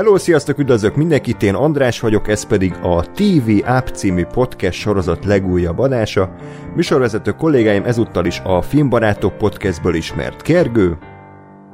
Hello, 0.00 0.18
sziasztok, 0.18 0.58
üdvözlök 0.58 0.96
mindenkit, 0.96 1.42
én 1.42 1.54
András 1.54 2.00
vagyok, 2.00 2.28
ez 2.28 2.46
pedig 2.46 2.72
a 2.72 3.10
TV 3.12 3.50
App 3.64 3.86
című 3.86 4.24
podcast 4.24 4.78
sorozat 4.78 5.24
legújabb 5.24 5.78
adása. 5.78 6.34
Műsorvezető 6.74 7.32
kollégáim 7.32 7.84
ezúttal 7.84 8.26
is 8.26 8.40
a 8.44 8.62
Filmbarátok 8.62 9.38
podcastből 9.38 9.94
ismert 9.94 10.42
Kergő. 10.42 10.98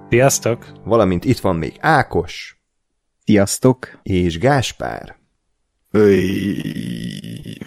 Sziasztok! 0.08 0.66
Valamint 0.84 1.24
itt 1.24 1.38
van 1.38 1.56
még 1.56 1.76
Ákos. 1.80 2.60
Sziasztok! 3.24 3.98
És 4.02 4.38
Gáspár. 4.38 5.16
Öy. 5.90 7.58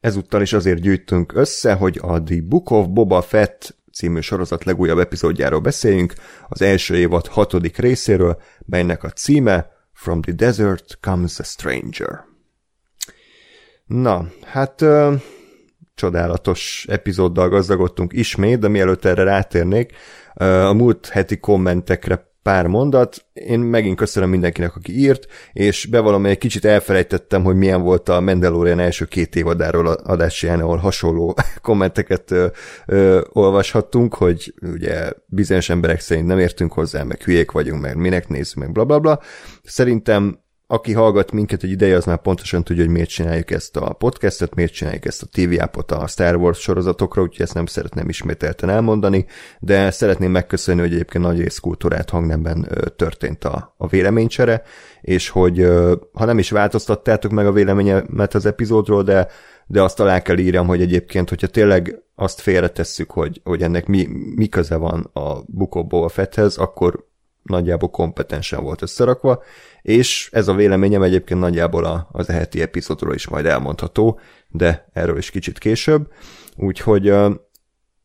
Ezúttal 0.00 0.42
is 0.42 0.52
azért 0.52 0.80
gyűjtünk 0.80 1.34
össze, 1.34 1.72
hogy 1.72 1.98
a 2.02 2.22
The 2.22 2.40
Book 2.44 2.70
of 2.70 2.86
Boba 2.86 3.22
Fett 3.22 3.76
című 3.92 4.20
sorozat 4.20 4.64
legújabb 4.64 4.98
epizódjáról 4.98 5.60
beszéljünk, 5.60 6.14
az 6.48 6.62
első 6.62 6.96
évad 6.96 7.26
hatodik 7.26 7.76
részéről, 7.76 8.40
melynek 8.66 9.04
a 9.04 9.10
címe 9.10 9.70
From 9.92 10.20
the 10.20 10.32
Desert 10.32 10.98
Comes 11.00 11.38
a 11.38 11.42
Stranger. 11.42 12.24
Na, 13.86 14.28
hát 14.44 14.82
ö, 14.82 15.14
csodálatos 15.94 16.86
epizóddal 16.88 17.48
gazdagodtunk 17.48 18.12
ismét, 18.12 18.58
de 18.58 18.68
mielőtt 18.68 19.04
erre 19.04 19.22
rátérnék, 19.22 19.92
ö, 20.34 20.44
a 20.44 20.72
múlt 20.72 21.08
heti 21.08 21.38
kommentekre 21.38 22.29
pár 22.42 22.66
mondat. 22.66 23.24
Én 23.32 23.58
megint 23.58 23.96
köszönöm 23.96 24.30
mindenkinek, 24.30 24.76
aki 24.76 24.98
írt, 24.98 25.26
és 25.52 25.86
bevallom, 25.86 26.26
egy 26.26 26.38
kicsit 26.38 26.64
elfelejtettem, 26.64 27.42
hogy 27.42 27.56
milyen 27.56 27.82
volt 27.82 28.08
a 28.08 28.20
Mandalorian 28.20 28.78
első 28.78 29.04
két 29.04 29.36
évadáról 29.36 29.86
adásján, 29.86 30.60
ahol 30.60 30.76
hasonló 30.76 31.34
kommenteket 31.62 32.30
ö, 32.30 32.46
ö, 32.86 33.20
olvashattunk, 33.32 34.14
hogy 34.14 34.54
ugye 34.62 35.10
bizonyos 35.26 35.68
emberek 35.68 36.00
szerint 36.00 36.26
nem 36.26 36.38
értünk 36.38 36.72
hozzá, 36.72 37.02
meg 37.02 37.22
hülyék 37.22 37.50
vagyunk, 37.50 37.80
meg 37.80 37.96
minek 37.96 38.28
nézzük, 38.28 38.58
meg 38.58 38.72
bla 38.72 38.84
bla 38.84 38.98
bla. 38.98 39.20
Szerintem 39.62 40.38
aki 40.72 40.92
hallgat 40.92 41.32
minket 41.32 41.62
egy 41.62 41.70
ideje, 41.70 41.96
az 41.96 42.04
már 42.04 42.20
pontosan 42.20 42.64
tudja, 42.64 42.82
hogy 42.84 42.92
miért 42.92 43.08
csináljuk 43.08 43.50
ezt 43.50 43.76
a 43.76 43.92
podcastet, 43.92 44.54
miért 44.54 44.72
csináljuk 44.72 45.04
ezt 45.04 45.22
a 45.22 45.26
TV 45.32 45.62
appot 45.62 45.90
a 45.90 46.06
Star 46.06 46.36
Wars 46.36 46.58
sorozatokra, 46.58 47.22
úgyhogy 47.22 47.44
ezt 47.44 47.54
nem 47.54 47.66
szeretném 47.66 48.08
ismételten 48.08 48.68
elmondani, 48.68 49.26
de 49.60 49.90
szeretném 49.90 50.30
megköszönni, 50.30 50.80
hogy 50.80 50.92
egyébként 50.92 51.24
nagy 51.24 51.40
rész 51.40 51.58
kultúrát 51.58 52.10
hangnemben 52.10 52.68
történt 52.96 53.44
a, 53.44 53.74
a 53.76 53.86
véleménycsere, 53.86 54.62
és 55.00 55.28
hogy 55.28 55.66
ha 56.12 56.24
nem 56.24 56.38
is 56.38 56.50
változtattátok 56.50 57.30
meg 57.30 57.46
a 57.46 57.52
véleményemet 57.52 58.34
az 58.34 58.46
epizódról, 58.46 59.02
de 59.02 59.28
de 59.66 59.82
azt 59.82 60.00
alá 60.00 60.22
kell 60.22 60.38
írjam, 60.38 60.66
hogy 60.66 60.80
egyébként, 60.80 61.28
hogyha 61.28 61.46
tényleg 61.46 62.02
azt 62.14 62.40
félretesszük, 62.40 63.10
hogy, 63.10 63.40
hogy 63.44 63.62
ennek 63.62 63.86
mi, 63.86 64.08
mi 64.34 64.48
köze 64.48 64.76
van 64.76 65.10
a 65.12 65.42
Bukóból 65.46 66.04
a 66.04 66.08
Fetthez, 66.08 66.56
akkor 66.56 67.09
nagyjából 67.42 67.90
kompetensen 67.90 68.62
volt 68.62 68.82
összerakva, 68.82 69.42
és 69.82 70.28
ez 70.32 70.48
a 70.48 70.54
véleményem 70.54 71.02
egyébként 71.02 71.40
nagyjából 71.40 71.84
a, 71.84 72.08
az 72.12 72.28
eheti 72.28 72.62
epizódról 72.62 73.14
is 73.14 73.28
majd 73.28 73.46
elmondható, 73.46 74.20
de 74.48 74.88
erről 74.92 75.18
is 75.18 75.30
kicsit 75.30 75.58
később. 75.58 76.08
Úgyhogy 76.56 77.12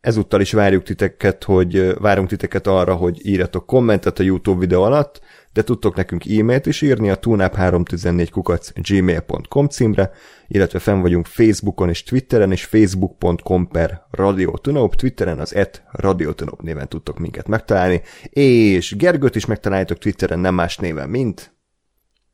ezúttal 0.06 0.42
is 0.42 0.52
várjuk 0.52 0.84
titeket, 0.84 1.44
hogy 1.44 1.94
várunk 2.00 2.28
titeket 2.28 2.68
arra, 2.68 2.96
hogy 2.96 3.28
írjatok 3.28 3.66
kommentet 3.66 4.20
a 4.20 4.24
YouTube 4.24 4.60
videó 4.60 4.84
alatt, 4.84 5.22
de 5.54 5.64
tudtok 5.64 5.96
nekünk 5.96 6.26
e-mailt 6.26 6.66
is 6.66 6.82
írni 6.82 7.10
a 7.10 7.20
tunap314 7.20 8.28
kukac 8.32 8.72
gmail.com 8.82 9.68
címre, 9.68 10.12
illetve 10.48 10.80
fenn 10.80 11.02
vagyunk 11.02 11.26
Facebookon 11.26 11.90
és 11.90 12.04
Twitteren, 12.04 12.52
és 12.52 12.66
facebook.com 12.66 13.68
per 13.68 14.06
radiotunop, 14.12 14.96
Twitteren 14.96 15.40
az 15.40 15.56
et 15.56 15.84
radiotunop 15.92 16.62
néven 16.62 16.88
tudtok 16.88 17.20
minket 17.20 17.48
megtalálni, 17.48 18.02
és 18.30 18.96
Gergőt 18.96 19.36
is 19.36 19.46
megtaláljátok 19.46 19.98
Twitteren 19.98 20.40
nem 20.40 20.54
más 20.54 20.78
néven, 20.78 21.10
mint 21.10 21.54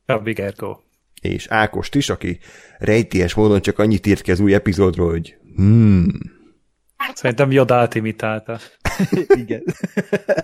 Rabbi 0.06 0.32
Gergó. 0.32 0.80
És 1.20 1.46
Ákost 1.46 1.94
is, 1.94 2.10
aki 2.10 2.38
rejtélyes 2.78 3.34
módon 3.34 3.60
csak 3.60 3.78
annyit 3.78 4.06
írt 4.06 4.22
ki 4.22 4.30
az 4.30 4.40
új 4.40 4.54
epizódról, 4.54 5.10
hogy 5.10 5.36
hmm. 5.56 6.40
Szerintem 7.14 7.50
Jodát 7.50 7.94
imitálta. 7.94 8.58
Igen. 9.42 9.62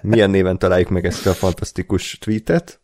Milyen 0.02 0.30
néven 0.30 0.58
találjuk 0.58 0.88
meg 0.88 1.04
ezt 1.04 1.26
a 1.26 1.32
fantasztikus 1.32 2.19
tweetet? 2.19 2.80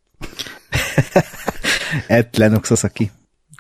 Et 2.07 2.37
Lennox 2.37 2.67
Sasaki. 2.67 3.11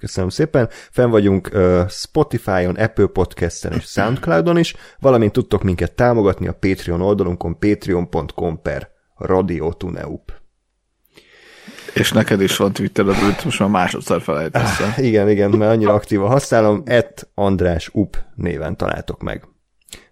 Köszönöm 0.00 0.28
szépen. 0.28 0.68
Fenn 0.90 1.10
vagyunk 1.10 1.50
uh, 1.52 1.88
Spotify-on, 1.88 2.74
Apple 2.74 3.06
Podcast-en 3.06 3.72
és 3.72 3.84
Soundcloud-on 3.84 4.58
is, 4.58 4.74
valamint 5.00 5.32
tudtok 5.32 5.62
minket 5.62 5.92
támogatni 5.92 6.48
a 6.48 6.52
Patreon 6.52 7.00
oldalunkon 7.00 7.58
patreon.com 7.58 8.62
per 8.62 8.90
radiotuneup. 9.16 10.32
És 11.94 12.12
neked 12.12 12.40
is 12.40 12.56
van 12.56 12.72
Twittered, 12.72 13.16
amit 13.22 13.44
most 13.44 13.58
már 13.58 13.68
másodszor 13.68 14.22
felejtettem. 14.22 14.88
Ah, 14.96 15.04
igen, 15.04 15.28
igen, 15.28 15.50
mert 15.50 15.72
annyira 15.72 15.92
aktívan 15.92 16.28
használom, 16.28 16.82
et 16.84 17.28
András 17.34 17.90
Up 17.92 18.16
néven 18.34 18.76
találtok 18.76 19.22
meg. 19.22 19.48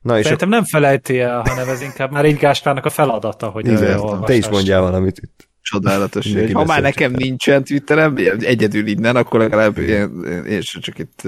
Na 0.00 0.18
és 0.18 0.22
Szerintem 0.22 0.48
a... 0.48 0.54
nem 0.54 0.64
felejti 0.64 1.20
el, 1.20 1.42
hanem 1.46 1.68
ez 1.68 1.82
inkább 1.82 2.12
már 2.12 2.24
így 2.24 2.36
Gáspárnak 2.36 2.84
a 2.84 2.90
feladata, 2.90 3.48
hogy 3.48 3.66
Igen, 3.66 4.24
te 4.24 4.34
is 4.34 4.48
mondjál 4.48 4.80
valamit 4.80 5.18
itt. 5.22 5.50
Csodálatos. 5.62 6.32
Hogy 6.32 6.52
ha 6.52 6.64
már 6.64 6.82
nekem 6.82 7.12
nincsen 7.12 7.64
Twitterem, 7.64 8.16
egyedül 8.40 8.86
innen, 8.86 9.16
akkor 9.16 9.40
legalább 9.40 9.78
én, 9.78 10.24
én 10.48 10.60
csak 10.60 10.98
itt 10.98 11.22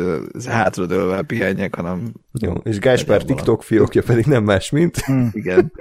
hátradőlve 0.46 1.22
pihenjek, 1.22 1.74
hanem... 1.74 2.12
Jó, 2.32 2.52
és 2.52 2.78
Gáspár 2.78 3.22
TikTok 3.22 3.62
fiókja 3.62 4.02
pedig 4.02 4.24
nem 4.24 4.44
más, 4.44 4.70
mint... 4.70 5.04
Igen. 5.32 5.72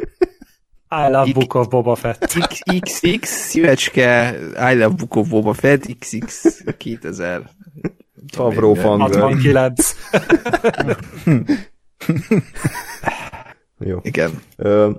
I 0.89 1.11
love 1.11 1.31
Book 1.33 1.53
of 1.53 1.67
Boba 1.67 1.95
Fett. 1.95 2.37
XX, 2.79 3.27
szívecske, 3.29 4.35
I 4.71 4.73
love 4.73 4.95
Book 4.95 5.15
of 5.15 5.27
Boba 5.27 5.53
Fett, 5.53 5.97
XX 5.99 6.63
2000. 6.77 7.41
Favro 8.33 8.73
Fangirl. 8.73 9.19
69. 9.19 9.95
Jó. 13.79 13.99
Igen. 14.01 14.41
Ö, 14.55 14.91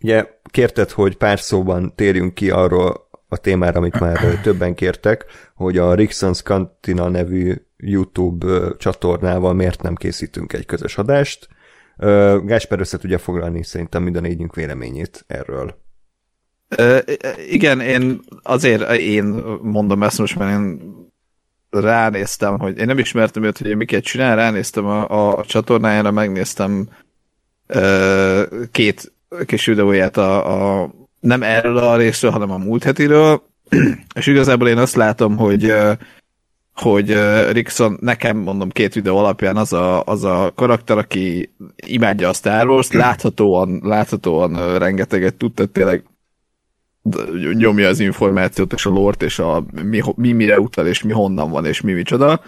ugye 0.00 0.26
kérted, 0.50 0.90
hogy 0.90 1.16
pár 1.16 1.40
szóban 1.40 1.92
térjünk 1.94 2.34
ki 2.34 2.50
arról 2.50 3.08
a 3.28 3.36
témára, 3.36 3.78
amit 3.78 4.00
már 4.00 4.40
többen 4.42 4.74
kértek, 4.74 5.24
hogy 5.54 5.78
a 5.78 5.94
Rixons 5.94 6.42
Cantina 6.42 7.08
nevű 7.08 7.54
YouTube 7.76 8.72
csatornával 8.78 9.54
miért 9.54 9.82
nem 9.82 9.94
készítünk 9.94 10.52
egy 10.52 10.66
közös 10.66 10.98
adást. 10.98 11.48
Gásper 12.44 12.80
össze 12.80 12.98
tudja 12.98 13.18
foglalni 13.18 13.64
szerintem 13.64 14.02
mind 14.02 14.16
a 14.16 14.20
négyünk 14.20 14.54
véleményét 14.54 15.24
erről. 15.26 15.84
Uh, 16.78 16.98
igen, 17.48 17.80
én 17.80 18.20
azért 18.42 18.90
én 18.92 19.24
mondom 19.62 20.02
ezt 20.02 20.18
most, 20.18 20.38
mert 20.38 20.50
én 20.50 20.80
ránéztem, 21.70 22.58
hogy 22.58 22.78
én 22.78 22.86
nem 22.86 22.98
ismertem 22.98 23.42
őt, 23.42 23.58
hogy 23.58 23.76
miket 23.76 24.04
csinál, 24.04 24.36
ránéztem 24.36 24.86
a, 24.86 25.36
a 25.38 25.44
csatornájára, 25.44 26.10
megnéztem 26.10 26.88
uh, 27.68 28.42
két 28.72 29.12
kis 29.46 29.66
videóját 29.66 30.16
a, 30.16 30.82
a 30.82 30.90
nem 31.20 31.42
erről 31.42 31.76
a 31.76 31.96
részről, 31.96 32.30
hanem 32.30 32.50
a 32.50 32.58
múlt 32.58 32.84
hetiről, 32.84 33.42
és 34.14 34.26
igazából 34.26 34.68
én 34.68 34.78
azt 34.78 34.96
látom, 34.96 35.36
hogy 35.36 35.74
hogy 36.74 37.16
Rickson 37.52 37.96
nekem 38.00 38.36
mondom 38.36 38.68
két 38.68 38.94
videó 38.94 39.16
alapján 39.16 39.56
az 39.56 39.72
a, 39.72 40.02
az 40.02 40.24
a 40.24 40.52
karakter, 40.54 40.98
aki 40.98 41.54
imádja 41.76 42.28
a 42.28 42.32
Star 42.32 42.68
Wars, 42.68 42.92
láthatóan, 42.92 43.80
láthatóan 43.82 44.78
rengeteget 44.78 45.34
tud, 45.34 45.54
tehát 45.54 45.72
tényleg 45.72 46.04
nyomja 47.54 47.88
az 47.88 48.00
információt 48.00 48.72
és 48.72 48.86
a 48.86 48.90
lort, 48.90 49.22
és 49.22 49.38
a 49.38 49.64
mi, 49.82 50.02
mi 50.16 50.32
mire 50.32 50.60
utal, 50.60 50.86
és 50.86 51.02
mi 51.02 51.12
honnan 51.12 51.50
van, 51.50 51.66
és 51.66 51.80
mi 51.80 51.92
micsoda. 51.92 52.40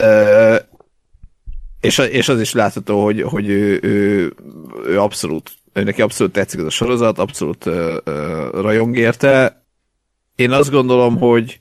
Uh, 0.00 0.56
és, 1.80 1.98
és 1.98 2.28
az 2.28 2.40
is 2.40 2.52
látható, 2.52 3.04
hogy, 3.04 3.22
hogy 3.22 3.48
ő, 3.48 3.78
ő, 3.82 4.32
ő 4.86 5.00
abszolút, 5.00 5.50
ő 5.72 5.82
neki 5.82 6.02
abszolút 6.02 6.32
tetszik 6.32 6.60
ez 6.60 6.66
a 6.66 6.70
sorozat, 6.70 7.18
abszolút 7.18 7.66
uh, 7.66 7.96
uh, 8.04 8.14
rajong 8.52 8.96
érte. 8.96 9.64
Én 10.34 10.50
azt 10.50 10.70
gondolom, 10.70 11.18
hogy 11.18 11.60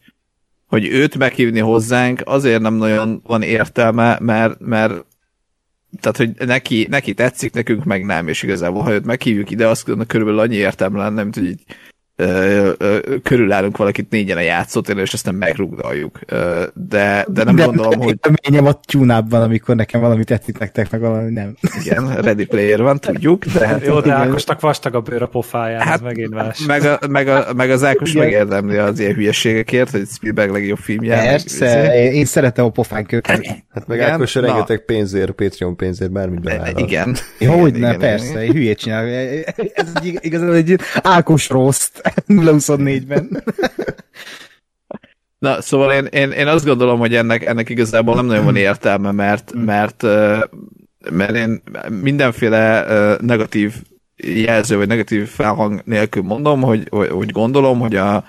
hogy 0.74 0.88
őt 0.88 1.18
meghívni 1.18 1.60
hozzánk 1.60 2.22
azért 2.26 2.62
nem 2.62 2.74
nagyon 2.74 3.22
van 3.26 3.42
értelme, 3.42 4.18
mert, 4.22 4.60
mert 4.60 5.06
tehát, 6.02 6.18
hogy 6.18 6.48
neki, 6.48 6.88
neki 6.90 7.14
tetszik, 7.14 7.54
nekünk 7.54 7.84
meg 7.84 8.06
nem, 8.06 8.28
és 8.28 8.44
igazából, 8.44 8.82
ha 8.82 8.92
őt 8.92 9.06
meghívjuk 9.06 9.52
ide, 9.52 9.68
azt 9.68 9.84
körülbelül 10.08 10.40
annyi 10.40 10.56
értelme 10.56 10.98
lenne, 10.98 11.24
mint 11.24 11.36
hogy 11.36 11.46
így 11.46 11.64
körülállunk 13.24 13.78
valakit 13.78 14.10
négyen 14.10 14.38
a 14.38 14.42
játszótéren, 14.42 15.02
és 15.02 15.14
aztán 15.14 15.36
megrugdaljuk. 15.36 16.20
De, 16.74 17.26
de 17.28 17.44
nem 17.44 17.56
de 17.56 17.64
gondolom, 17.64 18.00
hogy... 18.00 18.20
Reményem 18.22 18.66
a 18.66 18.80
tyúnábban, 18.80 19.42
amikor 19.42 19.76
nekem 19.76 20.02
valami 20.02 20.24
tetszik 20.24 20.58
nektek, 20.58 20.92
meg 20.92 21.02
valami 21.02 21.32
nem. 21.32 21.56
Igen, 21.84 22.16
ready 22.22 22.46
player 22.46 22.82
van, 22.82 23.00
tudjuk. 23.00 23.46
De, 23.46 23.80
Jó, 23.86 24.00
de 24.00 24.14
Ákosnak 24.14 24.60
vastag 24.60 24.96
a 24.96 25.02
bőr 25.02 25.22
a 25.22 25.28
pofáján, 25.28 25.82
hát, 25.82 25.96
ez 25.96 26.02
megint 26.02 26.34
más. 26.34 26.66
Meg, 26.66 26.84
a, 26.84 27.00
meg, 27.10 27.28
a, 27.28 27.54
meg 27.56 27.70
az 27.70 27.84
Ákos 27.84 28.10
Igen. 28.10 28.24
megérdemli 28.24 28.78
az 28.78 29.00
ilyen 29.00 29.14
hülyeségekért, 29.14 29.90
hogy 29.90 30.08
Spielberg 30.08 30.52
legjobb 30.52 30.78
filmje. 30.78 31.18
Persze, 31.18 31.66
meg, 31.66 31.96
én, 31.96 32.12
én 32.12 32.26
szeretem 32.26 32.66
a 32.66 32.70
pofán 32.70 33.06
köket. 33.06 33.46
Hát 33.74 33.88
meg 33.88 33.98
Igen? 33.98 34.12
Ákos 34.12 34.36
rengeteg 34.36 34.86
pénzért, 34.86 35.32
Patreon 35.32 35.76
pénzért, 35.76 36.12
bármit 36.12 36.42
bevállal. 36.42 36.78
Igen. 36.78 37.16
Hogy 37.40 37.74
ne, 37.74 37.98
persze, 37.98 38.40
hülyét 38.40 38.78
csinál. 38.78 39.06
Ez 39.74 39.92
igazából 40.20 40.56
egy 40.56 40.80
Ákos 41.02 41.50
rossz. 41.50 41.90
0-24-ben. 42.28 43.44
Na, 45.40 45.62
szóval 45.62 45.94
én, 45.94 46.06
én, 46.06 46.32
én 46.32 46.48
azt 46.48 46.66
gondolom, 46.66 47.00
hogy 47.00 47.16
ennek, 47.16 47.46
ennek 47.46 47.70
igazából 47.70 48.16
nem 48.16 48.26
nagyon 48.26 48.46
van 48.46 48.56
értelme, 48.56 49.12
mert, 49.12 49.52
mert, 49.56 50.02
mert 51.12 51.36
én 51.36 51.62
mindenféle 52.02 52.86
negatív 53.22 53.74
jelző, 54.16 54.78
vagy 54.78 54.88
negatív 54.88 55.28
felhang 55.28 55.82
nélkül 55.86 56.24
mondom, 56.24 56.62
hogy, 56.62 56.88
hogy 56.90 57.32
gondolom, 57.32 57.80
hogy 57.80 57.96
a 57.96 58.26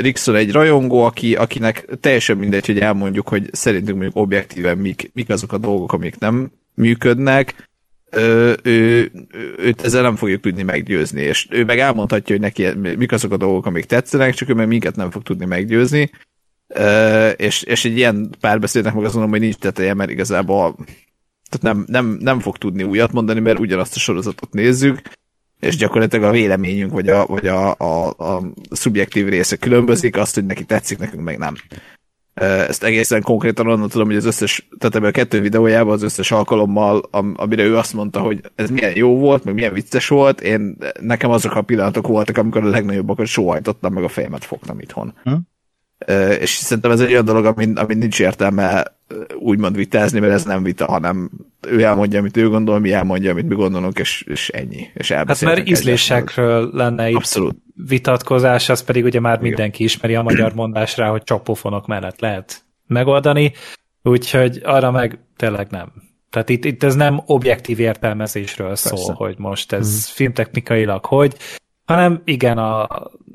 Rixon 0.00 0.34
egy 0.34 0.52
rajongó, 0.52 1.04
aki, 1.04 1.34
akinek 1.34 1.84
teljesen 2.00 2.36
mindegy, 2.36 2.66
hogy 2.66 2.78
elmondjuk, 2.78 3.28
hogy 3.28 3.48
szerintünk 3.52 3.96
mondjuk 3.98 4.16
objektíven 4.16 4.78
mik, 4.78 5.10
mik 5.14 5.28
azok 5.28 5.52
a 5.52 5.58
dolgok, 5.58 5.92
amik 5.92 6.18
nem 6.18 6.52
működnek, 6.74 7.69
ő, 8.12 8.58
ő, 8.62 9.10
őt 9.56 9.82
ezzel 9.82 10.02
nem 10.02 10.16
fogjuk 10.16 10.40
tudni 10.40 10.62
meggyőzni, 10.62 11.20
és 11.20 11.46
ő 11.50 11.64
meg 11.64 11.78
elmondhatja, 11.78 12.34
hogy 12.34 12.44
neki 12.44 12.78
mik 12.96 13.12
azok 13.12 13.32
a 13.32 13.36
dolgok, 13.36 13.66
amik 13.66 13.84
tetszenek, 13.84 14.34
csak 14.34 14.48
ő 14.48 14.54
meg 14.54 14.68
minket 14.68 14.96
nem 14.96 15.10
fog 15.10 15.22
tudni 15.22 15.44
meggyőzni, 15.44 16.10
és, 17.36 17.62
és 17.62 17.84
egy 17.84 17.96
ilyen 17.96 18.30
párbeszédnek 18.40 18.94
meg 18.94 19.04
azt 19.04 19.14
mondom, 19.14 19.30
hogy 19.30 19.40
nincs 19.40 19.56
teteje, 19.56 19.94
mert 19.94 20.10
igazából 20.10 20.76
tehát 21.48 21.76
nem, 21.76 21.84
nem, 21.88 22.16
nem 22.20 22.40
fog 22.40 22.58
tudni 22.58 22.82
újat 22.82 23.12
mondani, 23.12 23.40
mert 23.40 23.58
ugyanazt 23.58 23.96
a 23.96 23.98
sorozatot 23.98 24.52
nézzük, 24.52 25.00
és 25.60 25.76
gyakorlatilag 25.76 26.24
a 26.24 26.30
véleményünk, 26.30 26.92
vagy 26.92 27.08
a, 27.08 27.26
vagy 27.26 27.46
a, 27.46 27.74
a, 27.78 28.08
a 28.08 28.42
szubjektív 28.70 29.28
része 29.28 29.56
különbözik, 29.56 30.16
azt, 30.16 30.34
hogy 30.34 30.44
neki 30.44 30.64
tetszik, 30.64 30.98
nekünk 30.98 31.22
meg 31.22 31.38
nem. 31.38 31.54
Ezt 32.34 32.84
egészen 32.84 33.22
konkrétan 33.22 33.66
onnan 33.66 33.88
tudom, 33.88 34.06
hogy 34.06 34.16
az 34.16 34.24
összes, 34.24 34.68
tehát 34.78 34.94
ebben 34.94 35.08
a 35.08 35.12
kettő 35.12 35.40
videójában 35.40 35.92
az 35.92 36.02
összes 36.02 36.30
alkalommal, 36.30 37.08
amire 37.36 37.62
ő 37.62 37.76
azt 37.76 37.92
mondta, 37.92 38.20
hogy 38.20 38.40
ez 38.54 38.70
milyen 38.70 38.96
jó 38.96 39.18
volt, 39.18 39.44
meg 39.44 39.54
milyen 39.54 39.72
vicces 39.72 40.08
volt, 40.08 40.40
én, 40.40 40.76
nekem 41.00 41.30
azok 41.30 41.54
a 41.54 41.62
pillanatok 41.62 42.06
voltak, 42.06 42.38
amikor 42.38 42.64
a 42.64 42.68
legnagyobbakat 42.68 43.26
sóhajtottam, 43.26 43.92
meg 43.92 44.04
a 44.04 44.08
fejemet 44.08 44.44
fogtam 44.44 44.80
itthon. 44.80 45.14
Hm? 45.22 45.34
És 46.40 46.50
szerintem 46.50 46.90
ez 46.90 47.00
egy 47.00 47.10
olyan 47.10 47.24
dolog, 47.24 47.44
amin, 47.44 47.76
amin 47.76 47.98
nincs 47.98 48.20
értelme 48.20 48.84
úgymond 49.38 49.76
vitázni, 49.76 50.20
mert 50.20 50.32
ez 50.32 50.44
nem 50.44 50.62
vita, 50.62 50.84
hanem 50.86 51.30
ő 51.68 51.82
elmondja, 51.82 52.18
amit 52.18 52.36
ő 52.36 52.48
gondol, 52.48 52.78
mi 52.78 52.92
elmondja, 52.92 53.30
amit 53.30 53.48
mi 53.48 53.54
gondolunk, 53.54 53.98
és, 53.98 54.24
és 54.26 54.48
ennyi. 54.48 54.86
És 54.94 55.12
hát 55.12 55.40
mert 55.40 55.68
ízlésekről 55.68 56.70
lenne 56.72 57.08
itt 57.08 57.16
Abszolút. 57.16 57.56
vitatkozás, 57.74 58.68
az 58.68 58.82
pedig 58.82 59.04
ugye 59.04 59.20
már 59.20 59.40
mindenki 59.40 59.84
ismeri 59.84 60.14
a 60.14 60.22
magyar 60.22 60.54
mondás 60.54 60.96
rá, 60.96 61.08
hogy 61.08 61.22
csappofonok 61.22 61.86
mellett 61.86 62.20
lehet 62.20 62.64
megoldani, 62.86 63.52
úgyhogy 64.02 64.60
arra 64.64 64.90
meg 64.90 65.18
tényleg 65.36 65.70
nem. 65.70 65.92
Tehát 66.30 66.48
itt, 66.48 66.64
itt 66.64 66.82
ez 66.82 66.94
nem 66.94 67.20
objektív 67.26 67.78
értelmezésről 67.80 68.66
Persze. 68.66 68.96
szól, 68.96 69.14
hogy 69.14 69.34
most 69.38 69.72
ez 69.72 70.04
hmm. 70.04 70.14
filmtechnikailag 70.14 71.04
hogy, 71.04 71.36
hanem 71.90 72.22
igen, 72.24 72.58
a 72.58 72.88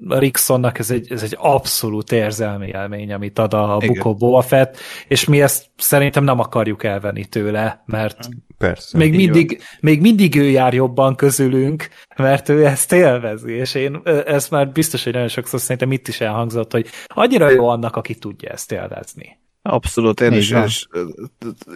Rixonnak 0.08 0.80
ez 0.80 0.92
egy, 0.92 1.12
ez 1.12 1.24
egy 1.24 1.36
abszolút 1.40 2.12
érzelmi 2.12 2.68
élmény, 2.68 3.14
amit 3.14 3.40
ad 3.40 3.54
a 3.54 3.78
Bukó 3.78 4.16
Boba 4.16 4.42
Fett, 4.42 4.78
és 5.08 5.26
mi 5.26 5.42
ezt 5.42 5.66
szerintem 5.78 6.24
nem 6.24 6.40
akarjuk 6.40 6.84
elvenni 6.84 7.26
tőle, 7.26 7.84
mert 7.86 8.18
Persze, 8.58 8.98
még, 8.98 9.16
mindig, 9.16 9.62
még 9.80 10.02
mindig 10.02 10.36
ő 10.36 10.50
jár 10.50 10.74
jobban 10.74 11.16
közülünk, 11.16 11.88
mert 12.16 12.50
ő 12.50 12.66
ezt 12.66 12.94
élvezi, 12.94 13.54
és 13.54 13.76
én 13.76 14.02
ezt 14.26 14.52
már 14.52 14.72
biztos, 14.72 15.04
hogy 15.04 15.14
nagyon 15.14 15.28
sokszor 15.28 15.60
szerintem 15.60 15.92
itt 15.92 16.08
is 16.08 16.22
elhangzott, 16.22 16.72
hogy 16.72 16.88
annyira 17.06 17.50
jó 17.50 17.68
annak, 17.68 17.96
aki 17.96 18.16
tudja 18.16 18.50
ezt 18.50 18.72
élvezni. 18.72 19.38
Abszolút, 19.68 20.22
én 20.22 20.32
is, 20.32 20.52
is 20.66 20.88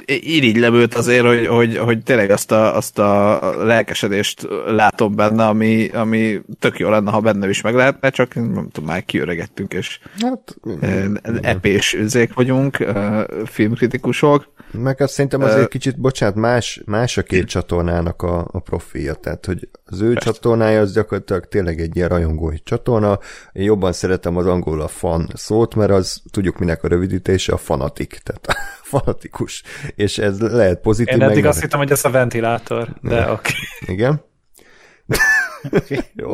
irigylem 0.06 0.74
őt 0.74 0.94
azért, 0.94 1.26
hogy, 1.26 1.48
hogy, 1.48 1.78
hogy 1.78 2.04
tényleg 2.04 2.30
azt 2.30 2.52
a, 2.52 2.76
azt 2.76 3.00
a 3.00 3.40
lelkesedést 3.64 4.48
látom 4.68 5.16
benne, 5.16 5.46
ami, 5.48 5.88
ami 5.88 6.42
tök 6.60 6.80
jó 6.80 6.90
lenne, 6.90 7.12
ha 7.12 7.20
benne 7.20 7.50
is 7.50 7.62
meg 7.62 7.76
lehetne, 7.76 8.10
csak 8.10 8.36
nem 8.36 8.70
tudom, 8.72 8.90
már 8.90 9.06
kiöregettünk, 9.06 9.74
és 9.74 10.00
hát, 10.22 10.56
epés 11.42 11.98
zék 12.02 12.34
vagyunk, 12.34 12.86
filmkritikusok. 13.46 14.52
Meg 14.72 15.02
azt 15.02 15.14
szerintem 15.14 15.42
azért 15.42 15.70
kicsit, 15.70 16.00
bocsánat, 16.00 16.36
más, 16.36 16.82
más 16.86 17.18
a 17.18 17.24
két 17.24 17.48
csatornának 17.48 18.22
a, 18.22 18.48
a 18.52 18.60
profilja, 18.60 19.14
tehát 19.14 19.46
hogy 19.46 19.70
az 19.92 20.02
ő 20.02 20.14
persze. 20.14 20.32
csatornája 20.32 20.82
az 20.82 20.94
gyakorlatilag 20.94 21.46
tényleg 21.46 21.80
egy 21.80 21.96
ilyen 21.96 22.10
rajongói 22.10 22.60
csatorna, 22.64 23.20
én 23.52 23.64
jobban 23.64 23.92
szeretem 23.92 24.38
az 24.38 24.46
angol 24.46 24.82
a 24.82 24.88
fan 24.88 25.30
szót, 25.34 25.76
mert 25.76 25.92
az 25.92 26.22
tudjuk 26.32 26.58
minek 26.58 26.84
a 26.84 26.88
rövidítése, 26.88 27.54
a 27.54 27.58
fanatik, 27.58 28.20
tehát 28.24 28.48
a 28.48 28.56
fanatikus, 28.98 29.64
és 29.96 30.18
ez 30.18 30.40
lehet 30.40 30.82
pozitív. 30.82 31.14
Én 31.14 31.22
eddig 31.22 31.36
meg... 31.36 31.46
azt 31.46 31.62
hittem, 31.62 31.80
hogy 31.80 31.92
ez 31.92 32.06
a 32.06 32.10
ventilátor, 32.10 32.88
de 33.02 33.22
oké. 33.22 33.32
Okay. 33.32 33.96
Igen. 33.96 34.22
Jó. 36.14 36.34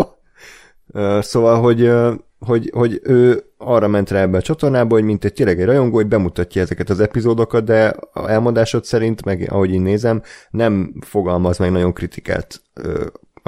Szóval, 1.21 1.61
hogy 1.61 1.91
hogy, 2.39 2.69
hogy 2.73 2.99
ő 3.03 3.43
arra 3.57 3.87
ment 3.87 4.09
rá 4.09 4.21
ebbe 4.21 4.37
a 4.37 4.41
csatornába, 4.41 4.93
hogy 4.93 5.03
mint 5.03 5.25
egy 5.25 5.33
tényleg 5.33 5.59
egy 5.59 5.65
rajongó, 5.65 5.95
hogy 5.95 6.07
bemutatja 6.07 6.61
ezeket 6.61 6.89
az 6.89 6.99
epizódokat, 6.99 7.63
de 7.63 7.95
a 8.13 8.29
elmondásod 8.29 8.85
szerint, 8.85 9.25
meg 9.25 9.47
ahogy 9.51 9.71
én 9.71 9.81
nézem, 9.81 10.21
nem 10.49 10.93
fogalmaz 10.99 11.57
meg 11.57 11.71
nagyon 11.71 11.93
kritikát 11.93 12.61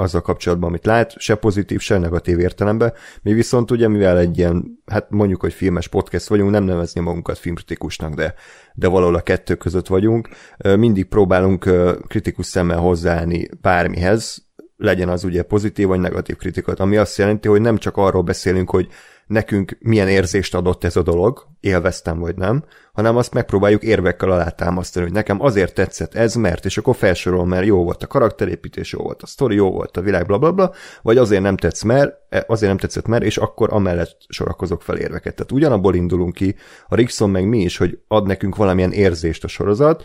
azzal 0.00 0.20
kapcsolatban, 0.20 0.68
amit 0.68 0.86
lát, 0.86 1.14
se 1.18 1.34
pozitív, 1.34 1.80
se 1.80 1.98
negatív 1.98 2.38
értelemben. 2.38 2.92
Mi 3.22 3.32
viszont 3.32 3.70
ugye, 3.70 3.88
mivel 3.88 4.18
egy 4.18 4.38
ilyen, 4.38 4.82
hát 4.86 5.10
mondjuk, 5.10 5.40
hogy 5.40 5.52
filmes 5.52 5.88
podcast 5.88 6.28
vagyunk, 6.28 6.50
nem 6.50 6.64
nevezni 6.64 7.00
magunkat 7.00 7.38
filmkritikusnak, 7.38 8.14
de, 8.14 8.34
de 8.74 8.88
valahol 8.88 9.14
a 9.14 9.20
kettő 9.20 9.54
között 9.54 9.86
vagyunk, 9.86 10.28
mindig 10.76 11.04
próbálunk 11.04 11.70
kritikus 12.06 12.46
szemmel 12.46 12.78
hozzáállni 12.78 13.48
bármihez, 13.60 14.46
legyen 14.76 15.08
az 15.08 15.24
ugye 15.24 15.42
pozitív 15.42 15.86
vagy 15.86 16.00
negatív 16.00 16.36
kritikat, 16.36 16.80
ami 16.80 16.96
azt 16.96 17.18
jelenti, 17.18 17.48
hogy 17.48 17.60
nem 17.60 17.76
csak 17.76 17.96
arról 17.96 18.22
beszélünk, 18.22 18.70
hogy 18.70 18.88
nekünk 19.28 19.76
milyen 19.80 20.08
érzést 20.08 20.54
adott 20.54 20.84
ez 20.84 20.96
a 20.96 21.02
dolog, 21.02 21.46
élveztem 21.60 22.18
vagy 22.18 22.36
nem, 22.36 22.64
hanem 22.92 23.16
azt 23.16 23.34
megpróbáljuk 23.34 23.82
érvekkel 23.82 24.30
alátámasztani, 24.30 25.04
hogy 25.04 25.14
nekem 25.14 25.42
azért 25.42 25.74
tetszett 25.74 26.14
ez, 26.14 26.34
mert, 26.34 26.64
és 26.64 26.78
akkor 26.78 26.96
felsorol, 26.96 27.46
mert 27.46 27.66
jó 27.66 27.84
volt 27.84 28.02
a 28.02 28.06
karakterépítés, 28.06 28.92
jó 28.92 29.02
volt 29.02 29.22
a 29.22 29.26
sztori, 29.26 29.54
jó 29.54 29.70
volt 29.70 29.96
a 29.96 30.00
világ, 30.00 30.26
bla, 30.26 30.38
bla, 30.38 30.52
bla 30.52 30.72
vagy 31.02 31.16
azért 31.16 31.42
nem 31.42 31.56
tetsz, 31.56 31.82
mert, 31.82 32.14
e, 32.28 32.44
azért 32.46 32.68
nem 32.68 32.80
tetszett, 32.80 33.06
mert, 33.06 33.24
és 33.24 33.36
akkor 33.36 33.72
amellett 33.72 34.16
sorakozok 34.28 34.82
fel 34.82 34.96
érveket. 34.96 35.34
Tehát 35.34 35.52
ugyanabból 35.52 35.94
indulunk 35.94 36.34
ki, 36.34 36.54
a 36.88 36.94
Rixon 36.94 37.30
meg 37.30 37.48
mi 37.48 37.60
is, 37.60 37.76
hogy 37.76 37.98
ad 38.08 38.26
nekünk 38.26 38.56
valamilyen 38.56 38.92
érzést 38.92 39.44
a 39.44 39.48
sorozat, 39.48 40.04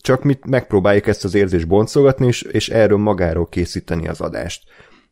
csak 0.00 0.22
mit 0.22 0.46
megpróbáljuk 0.46 1.06
ezt 1.06 1.24
az 1.24 1.34
érzést 1.34 1.68
boncogatni, 1.68 2.26
és, 2.26 2.42
és 2.42 2.68
erről 2.68 2.98
magáról 2.98 3.48
készíteni 3.48 4.08
az 4.08 4.20
adást. 4.20 4.62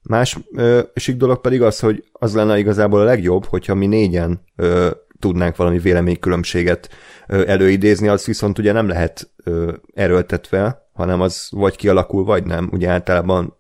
Másik 0.02 1.16
dolog 1.16 1.40
pedig 1.40 1.62
az, 1.62 1.80
hogy 1.80 2.04
az 2.12 2.35
lenne 2.35 2.59
igazából 2.59 3.00
a 3.00 3.04
legjobb, 3.04 3.45
hogyha 3.45 3.75
mi 3.75 3.87
négyen 3.87 4.40
ö, 4.57 4.90
tudnánk 5.19 5.57
valami 5.57 5.78
véleménykülönbséget 5.78 6.88
ö, 7.28 7.47
előidézni, 7.47 8.09
az 8.09 8.25
viszont 8.25 8.59
ugye 8.59 8.73
nem 8.73 8.88
lehet 8.88 9.30
ö, 9.45 9.73
erőltetve, 9.95 10.88
hanem 10.92 11.21
az 11.21 11.49
vagy 11.50 11.76
kialakul, 11.76 12.25
vagy 12.25 12.45
nem. 12.45 12.69
Ugye 12.73 12.88
általában 12.88 13.60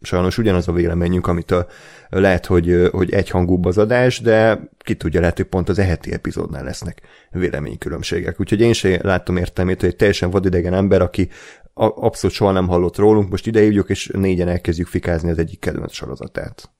sajnos 0.00 0.38
ugyanaz 0.38 0.68
a 0.68 0.72
véleményünk, 0.72 1.26
amitől 1.26 1.66
lehet, 2.08 2.46
hogy, 2.46 2.88
hogy 2.90 3.12
egyhangúbb 3.12 3.64
az 3.64 3.78
adás, 3.78 4.20
de 4.20 4.68
ki 4.78 4.94
tudja, 4.94 5.20
lehet, 5.20 5.36
hogy 5.36 5.46
pont 5.46 5.68
az 5.68 5.78
eheti 5.78 6.12
epizódnál 6.12 6.64
lesznek 6.64 7.00
véleménykülönbségek. 7.30 8.40
Úgyhogy 8.40 8.60
én 8.60 8.72
sem 8.72 8.98
láttam 9.02 9.36
értelmét, 9.36 9.80
hogy 9.80 9.88
egy 9.88 9.96
teljesen 9.96 10.30
vadidegen 10.30 10.74
ember, 10.74 11.02
aki 11.02 11.28
abszolút 11.74 12.36
soha 12.36 12.52
nem 12.52 12.68
hallott 12.68 12.96
rólunk, 12.96 13.30
most 13.30 13.46
ide 13.46 13.60
hívjuk, 13.60 13.88
és 13.88 14.10
négyen 14.12 14.48
elkezdjük 14.48 14.86
fikázni 14.86 15.30
az 15.30 15.38
egyik 15.38 15.60
kedvenc 15.60 15.92
sorozatát. 15.92 16.70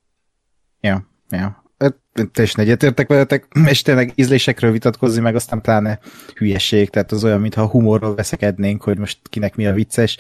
Ja, 0.81 1.09
ja 1.31 1.68
teljesen 2.33 2.65
egyetértek 2.65 3.09
veletek, 3.09 3.47
és 3.67 3.83
tényleg 3.83 4.13
ízlésekről 4.15 4.71
vitatkozni, 4.71 5.21
meg 5.21 5.35
aztán 5.35 5.61
pláne 5.61 5.99
hülyeség, 6.35 6.91
tehát 6.91 7.13
az 7.13 7.25
olyan, 7.25 7.41
mintha 7.41 7.67
humorról 7.67 8.15
veszekednénk, 8.15 8.83
hogy 8.83 8.99
most 8.99 9.19
kinek 9.31 9.57
mi 9.57 9.67
a 9.67 9.73
vicces. 9.73 10.17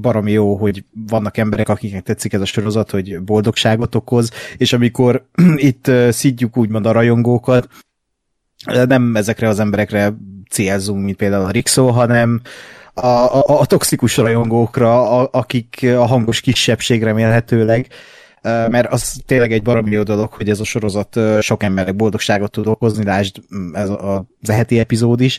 Baromi 0.00 0.32
jó, 0.32 0.56
hogy 0.56 0.84
vannak 1.06 1.36
emberek, 1.36 1.68
akiknek 1.68 2.02
tetszik 2.02 2.32
ez 2.32 2.40
a 2.40 2.44
sorozat, 2.44 2.90
hogy 2.90 3.20
boldogságot 3.20 3.94
okoz, 3.94 4.30
és 4.56 4.72
amikor 4.72 5.24
itt 5.56 5.90
szidjuk 6.10 6.56
úgymond 6.56 6.86
a 6.86 6.92
rajongókat, 6.92 7.68
nem 8.64 9.16
ezekre 9.16 9.48
az 9.48 9.60
emberekre 9.60 10.14
célzunk, 10.50 11.04
mint 11.04 11.16
például 11.16 11.44
a 11.44 11.50
Rixo, 11.50 11.86
hanem 11.86 12.40
a, 12.94 13.06
a, 13.06 13.60
a 13.60 13.66
toxikus 13.66 14.16
rajongókra, 14.16 15.18
a, 15.20 15.28
akik 15.32 15.86
a 15.96 16.06
hangos 16.06 16.40
kisebbség 16.40 17.02
remélhetőleg, 17.02 17.86
mert 18.42 18.92
az 18.92 19.20
tényleg 19.26 19.52
egy 19.52 19.62
baromi 19.62 19.90
jó 19.90 20.02
dolog, 20.02 20.32
hogy 20.32 20.48
ez 20.48 20.60
a 20.60 20.64
sorozat 20.64 21.18
sok 21.40 21.62
embernek 21.62 21.96
boldogságot 21.96 22.50
tud 22.50 22.66
okozni, 22.66 23.04
lásd 23.04 23.36
ez 23.72 23.88
a, 23.88 24.26
az 24.42 24.50
heti 24.50 24.78
epizód 24.78 25.20
is, 25.20 25.38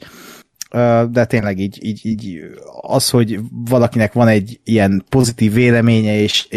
de 1.10 1.26
tényleg 1.26 1.60
így, 1.60 1.86
így, 1.86 2.06
így 2.06 2.40
az, 2.82 3.10
hogy 3.10 3.40
valakinek 3.66 4.14
van 4.14 4.28
egy 4.28 4.60
ilyen 4.64 5.04
pozitív 5.10 5.54
véleménye, 5.54 6.20
és, 6.20 6.48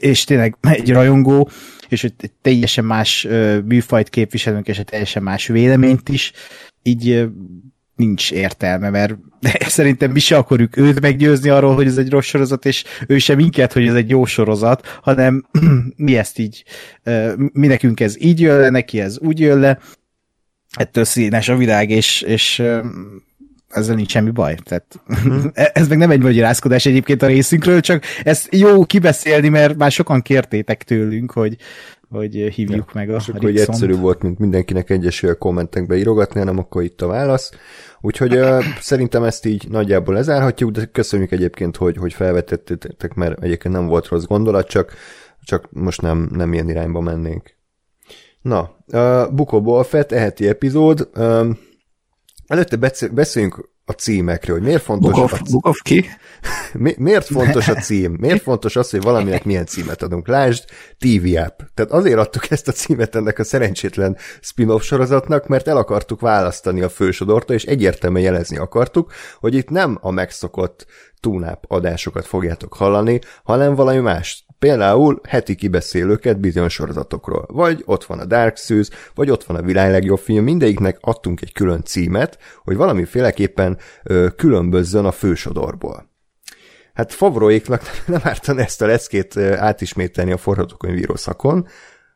és 0.00 0.24
tényleg 0.24 0.56
egy 0.60 0.90
rajongó, 0.90 1.50
és 1.88 2.00
hogy 2.00 2.14
teljesen 2.42 2.84
más 2.84 3.26
műfajt 3.64 4.08
képviselünk, 4.08 4.68
és 4.68 4.78
egy 4.78 4.84
teljesen 4.84 5.22
más 5.22 5.46
véleményt 5.46 6.08
is, 6.08 6.32
így 6.82 7.28
nincs 8.00 8.32
értelme, 8.32 8.90
mert 8.90 9.16
szerintem 9.60 10.10
mi 10.10 10.18
se 10.18 10.36
akarjuk 10.36 10.76
őt 10.76 11.00
meggyőzni 11.00 11.48
arról, 11.48 11.74
hogy 11.74 11.86
ez 11.86 11.96
egy 11.96 12.10
rossz 12.10 12.26
sorozat, 12.26 12.64
és 12.66 12.84
ő 13.06 13.18
sem 13.18 13.36
minket, 13.36 13.72
hogy 13.72 13.86
ez 13.86 13.94
egy 13.94 14.10
jó 14.10 14.24
sorozat, 14.24 14.98
hanem 15.02 15.46
mi 15.96 16.16
ezt 16.16 16.38
így, 16.38 16.64
mi 17.52 17.66
nekünk 17.66 18.00
ez 18.00 18.22
így 18.22 18.40
jön 18.40 18.60
le, 18.60 18.70
neki 18.70 19.00
ez 19.00 19.18
úgy 19.18 19.40
jön 19.40 19.58
le, 19.58 19.78
ettől 20.70 21.04
színes 21.04 21.48
a 21.48 21.56
világ, 21.56 21.90
és, 21.90 22.22
és 22.22 22.62
ezzel 23.70 23.94
nincs 23.94 24.10
semmi 24.10 24.30
baj. 24.30 24.54
Tehát 24.64 25.00
uh-huh. 25.08 25.44
ez 25.72 25.88
meg 25.88 25.98
nem 25.98 26.10
egy 26.10 26.22
magyarázkodás 26.22 26.86
egyébként 26.86 27.22
a 27.22 27.26
részünkről, 27.26 27.80
csak 27.80 28.04
ezt 28.22 28.54
jó 28.54 28.84
kibeszélni, 28.84 29.48
mert 29.48 29.76
már 29.76 29.90
sokan 29.90 30.22
kértétek 30.22 30.82
tőlünk, 30.82 31.30
hogy, 31.30 31.56
hogy 32.08 32.32
hívjuk 32.32 32.90
ja, 32.94 33.00
meg 33.00 33.10
a 33.10 33.16
És 33.16 33.28
akkor 33.28 33.42
hogy 33.42 33.58
egyszerű 33.58 33.94
volt, 33.94 34.22
mint 34.22 34.38
mindenkinek 34.38 34.90
egyesével 34.90 35.36
kommentekbe 35.36 35.96
írogatni, 35.96 36.38
hanem 36.38 36.58
akkor 36.58 36.82
itt 36.82 37.02
a 37.02 37.06
válasz. 37.06 37.50
Úgyhogy 38.00 38.36
uh, 38.36 38.64
szerintem 38.80 39.22
ezt 39.22 39.46
így 39.46 39.68
nagyjából 39.68 40.14
lezárhatjuk, 40.14 40.70
de 40.70 40.84
köszönjük 40.84 41.32
egyébként, 41.32 41.76
hogy, 41.76 41.96
hogy 41.96 42.12
felvetettétek, 42.12 43.14
mert 43.14 43.42
egyébként 43.42 43.74
nem 43.74 43.86
volt 43.86 44.08
rossz 44.08 44.24
gondolat, 44.24 44.68
csak, 44.68 44.92
csak 45.44 45.68
most 45.70 46.02
nem, 46.02 46.28
nem 46.32 46.52
ilyen 46.52 46.68
irányba 46.68 47.00
mennénk. 47.00 47.54
Na, 48.42 48.76
uh, 48.86 49.32
Bukóból 49.32 49.84
Fett, 49.84 50.12
eheti 50.12 50.48
epizód. 50.48 51.08
Uh, 51.14 51.48
előtte 52.46 52.76
beszéljünk 53.12 53.68
a 53.90 53.94
címekről, 53.94 54.56
hogy 54.56 54.66
miért 54.66 54.82
fontos 54.82 55.10
Bukov, 55.10 55.32
a 55.32 55.36
cím. 55.36 55.52
Bukov 55.52 55.74
ki? 55.82 56.04
Mi, 56.72 56.94
miért 56.98 57.26
fontos 57.26 57.68
a 57.68 57.74
cím? 57.74 58.16
Miért 58.18 58.42
fontos 58.42 58.76
az, 58.76 58.90
hogy 58.90 59.02
valaminek 59.02 59.44
milyen 59.44 59.66
címet 59.66 60.02
adunk? 60.02 60.28
Lásd, 60.28 60.64
TV 60.98 61.36
App. 61.36 61.60
Tehát 61.74 61.92
azért 61.92 62.18
adtuk 62.18 62.50
ezt 62.50 62.68
a 62.68 62.72
címet 62.72 63.14
ennek 63.14 63.38
a 63.38 63.44
szerencsétlen 63.44 64.16
spin-off 64.40 64.82
sorozatnak, 64.82 65.46
mert 65.46 65.68
el 65.68 65.76
akartuk 65.76 66.20
választani 66.20 66.82
a 66.82 66.88
fősodortól, 66.88 67.56
és 67.56 67.64
egyértelműen 67.64 68.24
jelezni 68.24 68.56
akartuk, 68.56 69.12
hogy 69.40 69.54
itt 69.54 69.68
nem 69.68 69.98
a 70.00 70.10
megszokott 70.10 70.86
túnáp 71.20 71.64
adásokat 71.68 72.26
fogjátok 72.26 72.74
hallani, 72.74 73.20
hanem 73.44 73.74
valami 73.74 73.98
más. 73.98 74.44
Például 74.60 75.20
heti 75.28 75.54
kibeszélőket 75.54 76.40
bizonyos 76.40 76.72
sorozatokról. 76.72 77.46
Vagy 77.48 77.82
ott 77.84 78.04
van 78.04 78.18
a 78.18 78.24
Dark 78.24 78.56
Souls, 78.56 78.88
vagy 79.14 79.30
ott 79.30 79.44
van 79.44 79.56
a 79.56 79.62
világ 79.62 79.90
legjobb 79.90 80.18
film, 80.18 80.44
mindegyiknek 80.44 80.98
adtunk 81.00 81.40
egy 81.40 81.52
külön 81.52 81.82
címet, 81.84 82.38
hogy 82.64 82.76
valamiféleképpen 82.76 83.78
ö, 84.02 84.26
különbözzön 84.36 85.04
a 85.04 85.10
fősodorból. 85.10 86.10
Hát 86.94 87.12
Favroéknak 87.12 87.82
nem 88.06 88.20
ártan 88.22 88.58
ezt 88.58 88.82
a 88.82 88.86
leckét 88.86 89.36
átismételni 89.36 90.32
a 90.32 90.36
forgatókönyvíró 90.36 91.16
szakon, 91.16 91.66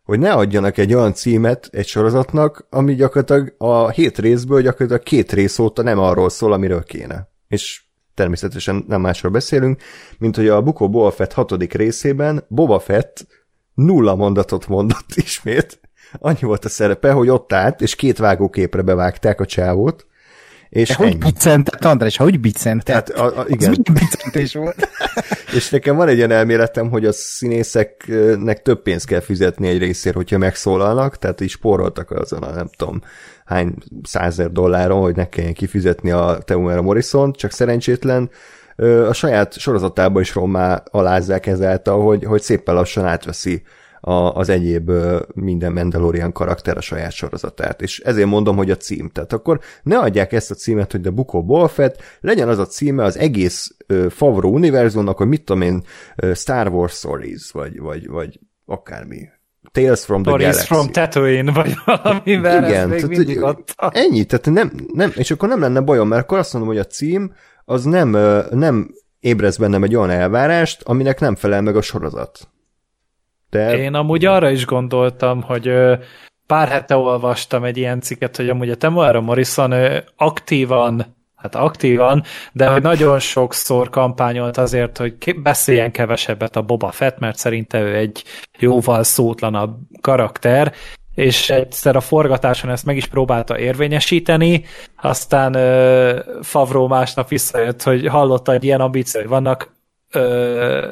hogy 0.02 0.18
ne 0.18 0.32
adjanak 0.32 0.78
egy 0.78 0.94
olyan 0.94 1.14
címet 1.14 1.68
egy 1.72 1.86
sorozatnak, 1.86 2.66
ami 2.70 2.94
gyakorlatilag 2.94 3.54
a 3.58 3.90
hét 3.90 4.18
részből 4.18 4.62
gyakorlatilag 4.62 5.02
két 5.02 5.32
rész 5.32 5.58
óta 5.58 5.82
nem 5.82 5.98
arról 5.98 6.28
szól, 6.28 6.52
amiről 6.52 6.82
kéne. 6.82 7.28
És 7.48 7.83
természetesen 8.14 8.84
nem 8.88 9.00
másról 9.00 9.32
beszélünk, 9.32 9.82
mint 10.18 10.36
hogy 10.36 10.48
a 10.48 10.62
Bukó 10.62 10.90
Boba 10.90 11.10
Fett 11.10 11.32
hatodik 11.32 11.72
részében 11.72 12.44
Boba 12.48 12.78
Fett 12.78 13.26
nulla 13.74 14.14
mondatot 14.14 14.68
mondott 14.68 15.14
ismét. 15.24 15.80
Annyi 16.18 16.40
volt 16.40 16.64
a 16.64 16.68
szerepe, 16.68 17.12
hogy 17.12 17.28
ott 17.28 17.52
állt, 17.52 17.80
és 17.80 17.94
két 17.94 18.18
vágóképre 18.18 18.82
bevágták 18.82 19.40
a 19.40 19.46
csávót, 19.46 20.06
és 20.74 20.88
De 20.88 20.94
hogy 20.94 21.18
biccentett, 21.18 21.84
András, 21.84 22.16
hogy 22.16 22.40
biccentett? 22.40 22.84
Tehát, 22.84 23.10
a, 23.10 23.40
a, 23.40 23.44
igen. 23.48 23.70
Az 23.70 23.76
biccentés 23.92 24.54
volt? 24.54 24.88
és 25.56 25.70
nekem 25.70 25.96
van 25.96 26.08
egy 26.08 26.16
ilyen 26.16 26.30
elméletem, 26.30 26.90
hogy 26.90 27.04
a 27.04 27.12
színészeknek 27.12 28.62
több 28.62 28.82
pénzt 28.82 29.06
kell 29.06 29.20
fizetni 29.20 29.68
egy 29.68 29.78
részért, 29.78 30.16
hogyha 30.16 30.38
megszólalnak, 30.38 31.18
tehát 31.18 31.40
is 31.40 31.50
spóroltak 31.50 32.10
azon 32.10 32.42
a 32.42 32.54
nem 32.54 32.68
tudom 32.76 33.02
hány 33.44 33.74
százer 34.02 34.50
dolláron, 34.50 35.00
hogy 35.00 35.16
ne 35.16 35.28
kelljen 35.28 35.54
kifizetni 35.54 36.10
a 36.10 36.38
Temuera 36.44 36.82
Morrison, 36.82 37.32
csak 37.32 37.50
szerencsétlen 37.50 38.30
a 39.08 39.12
saját 39.12 39.58
sorozatában 39.58 40.22
is 40.22 40.34
rommá 40.34 40.82
alázzák 40.90 41.46
ezáltal, 41.46 42.02
hogy, 42.02 42.24
hogy 42.24 42.42
szépen 42.42 42.74
lassan 42.74 43.04
átveszi 43.04 43.62
a, 44.00 44.12
az 44.12 44.48
egyéb 44.48 44.90
minden 45.34 45.72
Mandalorian 45.72 46.32
karakter 46.32 46.76
a 46.76 46.80
saját 46.80 47.12
sorozatát. 47.12 47.82
És 47.82 48.00
ezért 48.00 48.28
mondom, 48.28 48.56
hogy 48.56 48.70
a 48.70 48.76
cím. 48.76 49.08
Tehát 49.08 49.32
akkor 49.32 49.60
ne 49.82 49.98
adják 49.98 50.32
ezt 50.32 50.50
a 50.50 50.54
címet, 50.54 50.92
hogy 50.92 51.00
The 51.00 51.10
Book 51.10 51.34
of 51.34 51.44
Boba 51.44 51.68
Fett, 51.68 52.02
legyen 52.20 52.48
az 52.48 52.58
a 52.58 52.66
címe 52.66 53.04
az 53.04 53.18
egész 53.18 53.76
Favro 54.08 54.48
univerzumnak, 54.48 55.16
hogy 55.16 55.26
mit 55.26 55.44
tudom 55.44 55.62
én, 55.62 55.82
Star 56.34 56.68
Wars 56.68 56.92
Stories, 56.92 57.50
vagy, 57.50 57.78
vagy, 57.80 58.08
vagy 58.08 58.40
akármi. 58.66 59.28
Tales 59.74 60.04
from 60.04 60.22
the 60.22 60.30
Stories 60.30 60.54
Galaxy. 60.54 60.74
from 60.74 60.92
Tatooine, 60.92 61.52
vagy 61.52 61.74
valami, 61.84 62.36
mert 62.36 62.68
Igen, 62.68 62.88
még 62.88 63.00
tehát, 63.00 63.16
mindig 63.16 63.42
ott. 63.42 63.74
ennyi, 63.76 64.24
tehát 64.24 64.50
nem, 64.50 64.86
nem, 64.92 65.12
és 65.14 65.30
akkor 65.30 65.48
nem 65.48 65.60
lenne 65.60 65.80
bajom, 65.80 66.08
mert 66.08 66.22
akkor 66.22 66.38
azt 66.38 66.52
mondom, 66.52 66.70
hogy 66.70 66.80
a 66.80 66.86
cím 66.86 67.34
az 67.64 67.84
nem, 67.84 68.08
nem 68.50 68.90
ébrez 69.20 69.56
bennem 69.56 69.82
egy 69.82 69.96
olyan 69.96 70.10
elvárást, 70.10 70.82
aminek 70.82 71.20
nem 71.20 71.34
felel 71.34 71.62
meg 71.62 71.76
a 71.76 71.82
sorozat. 71.82 72.48
De... 73.50 73.78
Én 73.78 73.94
amúgy 73.94 74.24
arra 74.24 74.50
is 74.50 74.66
gondoltam, 74.66 75.42
hogy 75.42 75.72
pár 76.46 76.68
hete 76.68 76.96
olvastam 76.96 77.64
egy 77.64 77.76
ilyen 77.76 78.00
cikket, 78.00 78.36
hogy 78.36 78.48
amúgy 78.48 78.70
a 78.70 78.76
Temuera 78.76 79.20
Morrison 79.20 79.74
aktívan 80.16 81.13
hát 81.44 81.54
aktívan, 81.54 82.22
de 82.52 82.66
hogy 82.66 82.82
nagyon 82.82 83.18
sokszor 83.18 83.90
kampányolt 83.90 84.56
azért, 84.56 84.98
hogy 84.98 85.40
beszéljen 85.42 85.90
kevesebbet 85.90 86.56
a 86.56 86.62
Boba 86.62 86.90
Fett, 86.90 87.18
mert 87.18 87.38
szerinte 87.38 87.80
ő 87.80 87.96
egy 87.96 88.24
jóval 88.58 89.02
szótlanabb 89.02 89.76
karakter, 90.00 90.72
és 91.14 91.50
egyszer 91.50 91.96
a 91.96 92.00
forgatáson 92.00 92.70
ezt 92.70 92.84
meg 92.84 92.96
is 92.96 93.06
próbálta 93.06 93.58
érvényesíteni, 93.58 94.64
aztán 95.00 95.54
ö, 95.54 96.18
Favró 96.42 96.88
másnap 96.88 97.28
visszajött, 97.28 97.82
hogy 97.82 98.06
hallotta, 98.06 98.52
hogy 98.52 98.64
ilyen 98.64 98.80
ambíciói 98.80 99.24
vannak, 99.26 99.72
ö, 100.10 100.88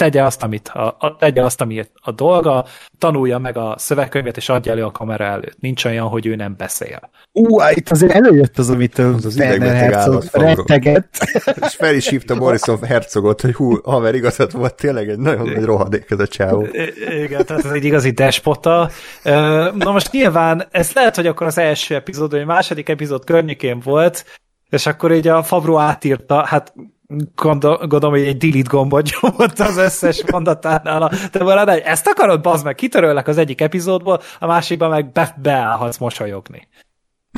tegye 0.00 0.22
azt, 0.22 0.42
amit 0.42 0.68
a, 0.68 0.96
a, 0.98 1.16
tegye 1.18 1.44
azt, 1.44 1.60
ami 1.60 1.84
a 1.94 2.12
dolga, 2.12 2.64
tanulja 2.98 3.38
meg 3.38 3.56
a 3.56 3.74
szövegkönyvet, 3.78 4.36
és 4.36 4.48
adja 4.48 4.72
elő 4.72 4.84
a 4.84 4.90
kamera 4.90 5.24
előtt. 5.24 5.56
Nincs 5.60 5.84
olyan, 5.84 6.08
hogy 6.08 6.26
ő 6.26 6.34
nem 6.34 6.54
beszél. 6.58 7.10
Ú, 7.32 7.60
itt 7.74 7.90
azért 7.90 8.12
előjött 8.12 8.58
az, 8.58 8.70
amit 8.70 8.98
az, 8.98 9.24
az 9.24 9.36
idegben 9.36 9.74
Herzog 9.74 10.22
rettegett. 10.32 11.16
És 11.66 11.74
fel 11.74 11.94
is 11.94 12.08
hívta 12.08 12.34
Morrison 12.34 12.82
Herzogot, 12.82 13.40
hogy 13.40 13.54
hú, 13.54 13.80
haver, 13.82 14.14
igazad 14.14 14.52
volt, 14.52 14.74
tényleg 14.74 15.08
egy 15.08 15.18
nagyon 15.18 15.48
nagy 15.48 15.64
rohadék 15.64 16.10
ez 16.10 16.20
a 16.20 16.26
csávó. 16.26 16.66
Igen, 17.24 17.46
tehát 17.46 17.64
ez 17.64 17.70
egy 17.70 17.84
igazi 17.84 18.10
despota. 18.10 18.90
Na 19.74 19.92
most 19.92 20.12
nyilván, 20.12 20.66
ez 20.70 20.92
lehet, 20.92 21.16
hogy 21.16 21.26
akkor 21.26 21.46
az 21.46 21.58
első 21.58 21.94
epizód, 21.94 22.30
vagy 22.30 22.40
a 22.40 22.44
második 22.44 22.88
epizód 22.88 23.24
környékén 23.24 23.80
volt, 23.84 24.24
és 24.70 24.86
akkor 24.86 25.12
így 25.12 25.28
a 25.28 25.42
Fabro 25.42 25.78
átírta, 25.78 26.44
hát 26.44 26.72
gondolom, 27.34 28.10
hogy 28.10 28.20
egy 28.20 28.36
delete 28.36 28.68
gombot 28.70 29.08
nyomott 29.20 29.58
az 29.58 29.76
összes 29.76 30.24
mondatánál. 30.30 31.10
Te 31.30 31.44
valami, 31.44 31.84
ezt 31.84 32.06
akarod, 32.06 32.40
bazd 32.40 32.64
meg, 32.64 32.74
kitöröllek 32.74 33.28
az 33.28 33.38
egyik 33.38 33.60
epizódból, 33.60 34.20
a 34.38 34.46
másikban 34.46 34.90
meg 34.90 35.12
be, 35.12 35.36
beállhatsz 35.42 35.98
mosolyogni. 35.98 36.68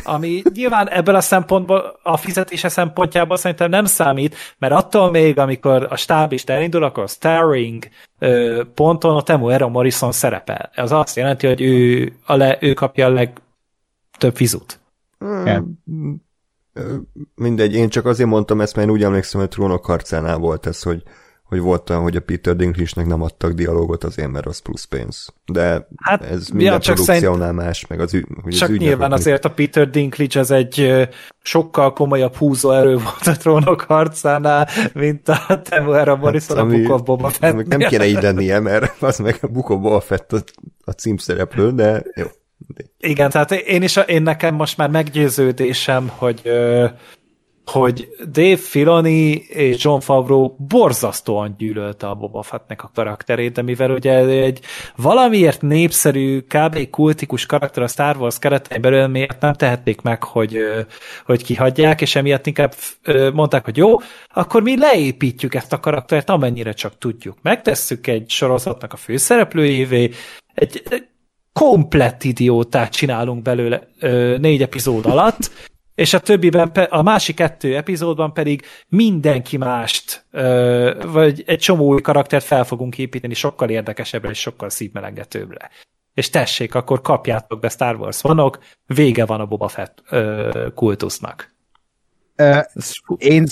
Ami 0.05 0.43
nyilván 0.55 0.89
ebből 0.89 1.15
a 1.15 1.21
szempontból, 1.21 1.99
a 2.03 2.17
fizetése 2.17 2.69
szempontjából 2.69 3.37
szerintem 3.37 3.71
nem 3.71 3.85
számít, 3.85 4.37
mert 4.59 4.73
attól 4.73 5.11
még, 5.11 5.39
amikor 5.39 5.87
a 5.91 5.97
stáb 5.97 6.33
is 6.33 6.43
elindul, 6.43 6.85
akkor 6.85 7.03
a 7.03 7.07
starring 7.07 7.89
ö, 8.19 8.63
ponton 8.75 9.17
a 9.17 9.23
Temu 9.23 9.49
Era 9.49 9.69
Morrison 9.69 10.13
szerepel. 10.13 10.71
Ez 10.75 10.93
azt 10.93 11.17
jelenti, 11.17 11.47
hogy 11.47 11.61
ő, 11.61 12.13
a 12.27 12.37
le, 12.37 12.59
ő 12.61 12.73
kapja 12.73 13.07
a 13.07 13.11
legtöbb 13.11 14.37
fizut. 14.37 14.81
Hmm. 15.19 16.23
Mindegy, 17.35 17.75
én 17.75 17.89
csak 17.89 18.07
azért 18.07 18.29
mondtam 18.29 18.61
ezt, 18.61 18.77
mert 18.77 18.89
én 18.89 18.95
úgy 18.95 19.03
emlékszem, 19.03 19.41
hogy 19.41 19.49
Trónok 19.49 19.85
harcánál 19.85 20.39
volt 20.39 20.67
ez, 20.67 20.83
hogy, 20.83 21.03
hogy 21.43 21.61
volt 21.61 21.91
olyan, 21.91 22.03
hogy 22.03 22.17
a 22.17 22.21
Peter 22.21 22.57
Dinklage-nek 22.57 23.07
nem 23.07 23.23
adtak 23.23 23.53
dialógot 23.53 24.05
azért, 24.05 24.31
mert 24.31 24.47
az 24.47 24.59
plusz 24.59 24.85
pénz. 24.85 25.29
De 25.47 25.89
hát, 25.97 26.23
ez 26.25 26.49
minden 26.49 26.73
ja, 26.73 26.79
csak 26.79 26.95
produkciónál 26.95 27.39
szerint... 27.39 27.65
más, 27.65 27.87
meg 27.87 28.01
az, 28.01 28.11
hogy 28.43 28.55
csak 28.55 28.69
az 28.69 28.77
nyilván 28.77 29.13
azért 29.13 29.45
a 29.45 29.51
Peter 29.51 29.91
Dinklage 29.91 30.41
az 30.41 30.51
egy 30.51 31.09
sokkal 31.43 31.93
komolyabb 31.93 32.35
húzóerő 32.35 32.93
volt 32.93 33.27
a 33.27 33.37
Trónok 33.37 33.81
harcánál, 33.81 34.69
mint 34.95 35.29
a 35.29 35.63
Temuera 35.63 36.17
Morrison 36.17 36.57
hát, 36.57 36.67
a 36.67 36.69
Book 36.69 36.93
of 36.93 37.03
Boba 37.03 37.29
Fett. 37.29 37.67
Nem 37.67 37.79
kéne 37.79 38.07
így 38.07 38.23
lennie, 38.23 38.61
mert 38.61 39.03
az 39.03 39.19
meg 39.19 39.39
a 39.41 39.47
Book 39.47 39.71
of 39.71 39.81
Boba 39.81 40.01
Fett 40.01 40.33
a, 40.33 40.43
a 40.85 40.91
címszereplő, 40.91 41.71
de 41.71 42.03
jó. 42.15 42.27
Igen, 42.99 43.31
tehát 43.31 43.51
én 43.51 43.83
is, 43.83 43.97
én 44.07 44.23
nekem 44.23 44.55
most 44.55 44.77
már 44.77 44.91
meggyőződésem, 44.91 46.09
hogy 46.09 46.43
hogy 47.65 48.09
Dave 48.31 48.57
Filoni 48.57 49.33
és 49.49 49.85
John 49.85 50.01
Favreau 50.01 50.55
borzasztóan 50.59 51.55
gyűlölte 51.59 52.07
a 52.07 52.15
Boba 52.15 52.43
Fettnek 52.43 52.83
a 52.83 52.91
karakterét, 52.95 53.53
de 53.53 53.63
mivel 53.63 53.91
ugye 53.91 54.17
egy 54.17 54.61
valamiért 54.97 55.63
népszerű, 55.63 56.41
kb. 56.41 56.91
kultikus 56.91 57.47
karakter 57.47 57.83
a 57.83 57.87
Star 57.87 58.17
Wars 58.17 58.39
keretein 58.39 58.81
belül, 58.81 59.07
miért 59.07 59.41
nem 59.41 59.53
tehették 59.53 60.01
meg, 60.01 60.23
hogy, 60.23 60.59
hogy 61.27 61.45
kihagyják, 61.45 62.01
és 62.01 62.17
emiatt 62.17 62.47
inkább 62.47 62.75
mondták, 63.33 63.65
hogy 63.65 63.77
jó, 63.77 63.97
akkor 64.33 64.63
mi 64.63 64.79
leépítjük 64.79 65.55
ezt 65.55 65.73
a 65.73 65.81
karaktert, 65.81 66.31
amennyire 66.31 66.73
csak 66.73 66.99
tudjuk. 66.99 67.37
Megtesszük 67.43 68.07
egy 68.07 68.31
sorozatnak 68.31 68.93
a 68.93 68.97
főszereplőjévé, 68.97 70.11
egy, 70.55 70.83
komplett 71.53 72.25
idiótát 72.25 72.93
csinálunk 72.93 73.43
belőle 73.43 73.89
ö, 74.01 74.37
négy 74.39 74.63
epizód 74.63 75.07
alatt, 75.07 75.51
és 75.95 76.15
a 76.15 76.21
többiben, 76.21 76.69
a 76.69 77.03
másik 77.03 77.37
kettő 77.37 77.77
epizódban 77.77 78.33
pedig 78.33 78.63
mindenki 78.89 79.57
mást, 79.57 80.27
vagy 81.07 81.43
egy 81.47 81.59
csomó 81.59 81.87
új 81.87 82.01
karaktert 82.01 82.45
fel 82.45 82.65
fogunk 82.65 82.99
építeni 82.99 83.35
sokkal 83.35 83.69
érdekesebbre 83.71 84.31
és 84.31 84.39
sokkal 84.39 84.71
szívmelengetőbbre. 84.71 85.71
És 86.15 86.31
tessék, 86.31 86.75
akkor 86.75 87.01
kapjátok 87.01 87.61
be 87.61 87.69
Star 87.69 87.97
Wars 87.97 88.21
vanok, 88.21 88.59
vége 88.87 89.27
van 89.27 89.41
a 89.41 89.47
Boba 89.47 89.69
Fett 89.69 90.03
kultusznak. 90.75 91.55
Én 93.17 93.45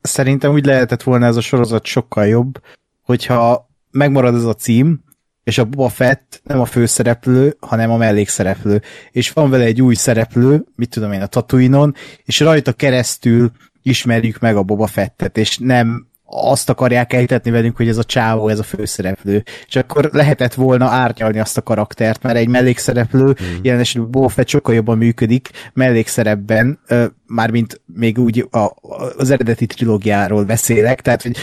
szerintem 0.00 0.52
úgy 0.52 0.64
lehetett 0.64 1.02
volna 1.02 1.26
ez 1.26 1.36
a 1.36 1.40
sorozat 1.40 1.84
sokkal 1.84 2.26
jobb, 2.26 2.60
hogyha 3.02 3.68
megmarad 3.90 4.34
ez 4.34 4.44
a 4.44 4.54
cím, 4.54 5.04
és 5.44 5.58
a 5.58 5.64
Boba 5.64 5.88
Fett 5.88 6.40
nem 6.44 6.60
a 6.60 6.64
főszereplő, 6.64 7.56
hanem 7.60 7.90
a 7.90 7.96
mellékszereplő. 7.96 8.82
És 9.10 9.30
van 9.30 9.50
vele 9.50 9.64
egy 9.64 9.82
új 9.82 9.94
szereplő, 9.94 10.64
mit 10.76 10.90
tudom 10.90 11.12
én, 11.12 11.22
a 11.22 11.26
Tatooine-on, 11.26 11.94
és 12.24 12.40
rajta 12.40 12.72
keresztül 12.72 13.50
ismerjük 13.82 14.38
meg 14.38 14.56
a 14.56 14.62
Boba 14.62 14.86
Fettet, 14.86 15.38
és 15.38 15.58
nem 15.58 16.06
azt 16.34 16.68
akarják 16.68 17.12
ejtetni 17.12 17.50
velünk, 17.50 17.76
hogy 17.76 17.88
ez 17.88 17.98
a 17.98 18.04
csávó, 18.04 18.48
ez 18.48 18.58
a 18.58 18.62
főszereplő. 18.62 19.42
És 19.66 19.76
akkor 19.76 20.08
lehetett 20.12 20.54
volna 20.54 20.86
árnyalni 20.86 21.38
azt 21.38 21.56
a 21.56 21.62
karaktert, 21.62 22.22
mert 22.22 22.36
egy 22.36 22.48
mellékszereplő, 22.48 23.26
mm. 23.26 23.56
jelen 23.62 23.80
esetben 23.80 24.10
Boba 24.10 24.28
Fett 24.28 24.48
sokkal 24.48 24.74
jobban 24.74 24.98
működik 24.98 25.50
mellékszerepben, 25.72 26.78
mármint 27.26 27.80
még 27.86 28.18
úgy 28.18 28.48
a, 28.50 28.70
az 29.16 29.30
eredeti 29.30 29.66
trilógiáról 29.66 30.44
beszélek, 30.44 31.00
tehát 31.00 31.22
hogy 31.22 31.36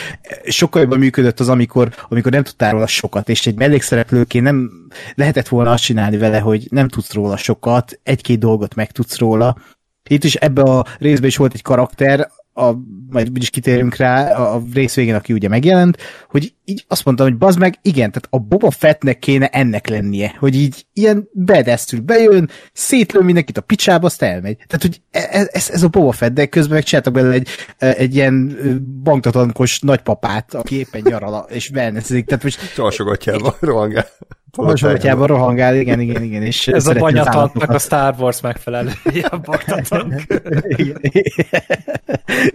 sokkal 0.44 0.82
jobban 0.82 1.00
működött 1.00 1.40
az, 1.40 1.50
amikor, 1.50 1.90
amikor 2.10 2.32
nem 2.32 2.44
tudtál 2.44 2.72
róla 2.72 2.88
sokat, 2.88 3.30
és 3.30 3.48
egy 3.48 3.56
mellékszereplőként 3.56 4.44
nem 4.44 4.70
lehetett 5.16 5.48
volna 5.48 5.72
azt 5.72 5.84
csinálni 5.84 6.18
vele, 6.18 6.40
hogy 6.40 6.68
nem 6.70 6.88
tudsz 6.88 7.14
róla 7.14 7.38
sokat, 7.38 8.00
egy-két 8.04 8.40
dolgot 8.40 8.76
megtudsz 8.76 9.18
róla, 9.18 9.58
itt 10.10 10.24
is 10.24 10.36
ebbe 10.36 10.62
a 10.62 10.86
részben 11.00 11.28
is 11.28 11.38
volt 11.38 11.54
egy 11.54 11.62
karakter, 11.62 12.30
a, 12.60 12.80
majd 13.10 13.38
is 13.38 13.50
kitérünk 13.50 13.96
rá 13.96 14.32
a 14.32 14.62
rész 14.74 14.96
végén, 14.96 15.16
aki 15.16 15.34
ugye 15.34 15.48
megjelent, 15.48 15.98
hogy 16.30 16.54
így 16.66 16.86
azt 16.88 17.06
mondtam, 17.06 17.28
hogy 17.28 17.38
bazd 17.38 17.60
meg, 17.60 17.80
igen, 17.82 18.12
tehát 18.12 18.28
a 18.30 18.40
Boba 18.40 18.72
Fettnek 18.72 19.20
kéne 19.20 19.48
ennek 19.48 19.88
lennie, 19.88 20.36
hogy 20.40 20.56
így 20.56 20.86
ilyen 20.94 21.30
bedesztül 21.32 22.00
bejön, 22.00 22.50
szétlő 22.74 23.22
mindenkit 23.22 23.58
a 23.58 23.62
picsába, 23.62 24.06
azt 24.06 24.22
elmegy. 24.22 24.56
Tehát, 24.56 24.82
hogy 24.82 25.02
ez, 25.12 25.46
e, 25.46 25.50
ez, 25.52 25.70
ez 25.70 25.84
a 25.84 25.88
Boba 25.88 26.12
Fett, 26.12 26.34
de 26.34 26.46
közben 26.46 26.74
megcsináltak 26.74 27.14
belőle 27.14 27.34
egy, 27.34 27.48
egy 27.78 28.16
ilyen 28.16 28.58
banktatlankos 29.04 29.80
nagypapát, 29.80 30.54
aki 30.54 30.76
éppen 30.78 31.02
nyaral 31.04 31.48
és 31.50 31.70
wellnessezik. 31.70 32.26
Tehát 32.26 32.44
most... 32.44 32.74
Csalsogatjában 32.76 33.54
rohangál. 33.60 34.06
Valóságban 34.56 35.28
rohangál, 35.28 35.76
igen, 35.76 36.00
igen, 36.00 36.24
igen. 36.24 36.42
És 36.42 36.68
Ez 36.80 36.88
a 36.88 36.94
banyatanknak 36.94 37.70
a 37.70 37.80
Star 37.80 38.16
Wars 38.20 38.42
megfelelője, 38.42 39.26
a 39.32 39.38
baktatank. 39.38 40.24
igen. 40.68 40.98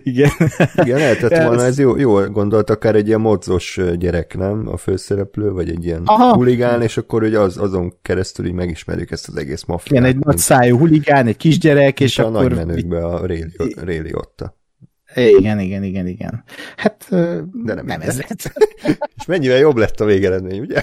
igen. 0.03 0.31
Igen, 0.75 0.99
lehetett 0.99 1.43
volna, 1.47 1.65
ez 1.65 1.79
jó, 1.79 1.97
jól 1.97 2.29
gondolt, 2.29 2.71
akár 2.71 2.95
egy 2.95 3.07
ilyen 3.07 3.21
mozzos 3.21 3.81
gyerek, 3.99 4.37
nem? 4.37 4.69
A 4.69 4.77
főszereplő, 4.77 5.51
vagy 5.51 5.69
egy 5.69 5.85
ilyen 5.85 6.03
Aha. 6.05 6.35
huligán, 6.35 6.83
és 6.83 6.97
akkor 6.97 7.23
ugye 7.23 7.39
az, 7.39 7.59
azon 7.59 7.95
keresztül 8.03 8.47
így 8.47 8.53
megismerjük 8.53 9.11
ezt 9.11 9.29
az 9.29 9.37
egész 9.37 9.65
mafiát. 9.65 10.05
Igen, 10.05 10.17
egy 10.17 10.25
nagy 10.25 10.39
szájú 10.39 10.79
huligán, 10.79 11.27
egy 11.27 11.37
kisgyerek, 11.37 12.01
és 12.01 12.19
a 12.19 12.27
akkor... 12.27 12.43
nagy 12.43 12.67
menőkbe 12.67 13.07
a 13.07 13.27
Réli, 13.85 14.15
otta. 14.15 14.57
Igen, 15.15 15.61
igen, 15.61 15.83
igen, 15.83 16.07
igen. 16.07 16.45
Hát 16.77 17.07
De 17.65 17.75
nem, 17.75 17.87
nem 17.87 18.01
ez 18.01 18.17
lett. 18.19 18.53
és 19.17 19.25
mennyivel 19.27 19.59
jobb 19.59 19.77
lett 19.77 20.01
a 20.01 20.05
végeredmény, 20.05 20.61
ugye? 20.61 20.83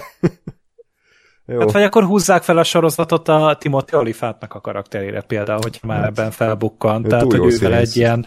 Jó. 1.46 1.58
Hát 1.58 1.72
vagy 1.72 1.82
akkor 1.82 2.04
húzzák 2.04 2.42
fel 2.42 2.58
a 2.58 2.64
sorozatot 2.64 3.28
a 3.28 3.56
Timothy 3.60 3.96
Olifátnak 3.96 4.54
a 4.54 4.60
karakterére 4.60 5.20
például, 5.20 5.60
hogy 5.62 5.80
már 5.82 5.98
hát. 5.98 6.06
ebben 6.08 6.30
felbukkan. 6.30 7.02
Tehát, 7.02 7.32
hogy 7.32 7.52
ővel 7.52 7.74
egy 7.74 7.96
ilyen 7.96 8.26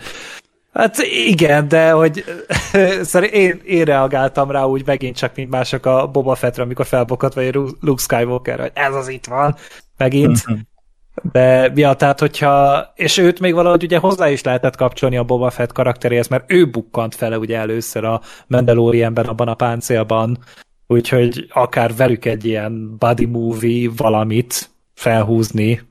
Hát 0.76 0.98
igen, 1.28 1.68
de 1.68 1.92
hogy 1.92 2.24
szerintem 3.02 3.40
én, 3.40 3.62
én 3.66 3.84
reagáltam 3.84 4.52
rá 4.52 4.64
úgy 4.64 4.86
megint 4.86 5.16
csak, 5.16 5.36
mint 5.36 5.50
mások 5.50 5.86
a 5.86 6.08
Boba 6.08 6.36
Fettre, 6.36 6.64
amikor 6.64 6.86
felbukott, 6.86 7.34
vagy 7.34 7.54
Luke 7.82 8.02
Skywalker, 8.02 8.60
hogy 8.60 8.72
ez 8.74 8.96
az 8.96 9.08
itt 9.08 9.26
van, 9.26 9.56
megint. 9.98 10.48
Mhm. 10.48 10.58
De 11.32 11.72
ja, 11.76 11.94
tehát 11.94 12.20
hogyha, 12.20 12.84
és 12.96 13.18
őt 13.18 13.40
még 13.40 13.54
valahogy 13.54 13.84
ugye 13.84 13.98
hozzá 13.98 14.30
is 14.30 14.44
lehetett 14.44 14.76
kapcsolni 14.76 15.18
a 15.18 15.24
Boba 15.24 15.50
Fett 15.50 15.72
karakteréhez, 15.72 16.28
mert 16.28 16.52
ő 16.52 16.70
bukkant 16.70 17.16
fele 17.16 17.38
ugye 17.38 17.58
először 17.58 18.04
a 18.04 18.22
Mandalorianben, 18.48 19.26
abban 19.26 19.48
a 19.48 19.54
páncélban, 19.54 20.38
úgyhogy 20.88 21.48
akár 21.50 21.96
velük 21.96 22.26
egy 22.26 22.46
ilyen 22.46 22.98
body 22.98 23.26
movie 23.26 23.90
valamit 23.96 24.70
felhúzni, 24.94 25.82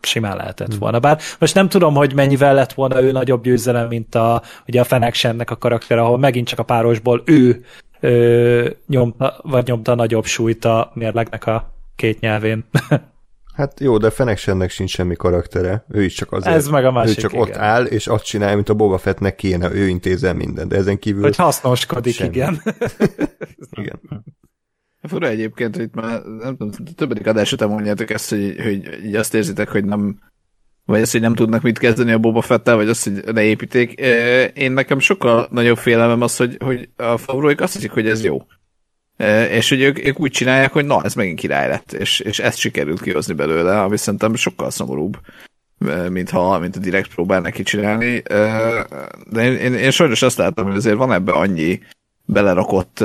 simán 0.00 0.36
lehetett 0.36 0.68
hmm. 0.68 0.78
volna. 0.78 0.98
Bár 0.98 1.20
most 1.38 1.54
nem 1.54 1.68
tudom, 1.68 1.94
hogy 1.94 2.14
mennyivel 2.14 2.54
lett 2.54 2.72
volna 2.72 3.02
ő 3.02 3.12
nagyobb 3.12 3.42
győzelem, 3.42 3.88
mint 3.88 4.14
a, 4.14 4.42
ugye 4.66 4.80
a 4.80 4.84
Fenexennek 4.84 5.50
a 5.50 5.56
karakter, 5.56 5.98
ahol 5.98 6.18
megint 6.18 6.48
csak 6.48 6.58
a 6.58 6.62
párosból 6.62 7.22
ő 7.24 7.64
ö, 8.00 8.68
nyomta, 8.86 9.38
vagy 9.42 9.66
nyomta 9.66 9.94
nagyobb 9.94 10.24
súlyt 10.24 10.64
a 10.64 10.90
mérlegnek 10.94 11.46
a 11.46 11.72
két 11.96 12.20
nyelvén. 12.20 12.64
Hát 13.54 13.80
jó, 13.80 13.96
de 13.96 14.10
Fenexennek 14.10 14.70
sincs 14.70 14.90
semmi 14.90 15.14
karaktere. 15.16 15.84
Ő 15.88 16.02
is 16.02 16.14
csak 16.14 16.32
azért. 16.32 16.54
Ez 16.54 16.68
meg 16.68 16.84
a 16.84 16.92
másik, 16.92 17.18
Ő 17.18 17.20
csak 17.20 17.32
igen. 17.32 17.42
ott 17.42 17.54
áll, 17.54 17.84
és 17.84 18.06
azt 18.06 18.24
csinálja, 18.24 18.54
mint 18.54 18.68
a 18.68 18.74
Boba 18.74 18.98
Fettnek 18.98 19.34
kéne, 19.34 19.72
ő 19.72 19.88
intézel 19.88 20.34
mindent. 20.34 20.68
De 20.68 20.76
ezen 20.76 20.98
kívül... 20.98 21.22
Hogy 21.22 21.36
hasznoskodik, 21.36 22.14
semmi. 22.14 22.30
igen. 22.30 22.62
igen. 23.80 24.00
Fura 25.02 25.28
egyébként, 25.28 25.76
hogy 25.76 25.88
már 25.92 26.22
nem 26.22 26.56
tudom, 26.56 26.70
többedik 26.96 27.26
adás 27.26 27.52
után 27.52 27.68
mondjátok 27.68 28.10
ezt, 28.10 28.30
hogy, 28.30 28.56
hogy, 28.62 28.98
hogy 29.02 29.14
azt 29.14 29.34
érzitek, 29.34 29.68
hogy 29.68 29.84
nem 29.84 30.18
vagy 30.84 31.00
azt, 31.00 31.12
hogy 31.12 31.20
nem 31.20 31.34
tudnak 31.34 31.62
mit 31.62 31.78
kezdeni 31.78 32.12
a 32.12 32.18
Boba 32.18 32.40
Fettel, 32.40 32.76
vagy 32.76 32.88
azt, 32.88 33.04
hogy 33.04 33.22
leépíték. 33.34 34.00
Én 34.54 34.72
nekem 34.72 34.98
sokkal 34.98 35.48
nagyobb 35.50 35.76
félelmem 35.78 36.20
az, 36.20 36.36
hogy, 36.36 36.56
hogy 36.64 36.88
a 36.96 37.16
favróik 37.16 37.60
azt 37.60 37.72
hiszik, 37.72 37.90
hogy 37.90 38.08
ez 38.08 38.24
jó. 38.24 38.42
És 39.50 39.68
hogy 39.68 39.80
ők, 39.80 40.06
ők 40.06 40.20
úgy 40.20 40.30
csinálják, 40.30 40.72
hogy 40.72 40.84
na, 40.84 41.02
ez 41.02 41.14
megint 41.14 41.38
király 41.38 41.68
lett, 41.68 41.92
és, 41.92 42.20
és 42.20 42.38
ezt 42.38 42.58
sikerült 42.58 43.00
kihozni 43.00 43.34
belőle, 43.34 43.82
ami 43.82 43.96
szerintem 43.96 44.34
sokkal 44.34 44.70
szomorúbb, 44.70 45.18
mint, 46.08 46.30
ha, 46.30 46.58
mint 46.58 46.76
a 46.76 46.80
direkt 46.80 47.14
próbál 47.14 47.40
neki 47.40 47.62
csinálni. 47.62 48.22
De 49.30 49.44
én, 49.44 49.52
én, 49.52 49.74
én 49.74 49.90
sajnos 49.90 50.22
azt 50.22 50.38
látom, 50.38 50.66
hogy 50.66 50.76
azért 50.76 50.96
van 50.96 51.12
ebbe 51.12 51.32
annyi 51.32 51.80
belerakott 52.24 53.04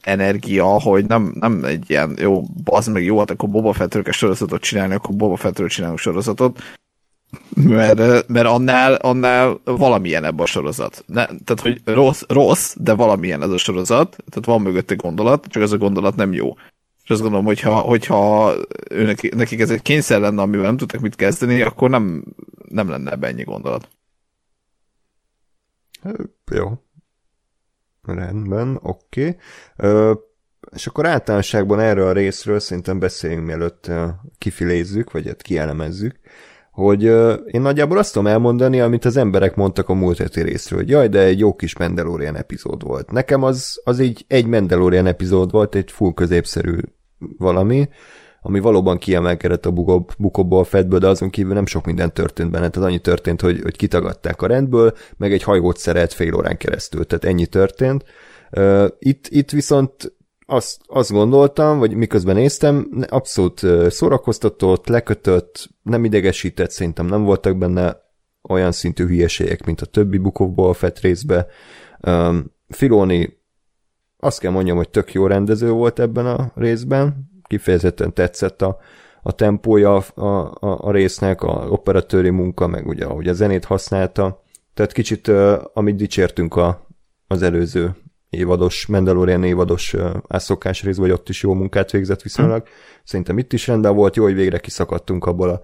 energia, 0.00 0.66
hogy 0.66 1.06
nem, 1.06 1.32
nem 1.40 1.64
egy 1.64 1.90
ilyen 1.90 2.16
jó, 2.20 2.42
az 2.64 2.86
meg 2.86 3.04
jó, 3.04 3.18
hát 3.18 3.30
akkor 3.30 3.48
Boba 3.48 3.72
Fettről 3.72 4.02
kell 4.02 4.12
sorozatot 4.12 4.62
csinálni, 4.62 4.94
akkor 4.94 5.14
Boba 5.14 5.36
Fettről 5.36 5.68
csinálunk 5.68 5.98
sorozatot, 5.98 6.62
mert, 7.54 8.28
mert 8.28 8.46
annál, 8.46 8.94
annál 8.94 9.60
valamilyen 9.64 10.24
ebben 10.24 10.44
a 10.44 10.46
sorozat. 10.46 11.04
Ne, 11.06 11.26
tehát, 11.26 11.60
hogy 11.60 11.80
rossz, 11.84 12.22
rossz, 12.28 12.74
de 12.78 12.94
valamilyen 12.94 13.42
ez 13.42 13.50
a 13.50 13.58
sorozat, 13.58 14.16
tehát 14.28 14.44
van 14.44 14.60
mögötte 14.60 14.94
gondolat, 14.94 15.46
csak 15.46 15.62
ez 15.62 15.72
a 15.72 15.78
gondolat 15.78 16.16
nem 16.16 16.32
jó. 16.32 16.54
És 17.02 17.10
azt 17.10 17.20
gondolom, 17.20 17.44
hogyha, 17.44 17.74
hogyha 17.74 18.54
őnek, 18.90 19.34
nekik 19.34 19.60
ez 19.60 19.70
egy 19.70 19.82
kényszer 19.82 20.20
lenne, 20.20 20.42
amivel 20.42 20.66
nem 20.66 20.76
tudtak 20.76 21.00
mit 21.00 21.16
kezdeni, 21.16 21.62
akkor 21.62 21.90
nem, 21.90 22.24
nem 22.68 22.88
lenne 22.88 23.10
ebben 23.10 23.30
ennyi 23.30 23.42
gondolat. 23.42 23.88
Jó, 26.52 26.80
Rendben, 28.02 28.78
oké. 28.82 29.38
Okay. 29.76 30.14
És 30.74 30.86
akkor 30.86 31.06
általánosságban 31.06 31.80
erről 31.80 32.06
a 32.06 32.12
részről 32.12 32.60
szerintem 32.60 32.98
beszéljünk, 32.98 33.46
mielőtt 33.46 33.90
kifilézzük, 34.38 35.10
vagy 35.12 35.26
hát 35.26 35.42
kielemezzük, 35.42 36.20
hogy 36.76 37.02
én 37.46 37.60
nagyjából 37.60 37.98
azt 37.98 38.12
tudom 38.12 38.26
elmondani, 38.26 38.80
amit 38.80 39.04
az 39.04 39.16
emberek 39.16 39.54
mondtak 39.54 39.88
a 39.88 39.94
múlt 39.94 40.18
heti 40.18 40.42
részről, 40.42 40.78
hogy 40.78 40.88
jaj, 40.88 41.08
de 41.08 41.20
egy 41.20 41.38
jó 41.38 41.54
kis 41.54 41.78
Mandalorian 41.78 42.36
epizód 42.36 42.82
volt. 42.82 43.10
Nekem 43.10 43.42
az, 43.42 43.80
az 43.84 43.98
így 44.00 44.24
egy 44.28 44.46
Mandalorian 44.46 45.06
epizód 45.06 45.50
volt, 45.50 45.74
egy 45.74 45.90
full 45.90 46.12
középszerű 46.14 46.78
valami, 47.38 47.88
ami 48.42 48.60
valóban 48.60 48.98
kiemelkedett 48.98 49.66
a 49.66 49.70
bukóból 50.18 50.60
a 50.60 50.64
fedből, 50.64 50.98
de 50.98 51.08
azon 51.08 51.30
kívül 51.30 51.54
nem 51.54 51.66
sok 51.66 51.86
minden 51.86 52.12
történt 52.12 52.50
benne. 52.50 52.68
Tehát 52.68 52.88
annyi 52.88 53.00
történt, 53.00 53.40
hogy, 53.40 53.60
hogy 53.62 53.76
kitagadták 53.76 54.42
a 54.42 54.46
rendből, 54.46 54.92
meg 55.16 55.32
egy 55.32 55.42
hajót 55.42 55.78
szerelt 55.78 56.12
fél 56.12 56.34
órán 56.34 56.56
keresztül. 56.56 57.06
Tehát 57.06 57.24
ennyi 57.24 57.46
történt. 57.46 58.04
Itt, 58.98 59.26
itt 59.28 59.50
viszont 59.50 60.15
azt, 60.46 60.80
azt 60.86 61.10
gondoltam, 61.10 61.78
vagy 61.78 61.94
miközben 61.94 62.34
néztem, 62.34 63.04
abszolút 63.08 63.60
szórakoztatott, 63.88 64.86
lekötött, 64.86 65.68
nem 65.82 66.04
idegesített, 66.04 66.70
szerintem 66.70 67.06
nem 67.06 67.22
voltak 67.22 67.56
benne 67.56 68.04
olyan 68.48 68.72
szintű 68.72 69.06
hülyeségek, 69.06 69.64
mint 69.64 69.80
a 69.80 69.86
többi 69.86 70.18
bukóból 70.18 70.68
a 70.68 70.72
fett 70.72 70.98
részbe. 70.98 71.46
Um, 72.06 72.54
Filoni 72.68 73.38
azt 74.16 74.40
kell 74.40 74.50
mondjam, 74.50 74.76
hogy 74.76 74.88
tök 74.88 75.12
jó 75.12 75.26
rendező 75.26 75.70
volt 75.70 75.98
ebben 75.98 76.26
a 76.26 76.52
részben, 76.54 77.30
kifejezetten 77.42 78.12
tetszett 78.12 78.62
a, 78.62 78.78
a 79.22 79.32
tempója 79.32 79.96
a, 79.96 80.24
a, 80.24 80.78
a 80.80 80.90
résznek, 80.90 81.42
a 81.42 81.66
operatőri 81.68 82.30
munka, 82.30 82.66
meg 82.66 82.86
ugye 82.86 83.04
ahogy 83.04 83.28
a 83.28 83.32
zenét 83.32 83.64
használta. 83.64 84.42
Tehát 84.74 84.92
kicsit, 84.92 85.28
uh, 85.28 85.54
amit 85.72 85.96
dicsértünk 85.96 86.56
a, 86.56 86.86
az 87.26 87.42
előző 87.42 87.94
évados, 88.30 88.86
Mandalorian 88.86 89.44
évados 89.44 89.96
ászokás 90.28 90.82
rész, 90.82 90.96
vagy 90.96 91.10
ott 91.10 91.28
is 91.28 91.42
jó 91.42 91.54
munkát 91.54 91.90
végzett 91.90 92.22
viszonylag. 92.22 92.62
Hm. 92.62 92.72
Szerintem 93.04 93.38
itt 93.38 93.52
is 93.52 93.66
rendben 93.66 93.94
volt, 93.94 94.16
jó, 94.16 94.22
hogy 94.22 94.34
végre 94.34 94.58
kiszakadtunk 94.58 95.24
abból 95.24 95.48
a 95.48 95.60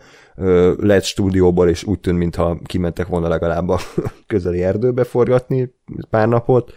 LED 0.78 1.02
stúdióból, 1.02 1.68
és 1.68 1.84
úgy 1.84 2.00
tűnt, 2.00 2.18
mintha 2.18 2.58
kimentek 2.64 3.06
volna 3.06 3.28
legalább 3.28 3.68
a 3.68 3.78
közeli 4.26 4.62
erdőbe 4.62 5.04
forgatni 5.04 5.74
pár 6.10 6.28
napot. 6.28 6.72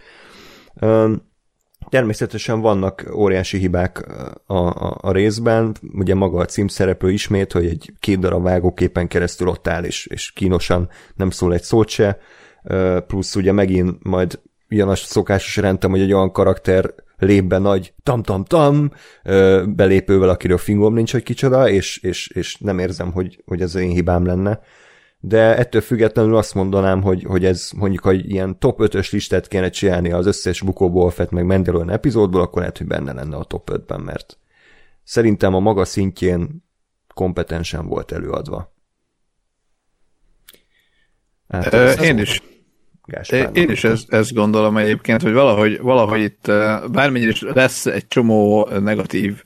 Természetesen 1.88 2.60
vannak 2.60 3.10
óriási 3.14 3.58
hibák 3.58 4.06
a, 4.46 4.54
a, 4.54 4.98
a 5.00 5.12
részben, 5.12 5.76
ugye 5.92 6.14
maga 6.14 6.38
a 6.38 6.44
címszereplő 6.44 7.10
ismét, 7.10 7.52
hogy 7.52 7.66
egy 7.66 7.92
két 7.98 8.18
darab 8.18 8.42
vágóképen 8.42 9.08
keresztül 9.08 9.48
ott 9.48 9.68
áll, 9.68 9.84
és, 9.84 10.06
és 10.06 10.32
kínosan 10.32 10.88
nem 11.14 11.30
szól 11.30 11.54
egy 11.54 11.62
szót 11.62 11.88
se, 11.88 12.18
plusz 13.06 13.34
ugye 13.34 13.52
megint 13.52 14.04
majd 14.04 14.40
jön 14.68 14.88
a 14.88 14.94
szokásos 14.94 15.56
rendem, 15.56 15.90
hogy 15.90 16.00
egy 16.00 16.12
olyan 16.12 16.32
karakter 16.32 16.94
lép 17.18 17.44
be 17.44 17.58
nagy 17.58 17.94
tam-tam-tam 18.02 18.90
belépővel, 19.66 20.28
akiről 20.28 20.58
fingom 20.58 20.94
nincs, 20.94 21.12
hogy 21.12 21.22
kicsoda, 21.22 21.68
és, 21.68 21.98
és, 21.98 22.28
és 22.28 22.56
nem 22.56 22.78
érzem, 22.78 23.12
hogy, 23.12 23.42
hogy 23.46 23.60
ez 23.60 23.74
én 23.74 23.90
hibám 23.90 24.24
lenne. 24.24 24.60
De 25.20 25.56
ettől 25.56 25.80
függetlenül 25.80 26.36
azt 26.36 26.54
mondanám, 26.54 27.02
hogy, 27.02 27.22
hogy 27.24 27.44
ez 27.44 27.70
mondjuk, 27.76 28.02
hogy 28.02 28.30
ilyen 28.30 28.58
top 28.58 28.78
5-ös 28.82 29.12
listát 29.12 29.48
kéne 29.48 29.70
csinálni 29.70 30.12
az 30.12 30.26
összes 30.26 30.60
Bukó 30.60 30.90
Bolfett 30.90 31.30
meg 31.30 31.44
Mandalorian 31.44 31.90
epizódból, 31.90 32.40
akkor 32.40 32.58
lehet, 32.58 32.78
hogy 32.78 32.86
benne 32.86 33.12
lenne 33.12 33.36
a 33.36 33.44
top 33.44 33.70
5-ben, 33.72 34.00
mert 34.00 34.38
szerintem 35.04 35.54
a 35.54 35.60
maga 35.60 35.84
szintjén 35.84 36.64
kompetensen 37.14 37.86
volt 37.86 38.12
előadva. 38.12 38.74
Hát, 41.48 41.72
Ö, 41.72 41.90
én 41.90 42.18
is 42.18 42.42
Gáspárnak. 43.06 43.56
Én 43.56 43.70
is 43.70 43.84
ezt, 43.84 44.12
ezt 44.12 44.34
gondolom 44.34 44.76
egyébként, 44.76 45.22
hogy 45.22 45.32
valahogy, 45.32 45.80
valahogy 45.80 46.20
itt 46.20 46.46
bármennyire 46.92 47.30
is 47.30 47.40
lesz 47.40 47.86
egy 47.86 48.08
csomó 48.08 48.68
negatív 48.80 49.42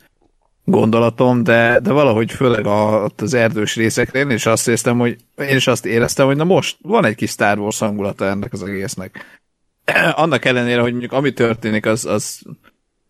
gondolatom, 0.64 1.42
de, 1.42 1.80
de 1.80 1.92
valahogy 1.92 2.30
főleg 2.32 2.66
a, 2.66 3.04
az 3.16 3.34
erdős 3.34 3.76
részekre 3.76 4.18
én 4.18 4.30
is 4.30 4.46
azt 4.46 4.68
éreztem, 4.68 4.98
hogy 4.98 5.16
én 5.36 5.56
is 5.56 5.66
azt 5.66 5.86
éreztem, 5.86 6.26
hogy 6.26 6.36
na 6.36 6.44
most 6.44 6.76
van 6.82 7.04
egy 7.04 7.14
kis 7.14 7.30
Star 7.30 7.58
Wars 7.58 7.78
hangulata 7.78 8.24
ennek 8.24 8.52
az 8.52 8.62
egésznek. 8.62 9.40
Annak 10.14 10.44
ellenére, 10.44 10.80
hogy 10.80 10.90
mondjuk 10.90 11.12
ami 11.12 11.32
történik, 11.32 11.86
az, 11.86 12.04
az 12.04 12.42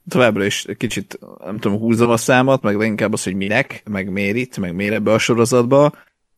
továbbra 0.08 0.44
is 0.44 0.66
kicsit, 0.76 1.18
nem 1.44 1.58
tudom, 1.58 1.78
húzom 1.78 2.10
a 2.10 2.16
számat, 2.16 2.62
meg 2.62 2.80
inkább 2.80 3.12
az, 3.12 3.24
hogy 3.24 3.34
minek, 3.34 3.82
meg 3.90 4.10
miért 4.10 4.36
itt, 4.36 4.58
meg 4.58 4.74
miért 4.74 4.94
ebbe 4.94 5.12
a 5.12 5.18
sorozatba, 5.18 5.92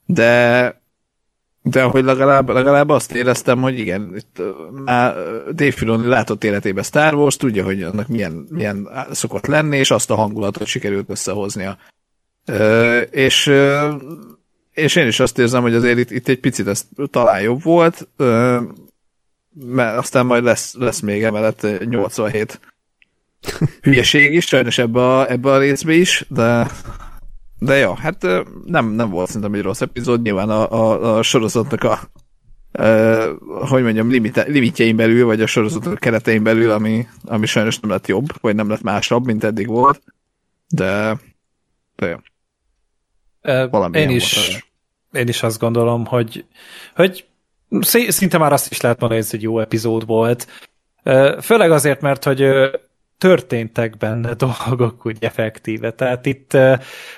de 0.07 0.82
de 1.63 1.83
hogy 1.83 2.05
legalább, 2.05 2.49
legalább 2.49 2.89
azt 2.89 3.13
éreztem, 3.13 3.61
hogy 3.61 3.79
igen, 3.79 4.13
itt 4.17 4.43
már 4.85 5.15
Dave 5.53 5.71
Filoni 5.71 6.07
látott 6.07 6.45
életében 6.45 6.83
Star 6.83 7.15
Wars, 7.15 7.37
tudja, 7.37 7.65
hogy 7.65 7.83
annak 7.83 8.09
milyen, 8.09 8.47
milyen 8.49 8.89
szokott 9.11 9.47
lenni, 9.47 9.77
és 9.77 9.91
azt 9.91 10.11
a 10.11 10.15
hangulatot 10.15 10.67
sikerült 10.67 11.11
összehoznia. 11.11 11.79
Ö, 12.45 12.99
és, 13.01 13.53
és 14.73 14.97
én 14.97 15.07
is 15.07 15.21
azt 15.21 15.39
érzem, 15.39 15.63
hogy 15.63 15.75
azért 15.75 15.99
itt, 15.99 16.11
itt 16.11 16.29
egy 16.29 16.41
picit 16.41 16.67
ez 16.67 16.87
talán 17.11 17.41
jobb 17.41 17.63
volt, 17.63 18.09
ö, 18.17 18.61
mert 19.67 19.99
aztán 19.99 20.27
majd 20.27 20.45
lesz, 20.45 20.75
lesz 20.79 21.01
még 21.01 21.23
emellett 21.23 21.67
87 21.85 22.61
hülyeség 23.83 24.35
is, 24.35 24.45
sajnos 24.45 24.79
ebbe 24.79 25.01
a, 25.01 25.31
ebbe 25.31 25.51
a 25.51 25.59
részbe 25.59 25.93
is, 25.93 26.25
de 26.29 26.71
de 27.65 27.77
jó, 27.77 27.93
hát 27.95 28.27
nem, 28.67 28.87
nem 28.87 29.11
volt 29.11 29.27
szerintem 29.27 29.55
egy 29.55 29.63
rossz 29.63 29.81
epizód, 29.81 30.23
nyilván 30.23 30.51
a, 30.51 30.73
a, 30.73 31.17
a 31.17 31.23
sorozatnak 31.23 31.85
a 31.85 32.01
Uh, 32.79 33.39
hogy 33.69 33.83
mondjam, 33.83 34.11
limite, 34.11 34.43
limitjein 34.43 34.97
belül, 34.97 35.27
vagy 35.27 35.41
a 35.43 35.47
sorozatok 35.47 35.99
keretein 35.99 36.43
belül, 36.43 36.71
ami, 36.71 37.07
ami 37.25 37.47
sajnos 37.47 37.81
nem 37.81 37.91
lett 37.91 38.07
jobb, 38.07 38.27
vagy 38.41 38.55
nem 38.55 38.69
lett 38.69 38.83
másabb, 38.83 39.25
mint 39.25 39.45
eddig 39.45 39.67
volt, 39.67 40.03
de, 40.69 41.17
de 41.97 42.07
jó. 42.07 42.17
Uh, 43.71 43.97
én 43.97 44.11
is, 44.11 44.65
én 45.13 45.29
is 45.29 45.43
azt 45.43 45.59
gondolom, 45.59 46.07
hogy, 46.07 46.45
hogy 46.95 47.27
szinte 48.09 48.39
már 48.39 48.53
azt 48.53 48.71
is 48.71 48.81
lehet 48.81 49.01
mondani, 49.01 49.21
hogy 49.21 49.29
ez 49.31 49.39
egy 49.39 49.43
jó 49.43 49.61
epizód 49.61 50.07
volt. 50.07 50.47
Főleg 51.41 51.71
azért, 51.71 52.01
mert 52.01 52.25
hogy 52.25 52.43
történtek 53.23 53.97
benne 53.97 54.35
dolgok 54.47 55.07
úgy 55.07 55.17
effektíve. 55.21 55.91
Tehát 55.91 56.27
itt 56.27 56.57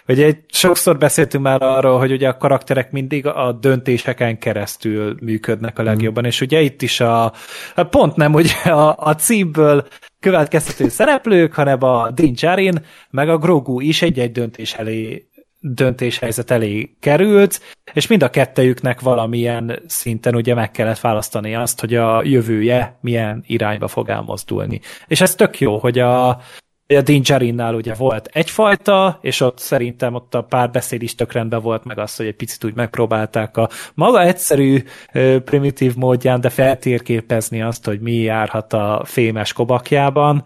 ugye 0.09 0.25
egy, 0.27 0.38
sokszor 0.49 0.99
beszéltünk 0.99 1.45
már 1.45 1.62
arról, 1.62 1.99
hogy 1.99 2.12
ugye 2.12 2.29
a 2.29 2.37
karakterek 2.37 2.90
mindig 2.90 3.27
a 3.27 3.53
döntéseken 3.53 4.38
keresztül 4.38 5.17
működnek 5.21 5.79
a 5.79 5.83
mhm. 5.83 5.90
legjobban, 5.90 6.23
mm. 6.23 6.27
és 6.27 6.40
ugye 6.40 6.61
itt 6.61 6.83
is 6.83 7.01
a, 7.01 7.33
pont 7.90 8.17
nem 8.17 8.35
ugye 8.35 8.71
a, 8.71 8.97
a 8.99 9.14
címből 9.14 9.87
következtető 10.21 10.88
szereplők, 10.88 11.55
hanem 11.55 11.83
a 11.83 12.11
Din 12.11 12.33
Djarin, 12.33 12.85
meg 13.11 13.29
a 13.29 13.38
Grogu 13.38 13.81
is 13.81 14.03
egy-egy 14.03 14.33
döntés 14.33 14.75
elé 14.75 15.29
döntéshelyzet 15.66 16.50
elé 16.50 16.96
került, 17.00 17.61
és 17.92 18.07
mind 18.07 18.22
a 18.22 18.31
kettejüknek 18.31 19.00
valamilyen 19.00 19.83
szinten 19.87 20.35
ugye 20.35 20.55
meg 20.55 20.70
kellett 20.70 21.00
választani 21.00 21.55
azt, 21.55 21.81
hogy 21.81 21.94
a 21.94 22.22
jövője 22.24 22.98
milyen 23.00 23.44
irányba 23.46 23.88
fog 23.88 24.09
elmozdulni. 24.09 24.81
És 25.07 25.20
ez 25.20 25.35
tök 25.35 25.61
jó, 25.61 25.79
hogy 25.79 25.98
a, 25.98 26.29
a 26.29 27.00
Din 27.05 27.61
ugye 27.61 27.94
volt 27.94 28.29
egyfajta, 28.33 29.18
és 29.22 29.40
ott 29.40 29.59
szerintem 29.59 30.14
ott 30.14 30.35
a 30.35 30.42
pár 30.42 30.70
beszéd 30.70 31.03
is 31.03 31.14
tök 31.14 31.33
rendben 31.33 31.62
volt, 31.62 31.85
meg 31.85 31.98
az, 31.98 32.16
hogy 32.16 32.27
egy 32.27 32.37
picit 32.37 32.64
úgy 32.64 32.74
megpróbálták 32.74 33.57
a 33.57 33.68
maga 33.94 34.22
egyszerű, 34.22 34.83
primitív 35.44 35.94
módján, 35.94 36.40
de 36.40 36.48
feltérképezni 36.48 37.62
azt, 37.62 37.85
hogy 37.85 38.00
mi 38.00 38.14
járhat 38.14 38.72
a 38.72 39.03
fémes 39.05 39.53
kobakjában. 39.53 40.44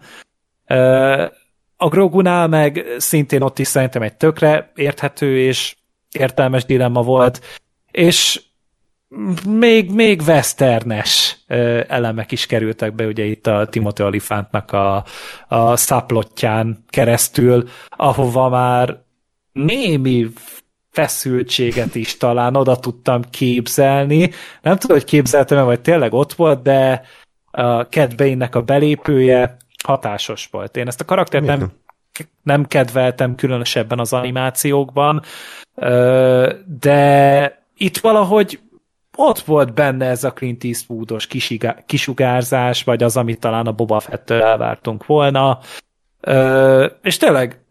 A 1.81 1.87
Grogunál 1.87 2.47
meg 2.47 2.85
szintén 2.97 3.41
ott 3.41 3.59
is 3.59 3.67
szerintem 3.67 4.01
egy 4.01 4.13
tökre 4.13 4.71
érthető 4.75 5.39
és 5.39 5.75
értelmes 6.11 6.65
dilemma 6.65 7.01
volt, 7.01 7.41
és 7.91 8.41
még, 9.47 9.91
még 9.91 10.21
westernes 10.21 11.37
elemek 11.87 12.31
is 12.31 12.45
kerültek 12.45 12.95
be, 12.95 13.05
ugye 13.05 13.23
itt 13.23 13.47
a 13.47 13.67
Timothy 13.69 14.03
Alifántnak 14.03 14.71
a, 14.71 15.03
a 15.47 15.75
szaplotján 15.75 16.83
keresztül, 16.87 17.69
ahova 17.89 18.49
már 18.49 19.01
némi 19.51 20.27
feszültséget 20.91 21.95
is 21.95 22.17
talán 22.17 22.55
oda 22.55 22.75
tudtam 22.75 23.21
képzelni. 23.29 24.31
Nem 24.61 24.77
tudom, 24.77 24.97
hogy 24.97 25.05
képzeltem-e, 25.05 25.61
vagy 25.61 25.81
tényleg 25.81 26.13
ott 26.13 26.33
volt, 26.33 26.61
de 26.61 27.01
a 27.51 27.81
Cat 27.81 28.21
a 28.51 28.61
belépője 28.61 29.57
hatásos 29.85 30.47
volt. 30.51 30.77
Én 30.77 30.87
ezt 30.87 31.01
a 31.01 31.05
karaktert 31.05 31.45
nem, 31.45 31.71
nem? 32.43 32.65
kedveltem 32.65 33.35
különösebben 33.35 33.99
az 33.99 34.13
animációkban, 34.13 35.21
de 36.79 37.63
itt 37.77 37.97
valahogy 37.97 38.59
ott 39.17 39.39
volt 39.39 39.73
benne 39.73 40.05
ez 40.05 40.23
a 40.23 40.33
Clint 40.33 40.63
Eastwoodos 40.63 41.27
kisugárzás, 41.85 42.83
vagy 42.83 43.03
az, 43.03 43.17
amit 43.17 43.39
talán 43.39 43.67
a 43.67 43.71
Boba 43.71 43.99
Fett-től 43.99 44.41
elvártunk 44.41 45.05
volna, 45.05 45.59
és 47.01 47.17
tényleg 47.17 47.61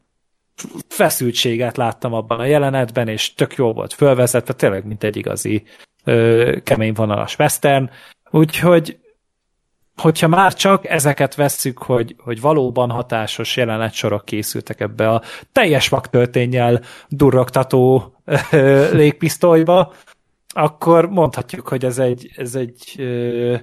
feszültséget 0.88 1.76
láttam 1.76 2.12
abban 2.12 2.40
a 2.40 2.44
jelenetben, 2.44 3.08
és 3.08 3.34
tök 3.34 3.54
jó 3.54 3.72
volt 3.72 3.94
fölvezetve, 3.94 4.54
tényleg 4.54 4.86
mint 4.86 5.04
egy 5.04 5.16
igazi 5.16 5.64
kemény 6.62 6.92
vonalas 6.92 7.38
western, 7.38 7.90
úgyhogy 8.30 8.98
hogyha 10.00 10.28
már 10.28 10.54
csak 10.54 10.86
ezeket 10.86 11.34
vesszük, 11.34 11.78
hogy, 11.78 12.16
hogy 12.18 12.40
valóban 12.40 12.90
hatásos 12.90 13.56
jelenetsorok 13.56 14.24
készültek 14.24 14.80
ebbe 14.80 15.08
a 15.08 15.22
teljes 15.52 15.88
vaktöltényel 15.88 16.80
durrogtató 17.08 18.12
légpisztolyba, 18.92 19.92
akkor 20.54 21.08
mondhatjuk, 21.08 21.68
hogy 21.68 21.84
ez 21.84 21.98
egy, 21.98 22.30
ez 22.36 22.54
egy 22.54 22.94
ö, 22.98 23.56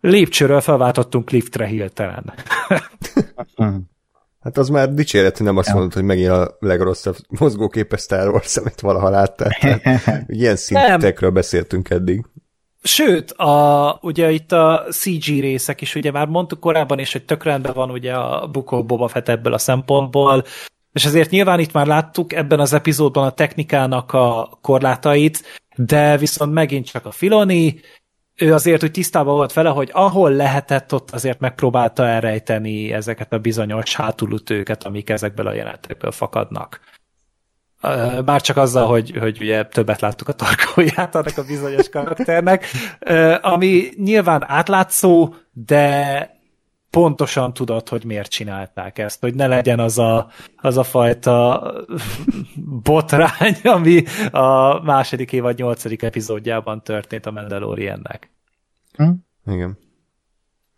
lépcsőről 0.00 0.60
felváltottunk 0.60 1.30
liftre 1.30 1.66
hirtelen. 1.66 2.34
hát 4.40 4.58
az 4.58 4.68
már 4.68 4.94
dicséret, 4.94 5.36
hogy 5.36 5.46
nem 5.46 5.56
azt 5.56 5.72
mondod, 5.72 5.92
hogy 5.92 6.02
megint 6.02 6.28
a 6.28 6.56
legrosszabb 6.58 7.16
mozgóképes 7.38 8.00
Star 8.00 8.28
Wars, 8.28 8.56
amit 8.56 8.80
valaha 8.80 9.10
láttál. 9.10 9.50
ilyen 10.26 10.56
szintekről 10.56 11.30
beszéltünk 11.30 11.90
eddig. 11.90 12.24
Sőt, 12.86 13.30
a, 13.30 13.98
ugye 14.02 14.30
itt 14.30 14.52
a 14.52 14.84
CG 14.90 15.24
részek 15.24 15.80
is, 15.80 15.94
ugye 15.94 16.10
már 16.10 16.26
mondtuk 16.26 16.60
korábban 16.60 16.98
is, 16.98 17.12
hogy 17.12 17.24
tök 17.24 17.42
van 17.74 17.90
ugye 17.90 18.14
a 18.14 18.46
Bukó 18.46 18.84
Boba 18.84 19.08
Fett 19.08 19.28
ebből 19.28 19.52
a 19.52 19.58
szempontból, 19.58 20.44
és 20.92 21.04
azért 21.04 21.30
nyilván 21.30 21.60
itt 21.60 21.72
már 21.72 21.86
láttuk 21.86 22.32
ebben 22.32 22.60
az 22.60 22.72
epizódban 22.72 23.24
a 23.24 23.30
technikának 23.30 24.12
a 24.12 24.58
korlátait, 24.60 25.42
de 25.76 26.16
viszont 26.16 26.52
megint 26.52 26.86
csak 26.86 27.06
a 27.06 27.10
Filoni, 27.10 27.80
ő 28.36 28.52
azért 28.54 28.82
úgy 28.82 28.90
tisztában 28.90 29.34
volt 29.34 29.52
vele, 29.52 29.68
hogy 29.68 29.90
ahol 29.92 30.30
lehetett, 30.30 30.94
ott 30.94 31.10
azért 31.10 31.40
megpróbálta 31.40 32.06
elrejteni 32.06 32.92
ezeket 32.92 33.32
a 33.32 33.38
bizonyos 33.38 33.94
hátulütőket, 33.94 34.84
amik 34.84 35.10
ezekből 35.10 35.46
a 35.46 35.54
jelenetekből 35.54 36.10
fakadnak. 36.10 36.80
Bár 38.24 38.40
csak 38.40 38.56
azzal, 38.56 38.86
hogy, 38.86 39.16
hogy 39.20 39.38
ugye 39.40 39.64
többet 39.64 40.00
láttuk 40.00 40.28
a 40.28 40.32
tarkóját 40.32 41.14
annak 41.14 41.38
a 41.38 41.44
bizonyos 41.44 41.88
karakternek, 41.88 42.66
ami 43.40 43.88
nyilván 43.96 44.44
átlátszó, 44.46 45.34
de 45.52 46.30
pontosan 46.90 47.54
tudod, 47.54 47.88
hogy 47.88 48.04
miért 48.04 48.30
csinálták 48.30 48.98
ezt, 48.98 49.20
hogy 49.20 49.34
ne 49.34 49.46
legyen 49.46 49.78
az 49.78 49.98
a, 49.98 50.30
az 50.56 50.76
a 50.76 50.82
fajta 50.82 51.72
botrány, 52.82 53.56
ami 53.62 54.04
a 54.30 54.80
második 54.82 55.32
évad 55.32 55.58
nyolcadik 55.58 56.02
epizódjában 56.02 56.82
történt 56.82 57.26
a 57.26 57.30
Mandaloriannek. 57.30 58.30
Hm? 58.96 59.10
Igen. 59.46 59.78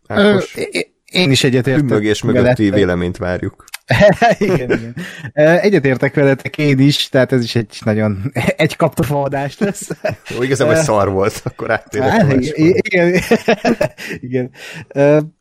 Ákos. 0.06 0.56
Én 1.04 1.30
is 1.30 1.44
egyetértek. 1.44 1.82
Ümmögés 1.82 2.22
mögötti 2.22 2.70
véleményt 2.70 3.16
várjuk. 3.16 3.64
igen, 4.38 4.70
igen. 4.70 4.94
Egyetértek 5.60 6.14
veletek 6.14 6.58
én 6.58 6.78
is, 6.78 7.08
tehát 7.08 7.32
ez 7.32 7.42
is 7.42 7.54
egy 7.54 7.78
nagyon 7.84 8.32
egy 8.56 8.76
kapta 8.76 9.22
adás 9.22 9.58
lesz. 9.58 9.88
Jó, 10.28 10.42
igazából 10.42 10.74
szar 10.74 11.10
volt, 11.10 11.40
akkor 11.44 11.70
áttérek. 11.70 12.34
Igen, 12.56 13.20
igen. 14.20 14.50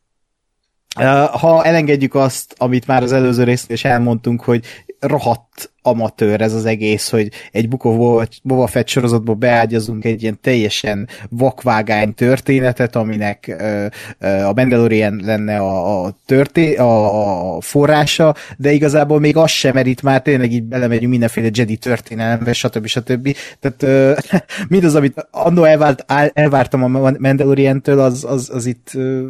Ha 1.30 1.64
elengedjük 1.64 2.14
azt, 2.14 2.54
amit 2.56 2.86
már 2.86 3.02
az 3.02 3.12
előző 3.12 3.44
részén 3.44 3.70
is 3.70 3.84
elmondtunk, 3.84 4.42
hogy 4.42 4.64
rohadt 5.00 5.72
amatőr 5.82 6.40
ez 6.40 6.54
az 6.54 6.64
egész, 6.64 7.10
hogy 7.10 7.30
egy 7.52 7.68
Book 7.68 7.84
of 7.84 8.26
Boba 8.42 8.66
Fett 8.66 8.88
sorozatba 8.88 9.34
beágyazunk 9.34 10.04
egy 10.04 10.22
ilyen 10.22 10.38
teljesen 10.40 11.08
vakvágány 11.28 12.14
történetet, 12.14 12.96
aminek 12.96 13.56
ö, 13.58 13.86
ö, 14.18 14.28
a 14.28 14.52
Mandalorian 14.52 15.20
lenne 15.24 15.56
a, 15.56 16.04
a, 16.04 16.18
történ 16.26 16.78
a, 16.78 17.56
a 17.56 17.60
forrása, 17.60 18.34
de 18.56 18.72
igazából 18.72 19.20
még 19.20 19.36
az 19.36 19.50
sem, 19.50 19.74
mert 19.74 19.86
itt 19.86 20.02
már 20.02 20.22
tényleg 20.22 20.52
így 20.52 20.62
belemegyünk 20.62 21.10
mindenféle 21.10 21.48
Jedi 21.52 21.76
történelembe, 21.76 22.52
stb. 22.52 22.86
stb. 22.86 23.36
Tehát 23.60 23.82
ö, 23.82 24.14
mindaz, 24.68 24.94
amit 24.94 25.28
annó 25.30 25.64
elvárt, 25.64 26.12
elvártam 26.32 26.82
a 26.82 27.10
Mandalorian-től, 27.18 28.00
az, 28.00 28.24
az, 28.24 28.50
az 28.52 28.66
itt 28.66 28.90
ö, 28.94 29.28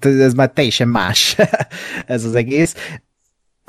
ez 0.00 0.34
már 0.34 0.50
teljesen 0.50 0.88
más 0.88 1.36
ez 2.06 2.24
az 2.24 2.34
egész. 2.34 2.74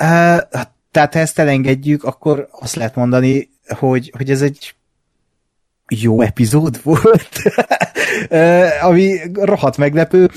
Uh, 0.01 0.61
tehát 0.97 1.13
ha 1.13 1.19
ezt 1.19 1.39
elengedjük, 1.39 2.03
akkor 2.03 2.47
azt 2.51 2.75
lehet 2.75 2.95
mondani, 2.95 3.49
hogy, 3.67 4.11
hogy 4.17 4.29
ez 4.29 4.41
egy 4.41 4.75
jó 5.89 6.21
epizód 6.21 6.79
volt, 6.83 7.41
ami 8.89 9.17
rohadt 9.33 9.77
meglepő. 9.77 10.29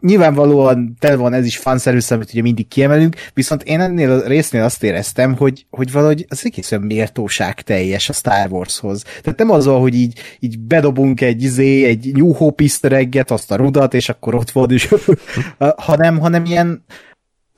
Nyilvánvalóan 0.00 0.96
tele 1.00 1.16
van 1.16 1.32
ez 1.32 1.44
is 1.44 1.56
fanszerűsz, 1.56 2.10
amit 2.10 2.30
ugye 2.30 2.42
mindig 2.42 2.68
kiemelünk, 2.68 3.16
viszont 3.34 3.62
én 3.62 3.80
ennél 3.80 4.10
a 4.10 4.26
résznél 4.26 4.62
azt 4.62 4.82
éreztem, 4.82 5.36
hogy, 5.36 5.66
hogy 5.70 5.92
valahogy 5.92 6.26
az 6.28 6.40
egészen 6.44 6.80
méltóság 6.80 7.62
teljes 7.62 8.08
a 8.08 8.12
Star 8.12 8.50
Warshoz. 8.50 9.02
Tehát 9.02 9.38
nem 9.38 9.50
az, 9.50 9.64
hogy 9.64 9.94
így, 9.94 10.18
így 10.38 10.58
bedobunk 10.58 11.20
egy 11.20 11.42
izé, 11.42 11.84
egy 11.84 12.12
New 12.12 12.32
Hope 12.32 12.64
azt 13.28 13.50
a 13.50 13.56
rudat, 13.56 13.94
és 13.94 14.08
akkor 14.08 14.34
ott 14.34 14.50
van, 14.50 14.70
és, 14.70 14.94
hanem, 15.76 16.18
hanem 16.18 16.44
ilyen, 16.44 16.84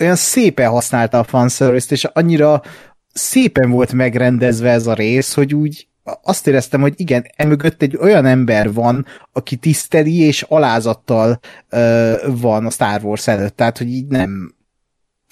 olyan 0.01 0.17
szépen 0.17 0.71
használta 0.71 1.19
a 1.19 1.25
fanservice 1.25 1.95
és 1.95 2.05
annyira 2.05 2.63
szépen 3.13 3.71
volt 3.71 3.93
megrendezve 3.93 4.71
ez 4.71 4.87
a 4.87 4.95
rész, 4.95 5.35
hogy 5.35 5.55
úgy 5.55 5.89
azt 6.23 6.47
éreztem, 6.47 6.81
hogy 6.81 6.95
igen, 6.97 7.27
emögött 7.37 7.83
egy 7.83 7.97
olyan 7.97 8.27
ember 8.27 8.73
van, 8.73 9.07
aki 9.33 9.57
tiszteli 9.57 10.19
és 10.21 10.43
alázattal 10.43 11.41
ö, 11.69 12.15
van 12.27 12.67
a 12.67 12.71
Star 12.71 13.05
Wars 13.05 13.27
előtt, 13.27 13.57
tehát 13.57 13.79
hogy 13.79 13.89
így 13.89 14.07
nem, 14.07 14.55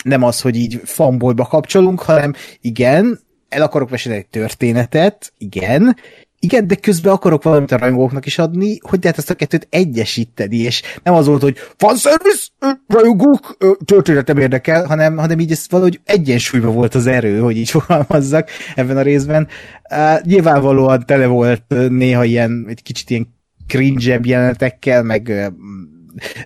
nem 0.04 0.22
az, 0.22 0.40
hogy 0.40 0.56
így 0.56 0.80
fanboyba 0.84 1.44
kapcsolunk, 1.44 2.00
hanem 2.00 2.34
igen, 2.60 3.20
el 3.48 3.62
akarok 3.62 3.90
mesélni 3.90 4.18
egy 4.18 4.28
történetet, 4.28 5.32
igen, 5.38 5.96
igen, 6.40 6.66
de 6.66 6.74
közben 6.74 7.12
akarok 7.12 7.42
valamit 7.42 7.72
a 7.72 7.76
rajongóknak 7.76 8.26
is 8.26 8.38
adni, 8.38 8.78
hogy 8.80 9.04
hát 9.04 9.18
ezt 9.18 9.30
a 9.30 9.34
kettőt 9.34 9.66
egyesíteni, 9.70 10.56
és 10.56 10.82
nem 11.02 11.14
az 11.14 11.26
volt, 11.26 11.42
hogy 11.42 11.56
fanservice, 11.76 12.48
rajongók, 12.86 13.56
történetem 13.84 14.36
érdekel, 14.36 14.86
hanem, 14.86 15.16
hanem 15.16 15.40
így 15.40 15.50
ez 15.50 15.66
valahogy 15.68 16.00
egyensúlyban 16.04 16.74
volt 16.74 16.94
az 16.94 17.06
erő, 17.06 17.40
hogy 17.40 17.56
így 17.56 17.70
fogalmazzak 17.70 18.48
ebben 18.74 18.96
a 18.96 19.02
részben. 19.02 19.48
Uh, 19.90 20.20
nyilvánvalóan 20.22 21.06
tele 21.06 21.26
volt 21.26 21.74
néha 21.88 22.24
ilyen, 22.24 22.64
egy 22.68 22.82
kicsit 22.82 23.10
ilyen 23.10 23.34
cringe 23.66 24.20
jelenetekkel, 24.22 25.02
meg 25.02 25.26
uh, 25.28 25.46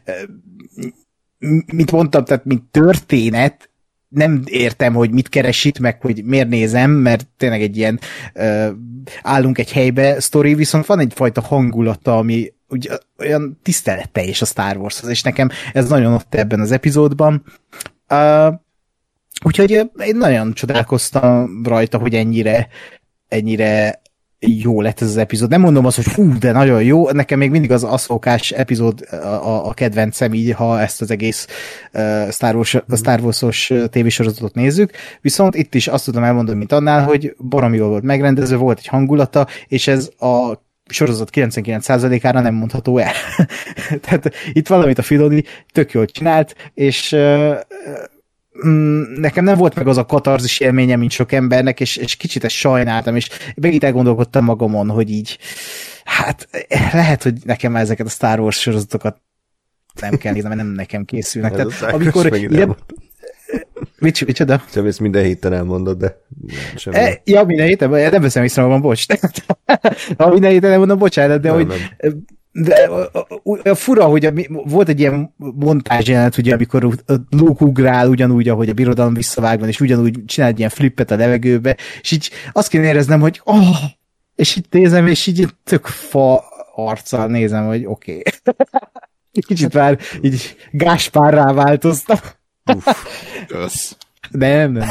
uh, 0.07 1.65
mint 1.73 1.91
mondtam, 1.91 2.25
tehát 2.25 2.45
mint 2.45 2.63
történet, 2.71 3.71
nem 4.13 4.43
értem, 4.45 4.95
hogy 4.95 5.11
mit 5.11 5.29
keres 5.29 5.65
itt, 5.65 5.79
meg 5.79 6.01
hogy 6.01 6.25
miért 6.25 6.49
nézem, 6.49 6.91
mert 6.91 7.27
tényleg 7.37 7.63
egy 7.63 7.77
ilyen 7.77 8.01
uh, 8.35 8.69
állunk 9.23 9.59
egy 9.59 9.73
helybe 9.73 10.21
sztori, 10.21 10.55
viszont 10.55 10.87
van 10.87 10.99
egyfajta 10.99 11.41
hangulata, 11.41 12.17
ami 12.17 12.53
úgy, 12.69 12.91
olyan 13.19 13.59
tiszteletteljes 13.63 14.43
a 14.43 14.47
Star 14.47 14.77
Warshoz, 14.77 15.11
és 15.11 15.23
nekem 15.23 15.51
ez 15.73 15.89
nagyon 15.89 16.13
ott 16.13 16.35
ebben 16.35 16.61
az 16.61 16.73
epizódban. 16.73 17.45
Uh, 18.09 18.55
úgyhogy 19.45 19.71
én 19.99 20.17
nagyon 20.17 20.53
csodálkoztam 20.53 21.63
rajta, 21.65 21.99
hogy 21.99 22.15
ennyire 22.15 22.69
ennyire 23.33 24.02
jó 24.47 24.81
lett 24.81 25.01
ez 25.01 25.09
az 25.09 25.17
epizód. 25.17 25.51
Nem 25.51 25.61
mondom 25.61 25.87
azt, 25.87 25.97
hogy 25.97 26.05
fú, 26.05 26.39
de 26.39 26.53
nagyon 26.53 26.83
jó. 26.83 27.11
Nekem 27.11 27.39
még 27.39 27.51
mindig 27.51 27.73
az 27.73 27.85
aszfókás 27.85 28.51
epizód 28.51 29.01
a, 29.11 29.69
a 29.69 29.73
kedvencem, 29.75 30.35
így 30.35 30.53
ha 30.53 30.81
ezt 30.81 31.01
az 31.01 31.11
egész 31.11 31.47
uh, 31.93 32.31
Star, 32.31 32.55
Wars, 32.55 32.75
a 32.75 32.97
Star 32.97 33.21
Wars-os 33.21 33.73
tévésorozatot 33.91 34.55
nézzük. 34.55 34.91
Viszont 35.21 35.55
itt 35.55 35.75
is 35.75 35.87
azt 35.87 36.05
tudom 36.05 36.23
elmondani, 36.23 36.59
mint 36.59 36.73
annál, 36.73 37.05
hogy 37.05 37.35
baromi 37.39 37.77
jól 37.77 37.89
volt 37.89 38.03
megrendezve, 38.03 38.57
volt 38.57 38.79
egy 38.79 38.87
hangulata, 38.87 39.47
és 39.67 39.87
ez 39.87 40.11
a 40.19 40.53
sorozat 40.87 41.31
99%-ára 41.33 42.41
nem 42.41 42.55
mondható 42.55 42.99
el. 42.99 43.13
Tehát 44.07 44.35
itt 44.53 44.69
valamit 44.69 44.99
a 44.99 45.03
Filoni 45.03 45.45
tök 45.73 45.93
jól 45.93 46.07
csinált, 46.07 46.55
és 46.75 47.13
uh, 47.13 47.55
nekem 49.17 49.45
nem 49.45 49.57
volt 49.57 49.75
meg 49.75 49.87
az 49.87 49.97
a 49.97 50.07
katarzis 50.07 50.61
élménye, 50.61 50.97
mint 50.97 51.11
sok 51.11 51.33
embernek, 51.33 51.81
és, 51.81 51.97
és 51.97 52.17
kicsit 52.17 52.45
ezt 52.45 52.55
sajnáltam, 52.55 53.17
és 53.17 53.29
megint 53.55 53.85
elgondolkodtam 53.85 54.45
magamon, 54.45 54.89
hogy 54.89 55.11
így, 55.11 55.39
hát 56.05 56.49
lehet, 56.93 57.23
hogy 57.23 57.35
nekem 57.45 57.77
ezeket 57.77 58.07
a 58.07 58.11
Star 58.11 58.41
Wars 58.41 58.61
sorozatokat 58.61 59.21
nem 60.01 60.17
kell 60.17 60.33
nézni, 60.33 60.49
mert 60.49 60.61
nem 60.61 60.73
nekem 60.73 61.05
készülnek. 61.05 61.53
Tehát, 61.53 61.95
amikor 61.95 62.37
ide... 62.37 62.69
Mit, 63.99 64.27
micsoda? 64.27 64.63
Sem 64.71 64.87
ezt 64.87 65.01
minden 65.01 65.25
héten 65.25 65.53
elmondod, 65.53 65.99
de 65.99 66.17
semmi. 66.77 66.97
E, 66.97 67.21
ja, 67.25 67.45
minden 67.45 67.67
héten? 67.67 67.91
Nem 67.91 68.23
veszem 68.23 68.43
észre 68.43 68.63
magam, 68.63 68.81
bocs. 68.81 69.05
ha 70.19 70.31
minden 70.31 70.51
héten 70.51 70.71
elmondom, 70.71 70.99
bocsánat, 70.99 71.41
de 71.41 71.49
nem, 71.49 71.57
hogy 71.57 71.67
nem 71.67 72.25
de 72.53 72.91
a 73.65 73.75
fura, 73.75 74.05
hogy 74.05 74.49
volt 74.49 74.89
egy 74.89 75.01
ilyen 75.01 75.35
montázs 75.39 76.09
jelenet, 76.09 76.37
ugye, 76.37 76.55
amikor 76.55 76.97
Luke 77.31 77.65
ugrál 77.65 78.09
ugyanúgy, 78.09 78.49
ahogy 78.49 78.69
a 78.69 78.73
birodalom 78.73 79.15
visszavágban, 79.15 79.69
és 79.69 79.81
ugyanúgy 79.81 80.25
csinál 80.27 80.49
egy 80.49 80.59
ilyen 80.59 80.71
flippet 80.71 81.11
a 81.11 81.17
levegőbe, 81.17 81.77
és 82.01 82.11
így 82.11 82.31
azt 82.53 82.69
kéne 82.69 82.85
éreznem, 82.85 83.21
hogy 83.21 83.41
oh, 83.45 83.77
és 84.37 84.57
itt 84.57 84.73
nézem, 84.73 85.07
és 85.07 85.27
így 85.27 85.49
tök 85.65 85.87
fa 85.87 86.45
arccal 86.75 87.27
nézem, 87.27 87.67
hogy 87.67 87.85
oké. 87.87 88.23
Okay. 88.51 88.57
Kicsit 89.47 89.75
már 89.75 89.99
így 90.21 90.57
gáspárrá 90.71 91.53
változtam. 91.53 92.19
Uff, 92.75 93.93
nem, 94.31 94.73
nem. 94.73 94.89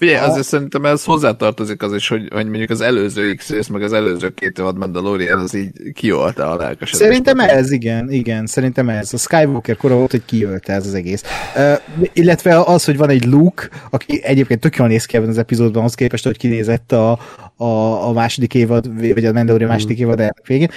Figyelj, 0.00 0.18
azért 0.18 0.46
szerintem 0.46 0.84
ez 0.84 1.04
hozzátartozik 1.04 1.82
az 1.82 1.94
is, 1.94 2.08
hogy, 2.08 2.28
hogy 2.32 2.46
mondjuk 2.46 2.70
az 2.70 2.80
előző 2.80 3.34
X 3.34 3.50
rész, 3.50 3.66
meg 3.66 3.82
az 3.82 3.92
előző 3.92 4.28
két 4.28 4.58
évad 4.58 4.78
Mandalorian, 4.78 5.38
az 5.38 5.54
így 5.54 5.70
kiolta 5.92 6.50
a 6.50 6.56
lelkesedést. 6.56 6.94
Szerintem 6.94 7.38
ez, 7.40 7.70
igen, 7.70 8.10
igen, 8.10 8.46
szerintem 8.46 8.88
ez. 8.88 9.14
A 9.14 9.16
Skywalker 9.16 9.76
kora 9.76 9.94
volt, 9.94 10.10
hogy 10.10 10.24
kiölte 10.24 10.72
ez 10.72 10.86
az 10.86 10.94
egész. 10.94 11.22
Uh, 11.56 12.08
illetve 12.12 12.60
az, 12.60 12.84
hogy 12.84 12.96
van 12.96 13.08
egy 13.08 13.24
Luke, 13.24 13.68
aki 13.90 14.20
egyébként 14.24 14.60
tök 14.60 14.76
jól 14.76 14.88
néz 14.88 15.04
ki 15.04 15.16
ebben 15.16 15.28
az 15.28 15.38
epizódban, 15.38 15.84
az 15.84 15.94
képest, 15.94 16.24
hogy 16.24 16.36
kinézett 16.36 16.92
a, 16.92 17.18
a, 17.56 18.06
a 18.08 18.12
második 18.12 18.54
évad, 18.54 19.12
vagy 19.14 19.24
a 19.24 19.32
Mandalorian 19.32 19.70
második 19.70 19.98
évad 19.98 20.32
végén, 20.46 20.70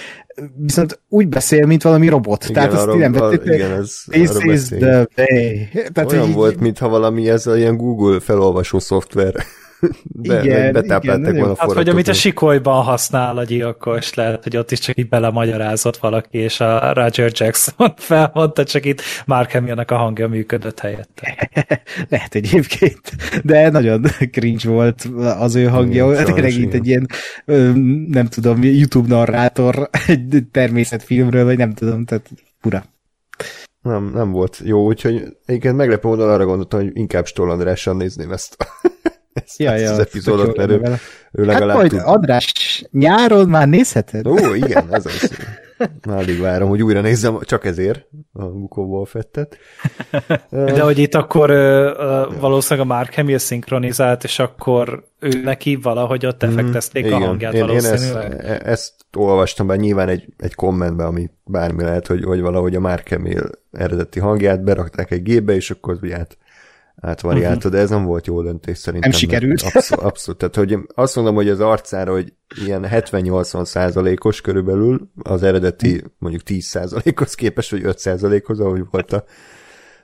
viszont 0.55 0.99
úgy 1.09 1.27
beszél, 1.27 1.65
mint 1.65 1.83
valami 1.83 2.07
robot. 2.07 2.43
Igen, 2.49 2.53
Tehát 2.53 2.87
azt 2.87 2.97
nem 2.97 3.11
vették. 3.11 3.53
Igen, 3.53 3.71
ez 3.71 4.03
This 4.07 4.29
is 4.43 4.67
the 4.67 5.07
way. 5.15 5.67
Tehát, 5.93 6.11
Olyan 6.11 6.27
így, 6.27 6.33
volt, 6.33 6.59
mintha 6.59 6.89
valami 6.89 7.29
ez 7.29 7.47
a 7.47 7.57
ilyen 7.57 7.77
Google 7.77 8.19
felolvasó 8.19 8.79
szoftver. 8.79 9.33
Be, 10.03 10.43
igen, 10.43 10.73
betáplálták 10.73 11.35
volna 11.35 11.55
Hát, 11.57 11.73
vagy 11.73 11.89
amit 11.89 12.07
a 12.07 12.13
sikolyban 12.13 12.83
használ 12.83 13.37
a 13.37 13.43
gyilkos, 13.43 14.13
lehet, 14.13 14.43
hogy 14.43 14.57
ott 14.57 14.71
is 14.71 14.79
csak 14.79 14.97
így 14.97 15.09
belemagyarázott 15.09 15.97
valaki, 15.97 16.37
és 16.37 16.59
a 16.59 16.93
Roger 16.93 17.31
Jackson 17.33 17.93
felmondta, 17.97 18.63
csak 18.63 18.85
itt 18.85 19.01
Mark 19.25 19.51
Hamillnek 19.51 19.91
a 19.91 19.95
hangja 19.95 20.27
működött 20.27 20.79
helyette. 20.79 21.49
lehet 22.09 22.35
egyébként, 22.35 23.01
de 23.43 23.69
nagyon 23.69 24.05
cringe 24.31 24.69
volt 24.69 25.09
az 25.39 25.55
ő 25.55 25.65
hangja, 25.65 26.23
tényleg 26.23 26.53
itt 26.53 26.73
egy 26.73 26.87
ilyen, 26.87 27.07
nem 28.07 28.27
tudom, 28.27 28.63
YouTube 28.63 29.07
narrátor 29.07 29.89
egy 30.07 30.43
természetfilmről, 30.51 31.43
vagy 31.43 31.57
nem 31.57 31.73
tudom, 31.73 32.05
tehát 32.05 32.29
pura. 32.61 32.83
Nem, 33.81 34.11
nem 34.13 34.31
volt 34.31 34.61
jó, 34.63 34.85
úgyhogy 34.85 35.37
egyébként 35.45 35.75
meglepő 35.75 36.07
módon 36.07 36.29
arra 36.29 36.45
gondoltam, 36.45 36.79
hogy 36.79 36.91
inkább 36.93 37.25
Stoll 37.25 37.49
Andrással 37.49 37.95
nézném 37.95 38.31
ezt 38.31 38.57
ezt, 39.33 39.59
ja, 39.59 39.71
ezt 39.71 39.83
ja, 39.83 39.91
az 39.91 39.99
epizódot, 39.99 40.57
mert 40.57 40.69
ő, 40.69 40.81
ő 41.31 41.45
legalább 41.45 41.69
hát 41.69 41.77
majd 41.77 41.89
tud... 41.89 42.01
András, 42.03 42.53
nyáron 42.91 43.49
már 43.49 43.67
nézheted? 43.67 44.27
Ó, 44.27 44.53
igen, 44.53 44.87
ez 44.91 45.05
az. 45.05 45.31
Alig 46.01 46.39
várom, 46.39 46.69
hogy 46.69 46.83
újra 46.83 47.01
nézzem 47.01 47.39
csak 47.41 47.65
ezért 47.65 48.05
a 48.33 48.45
Bukóból 48.45 49.05
fettet. 49.05 49.57
De 50.49 50.81
hogy 50.81 50.97
itt 50.97 51.15
akkor 51.15 51.51
uh, 51.51 52.39
valószínűleg 52.39 52.89
a 52.89 52.93
Mark 52.93 53.15
Hamill 53.15 53.37
szinkronizált, 53.37 54.23
és 54.23 54.39
akkor 54.39 55.03
ő 55.19 55.41
neki 55.43 55.75
valahogy 55.75 56.25
ott 56.25 56.43
effektezték 56.43 57.07
mm, 57.07 57.11
a 57.11 57.17
hangját 57.17 57.53
én, 57.53 57.65
valószínűleg. 57.65 58.31
Én 58.31 58.39
ezt, 58.39 58.61
ezt 58.61 58.93
olvastam 59.17 59.67
be 59.67 59.75
nyilván 59.75 60.09
egy, 60.09 60.25
egy 60.37 60.55
kommentben, 60.55 61.05
ami 61.05 61.29
bármi 61.43 61.83
lehet, 61.83 62.07
hogy, 62.07 62.23
hogy 62.23 62.41
valahogy 62.41 62.75
a 62.75 62.79
Mark 62.79 63.09
Hamill 63.09 63.49
eredeti 63.71 64.19
hangját 64.19 64.63
berakták 64.63 65.11
egy 65.11 65.23
gépbe, 65.23 65.55
és 65.55 65.71
akkor 65.71 65.97
ugye 66.01 66.17
át, 66.17 66.37
átvariálta, 67.01 67.55
uh-huh. 67.55 67.71
de 67.71 67.77
ez 67.77 67.89
nem 67.89 68.03
volt 68.03 68.27
jó 68.27 68.41
döntés 68.41 68.77
szerintem. 68.77 69.09
Nem 69.09 69.19
sikerült. 69.19 69.61
Abszolút, 69.61 70.05
abszolút. 70.05 70.39
Tehát, 70.39 70.55
hogy 70.55 70.77
azt 70.95 71.15
mondom, 71.15 71.35
hogy 71.35 71.49
az 71.49 71.59
arcára, 71.59 72.11
hogy 72.11 72.33
ilyen 72.65 72.87
70-80 72.89 73.65
százalékos 73.65 74.41
körülbelül 74.41 75.11
az 75.23 75.43
eredeti 75.43 76.03
mondjuk 76.17 76.43
10 76.43 76.65
százalékhoz 76.65 77.33
képest, 77.35 77.71
vagy 77.71 77.83
5 77.83 77.99
százalékhoz, 77.99 78.59
ahogy 78.59 78.83
volt 78.91 79.13
a, 79.13 79.23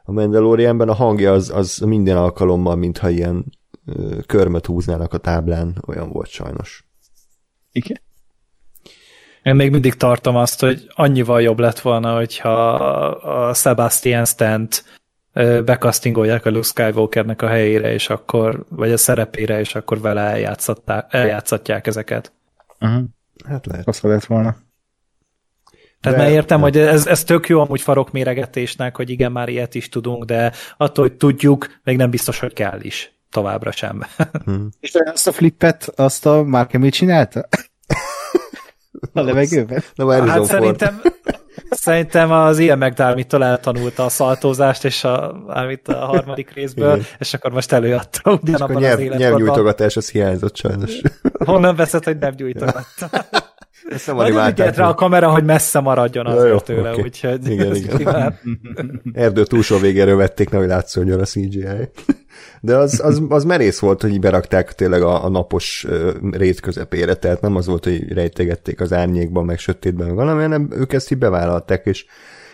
a 0.04 0.12
Mandalorianben, 0.12 0.90
a 0.90 0.94
hangja 0.94 1.32
az, 1.32 1.52
az 1.56 1.78
minden 1.78 2.18
alkalommal, 2.18 2.76
mintha 2.76 3.10
ilyen 3.10 3.46
körmöt 4.26 4.66
húznának 4.66 5.14
a 5.14 5.18
táblán, 5.18 5.84
olyan 5.88 6.10
volt 6.10 6.30
sajnos. 6.30 6.88
Igen. 7.72 8.02
Én 9.44 9.56
még 9.56 9.72
mindig 9.72 9.94
tartom 9.94 10.36
azt, 10.36 10.60
hogy 10.60 10.88
annyival 10.88 11.42
jobb 11.42 11.60
lett 11.60 11.80
volna, 11.80 12.16
hogyha 12.16 12.74
a 13.14 13.54
Sebastian 13.54 14.26
Stant 14.26 14.84
bekasztingolják 15.66 16.46
a 16.46 16.50
Luke 16.50 16.68
Skywalkernek 16.68 17.42
a 17.42 17.48
helyére, 17.48 17.94
és 17.94 18.10
akkor, 18.10 18.66
vagy 18.70 18.92
a 18.92 18.98
szerepére, 18.98 19.60
és 19.60 19.76
akkor 19.76 20.02
vele 20.02 20.54
eljátszatják 21.10 21.88
ezeket. 21.88 22.34
Uh-huh. 22.80 23.04
Hát 23.48 23.66
lehet. 23.66 23.88
Azt 23.88 24.02
lett 24.02 24.26
volna. 24.26 24.56
Tehát 26.02 26.18
de, 26.18 26.24
mert 26.24 26.36
értem, 26.36 26.58
de. 26.58 26.64
hogy 26.64 26.78
ez, 26.78 27.08
ez 27.08 27.24
tök 27.24 27.48
jó 27.48 27.60
amúgy 27.60 27.82
farokméregetésnek, 27.82 28.96
hogy 28.96 29.10
igen, 29.10 29.32
már 29.32 29.50
ilyet 29.50 29.76
is 29.76 29.90
tudunk, 29.90 30.24
de 30.24 30.52
attól, 30.78 31.08
hogy 31.08 31.18
tudjuk, 31.18 31.80
még 31.84 31.98
nem 31.98 32.10
biztos, 32.10 32.40
hogy 32.40 32.54
kell 32.54 32.82
is. 32.82 33.14
Továbbra 33.30 33.72
sem. 33.72 34.02
Hmm. 34.46 34.70
És 34.80 34.94
azt 34.94 35.28
a 35.28 35.32
flippet, 35.32 35.84
azt 35.96 36.26
a 36.26 36.44
Mark 36.44 36.72
Hamill 36.72 36.90
csinálta? 36.90 37.48
a 39.14 39.22
levegőben? 39.22 39.84
Na, 39.96 40.28
hát 40.28 40.44
szerintem, 40.44 41.02
Szerintem 41.70 42.32
az 42.32 42.60
ilyen 42.60 42.78
McDermott-tól 42.78 43.44
eltanulta 43.44 44.06
a 44.06 44.10
szaltózást, 44.10 44.86
és 44.86 45.04
a, 45.04 45.44
amit 45.48 45.88
a 45.88 46.06
harmadik 46.06 46.54
részből, 46.54 46.94
Igen. 46.96 47.06
és 47.20 47.34
akkor 47.34 47.52
most 47.52 47.72
előadta 47.72 48.40
ugyanabban 48.42 48.76
az 48.76 48.82
nyelv, 48.82 49.00
életkorban. 49.00 49.30
Nyelvnyújtogatás, 49.30 49.98
az 49.98 50.10
hiányzott 50.10 50.56
sajnos. 50.56 51.02
Honnan 51.46 51.76
veszed, 51.76 52.04
hogy 52.04 52.18
nem 52.18 52.36
gyújtogatta? 52.36 53.10
Ezt 53.90 54.08
nem 54.08 54.18
animálták. 54.18 54.76
rá 54.76 54.88
a 54.88 54.94
kamera, 54.94 55.30
hogy 55.32 55.44
messze 55.44 55.80
maradjon 55.80 56.26
az 56.26 56.46
jó, 56.46 56.60
tőle, 56.60 56.92
okay. 56.92 57.04
úgyhogy 57.04 57.50
igen, 57.50 57.76
igen. 57.76 58.40
Erdő 59.14 59.44
túlsó 59.44 59.78
végéről 59.78 60.18
vették, 60.18 60.50
nehogy 60.50 60.68
látszódjon 60.68 61.20
a 61.20 61.24
CGI. 61.24 61.66
De 62.62 62.76
az, 62.76 63.02
az, 63.04 63.22
az 63.30 63.44
merész 63.44 63.80
volt, 63.80 64.02
hogy 64.02 64.20
berakták 64.20 64.74
tényleg 64.74 65.02
a, 65.02 65.26
a 65.26 65.30
napos 65.30 65.88
rét 66.32 66.60
közepére, 66.60 67.14
tehát 67.14 67.42
nem 67.42 67.56
az 67.56 67.68
volt, 67.68 67.84
hogy 67.84 68.14
rejtegették 68.14 68.82
az 68.82 68.94
árnyékban, 68.94 69.46
meg 69.46 69.58
sötétben, 69.58 70.08
meg 70.08 70.16
valami, 70.16 70.42
hanem 70.42 70.70
ők 70.72 70.94
ezt 70.94 71.12
így 71.12 71.18
bevállalták, 71.18 71.86
és 71.86 72.06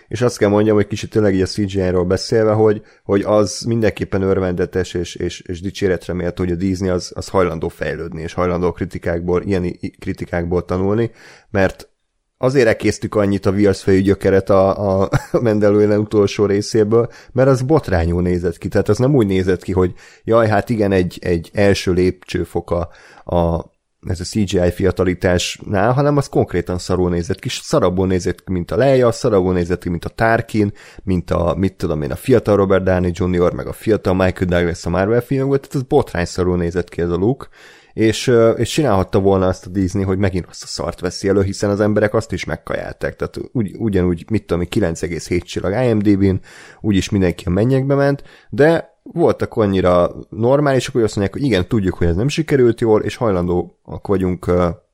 és 0.08 0.22
azt 0.22 0.38
kell 0.38 0.50
mondjam, 0.50 0.76
hogy 0.76 0.88
kicsit 0.88 1.10
tényleg 1.10 1.34
így 1.34 1.42
a 1.42 1.46
CGI-ról 1.46 2.06
beszélve, 2.06 2.52
hogy, 2.52 2.82
hogy 3.04 3.22
az 3.22 3.62
mindenképpen 3.68 4.22
örvendetes 4.22 4.94
és, 4.94 5.16
és, 5.16 5.40
és 5.40 5.62
dicséretre 5.62 6.14
méltó, 6.14 6.44
hogy 6.44 6.52
a 6.54 6.56
Disney 6.56 6.90
az, 6.90 7.12
az 7.16 7.28
hajlandó 7.28 7.68
fejlődni, 7.68 8.22
és 8.22 8.34
hajlandó 8.34 8.72
kritikákból, 8.72 9.42
ilyen 9.42 9.80
kritikákból 10.00 10.66
tanulni, 10.66 11.12
mert 11.50 11.90
azért 12.38 12.68
ekésztük 12.68 13.16
annyit 13.16 13.46
a 13.46 13.52
viaszfejű 13.52 14.02
gyökeret 14.02 14.50
a, 14.50 15.02
a 15.02 15.10
Mandalorian 15.42 16.00
utolsó 16.00 16.46
részéből, 16.46 17.10
mert 17.32 17.50
az 17.50 17.62
botrányú 17.62 18.20
nézett 18.20 18.58
ki. 18.58 18.68
Tehát 18.68 18.90
az 18.90 18.98
nem 18.98 19.16
úgy 19.16 19.28
nézett 19.28 19.64
ki, 19.64 19.72
hogy 19.72 19.94
jaj, 20.24 20.48
hát 20.48 20.70
igen, 20.70 20.92
egy, 20.92 21.20
egy 21.22 21.50
első 21.54 21.92
lépcsőfoka 21.92 22.90
a, 23.24 23.74
ez 24.08 24.20
a 24.20 24.24
CGI 24.24 24.72
fiatalitásnál, 24.72 25.92
hanem 25.92 26.18
az 26.18 26.30
konkrétan 26.30 26.78
szarul 26.78 27.10
nézett 27.10 27.40
ki, 27.40 27.50
szarabból 27.50 28.08
nézett 28.08 28.44
ki, 28.44 28.52
mint 28.52 28.72
a 28.72 28.78
Leia, 28.78 29.12
szarabból 29.12 29.54
nézett 29.54 29.82
ki, 29.82 29.90
mint 29.90 30.06
a 30.06 30.10
Tarkin, 30.10 30.72
mint 31.04 31.32
a, 31.32 31.56
mit 31.58 31.74
tudom 31.74 32.02
én, 32.02 32.12
a 32.12 32.16
fiatal 32.16 32.56
Robert 32.56 32.84
Downey 32.84 33.12
Jr., 33.14 33.54
meg 33.54 33.68
a 33.68 33.74
fiatal 33.74 34.14
Michael 34.14 34.50
Douglas 34.50 34.86
a 34.86 34.90
Marvel 34.90 35.22
filmekből, 35.22 35.60
tehát 35.60 35.76
ez 35.76 35.82
botrány 35.82 36.26
szarul 36.26 36.58
nézett 36.58 36.90
ki 36.90 37.02
ez 37.02 37.10
a 37.10 37.16
look, 37.16 37.50
és, 37.94 38.32
és 38.56 38.70
csinálhatta 38.70 39.20
volna 39.20 39.48
azt 39.48 39.66
a 39.66 39.70
Disney, 39.70 40.04
hogy 40.04 40.18
megint 40.18 40.46
azt 40.50 40.64
a 40.64 40.68
szart 40.68 41.00
veszi 41.00 41.28
elő, 41.28 41.44
hiszen 41.44 41.70
az 41.70 41.80
emberek 41.80 42.14
azt 42.14 42.32
is 42.32 42.46
megkajálták, 42.46 43.16
tehát 43.16 43.38
ugy, 43.52 43.76
ugyanúgy, 43.78 44.26
mit 44.30 44.46
tudom, 44.46 44.66
9,7 44.70 45.42
csillag 45.42 45.86
IMDb-n, 45.86 46.40
úgyis 46.82 47.10
mindenki 47.10 47.44
a 47.48 47.50
mennyekbe 47.50 47.96
ment, 47.96 48.24
de 48.50 48.95
voltak 49.14 49.56
annyira 49.56 50.12
normálisak, 50.30 50.94
hogy 50.94 51.04
azt 51.04 51.16
mondják, 51.16 51.38
hogy 51.38 51.48
igen, 51.48 51.68
tudjuk, 51.68 51.94
hogy 51.96 52.08
ez 52.08 52.16
nem 52.16 52.28
sikerült 52.28 52.82
jól, 52.82 53.02
és 53.02 53.16
hajlandóak 53.16 54.08
vagyunk 54.08 54.52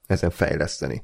ezen 0.08 0.30
fejleszteni. 0.30 1.02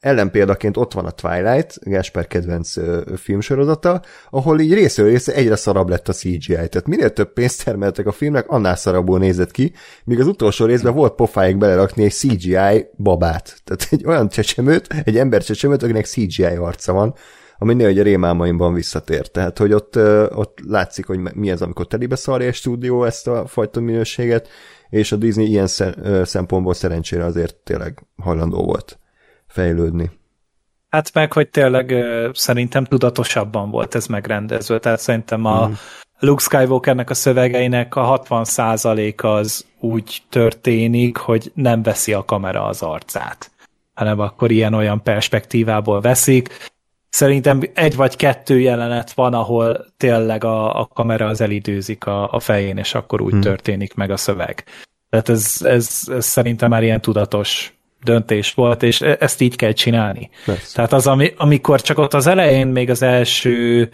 Ellenpéldaként 0.00 0.76
ott 0.76 0.92
van 0.92 1.04
a 1.04 1.10
Twilight, 1.10 1.78
Gásper 1.82 2.26
kedvenc 2.26 2.74
filmsorozata, 3.16 4.02
ahol 4.30 4.60
így 4.60 4.74
részről 4.74 5.08
része 5.08 5.34
egyre 5.34 5.56
szarabb 5.56 5.88
lett 5.88 6.08
a 6.08 6.12
CGI. 6.12 6.54
Tehát 6.54 6.86
minél 6.86 7.12
több 7.12 7.32
pénzt 7.32 7.64
termeltek 7.64 8.06
a 8.06 8.12
filmnek, 8.12 8.48
annál 8.48 8.76
szarabbul 8.76 9.18
nézett 9.18 9.50
ki, 9.50 9.72
míg 10.04 10.20
az 10.20 10.26
utolsó 10.26 10.64
részben 10.64 10.94
volt 10.94 11.14
pofáig 11.14 11.56
belerakni 11.56 12.04
egy 12.04 12.12
CGI 12.12 12.86
babát. 12.96 13.60
Tehát 13.64 13.88
egy 13.90 14.04
olyan 14.06 14.28
csecsemőt, 14.28 14.86
egy 15.04 15.18
ember 15.18 15.42
csecsemőt, 15.42 15.82
akinek 15.82 16.06
CGI 16.06 16.44
arca 16.44 16.92
van, 16.92 17.14
ami 17.58 17.74
néha 17.74 18.00
a 18.00 18.02
rémálmaimban 18.02 18.74
visszatért. 18.74 19.32
Tehát, 19.32 19.58
hogy 19.58 19.72
ott, 19.72 19.96
ott 20.34 20.58
látszik, 20.66 21.06
hogy 21.06 21.18
mi 21.18 21.50
az, 21.50 21.62
amikor 21.62 21.86
telibe 21.86 22.16
szarja 22.16 22.48
a 22.48 22.52
stúdió 22.52 23.04
ezt 23.04 23.28
a 23.28 23.46
fajta 23.46 23.80
minőséget, 23.80 24.48
és 24.88 25.12
a 25.12 25.16
Disney 25.16 25.46
ilyen 25.46 25.66
szempontból 26.24 26.74
szerencsére 26.74 27.24
azért 27.24 27.54
tényleg 27.54 28.06
hajlandó 28.22 28.64
volt 28.64 28.98
fejlődni. 29.46 30.10
Hát 30.88 31.14
meg, 31.14 31.32
hogy 31.32 31.48
tényleg 31.48 31.94
szerintem 32.32 32.84
tudatosabban 32.84 33.70
volt 33.70 33.94
ez 33.94 34.06
megrendezve, 34.06 34.78
tehát 34.78 35.00
szerintem 35.00 35.44
a 35.44 35.68
mm. 35.68 35.72
Luke 36.18 36.42
Skywalkernek 36.42 37.10
a 37.10 37.14
szövegeinek 37.14 37.96
a 37.96 38.22
60% 38.28 39.24
az 39.24 39.66
úgy 39.80 40.22
történik, 40.28 41.16
hogy 41.16 41.52
nem 41.54 41.82
veszi 41.82 42.12
a 42.12 42.24
kamera 42.24 42.64
az 42.64 42.82
arcát, 42.82 43.50
hanem 43.94 44.20
akkor 44.20 44.50
ilyen-olyan 44.50 45.02
perspektívából 45.02 46.00
veszik, 46.00 46.48
Szerintem 47.16 47.60
egy 47.74 47.96
vagy 47.96 48.16
kettő 48.16 48.60
jelenet 48.60 49.12
van, 49.12 49.34
ahol 49.34 49.86
tényleg 49.96 50.44
a, 50.44 50.80
a 50.80 50.86
kamera 50.86 51.26
az 51.26 51.40
elidőzik 51.40 52.06
a, 52.06 52.32
a 52.32 52.40
fején, 52.40 52.76
és 52.76 52.94
akkor 52.94 53.20
úgy 53.20 53.30
hmm. 53.30 53.40
történik 53.40 53.94
meg 53.94 54.10
a 54.10 54.16
szöveg. 54.16 54.64
Tehát 55.10 55.28
ez, 55.28 55.56
ez, 55.64 56.00
ez 56.06 56.24
szerintem 56.24 56.70
már 56.70 56.82
ilyen 56.82 57.00
tudatos 57.00 57.74
döntés 58.02 58.54
volt, 58.54 58.82
és 58.82 59.00
e, 59.00 59.16
ezt 59.20 59.40
így 59.40 59.56
kell 59.56 59.72
csinálni. 59.72 60.30
Persze. 60.44 60.74
Tehát 60.74 60.92
az, 60.92 61.06
ami, 61.06 61.32
amikor 61.36 61.80
csak 61.80 61.98
ott 61.98 62.14
az 62.14 62.26
elején 62.26 62.66
még 62.66 62.90
az 62.90 63.02
első 63.02 63.90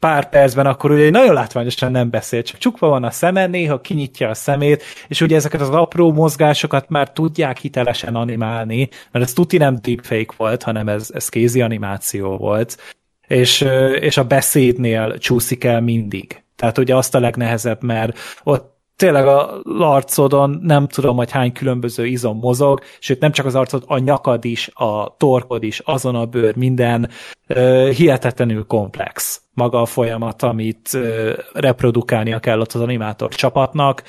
pár 0.00 0.28
percben, 0.28 0.66
akkor 0.66 0.90
ugye 0.90 1.10
nagyon 1.10 1.34
látványosan 1.34 1.90
nem 1.90 2.10
beszél, 2.10 2.42
csak 2.42 2.58
csukva 2.58 2.88
van 2.88 3.04
a 3.04 3.10
szeme, 3.10 3.46
néha 3.46 3.80
kinyitja 3.80 4.28
a 4.28 4.34
szemét, 4.34 4.82
és 5.08 5.20
ugye 5.20 5.36
ezeket 5.36 5.60
az 5.60 5.68
apró 5.68 6.12
mozgásokat 6.12 6.88
már 6.88 7.12
tudják 7.12 7.58
hitelesen 7.58 8.14
animálni, 8.14 8.88
mert 9.10 9.24
ez 9.24 9.32
tuti 9.32 9.56
nem 9.56 9.78
deepfake 9.82 10.34
volt, 10.36 10.62
hanem 10.62 10.88
ez, 10.88 11.10
ez 11.14 11.28
kézi 11.28 11.60
animáció 11.60 12.36
volt, 12.36 12.76
és, 13.26 13.60
és 14.00 14.16
a 14.16 14.24
beszédnél 14.24 15.18
csúszik 15.18 15.64
el 15.64 15.80
mindig. 15.80 16.42
Tehát 16.56 16.78
ugye 16.78 16.96
azt 16.96 17.14
a 17.14 17.20
legnehezebb, 17.20 17.82
mert 17.82 18.18
ott 18.42 18.79
tényleg 19.00 19.26
a 19.26 19.62
arcodon 19.78 20.60
nem 20.62 20.88
tudom, 20.88 21.16
hogy 21.16 21.30
hány 21.30 21.52
különböző 21.52 22.06
izom 22.06 22.38
mozog, 22.38 22.80
sőt 22.98 23.20
nem 23.20 23.32
csak 23.32 23.46
az 23.46 23.54
arcod, 23.54 23.82
a 23.86 23.98
nyakad 23.98 24.44
is, 24.44 24.70
a 24.74 25.14
torkod 25.18 25.62
is, 25.62 25.78
azon 25.78 26.14
a 26.14 26.26
bőr, 26.26 26.56
minden 26.56 27.10
uh, 27.48 27.88
hihetetlenül 27.88 28.66
komplex 28.66 29.42
maga 29.54 29.80
a 29.80 29.86
folyamat, 29.86 30.42
amit 30.42 30.90
uh, 30.92 31.32
reprodukálnia 31.52 32.38
kell 32.38 32.60
ott 32.60 32.72
az 32.72 32.80
animátor 32.80 33.34
csapatnak, 33.34 34.02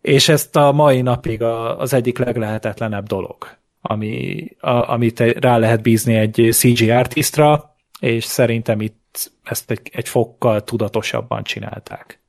és 0.00 0.28
ezt 0.28 0.56
a 0.56 0.72
mai 0.72 1.00
napig 1.00 1.42
a, 1.42 1.78
az 1.78 1.92
egyik 1.92 2.18
leglehetetlenebb 2.18 3.06
dolog, 3.06 3.36
ami, 3.80 4.44
a, 4.60 4.90
amit 4.92 5.20
rá 5.20 5.58
lehet 5.58 5.82
bízni 5.82 6.14
egy 6.14 6.48
CG 6.52 6.88
artistra, 6.88 7.76
és 8.00 8.24
szerintem 8.24 8.80
itt 8.80 9.30
ezt 9.42 9.70
egy, 9.70 9.90
egy 9.92 10.08
fokkal 10.08 10.64
tudatosabban 10.64 11.42
csinálták. 11.42 12.19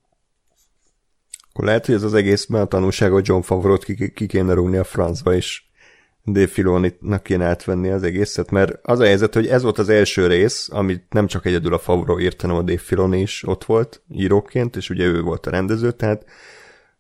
Akkor 1.54 1.66
lehet, 1.66 1.86
hogy 1.86 1.96
ez 1.96 2.04
az 2.04 2.14
egészben 2.14 2.62
a 2.62 2.66
tanulság, 2.66 3.12
hogy 3.12 3.28
John 3.28 3.42
Favreau-t 3.42 3.84
ki, 3.84 4.12
ki 4.12 4.26
kéne 4.26 4.54
rúgni 4.54 4.78
a 4.78 4.84
francba, 4.84 5.34
és 5.34 5.64
Dave 6.26 6.48
Filoni-nak 6.48 7.24
kéne 7.24 7.46
átvenni 7.46 7.90
az 7.90 8.04
egészet, 8.04 8.52
mert 8.52 8.80
az 8.82 9.00
a 9.00 9.04
helyzet, 9.06 9.34
hogy 9.34 9.48
ez 9.48 9.62
volt 9.62 9.78
az 9.78 9.90
első 9.90 10.28
rész, 10.28 10.70
amit 10.72 11.04
nem 11.10 11.28
csak 11.28 11.46
egyedül 11.46 11.74
a 11.74 11.80
Favreau 11.80 12.20
írt, 12.20 12.42
hanem 12.42 12.56
a 12.56 12.62
Dave 12.62 12.78
Filoni 12.80 13.20
is 13.22 13.44
ott 13.48 13.64
volt 13.64 14.02
íróként, 14.12 14.76
és 14.76 14.90
ugye 14.90 15.06
ő 15.06 15.22
volt 15.22 15.46
a 15.46 15.52
rendező, 15.52 15.92
tehát 15.92 16.26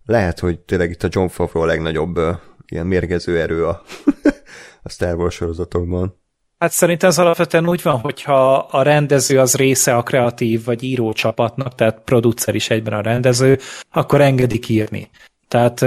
lehet, 0.06 0.40
hogy 0.40 0.60
tényleg 0.60 0.90
itt 0.90 1.04
a 1.04 1.08
John 1.12 1.28
Favreau 1.28 1.64
a 1.64 1.68
legnagyobb 1.68 2.18
uh, 2.18 2.36
ilyen 2.66 2.88
mérgező 2.88 3.40
erő 3.40 3.66
a, 3.66 3.82
a 4.84 4.90
Star 4.90 5.16
Wars 5.16 5.36
sorozatokban. 5.36 6.21
Hát 6.62 6.72
szerintem 6.72 7.10
ez 7.10 7.18
alapvetően 7.18 7.70
úgy 7.70 7.82
van, 7.82 8.00
hogyha 8.00 8.56
a 8.56 8.82
rendező 8.82 9.40
az 9.40 9.56
része 9.56 9.96
a 9.96 10.04
kreatív 10.04 10.64
vagy 10.64 10.84
író 10.84 11.14
csapatnak, 11.14 11.76
tehát 11.76 12.02
producer 12.06 12.56
is 12.56 12.70
egyben 12.70 12.94
a 12.94 13.02
rendező, 13.02 13.58
akkor 13.92 14.22
engedik 14.22 14.70
írni. 14.70 15.10
Tehát 15.48 15.82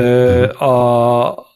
a, 0.54 1.26
a, 1.26 1.46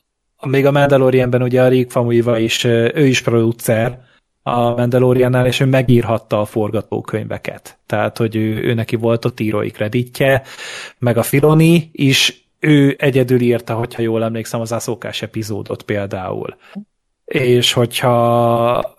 még 0.47 0.67
a 0.67 0.71
Mandalorianben 0.71 1.43
ugye 1.43 1.63
a 1.63 1.69
Rick 1.69 1.91
Famuyiva 1.91 2.39
is, 2.39 2.65
ő 2.65 3.07
is 3.07 3.23
producer 3.23 4.01
a 4.43 4.61
Mandaloriannál, 4.61 5.47
és 5.47 5.61
ő 5.61 5.65
megírhatta 5.65 6.41
a 6.41 6.45
forgatókönyveket. 6.45 7.79
Tehát, 7.87 8.17
hogy 8.19 8.37
ő, 8.37 8.63
ő 8.63 8.75
neki 8.75 8.97
volt 8.97 9.25
ott 9.25 9.41
írói 9.41 9.71
kreditje, 9.71 10.43
meg 10.99 11.17
a 11.17 11.23
Filoni 11.23 11.91
is 11.93 12.49
ő 12.59 12.97
egyedül 12.99 13.41
írta, 13.41 13.75
hogyha 13.75 14.03
jól 14.03 14.25
emlékszem, 14.25 14.61
az 14.61 14.73
Aszókás 14.73 15.23
epizódot 15.23 15.83
például. 15.83 16.57
És 17.25 17.73
hogyha 17.73 18.97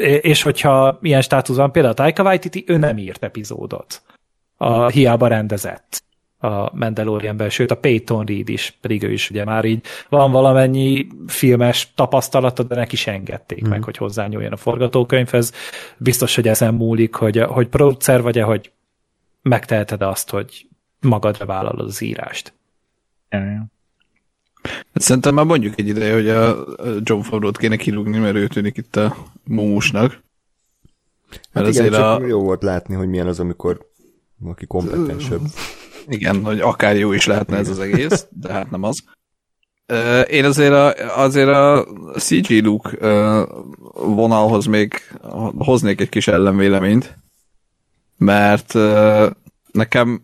és 0.00 0.42
hogyha 0.42 0.98
ilyen 1.02 1.22
státuszban 1.22 1.72
például 1.72 1.94
Taika 1.94 2.22
Waititi, 2.22 2.64
ő 2.66 2.76
nem 2.76 2.98
írt 2.98 3.24
epizódot. 3.24 4.02
A, 4.56 4.88
hiába 4.88 5.26
rendezett 5.26 6.02
a 6.38 6.76
Mandalorianben, 6.76 7.50
sőt 7.50 7.70
a 7.70 7.76
Peyton 7.76 8.24
Reed 8.24 8.48
is, 8.48 8.78
pedig 8.80 9.02
ő 9.02 9.12
is 9.12 9.30
ugye 9.30 9.44
már 9.44 9.64
így 9.64 9.84
van 10.08 10.32
valamennyi 10.32 11.06
filmes 11.26 11.92
tapasztalata, 11.94 12.62
de 12.62 12.74
neki 12.74 12.94
is 12.94 13.06
engedték 13.06 13.66
mm. 13.66 13.68
meg, 13.68 13.84
hogy 13.84 13.96
hozzányúljon 13.96 14.52
a 14.52 14.56
forgatókönyvhez. 14.56 15.52
Biztos, 15.96 16.34
hogy 16.34 16.48
ezen 16.48 16.74
múlik, 16.74 17.14
hogy, 17.14 17.38
hogy 17.38 17.68
producer 17.68 18.22
vagy-e, 18.22 18.42
hogy 18.42 18.72
megteheted 19.42 20.02
azt, 20.02 20.30
hogy 20.30 20.66
magadra 21.00 21.46
vállalod 21.46 21.86
az 21.86 22.00
írást. 22.00 22.52
Hát 24.62 25.02
szerintem 25.02 25.34
már 25.34 25.44
mondjuk 25.44 25.78
egy 25.78 25.88
ideje, 25.88 26.14
hogy 26.14 26.28
a 26.28 26.66
John 27.02 27.20
Favreau-t 27.22 27.56
kéne 27.56 27.76
kirúgni, 27.76 28.18
mert 28.18 28.36
ő 28.36 28.46
tűnik 28.46 28.76
itt 28.76 28.96
a 28.96 29.16
mumusnak. 29.44 30.22
Hát 31.52 31.68
igen, 31.68 31.84
azért 31.84 31.94
csak 31.94 32.20
a... 32.20 32.26
jó 32.26 32.40
volt 32.42 32.62
látni, 32.62 32.94
hogy 32.94 33.08
milyen 33.08 33.26
az, 33.26 33.40
amikor 33.40 33.88
valaki 34.38 34.66
kompetensebb. 34.66 35.40
Igen, 36.06 36.44
hogy 36.44 36.60
akár 36.60 36.96
jó 36.96 37.12
is 37.12 37.26
lehetne 37.26 37.56
ez 37.56 37.68
az 37.68 37.78
egész, 37.78 38.26
de 38.30 38.52
hát 38.52 38.70
nem 38.70 38.82
az. 38.82 39.02
Én 40.28 40.44
azért 40.44 40.72
a, 40.72 41.18
azért 41.22 41.48
a 41.48 41.86
CG 42.18 42.64
look 42.64 42.90
vonalhoz 43.92 44.66
még 44.66 44.94
hoznék 45.58 46.00
egy 46.00 46.08
kis 46.08 46.28
ellenvéleményt, 46.28 47.18
mert 48.16 48.74
nekem 49.72 50.22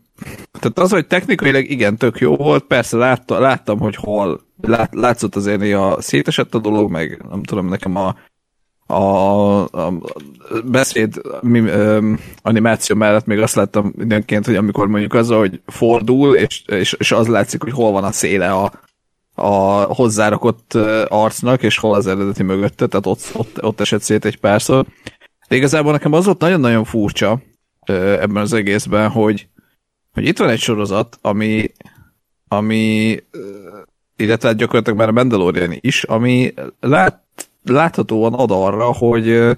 tehát 0.52 0.78
az, 0.78 0.90
hogy 0.90 1.06
technikailag 1.06 1.70
igen, 1.70 1.96
tök 1.96 2.18
jó 2.18 2.36
volt, 2.36 2.64
persze 2.64 2.96
látta, 2.96 3.38
láttam, 3.38 3.78
hogy 3.78 3.96
hol 3.96 4.40
lát, 4.60 4.94
látszott 4.94 5.36
azért 5.36 5.74
a 5.74 5.96
szétesett 6.00 6.54
a 6.54 6.58
dolog, 6.58 6.90
meg 6.90 7.22
nem 7.30 7.42
tudom, 7.42 7.68
nekem 7.68 7.96
a, 7.96 8.16
a, 8.86 9.62
a 9.62 9.92
beszéd 10.64 11.20
mi, 11.40 11.58
ö, 11.58 12.12
animáció 12.42 12.96
mellett 12.96 13.26
még 13.26 13.40
azt 13.40 13.54
láttam 13.54 13.92
mindenként, 13.96 14.46
hogy 14.46 14.56
amikor 14.56 14.88
mondjuk 14.88 15.14
az, 15.14 15.28
hogy 15.28 15.60
fordul, 15.66 16.36
és, 16.36 16.62
és, 16.66 16.92
és 16.92 17.12
az 17.12 17.26
látszik, 17.26 17.62
hogy 17.62 17.72
hol 17.72 17.92
van 17.92 18.04
a 18.04 18.12
széle 18.12 18.52
a, 18.52 18.72
a 19.34 19.82
hozzárakott 19.94 20.74
arcnak, 21.08 21.62
és 21.62 21.78
hol 21.78 21.94
az 21.94 22.06
eredeti 22.06 22.42
mögötte, 22.42 22.86
tehát 22.86 23.06
ott, 23.06 23.30
ott, 23.32 23.62
ott 23.62 23.80
esett 23.80 24.02
szét 24.02 24.24
egy 24.24 24.38
párszor. 24.38 24.86
De 25.48 25.56
igazából 25.56 25.92
nekem 25.92 26.12
az 26.12 26.24
volt 26.24 26.40
nagyon-nagyon 26.40 26.84
furcsa 26.84 27.40
ebben 27.92 28.36
az 28.36 28.52
egészben, 28.52 29.10
hogy, 29.10 29.48
hogy 30.16 30.26
itt 30.26 30.38
van 30.38 30.48
egy 30.48 30.58
sorozat, 30.58 31.18
ami, 31.20 31.70
ami 32.48 33.16
illetve 34.16 34.52
gyakorlatilag 34.52 34.98
már 34.98 35.08
a 35.08 35.12
Mandalorian 35.12 35.76
is, 35.80 36.04
ami 36.04 36.54
lát, 36.80 37.24
láthatóan 37.64 38.34
ad 38.34 38.50
arra, 38.50 38.92
hogy 38.92 39.56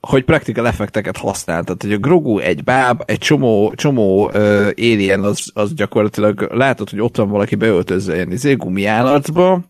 hogy 0.00 0.24
practical 0.24 0.66
effekteket 0.66 1.16
használ. 1.16 1.64
Tehát, 1.64 1.82
hogy 1.82 1.92
a 1.92 1.98
Grogu 1.98 2.38
egy 2.38 2.64
báb, 2.64 3.02
egy 3.06 3.18
csomó, 3.18 3.72
csomó 3.74 4.26
uh, 4.26 4.34
alien, 4.76 5.22
az, 5.22 5.50
az 5.54 5.74
gyakorlatilag 5.74 6.40
látod, 6.52 6.90
hogy 6.90 7.00
ott 7.00 7.16
van 7.16 7.28
valaki 7.28 7.54
beöltözve 7.54 8.14
ilyen 8.14 8.32
izé, 8.32 8.54
gumiállatba, 8.54 9.60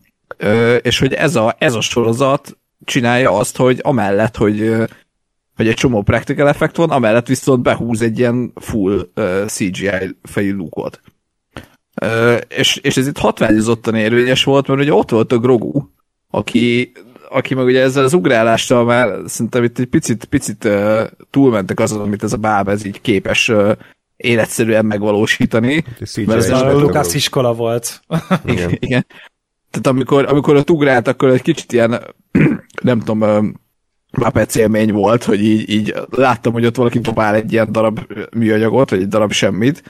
és 0.81 0.99
hogy 0.99 1.13
ez 1.13 1.35
a, 1.35 1.55
ez 1.57 1.73
a 1.73 1.81
sorozat 1.81 2.57
csinálja 2.83 3.31
azt, 3.31 3.57
hogy 3.57 3.79
amellett, 3.83 4.35
hogy 4.35 4.61
uh, 4.61 4.87
hogy 5.55 5.67
egy 5.67 5.75
csomó 5.75 6.01
practical 6.01 6.47
effekt 6.47 6.75
van, 6.75 6.89
amellett 6.89 7.27
viszont 7.27 7.61
behúz 7.63 8.01
egy 8.01 8.19
ilyen 8.19 8.51
full 8.55 9.09
uh, 9.15 9.45
CGI 9.45 10.17
fejű 10.23 10.53
lukot. 10.53 11.01
Uh, 12.01 12.37
és, 12.47 12.75
és 12.75 12.97
ez 12.97 13.07
itt 13.07 13.17
hatványozottan 13.17 13.95
érvényes 13.95 14.43
volt, 14.43 14.67
mert 14.67 14.79
ugye 14.79 14.93
ott 14.93 15.09
volt 15.09 15.31
a 15.31 15.37
Grogu, 15.37 15.81
aki, 16.29 16.91
aki 17.29 17.53
meg 17.53 17.65
ugye 17.65 17.81
ezzel 17.81 18.03
az 18.03 18.13
ugrálással 18.13 18.85
már 18.85 19.19
szerintem 19.25 19.63
itt 19.63 19.79
egy 19.79 19.85
picit, 19.85 20.25
picit 20.25 20.63
uh, 20.63 21.01
túlmentek 21.29 21.79
azon, 21.79 22.01
amit 22.01 22.23
ez 22.23 22.33
a 22.33 22.37
báb 22.37 22.69
ez 22.69 22.85
így 22.85 23.01
képes 23.01 23.49
uh, 23.49 23.71
életszerűen 24.17 24.85
megvalósítani. 24.85 25.83
Mert 26.25 26.43
ez 26.43 26.49
a 26.49 26.79
Lukasz 26.79 27.13
iskola 27.13 27.53
volt. 27.53 28.01
Igen. 28.45 28.77
Igen. 28.79 29.05
Tehát 29.71 29.87
amikor, 29.87 30.25
amikor 30.25 30.55
ott 30.55 30.69
ugrált, 30.69 31.07
akkor 31.07 31.29
egy 31.29 31.41
kicsit 31.41 31.71
ilyen, 31.71 32.01
nem 32.81 32.99
tudom, 32.99 33.53
Muppets 34.17 34.55
élmény 34.55 34.91
volt, 34.91 35.23
hogy 35.23 35.43
így, 35.43 35.69
így 35.69 35.93
láttam, 36.09 36.53
hogy 36.53 36.65
ott 36.65 36.75
valaki 36.75 36.99
dobál 36.99 37.35
egy 37.35 37.51
ilyen 37.51 37.71
darab 37.71 37.99
műanyagot, 38.35 38.89
vagy 38.89 39.01
egy 39.01 39.07
darab 39.07 39.31
semmit, 39.31 39.83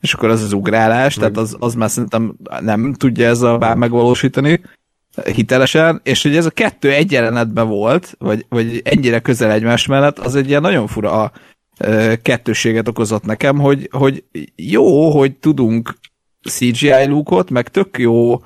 és 0.00 0.12
akkor 0.12 0.28
az 0.28 0.42
az 0.42 0.52
ugrálás, 0.52 1.14
tehát 1.14 1.36
az, 1.36 1.56
az 1.58 1.74
már 1.74 1.90
szerintem 1.90 2.34
nem 2.60 2.92
tudja 2.92 3.28
ez 3.28 3.42
a 3.42 3.58
bár 3.58 3.76
megvalósítani 3.76 4.60
hitelesen, 5.34 6.00
és 6.04 6.22
hogy 6.22 6.36
ez 6.36 6.46
a 6.46 6.50
kettő 6.50 6.92
egy 6.92 7.12
jelenetben 7.12 7.68
volt, 7.68 8.14
vagy, 8.18 8.46
vagy 8.48 8.80
ennyire 8.84 9.20
közel 9.20 9.50
egymás 9.50 9.86
mellett, 9.86 10.18
az 10.18 10.34
egy 10.34 10.48
ilyen 10.48 10.60
nagyon 10.60 10.86
fura 10.86 11.32
kettőséget 12.22 12.88
okozott 12.88 13.24
nekem, 13.24 13.58
hogy, 13.58 13.88
hogy 13.92 14.24
jó, 14.56 15.10
hogy 15.10 15.36
tudunk 15.36 15.94
CGI 16.48 17.06
lúkot, 17.06 17.50
meg 17.50 17.68
tök 17.68 17.98
jó 17.98 18.40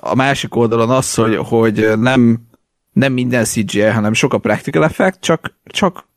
a 0.00 0.14
másik 0.14 0.54
oldalon 0.54 0.90
az, 0.90 1.14
hogy, 1.14 1.36
hogy 1.36 1.98
nem 1.98 2.40
nem 2.92 3.12
minden 3.12 3.44
CGI, 3.44 3.80
hanem 3.80 4.12
sok 4.12 4.32
a 4.32 4.38
practical 4.38 4.84
effect, 4.84 5.20
csak, 5.20 5.58
csak 5.64 6.08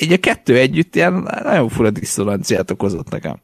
így 0.00 0.12
a 0.12 0.18
kettő 0.18 0.56
együtt 0.56 0.94
ilyen 0.94 1.28
nagyon 1.42 1.68
fura 1.68 1.90
diszonanciát 1.90 2.70
okozott 2.70 3.10
nekem. 3.10 3.40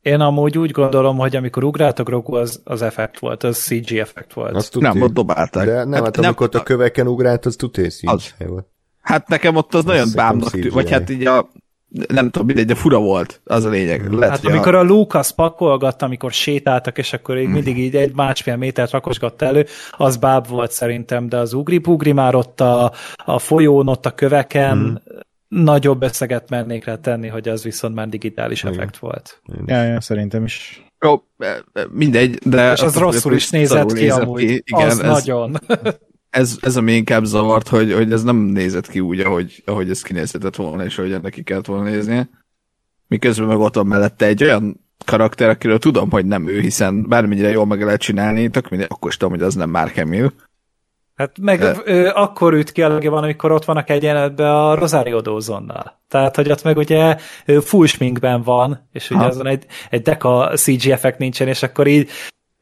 Én 0.00 0.20
amúgy 0.20 0.58
úgy 0.58 0.70
gondolom, 0.70 1.16
hogy 1.16 1.36
amikor 1.36 1.64
ugráltak 1.64 2.08
Roku, 2.08 2.34
az, 2.34 2.60
az 2.64 2.82
effekt 2.82 3.18
volt, 3.18 3.42
az 3.42 3.58
CG 3.58 3.92
effekt 3.92 4.32
volt. 4.32 4.54
Azt 4.54 4.78
nem, 4.78 5.02
ott 5.02 5.12
dobálták. 5.12 5.66
De 5.66 5.84
nem, 5.84 5.92
hát, 5.92 6.16
hát 6.16 6.24
amikor 6.24 6.48
nem, 6.48 6.60
a 6.60 6.64
köveken 6.64 7.06
ugrált, 7.06 7.46
az 7.46 7.56
tudé 7.56 7.88
CGI 7.88 8.46
volt. 8.46 8.66
Hát 9.00 9.28
nekem 9.28 9.56
ott 9.56 9.74
az, 9.74 9.80
az 9.80 9.84
nagyon 9.84 10.08
bámnak 10.14 10.50
tűnt, 10.50 10.72
vagy 10.72 10.90
hát 10.90 11.10
így 11.10 11.26
a 11.26 11.50
nem 11.90 12.30
tudom, 12.30 12.46
mindegy, 12.46 12.66
de 12.66 12.74
fura 12.74 12.98
volt, 12.98 13.40
az 13.44 13.64
a 13.64 13.68
lényeg. 13.68 14.12
Lehet, 14.12 14.34
hát 14.34 14.44
amikor 14.44 14.74
a 14.74 14.82
Lucas 14.82 15.32
pakolgatta, 15.32 16.06
amikor 16.06 16.32
sétáltak, 16.32 16.98
és 16.98 17.12
akkor 17.12 17.38
így 17.38 17.48
mindig 17.48 17.78
így 17.78 17.96
egy 17.96 18.14
másfél 18.14 18.56
métert 18.56 18.90
rakosgatta 18.90 19.44
elő, 19.44 19.66
az 19.90 20.16
báb 20.16 20.48
volt 20.48 20.72
szerintem, 20.72 21.28
de 21.28 21.36
az 21.36 21.52
ugri-bugri 21.52 22.12
már 22.12 22.34
ott 22.34 22.60
a, 22.60 22.92
a 23.24 23.38
folyón, 23.38 23.88
ott 23.88 24.06
a 24.06 24.10
köveken, 24.10 24.78
hmm. 24.78 25.64
nagyobb 25.64 26.02
összeget 26.02 26.50
mernék 26.50 26.84
rá 26.84 26.96
tenni, 26.96 27.28
hogy 27.28 27.48
az 27.48 27.62
viszont 27.62 27.94
már 27.94 28.08
digitális 28.08 28.62
Igen. 28.62 28.74
effekt 28.74 28.98
volt. 28.98 29.42
Ja, 29.66 29.82
ja, 29.82 30.00
szerintem 30.00 30.44
is. 30.44 30.84
Jó, 31.00 31.22
mindegy, 31.90 32.34
de... 32.44 32.72
És 32.72 32.80
az 32.80 32.96
rosszul 32.96 33.34
is 33.34 33.50
nézett 33.50 33.92
ki, 33.92 34.10
amúgy. 34.10 34.44
Ki. 34.44 34.62
Igen, 34.64 34.86
az 34.86 34.98
ez, 34.98 35.06
nagyon. 35.06 35.56
ez, 36.30 36.58
ez 36.60 36.76
a 36.76 36.82
inkább 36.82 37.24
zavart, 37.24 37.68
hogy, 37.68 37.92
hogy 37.92 38.12
ez 38.12 38.22
nem 38.22 38.36
nézett 38.36 38.88
ki 38.88 39.00
úgy, 39.00 39.20
ahogy, 39.20 39.62
ahogy 39.66 39.90
ez 39.90 40.02
kinézhetett 40.02 40.56
volna, 40.56 40.84
és 40.84 40.98
ahogy 40.98 41.20
neki 41.20 41.42
kellett 41.42 41.66
volna 41.66 41.84
néznie. 41.84 42.28
Miközben 43.06 43.46
meg 43.46 43.58
ott 43.58 43.74
van 43.74 43.86
mellette 43.86 44.26
egy 44.26 44.42
olyan 44.42 44.88
karakter, 45.04 45.48
akiről 45.48 45.78
tudom, 45.78 46.10
hogy 46.10 46.26
nem 46.26 46.48
ő, 46.48 46.60
hiszen 46.60 47.08
bármennyire 47.08 47.50
jól 47.50 47.66
meg 47.66 47.82
lehet 47.82 48.00
csinálni, 48.00 48.50
tök 48.50 48.68
mindegy, 48.68 48.88
akkor 48.90 49.10
is 49.10 49.16
tudom, 49.16 49.34
hogy 49.34 49.42
az 49.42 49.54
nem 49.54 49.70
Mark 49.70 49.94
Hamill. 49.94 50.30
Hát 51.14 51.38
meg 51.40 51.58
De... 51.58 51.76
ő, 51.84 52.06
akkor 52.08 52.52
üt 52.52 52.72
ki 52.72 52.82
a 52.82 52.88
legjobban, 52.88 53.22
amikor 53.22 53.52
ott 53.52 53.64
vannak 53.64 53.90
egy 53.90 54.02
jelenetben 54.02 54.50
a 54.50 54.74
Rosario 54.74 55.20
Dawsonnal. 55.20 56.00
Tehát, 56.08 56.36
hogy 56.36 56.50
ott 56.50 56.62
meg 56.62 56.76
ugye 56.76 57.16
full 57.60 57.86
sminkben 57.86 58.42
van, 58.42 58.88
és 58.92 59.10
ugye 59.10 59.20
ha. 59.20 59.26
azon 59.26 59.46
egy, 59.46 59.66
egy 59.90 60.02
deka 60.02 60.52
CG 60.56 60.88
effekt 60.88 61.18
nincsen, 61.18 61.48
és 61.48 61.62
akkor 61.62 61.86
így 61.86 62.10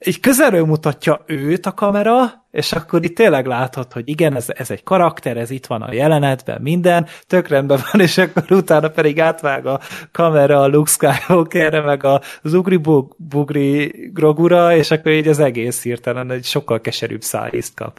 így 0.06 0.20
közelről 0.20 0.64
mutatja 0.64 1.22
őt 1.26 1.66
a 1.66 1.72
kamera, 1.72 2.46
és 2.50 2.72
akkor 2.72 3.04
itt 3.04 3.16
tényleg 3.16 3.46
látod, 3.46 3.92
hogy 3.92 4.08
igen, 4.08 4.36
ez, 4.36 4.46
ez 4.48 4.70
egy 4.70 4.82
karakter, 4.82 5.36
ez 5.36 5.50
itt 5.50 5.66
van 5.66 5.82
a 5.82 5.92
jelenetben, 5.92 6.62
minden, 6.62 7.06
tök 7.26 7.48
rendben 7.48 7.80
van, 7.92 8.00
és 8.00 8.18
akkor 8.18 8.52
utána 8.52 8.88
pedig 8.88 9.20
átvág 9.20 9.66
a 9.66 9.80
kamera 10.12 10.60
a 10.60 10.68
Luke 10.68 10.90
Skywalkerre, 10.90 11.80
meg 11.80 12.04
a 12.04 12.20
Zugri 12.42 12.80
Bugri 13.16 14.10
Grogura, 14.12 14.76
és 14.76 14.90
akkor 14.90 15.12
így 15.12 15.28
az 15.28 15.38
egész 15.38 15.82
hirtelen 15.82 16.30
egy 16.30 16.44
sokkal 16.44 16.80
keserűbb 16.80 17.22
szájízt 17.22 17.74
kap. 17.74 17.98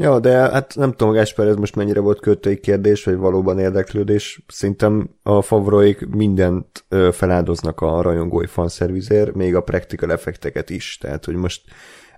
Ja, 0.00 0.20
de 0.20 0.30
hát 0.30 0.74
nem 0.76 0.92
tudom, 0.92 1.12
Gáspár, 1.12 1.46
ez 1.46 1.56
most 1.56 1.76
mennyire 1.76 2.00
volt 2.00 2.20
költői 2.20 2.60
kérdés, 2.60 3.04
vagy 3.04 3.16
valóban 3.16 3.58
érdeklődés. 3.58 4.42
Szerintem 4.48 5.10
a 5.22 5.42
favroik 5.42 6.06
mindent 6.06 6.84
feláldoznak 7.12 7.80
a 7.80 8.02
rajongói 8.02 8.46
fanszervizér, 8.46 9.34
még 9.34 9.54
a 9.54 9.60
practical 9.60 10.12
effekteket 10.12 10.70
is. 10.70 10.98
Tehát, 11.00 11.24
hogy 11.24 11.34
most 11.34 11.62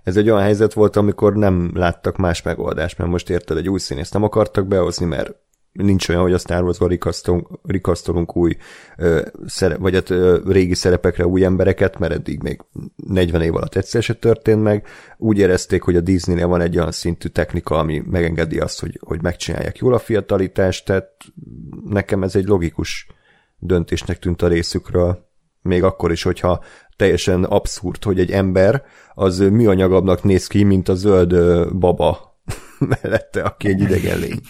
ez 0.03 0.17
egy 0.17 0.29
olyan 0.29 0.41
helyzet 0.41 0.73
volt, 0.73 0.95
amikor 0.95 1.33
nem 1.33 1.71
láttak 1.73 2.17
más 2.17 2.41
megoldást, 2.41 2.97
mert 2.97 3.09
most 3.09 3.29
érted, 3.29 3.57
egy 3.57 3.69
új 3.69 3.79
színészt 3.79 4.13
nem 4.13 4.23
akartak 4.23 4.67
behozni, 4.67 5.05
mert 5.05 5.35
nincs 5.73 6.09
olyan, 6.09 6.21
hogy 6.21 6.33
a 6.33 6.37
Star 6.37 6.63
Wars-ban 6.63 6.87
rikasztolunk, 6.87 7.47
rikasztolunk 7.63 8.35
új 8.35 8.57
ö, 8.97 9.25
szere, 9.45 9.77
vagy 9.77 9.93
hát 9.93 10.13
régi 10.45 10.73
szerepekre 10.73 11.27
új 11.27 11.43
embereket, 11.43 11.99
mert 11.99 12.13
eddig 12.13 12.41
még 12.41 12.61
40 12.95 13.41
év 13.41 13.55
alatt 13.55 13.75
egyszer 13.75 14.03
se 14.03 14.13
történt 14.13 14.63
meg. 14.63 14.87
Úgy 15.17 15.37
érezték, 15.37 15.81
hogy 15.81 15.95
a 15.95 16.01
Disney-nél 16.01 16.47
van 16.47 16.61
egy 16.61 16.77
olyan 16.77 16.91
szintű 16.91 17.27
technika, 17.27 17.77
ami 17.77 18.03
megengedi 18.05 18.59
azt, 18.59 18.79
hogy, 18.79 18.99
hogy 19.05 19.21
megcsinálják 19.21 19.77
jól 19.77 19.93
a 19.93 19.99
fiatalítást, 19.99 20.85
tehát 20.85 21.09
nekem 21.85 22.23
ez 22.23 22.35
egy 22.35 22.45
logikus 22.45 23.07
döntésnek 23.57 24.19
tűnt 24.19 24.41
a 24.41 24.47
részükről. 24.47 25.31
Még 25.61 25.83
akkor 25.83 26.11
is, 26.11 26.23
hogyha 26.23 26.63
teljesen 26.95 27.43
abszurd, 27.43 28.03
hogy 28.03 28.19
egy 28.19 28.31
ember 28.31 28.83
az 29.13 29.39
műanyagabbnak 29.39 30.23
néz 30.23 30.47
ki, 30.47 30.63
mint 30.63 30.89
a 30.89 30.95
zöld 30.95 31.35
baba 31.75 32.39
mellette, 33.01 33.41
aki 33.41 33.67
egy 33.67 33.79
idegen 33.79 34.19
lény. 34.19 34.41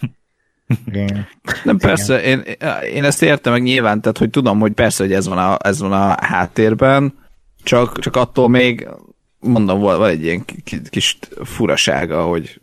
Igen. 0.86 1.28
Nem, 1.64 1.78
persze, 1.78 2.24
én, 2.24 2.44
én 2.94 3.04
ezt 3.04 3.22
értem 3.22 3.54
meg 3.54 3.62
nyilván, 3.62 4.02
tehát 4.02 4.18
hogy 4.18 4.30
tudom, 4.30 4.60
hogy 4.60 4.72
persze, 4.72 5.04
hogy 5.04 5.14
ez 5.14 5.28
van 5.28 5.38
a, 5.38 5.58
ez 5.64 5.80
van 5.80 5.92
a 5.92 6.26
háttérben, 6.26 7.14
csak, 7.64 8.00
csak 8.00 8.16
attól 8.16 8.50
még 8.50 8.88
mondom, 9.40 9.80
van 9.80 10.06
egy 10.06 10.24
ilyen 10.24 10.46
kis 10.90 11.20
furasága, 11.44 12.24
hogy 12.24 12.62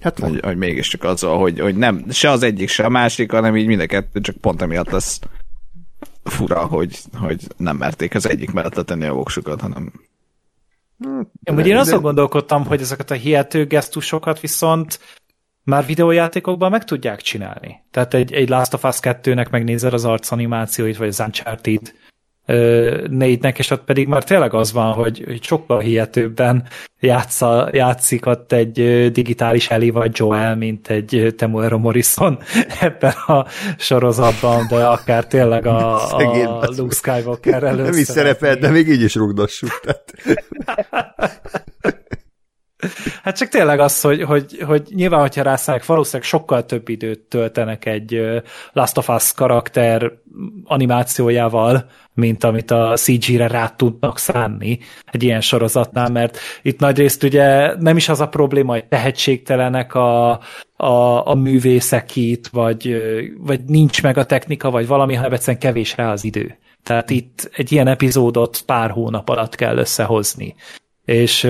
Hát 0.00 0.18
hogy, 0.18 0.40
hogy 0.44 0.56
mégiscsak 0.56 1.04
az, 1.04 1.20
hogy, 1.20 1.60
hogy 1.60 1.76
nem, 1.76 2.04
se 2.10 2.30
az 2.30 2.42
egyik, 2.42 2.68
se 2.68 2.84
a 2.84 2.88
másik, 2.88 3.30
hanem 3.30 3.56
így 3.56 3.66
mind 3.66 3.80
a 3.80 3.86
kettő, 3.86 4.20
csak 4.20 4.36
pont 4.36 4.62
emiatt 4.62 4.90
lesz 4.90 5.20
fura, 6.24 6.58
hogy, 6.58 6.98
hogy 7.18 7.46
nem 7.56 7.76
merték 7.76 8.14
az 8.14 8.28
egyik 8.28 8.52
mellett 8.52 8.86
tenni 8.86 9.06
a 9.06 9.12
voksukat, 9.12 9.60
hanem 9.60 9.92
én, 11.42 11.58
én 11.58 11.76
azon 11.76 12.00
gondolkodtam, 12.00 12.66
hogy 12.66 12.80
ezeket 12.80 13.10
a 13.10 13.14
hihető 13.14 13.66
gesztusokat 13.66 14.40
viszont 14.40 15.00
már 15.66 15.86
videójátékokban 15.86 16.70
meg 16.70 16.84
tudják 16.84 17.20
csinálni. 17.20 17.82
Tehát 17.90 18.14
egy, 18.14 18.32
egy 18.32 18.48
Last 18.48 18.74
of 18.74 18.84
Us 18.84 18.96
2-nek 19.02 19.50
megnézed 19.50 19.92
az 19.92 20.04
arcanimációit, 20.04 20.96
vagy 20.96 21.08
az 21.08 21.20
Uncharted 21.20 21.92
négynek, 23.08 23.58
és 23.58 23.70
ott 23.70 23.84
pedig 23.84 24.08
már 24.08 24.24
tényleg 24.24 24.54
az 24.54 24.72
van, 24.72 24.92
hogy, 24.92 25.22
hogy 25.26 25.42
sokkal 25.42 25.80
hihetőbben 25.80 26.64
játsza, 27.00 27.68
játszik 27.72 28.26
ott 28.26 28.52
egy 28.52 29.10
digitális 29.12 29.70
Ellie 29.70 29.92
vagy 29.92 30.10
Joel, 30.14 30.56
mint 30.56 30.88
egy 30.88 31.34
Temuero 31.36 31.78
Morrison 31.78 32.38
ebben 32.80 33.14
a 33.26 33.46
sorozatban, 33.78 34.66
de 34.68 34.86
akár 34.86 35.26
tényleg 35.26 35.66
a, 35.66 35.94
a 36.16 36.68
Luke 36.76 36.94
Skywalker 36.94 37.62
először. 37.62 37.86
Nem 37.90 38.00
is 38.00 38.06
szerepelt, 38.06 38.58
de 38.58 38.70
még 38.70 38.88
így 38.88 39.02
is 39.02 39.14
rugdossuk. 39.14 39.80
Hát 43.22 43.36
csak 43.36 43.48
tényleg 43.48 43.80
az, 43.80 44.00
hogy, 44.00 44.22
hogy, 44.22 44.62
hogy 44.66 44.82
nyilván, 44.94 45.20
hogyha 45.20 45.42
rászállják, 45.42 45.86
valószínűleg 45.86 46.28
sokkal 46.28 46.64
több 46.64 46.88
időt 46.88 47.20
töltenek 47.20 47.84
egy 47.84 48.20
Last 48.72 48.98
of 48.98 49.08
Us 49.08 49.32
karakter 49.32 50.12
animációjával, 50.64 51.86
mint 52.14 52.44
amit 52.44 52.70
a 52.70 52.96
CG-re 52.96 53.46
rá 53.46 53.68
tudnak 53.68 54.18
szánni 54.18 54.78
egy 55.04 55.22
ilyen 55.22 55.40
sorozatnál, 55.40 56.08
mert 56.08 56.38
itt 56.62 56.78
nagyrészt 56.78 57.22
ugye 57.22 57.76
nem 57.78 57.96
is 57.96 58.08
az 58.08 58.20
a 58.20 58.28
probléma, 58.28 58.72
hogy 58.72 58.84
tehetségtelenek 58.84 59.94
a, 59.94 60.30
a, 60.76 61.26
a 61.26 61.34
művészek 61.34 62.16
itt, 62.16 62.46
vagy, 62.46 63.02
vagy 63.38 63.60
nincs 63.64 64.02
meg 64.02 64.18
a 64.18 64.26
technika, 64.26 64.70
vagy 64.70 64.86
valami, 64.86 65.14
hanem 65.14 65.32
egyszerűen 65.32 65.58
kevés 65.58 65.96
rá 65.96 66.12
az 66.12 66.24
idő. 66.24 66.58
Tehát 66.82 67.10
itt 67.10 67.50
egy 67.52 67.72
ilyen 67.72 67.86
epizódot 67.86 68.62
pár 68.66 68.90
hónap 68.90 69.28
alatt 69.28 69.54
kell 69.54 69.76
összehozni 69.76 70.54
és 71.06 71.44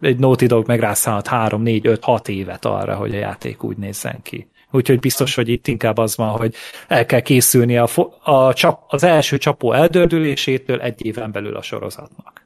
egy 0.00 0.18
Naughty 0.18 0.46
Dog 0.46 0.66
meg 0.66 0.80
rászállhat 0.80 1.26
3, 1.26 1.62
4, 1.62 1.86
5, 1.86 2.04
6 2.04 2.28
évet 2.28 2.64
arra, 2.64 2.94
hogy 2.94 3.14
a 3.14 3.18
játék 3.18 3.62
úgy 3.62 3.76
nézzen 3.76 4.18
ki. 4.22 4.46
Úgyhogy 4.70 4.98
biztos, 4.98 5.34
hogy 5.34 5.48
itt 5.48 5.66
inkább 5.66 5.98
az 5.98 6.16
van, 6.16 6.28
hogy 6.28 6.54
el 6.88 7.06
kell 7.06 7.20
készülni 7.20 7.76
a, 7.76 7.88
a 8.22 8.52
csap, 8.52 8.84
az 8.88 9.02
első 9.02 9.38
csapó 9.38 9.72
eldördülésétől 9.72 10.80
egy 10.80 11.06
éven 11.06 11.32
belül 11.32 11.56
a 11.56 11.62
sorozatnak. 11.62 12.41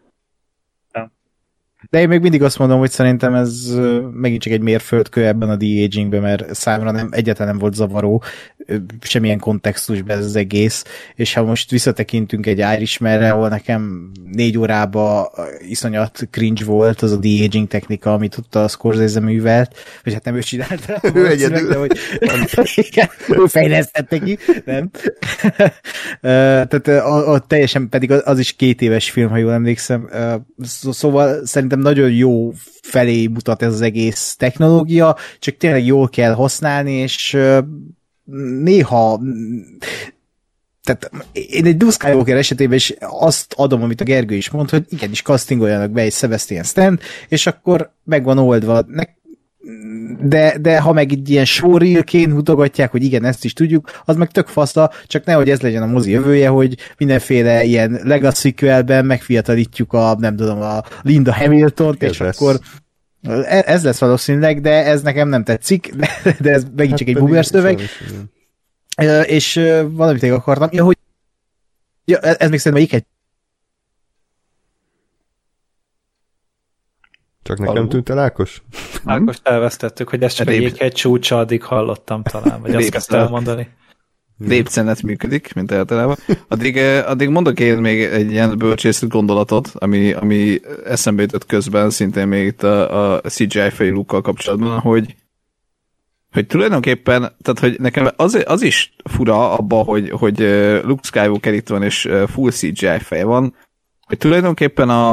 De 1.90 2.00
én 2.00 2.08
még 2.08 2.20
mindig 2.20 2.42
azt 2.42 2.58
mondom, 2.58 2.78
hogy 2.78 2.90
szerintem 2.90 3.34
ez 3.34 3.78
megint 4.12 4.42
csak 4.42 4.52
egy 4.52 4.60
mérföldkő 4.60 5.26
ebben 5.26 5.48
a 5.48 5.56
de-agingben, 5.56 6.20
mert 6.20 6.54
számra 6.54 6.90
nem, 6.90 7.08
egyáltalán 7.10 7.50
nem 7.50 7.60
volt 7.60 7.74
zavaró 7.74 8.22
semmilyen 9.00 9.38
kontextusban 9.38 10.16
ez 10.16 10.24
az 10.24 10.36
egész, 10.36 10.84
és 11.14 11.34
ha 11.34 11.44
most 11.44 11.70
visszatekintünk 11.70 12.46
egy 12.46 12.58
Irishmanre, 12.58 13.30
ahol 13.30 13.48
nekem 13.48 14.10
négy 14.32 14.58
órába 14.58 15.32
iszonyat 15.68 16.28
cringe 16.30 16.64
volt 16.64 17.02
az 17.02 17.12
a 17.12 17.16
de-aging 17.16 17.68
technika, 17.68 18.12
amit 18.12 18.38
ott 18.38 18.54
a 18.54 18.68
Scorsese 18.68 19.20
művelt, 19.20 19.76
vagy 20.04 20.12
hát 20.12 20.24
nem 20.24 20.36
ő 20.36 20.40
csinálta. 20.40 21.00
ő 21.14 21.26
egyedül. 21.26 21.68
De, 21.68 21.76
hogy, 21.76 21.98
ő 23.42 23.46
fejlesztette 23.46 24.18
ki, 24.18 24.38
nem? 24.64 24.90
Tehát 26.20 26.88
a, 26.88 27.32
a, 27.32 27.38
teljesen 27.38 27.88
pedig 27.88 28.12
az 28.12 28.38
is 28.38 28.52
két 28.52 28.82
éves 28.82 29.10
film, 29.10 29.30
ha 29.30 29.36
jól 29.36 29.52
emlékszem. 29.52 30.08
Szóval 30.90 31.46
szerintem 31.46 31.75
nagyon 31.78 32.12
jó 32.12 32.52
felé 32.82 33.26
mutat 33.26 33.62
ez 33.62 33.72
az 33.72 33.80
egész 33.80 34.34
technológia, 34.38 35.16
csak 35.38 35.56
tényleg 35.56 35.84
jól 35.84 36.08
kell 36.08 36.32
használni, 36.32 36.92
és 36.92 37.38
néha 38.62 39.20
tehát 40.86 41.10
én 41.32 41.66
egy 41.66 41.82
Luke 41.82 41.92
Skywalker 41.92 42.36
esetében 42.36 42.76
is 42.76 42.94
azt 43.00 43.54
adom, 43.56 43.82
amit 43.82 44.00
a 44.00 44.04
Gergő 44.04 44.34
is 44.34 44.50
mond, 44.50 44.70
hogy 44.70 44.84
igenis 44.88 45.22
castingoljanak 45.22 45.90
be 45.90 46.00
egy 46.00 46.12
Sebastian 46.12 46.64
Stan, 46.64 46.98
és 47.28 47.46
akkor 47.46 47.90
meg 48.04 48.24
van 48.24 48.38
oldva. 48.38 48.86
De, 50.20 50.58
de 50.58 50.80
ha 50.80 50.92
meg 50.92 51.12
egy 51.12 51.30
ilyen 51.30 51.44
showreel 51.44 52.04
mutogatják, 52.28 52.90
hogy 52.90 53.02
igen, 53.02 53.24
ezt 53.24 53.44
is 53.44 53.52
tudjuk, 53.52 54.02
az 54.04 54.16
meg 54.16 54.30
tök 54.30 54.46
faszta, 54.46 54.90
csak 55.06 55.24
nehogy 55.24 55.50
ez 55.50 55.60
legyen 55.60 55.82
a 55.82 55.86
mozi 55.86 56.10
jövője, 56.10 56.48
hogy 56.48 56.76
mindenféle 56.98 57.64
ilyen 57.64 58.00
legacy 58.02 58.54
megfiatalítjuk 59.02 59.92
a, 59.92 60.16
nem 60.18 60.36
tudom, 60.36 60.60
a 60.60 60.82
Linda 61.02 61.34
Hamilton-t, 61.34 62.02
és 62.02 62.18
lesz. 62.18 62.40
akkor 62.40 62.60
e- 63.22 63.64
ez 63.66 63.84
lesz 63.84 63.98
valószínűleg, 63.98 64.60
de 64.60 64.84
ez 64.84 65.02
nekem 65.02 65.28
nem 65.28 65.44
tetszik, 65.44 65.94
de 66.40 66.50
ez 66.50 66.64
megint 66.64 66.88
hát 66.88 66.98
csak 66.98 67.08
egy 67.08 67.18
boomer 67.18 67.46
szöveg. 67.46 67.80
És 69.26 69.54
valamit 69.88 70.22
még 70.22 70.32
akartam, 70.32 70.68
ja, 70.72 70.84
hogy 70.84 70.98
ja, 72.04 72.18
ez 72.18 72.50
még 72.50 72.58
szerintem 72.58 72.98
egy 72.98 73.04
Csak 77.46 77.58
nekem 77.58 77.76
Alul. 77.76 77.88
tűnt 77.88 78.08
el 78.08 78.18
Ákos? 78.18 78.62
Ákos 79.06 79.36
elvesztettük, 79.42 80.08
hogy 80.08 80.22
ezt 80.22 80.36
csak 80.36 80.48
egy 80.48 80.74
egy 80.78 80.92
csúcsa 80.92 81.38
addig 81.38 81.62
hallottam 81.62 82.22
talán, 82.22 82.60
vagy 82.60 82.74
azt 82.74 82.88
kezdte 82.88 83.16
elmondani. 83.16 83.68
Lépcenet 84.38 85.02
működik, 85.02 85.54
mint 85.54 85.72
általában. 85.72 86.16
Addig, 86.48 86.76
addig 87.06 87.28
mondok 87.28 87.60
én 87.60 87.78
még 87.78 88.02
egy 88.02 88.30
ilyen 88.30 88.58
bölcsészet 88.58 89.08
gondolatot, 89.08 89.72
ami, 89.74 90.12
ami 90.12 90.60
eszembe 90.84 91.22
jutott 91.22 91.46
közben, 91.46 91.90
szintén 91.90 92.28
még 92.28 92.46
itt 92.46 92.62
a, 92.62 93.14
a 93.14 93.20
CGI 93.20 93.70
fejlúkkal 93.70 94.20
kapcsolatban, 94.20 94.78
hogy 94.78 95.14
hogy 96.32 96.46
tulajdonképpen, 96.46 97.20
tehát 97.20 97.58
hogy 97.60 97.80
nekem 97.80 98.08
az, 98.16 98.42
az 98.46 98.62
is 98.62 98.96
fura 99.10 99.52
abba, 99.52 99.76
hogy, 99.76 100.10
hogy 100.10 100.38
Luke 100.82 101.02
Skywalker 101.02 101.54
itt 101.54 101.68
van, 101.68 101.82
és 101.82 102.08
full 102.26 102.50
CGI 102.50 102.98
feje 102.98 103.24
van, 103.24 103.54
hogy 104.00 104.18
tulajdonképpen 104.18 104.88
a, 104.88 105.10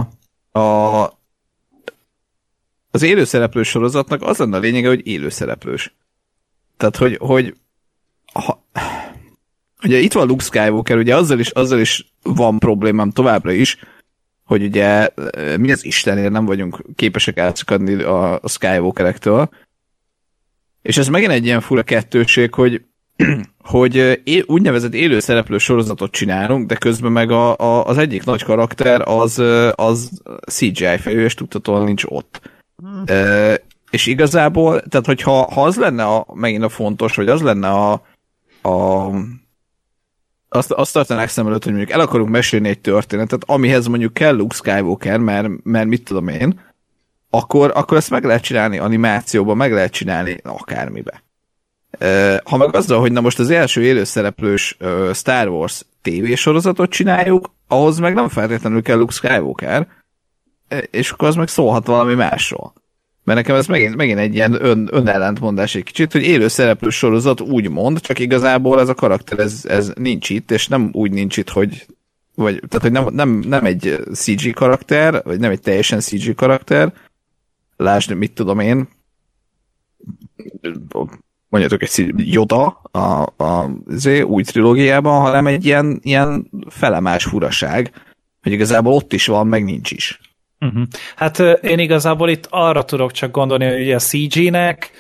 a 0.60 1.10
az 2.94 3.02
élőszereplős 3.02 3.68
sorozatnak 3.68 4.22
az 4.22 4.38
lenne 4.38 4.58
a 4.58 4.60
lényege, 4.60 4.88
hogy 4.88 5.08
élőszereplős. 5.08 5.96
Tehát, 6.78 6.96
hogy, 6.96 7.18
hogy 7.20 7.56
ha, 8.34 8.66
ugye 9.84 9.98
itt 9.98 10.14
van 10.14 10.28
Luke 10.28 10.44
Skywalker, 10.44 10.98
ugye 10.98 11.16
azzal 11.16 11.40
is, 11.40 11.50
azzal 11.50 11.80
is 11.80 12.14
van 12.24 12.60
problémám 12.60 13.12
továbbra 13.12 13.52
is, 13.52 13.78
hogy 14.44 14.64
ugye 14.64 15.10
mi 15.58 15.72
az 15.72 15.86
Istenért 15.86 16.32
nem 16.32 16.46
vagyunk 16.46 16.84
képesek 16.96 17.38
átszakadni 17.38 18.02
a, 18.02 18.34
a 18.42 18.48
Skywalkerektől, 18.48 19.50
és 20.82 20.98
ez 20.98 21.08
megint 21.08 21.32
egy 21.32 21.46
ilyen 21.46 21.62
fura 21.62 21.84
kettőség, 21.84 22.54
hogy 22.54 22.82
hogy 23.74 24.22
é, 24.24 24.44
úgynevezett 24.46 24.94
élőszereplő 24.94 25.58
sorozatot 25.58 26.12
csinálunk, 26.12 26.68
de 26.68 26.76
közben 26.76 27.12
meg 27.12 27.32
a, 27.32 27.58
a, 27.58 27.86
az 27.86 27.98
egyik 27.98 28.24
nagy 28.24 28.44
karakter 28.44 29.02
az, 29.06 29.44
az 29.76 30.22
CGI 30.52 30.98
fejű, 30.98 31.24
és 31.24 31.34
tudhatóan 31.34 31.84
nincs 31.84 32.04
ott. 32.08 32.53
E, 33.06 33.62
és 33.90 34.06
igazából, 34.06 34.82
tehát 34.82 35.06
hogyha 35.06 35.52
ha 35.52 35.64
az 35.64 35.76
lenne 35.76 36.04
a, 36.04 36.26
megint 36.34 36.64
a 36.64 36.70
fontos, 36.70 37.16
hogy 37.16 37.30
az 37.30 37.42
lenne 37.42 37.70
a, 37.70 37.92
a 38.70 39.10
azt, 40.50 40.72
azt 40.72 40.94
tartanák 40.94 41.30
szem 41.30 41.48
előtt, 41.48 41.64
hogy 41.64 41.74
mondjuk 41.74 41.94
el 41.94 42.00
akarunk 42.00 42.30
mesélni 42.30 42.70
egy 42.70 42.80
történetet, 42.80 43.44
amihez 43.46 43.88
mondjuk 43.88 44.14
kell 44.14 44.36
Luke 44.36 44.56
Skywalker, 44.56 45.20
mert, 45.20 45.48
mert 45.64 45.88
mit 45.88 46.04
tudom 46.04 46.28
én, 46.28 46.60
akkor, 47.30 47.72
akkor 47.76 47.98
ezt 47.98 48.10
meg 48.10 48.24
lehet 48.24 48.44
csinálni 48.44 48.78
animációban, 48.78 49.58
meg 49.58 49.72
lehet 49.72 49.92
csinálni 49.92 50.38
akármibe. 50.44 51.24
Ha 52.44 52.58
meg 52.58 52.76
azzal, 52.76 53.00
hogy 53.00 53.12
na 53.12 53.22
most 53.22 53.40
az 53.40 53.50
első 53.50 53.84
élőszereplős 53.84 54.78
Star 55.14 55.48
Wars 55.48 55.86
tévésorozatot 56.02 56.90
csináljuk, 56.90 57.52
ahhoz 57.68 58.00
meg 58.00 58.14
nem 58.14 58.30
feltétlenül 58.30 58.82
kell 58.82 58.98
Luke 58.98 59.14
Skywalker, 59.14 59.88
és 60.92 61.12
akkor 61.12 61.28
az 61.28 61.36
meg 61.36 61.48
szólhat 61.48 61.86
valami 61.86 62.14
másról. 62.14 62.74
Mert 63.24 63.40
nekem 63.40 63.56
ez 63.56 63.68
megint, 63.68 63.96
megint 63.96 64.20
egy 64.20 64.36
ilyen 64.36 64.66
ön, 64.66 64.90
önellentmondás 64.92 65.76
egy 65.76 65.84
kicsit, 65.84 66.12
hogy 66.12 66.24
élő 66.24 66.48
szereplő 66.48 66.90
sorozat 66.90 67.42
úgy 67.42 67.70
mond, 67.70 68.00
csak 68.00 68.20
igazából 68.20 68.80
ez 68.80 68.90
a 68.90 68.94
karakter 68.94 69.40
ez, 69.40 69.66
ez 69.68 69.92
nincs 69.96 70.30
itt, 70.30 70.52
és 70.52 70.68
nem 70.68 70.90
úgy 70.94 71.12
nincs 71.12 71.38
itt, 71.38 71.50
hogy 71.50 71.86
vagy, 72.36 72.60
tehát, 72.68 72.82
hogy 72.82 72.92
nem, 72.92 73.14
nem, 73.14 73.30
nem 73.30 73.66
egy 73.66 74.00
CG 74.14 74.54
karakter, 74.54 75.22
vagy 75.24 75.40
nem 75.40 75.52
egy 75.52 75.60
teljesen 75.60 76.00
CG 76.00 76.36
karakter, 76.36 76.94
lásd, 77.78 78.14
mit 78.14 78.32
tudom 78.32 78.60
én, 78.60 78.88
mondjatok 81.50 81.82
egy 81.82 82.14
Yoda 82.16 82.66
a, 82.92 83.34
a 83.44 83.70
az 83.86 84.06
új 84.06 84.44
trilógiában, 84.44 85.22
hanem 85.22 85.48
egy 85.48 85.66
ilyen, 85.66 86.00
ilyen 86.04 86.50
felemás 86.68 87.24
furaság, 87.24 87.92
hogy 88.42 88.52
igazából 88.52 88.94
ott 88.94 89.14
is 89.14 89.26
van, 89.26 89.48
meg 89.48 89.64
nincs 89.64 89.92
is. 89.92 90.20
Uh-huh. 90.64 90.84
Hát 91.16 91.40
én 91.62 91.80
igazából 91.80 92.30
itt 92.30 92.48
arra 92.50 92.84
tudok 92.84 93.12
csak 93.12 93.32
gondolni, 93.32 93.66
hogy 93.66 93.92
a 93.92 94.00
CG-nek 94.00 94.92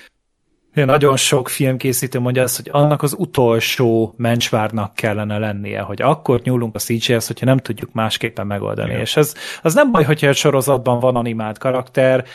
nagyon 0.74 1.18
sok 1.18 1.50
filmkészítő 1.50 2.20
mondja 2.20 2.44
azt, 2.44 2.56
hogy 2.56 2.70
annak 2.72 3.02
az 3.02 3.16
utolsó 3.18 4.14
mencsvárnak 4.18 4.96
kellene 4.96 5.38
lennie, 5.38 5.82
hogy 5.82 6.02
akkor 6.02 6.42
nyúlunk 6.44 6.76
a 6.76 6.80
CG-hez, 6.80 7.28
hogyha 7.28 7.46
nem 7.46 7.58
tudjuk 7.58 7.94
másképpen 7.94 8.48
megoldani. 8.48 8.90
Igen. 8.90 9.02
És 9.02 9.16
ez 9.16 9.34
az 9.62 9.74
nem 9.74 9.92
baj, 9.92 10.04
hogyha 10.04 10.28
egy 10.28 10.36
sorozatban 10.36 11.00
van 11.00 11.16
animált 11.16 11.58
karakter, 11.58 12.26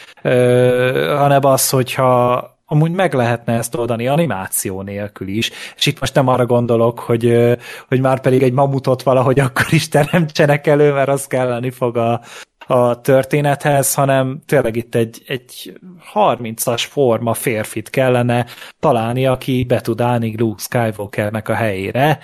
hanem 1.16 1.45
az, 1.45 1.70
hogyha 1.70 2.45
amúgy 2.70 2.91
meg 2.91 3.14
lehetne 3.14 3.53
ezt 3.53 3.74
oldani 3.74 4.09
animáció 4.09 4.83
nélkül 4.83 5.29
is, 5.29 5.51
és 5.76 5.87
itt 5.87 6.01
most 6.01 6.14
nem 6.14 6.29
arra 6.29 6.47
gondolok, 6.47 6.99
hogy, 6.99 7.57
hogy 7.89 8.01
már 8.01 8.20
pedig 8.20 8.43
egy 8.43 8.53
mamutot 8.53 9.03
valahogy 9.03 9.41
akkor 9.41 9.66
is 9.70 9.89
teremtsenek 9.89 10.66
elő, 10.66 10.93
mert 10.93 11.09
az 11.09 11.26
kelleni 11.26 11.70
fog 11.70 11.97
a, 11.97 12.20
a 12.68 13.00
történethez, 13.00 13.94
hanem 13.94 14.40
tényleg 14.46 14.76
itt 14.76 14.94
egy, 14.94 15.22
egy 15.26 15.78
30-as 16.14 16.84
forma 16.88 17.34
férfit 17.34 17.90
kellene 17.90 18.46
találni, 18.80 19.26
aki 19.26 19.64
be 19.64 19.80
tud 19.80 20.00
állni 20.00 20.34
Luke 20.38 20.62
Skywalkernek 20.62 21.48
a 21.48 21.54
helyére, 21.54 22.18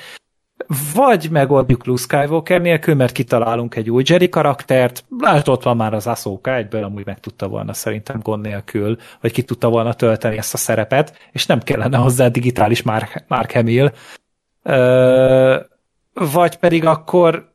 vagy 0.94 1.28
megoldjuk 1.30 1.86
Luke 1.86 2.00
Skywalker 2.00 2.60
nélkül, 2.60 2.94
mert 2.94 3.12
kitalálunk 3.12 3.74
egy 3.74 3.90
új 3.90 4.02
Jerry 4.06 4.28
karaktert, 4.28 5.04
lásd, 5.18 5.48
ott 5.48 5.62
van 5.62 5.76
már 5.76 5.94
az 5.94 6.06
Ahsoka, 6.06 6.54
egyből 6.54 6.84
amúgy 6.84 7.06
meg 7.06 7.20
tudta 7.20 7.48
volna 7.48 7.72
szerintem 7.72 8.20
gond 8.22 8.42
nélkül, 8.42 8.96
vagy 9.20 9.32
ki 9.32 9.42
tudta 9.42 9.68
volna 9.68 9.94
tölteni 9.94 10.36
ezt 10.36 10.54
a 10.54 10.56
szerepet, 10.56 11.28
és 11.32 11.46
nem 11.46 11.60
kellene 11.60 11.96
hozzá 11.96 12.28
digitális 12.28 12.82
Mark, 12.82 13.24
Mark 13.28 13.52
Hamill. 13.52 13.92
Ö, 14.62 15.56
vagy 16.12 16.56
pedig 16.56 16.86
akkor 16.86 17.53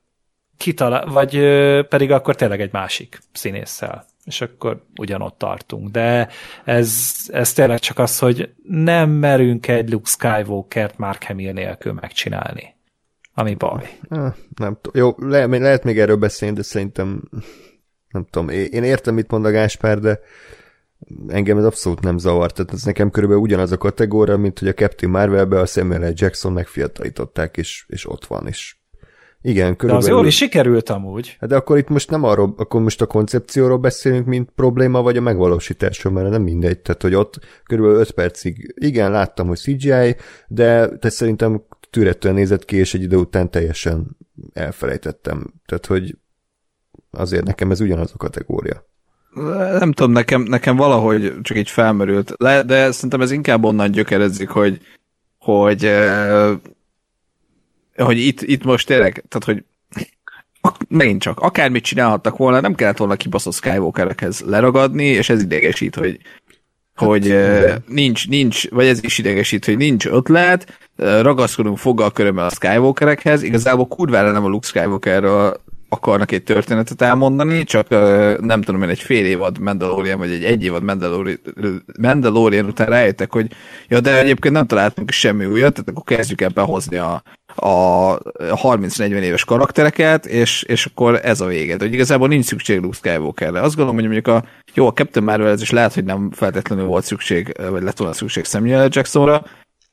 kitalál, 0.59 1.05
vagy 1.05 1.39
pedig 1.87 2.11
akkor 2.11 2.35
tényleg 2.35 2.61
egy 2.61 2.71
másik 2.71 3.19
színésszel 3.31 4.05
és 4.25 4.41
akkor 4.41 4.83
ugyanott 4.95 5.37
tartunk. 5.37 5.89
De 5.89 6.29
ez, 6.63 7.13
ez 7.27 7.53
tényleg 7.53 7.79
csak 7.79 7.99
az, 7.99 8.19
hogy 8.19 8.49
nem 8.63 9.09
merünk 9.09 9.67
egy 9.67 9.89
Luke 9.89 10.09
Skywalker-t 10.09 10.97
Mark 10.97 11.23
Hamill 11.23 11.53
nélkül 11.53 11.93
megcsinálni 11.93 12.77
ami 13.39 13.55
baj. 13.55 13.89
Nem 14.55 14.77
tudom. 14.81 14.91
Jó, 14.93 15.15
le, 15.17 15.45
lehet 15.45 15.83
még 15.83 15.99
erről 15.99 16.15
beszélni, 16.15 16.55
de 16.55 16.61
szerintem 16.61 17.21
nem 18.09 18.25
tudom. 18.29 18.49
Én 18.49 18.83
értem, 18.83 19.13
mit 19.13 19.31
mond 19.31 19.45
a 19.45 19.51
Gáspár, 19.51 19.99
de 19.99 20.19
engem 21.27 21.57
ez 21.57 21.65
abszolút 21.65 22.01
nem 22.01 22.17
zavart. 22.17 22.55
Tehát 22.55 22.73
ez 22.73 22.83
nekem 22.83 23.09
körülbelül 23.09 23.43
ugyanaz 23.43 23.71
a 23.71 23.77
kategória, 23.77 24.37
mint 24.37 24.59
hogy 24.59 24.67
a 24.67 24.73
Captain 24.73 25.11
Marvelbe 25.11 25.59
a 25.59 25.65
Samuel 25.65 26.09
L. 26.09 26.13
Jackson 26.15 26.53
megfiatalították, 26.53 27.57
és, 27.57 27.85
és 27.87 28.09
ott 28.09 28.25
van, 28.25 28.47
és 28.47 28.75
igen, 29.41 29.75
körülbelül. 29.75 30.07
De 30.07 30.11
az 30.11 30.17
jól 30.17 30.27
is 30.27 30.35
sikerült 30.35 30.89
amúgy. 30.89 31.37
Hát 31.39 31.49
de 31.49 31.55
akkor 31.55 31.77
itt 31.77 31.87
most 31.87 32.09
nem 32.09 32.23
arról, 32.23 32.53
akkor 32.57 32.81
most 32.81 33.01
a 33.01 33.05
koncepcióról 33.05 33.77
beszélünk, 33.77 34.25
mint 34.25 34.49
probléma, 34.55 35.01
vagy 35.01 35.17
a 35.17 35.21
megvalósításról, 35.21 36.13
mert 36.13 36.29
nem 36.29 36.41
mindegy. 36.41 36.79
Tehát, 36.79 37.01
hogy 37.01 37.15
ott 37.15 37.39
körülbelül 37.63 37.99
5 37.99 38.11
percig, 38.11 38.73
igen, 38.75 39.11
láttam, 39.11 39.47
hogy 39.47 39.57
CGI, 39.57 40.15
de 40.47 40.97
te 40.97 41.09
szerintem 41.09 41.61
tűretően 41.89 42.33
nézett 42.33 42.65
ki, 42.65 42.75
és 42.75 42.93
egy 42.93 43.01
idő 43.01 43.17
után 43.17 43.51
teljesen 43.51 44.17
elfelejtettem. 44.53 45.53
Tehát, 45.65 45.85
hogy 45.85 46.17
azért 47.11 47.45
nekem 47.45 47.71
ez 47.71 47.81
ugyanaz 47.81 48.11
a 48.13 48.17
kategória. 48.17 48.87
Nem 49.79 49.91
tudom, 49.91 50.11
nekem, 50.11 50.41
nekem 50.41 50.75
valahogy 50.75 51.33
csak 51.41 51.57
így 51.57 51.69
felmerült, 51.69 52.33
Le, 52.37 52.63
de 52.63 52.91
szerintem 52.91 53.21
ez 53.21 53.31
inkább 53.31 53.63
onnan 53.63 53.91
gyökerezik, 53.91 54.49
hogy 54.49 54.79
hogy, 55.39 55.85
eh, 55.85 56.51
hogy 58.03 58.17
itt, 58.17 58.41
itt 58.41 58.63
most 58.63 58.87
tényleg, 58.87 59.23
tehát 59.27 59.45
hogy 59.45 59.63
megint 60.87 61.21
csak, 61.21 61.39
akármit 61.39 61.83
csinálhattak 61.83 62.37
volna, 62.37 62.59
nem 62.59 62.75
kellett 62.75 62.97
volna 62.97 63.15
kibaszott 63.15 63.53
Skywalkerekhez 63.53 64.43
leragadni, 64.45 65.05
és 65.05 65.29
ez 65.29 65.41
idegesít, 65.41 65.95
hogy 65.95 66.19
hogy 66.95 67.29
hát, 67.29 67.81
nincs, 67.87 68.27
nincs, 68.27 68.69
vagy 68.69 68.85
ez 68.85 69.03
is 69.03 69.17
idegesít, 69.17 69.65
hogy 69.65 69.77
nincs 69.77 70.05
ötlet, 70.05 70.89
ragaszkodunk 70.95 71.77
foggal 71.77 72.11
körömmel 72.11 72.45
a 72.45 72.49
Skywalkerekhez, 72.49 73.43
igazából 73.43 73.87
kurvára 73.87 74.31
nem 74.31 74.45
a 74.45 74.47
Luke 74.47 74.67
Skywalkerről 74.67 75.61
akarnak 75.89 76.31
egy 76.31 76.43
történetet 76.43 77.01
elmondani, 77.01 77.63
csak 77.63 77.89
nem 78.41 78.61
tudom 78.61 78.83
én, 78.83 78.89
egy 78.89 78.99
fél 78.99 79.25
évad 79.25 79.59
Mandalorian, 79.59 80.17
vagy 80.17 80.31
egy 80.31 80.43
egy 80.43 80.63
évad 80.63 80.83
Mandalorian, 80.83 81.39
Mandalorian 81.99 82.65
után 82.65 82.87
rájöttek, 82.87 83.31
hogy 83.31 83.47
ja, 83.87 83.99
de 83.99 84.19
egyébként 84.19 84.53
nem 84.53 84.67
találtunk 84.67 85.11
semmi 85.11 85.45
újat, 85.45 85.73
tehát 85.73 85.89
akkor 85.89 86.03
kezdjük 86.03 86.41
ebben 86.41 86.65
hozni 86.65 86.97
a, 86.97 87.23
a 87.55 88.17
30-40 88.17 88.99
éves 88.99 89.45
karaktereket, 89.45 90.25
és, 90.25 90.63
és 90.63 90.85
akkor 90.85 91.19
ez 91.23 91.41
a 91.41 91.45
vége. 91.45 91.75
Hogy 91.79 91.93
igazából 91.93 92.27
nincs 92.27 92.45
szükség 92.45 92.79
Luke 92.79 92.95
Skywalkerre. 92.95 93.61
Azt 93.61 93.75
gondolom, 93.75 93.95
hogy 93.95 94.03
mondjuk 94.03 94.27
a 94.27 94.43
jó, 94.73 94.87
a 94.87 94.93
Captain 94.93 95.25
Marvel 95.25 95.51
ez 95.51 95.61
is 95.61 95.69
lehet, 95.69 95.93
hogy 95.93 96.03
nem 96.03 96.31
feltétlenül 96.31 96.85
volt 96.85 97.05
szükség, 97.05 97.55
vagy 97.69 97.83
lett 97.83 97.97
volna 97.97 98.13
szükség 98.13 98.45
Samuel 98.45 98.87
Jacksonra, 98.91 99.43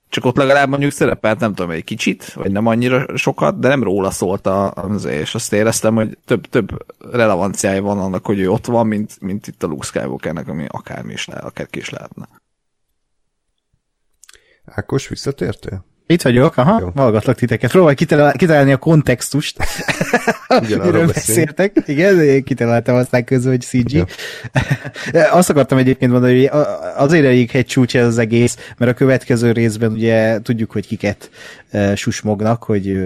csak 0.08 0.24
ott 0.24 0.36
legalább 0.36 0.68
mondjuk 0.68 0.92
szerepelt, 0.92 1.40
nem 1.40 1.54
tudom, 1.54 1.70
egy 1.70 1.84
kicsit, 1.84 2.32
vagy 2.32 2.52
nem 2.52 2.66
annyira 2.66 3.16
sokat, 3.16 3.58
de 3.58 3.68
nem 3.68 3.82
róla 3.82 4.10
szólt 4.10 4.46
az, 4.46 5.04
és 5.04 5.34
azt 5.34 5.52
éreztem, 5.52 5.94
hogy 5.94 6.18
több, 6.24 6.46
több 6.46 6.86
relevanciája 7.12 7.82
van 7.82 7.98
annak, 7.98 8.26
hogy 8.26 8.38
ő 8.38 8.50
ott 8.50 8.66
van, 8.66 8.86
mint, 8.86 9.20
mint 9.20 9.46
itt 9.46 9.62
a 9.62 9.66
Luke 9.66 9.86
Skywalkernek, 9.86 10.48
ami 10.48 10.64
akármi 10.68 11.12
is 11.12 11.26
lehet, 11.26 11.44
akár 11.44 11.66
ki 11.66 11.78
is 11.78 11.90
lehetne. 11.90 12.28
Ákos, 14.64 15.08
visszatértél? 15.08 15.84
Itt 16.08 16.22
vagyok, 16.22 16.56
aha, 16.56 16.80
Jó. 16.80 16.90
hallgatlak 16.94 17.36
titeket. 17.36 17.70
Próbálj 17.70 17.94
kitalálni 18.36 18.72
a 18.72 18.76
kontextust. 18.76 19.56
Miről 20.68 21.06
beszéltek. 21.06 21.82
Igen, 21.86 22.20
én 22.20 22.44
kitaláltam 22.44 22.96
aztán 22.96 23.24
közül, 23.24 23.50
hogy 23.50 23.60
CG. 23.60 23.92
Ja. 23.92 24.04
Azt 25.38 25.50
akartam 25.50 25.78
egyébként 25.78 26.12
mondani, 26.12 26.46
hogy 26.46 26.60
azért 26.96 27.24
elég 27.24 27.50
egy 27.52 27.66
csúcs 27.66 27.96
ez 27.96 28.06
az 28.06 28.18
egész, 28.18 28.56
mert 28.78 28.90
a 28.90 28.94
következő 28.94 29.52
részben 29.52 29.92
ugye 29.92 30.40
tudjuk, 30.42 30.70
hogy 30.70 30.86
kiket 30.86 31.30
susmognak, 31.94 32.62
hogy 32.62 32.98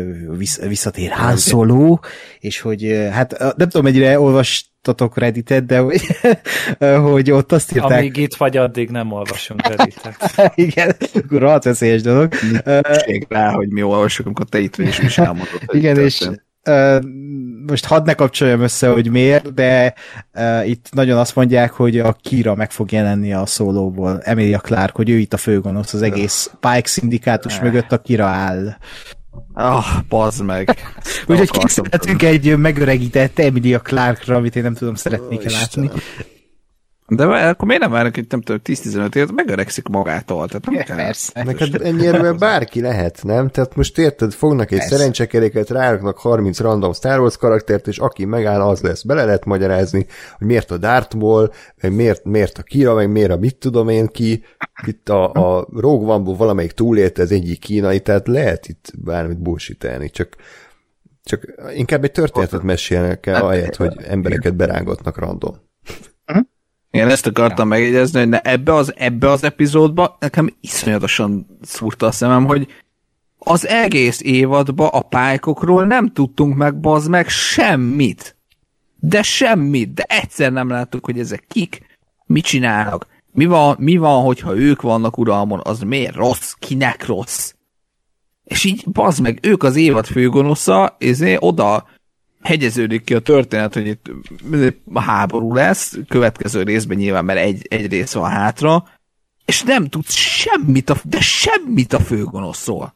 visszatér 0.69 1.11
Han 1.11 1.37
Solo, 1.37 1.99
és 2.41 2.61
hogy 2.61 3.09
hát 3.13 3.39
nem 3.39 3.69
tudom, 3.69 3.83
mennyire 3.83 4.21
olvas 4.21 4.70
olvastatok 4.87 5.18
Redditet, 5.18 5.66
de 5.66 5.78
hogy, 5.78 6.01
hogy 7.11 7.31
ott 7.31 7.53
azt 7.53 7.72
írták... 7.72 7.99
Amíg 7.99 8.16
itt 8.16 8.35
vagy, 8.35 8.57
addig 8.57 8.91
nem 8.91 9.12
olvasunk 9.12 9.68
Redditet. 9.68 10.33
Igen, 10.55 10.97
rohadt 11.28 11.64
veszélyes 11.64 12.03
dolog. 12.03 12.33
Nincs 13.07 13.26
rá, 13.28 13.51
hogy 13.51 13.68
mi 13.68 13.83
olvasunk, 13.83 14.26
amikor 14.26 14.47
te 14.47 14.59
itt 14.59 14.76
vagy, 14.76 14.87
és 14.87 14.99
is 14.99 15.18
elmondod. 15.18 15.61
Igen, 15.66 15.99
és 15.99 16.28
most 17.66 17.85
hadd 17.85 18.05
ne 18.05 18.14
kapcsoljam 18.14 18.61
össze, 18.61 18.89
hogy 18.89 19.11
miért, 19.11 19.55
de 19.55 19.95
uh, 20.35 20.68
itt 20.68 20.87
nagyon 20.91 21.18
azt 21.18 21.37
mondják, 21.37 21.72
hogy 21.72 21.99
a 21.99 22.12
Kira 22.12 22.55
meg 22.55 22.70
fog 22.70 22.93
jelenni 22.93 23.33
a 23.33 23.47
szólóból, 23.47 24.20
Emilia 24.22 24.59
Clark, 24.59 24.97
hogy 24.97 25.11
ő 25.11 25.18
itt 25.18 25.33
a 25.33 25.37
főgonosz, 25.37 25.95
az 25.95 26.03
egész 26.03 26.51
Pike 26.61 26.89
szindikátus 26.89 27.61
mögött 27.61 27.93
a 27.93 27.99
Kira 27.99 28.26
áll. 28.26 28.76
Ah, 29.53 29.85
bazd 30.09 30.45
meg. 30.45 30.76
Úgyhogy 31.26 31.51
készítettünk 31.51 32.22
egy 32.22 32.57
megöregített 32.57 33.39
Emilia 33.39 33.81
Clarkra, 33.81 34.37
amit 34.37 34.57
én 34.57 34.62
nem 34.62 34.74
tudom, 34.74 34.95
szeretnék 34.95 35.41
oh, 35.41 35.51
látni. 35.51 35.91
De 37.11 37.25
akkor 37.25 37.67
miért 37.67 37.83
nem 37.83 37.91
várnak, 37.91 38.15
hogy 38.15 38.27
nem 38.29 38.41
tudom, 38.41 38.61
10-15 38.65 39.15
évet 39.15 39.33
megöregszik 39.33 39.89
magától? 39.89 40.47
Tehát 40.47 40.67
nem 40.67 40.85
kell. 40.85 40.97
Persze. 40.97 41.43
Neked 41.45 41.83
ennyire 41.83 42.33
bárki 42.33 42.81
lehet, 42.81 43.21
nem? 43.23 43.49
Tehát 43.49 43.77
most 43.77 43.99
érted, 43.99 44.33
fognak 44.33 44.71
egy 44.71 44.81
szerencsekeréket, 44.81 45.71
ráraknak 45.71 46.19
30 46.19 46.61
random 46.61 46.93
Star 46.93 47.21
Wars 47.21 47.37
karaktert, 47.37 47.89
és 47.89 47.99
aki 47.99 48.25
megáll, 48.25 48.61
az 48.61 48.81
lesz. 48.81 49.03
Bele 49.03 49.25
lehet 49.25 49.45
magyarázni, 49.45 50.07
hogy 50.39 50.47
miért 50.47 50.71
a 50.71 50.77
Darth 50.77 51.17
Maul, 51.17 51.53
meg 51.81 51.93
miért, 51.93 52.25
miért 52.25 52.59
a 52.59 52.63
Kira, 52.63 52.95
meg 52.95 53.11
miért 53.11 53.31
a 53.31 53.37
mit 53.37 53.57
tudom 53.57 53.89
én 53.89 54.07
ki. 54.07 54.45
Itt 54.87 55.09
a, 55.09 55.33
a 55.33 55.67
Rogue 55.75 56.15
One-ból 56.15 56.37
valamelyik 56.37 56.73
túlélte 56.73 57.23
az 57.23 57.33
egyik 57.33 57.61
kínai, 57.61 58.01
tehát 58.01 58.27
lehet 58.27 58.69
itt 58.69 58.93
bármit 58.99 59.39
bullshitelni, 59.39 60.11
csak 60.11 60.37
csak 61.25 61.45
inkább 61.75 62.05
egy 62.05 62.13
történetet 62.13 62.63
mesélnek 62.63 63.27
el, 63.27 63.43
ahelyett, 63.45 63.77
hogy 63.77 63.97
embereket 64.07 64.57
berángatnak 64.57 65.19
random. 65.19 65.69
Igen, 66.91 67.09
ezt 67.09 67.26
akartam 67.26 67.70
ja. 67.70 67.76
megjegyezni, 67.78 68.18
hogy 68.18 68.28
ne, 68.28 68.41
ebbe, 68.41 68.74
az, 68.74 68.93
ebbe 68.97 69.30
az 69.30 69.45
epizódba 69.45 70.16
nekem 70.20 70.57
iszonyatosan 70.61 71.59
szúrta 71.62 72.07
a 72.07 72.12
szemem, 72.12 72.47
hogy 72.47 72.66
az 73.38 73.66
egész 73.66 74.20
évadba 74.20 74.88
a 74.88 75.03
pályokról 75.03 75.84
nem 75.86 76.12
tudtunk 76.12 76.57
meg, 76.57 76.80
bazd 76.80 77.11
meg, 77.11 77.28
semmit. 77.28 78.36
De 78.97 79.22
semmit, 79.22 79.95
de 79.95 80.03
egyszer 80.03 80.53
nem 80.53 80.68
láttuk, 80.68 81.05
hogy 81.05 81.18
ezek 81.18 81.45
kik, 81.49 81.99
mit 82.26 82.45
csinálnak, 82.45 83.07
mi 83.32 83.47
van, 83.47 83.76
mi 83.78 83.97
van, 83.97 84.22
hogyha 84.22 84.57
ők 84.57 84.82
vannak 84.82 85.18
uralmon, 85.18 85.61
az 85.64 85.80
miért 85.80 86.14
rossz, 86.14 86.53
kinek 86.59 87.07
rossz? 87.07 87.53
És 88.45 88.64
így, 88.64 88.84
bazd 88.93 89.20
meg, 89.20 89.38
ők 89.43 89.62
az 89.62 89.76
évad 89.76 90.07
főgonosza, 90.07 90.97
és 90.99 91.36
oda 91.38 91.86
hegyeződik 92.43 93.05
ki 93.05 93.14
a 93.14 93.20
történet, 93.20 93.74
hogy 93.74 93.86
itt 93.86 94.11
háború 94.95 95.55
lesz, 95.55 95.99
következő 96.09 96.62
részben 96.62 96.97
nyilván, 96.97 97.24
mert 97.24 97.38
egy, 97.38 97.66
egy 97.68 97.91
rész 97.91 98.12
van 98.12 98.30
hátra, 98.30 98.84
és 99.45 99.62
nem 99.62 99.88
tudsz 99.88 100.14
semmit, 100.14 100.91
a, 100.91 100.97
de 101.05 101.20
semmit 101.20 101.93
a 101.93 102.01
főgonoszról. 102.01 102.95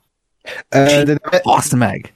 De, 0.69 1.03
de, 1.05 1.19
azt 1.43 1.75
meg! 1.75 2.13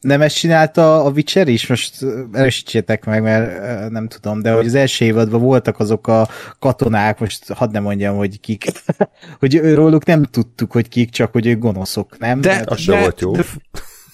Nem 0.00 0.20
ezt 0.20 0.36
csinálta 0.36 1.04
a 1.04 1.10
Witcher 1.10 1.48
is? 1.48 1.66
Most 1.66 2.04
erősítsétek 2.32 3.04
meg, 3.04 3.22
mert 3.22 3.90
nem 3.90 4.08
tudom, 4.08 4.42
de 4.42 4.52
hogy 4.52 4.66
az 4.66 4.74
első 4.74 5.04
évadban 5.04 5.40
voltak 5.40 5.78
azok 5.78 6.06
a 6.06 6.28
katonák, 6.58 7.18
most 7.18 7.52
hadd 7.52 7.70
nem 7.70 7.82
mondjam, 7.82 8.16
hogy 8.16 8.40
kik, 8.40 8.64
hogy 9.40 9.74
róluk 9.74 10.04
nem 10.04 10.22
tudtuk, 10.22 10.72
hogy 10.72 10.88
kik, 10.88 11.10
csak 11.10 11.32
hogy 11.32 11.46
ők 11.46 11.58
gonoszok, 11.58 12.18
nem? 12.18 12.40
De, 12.40 12.48
de 12.48 12.64
az 12.66 12.80
sem 12.80 13.00
volt 13.00 13.20
jó. 13.20 13.32
De, 13.32 13.44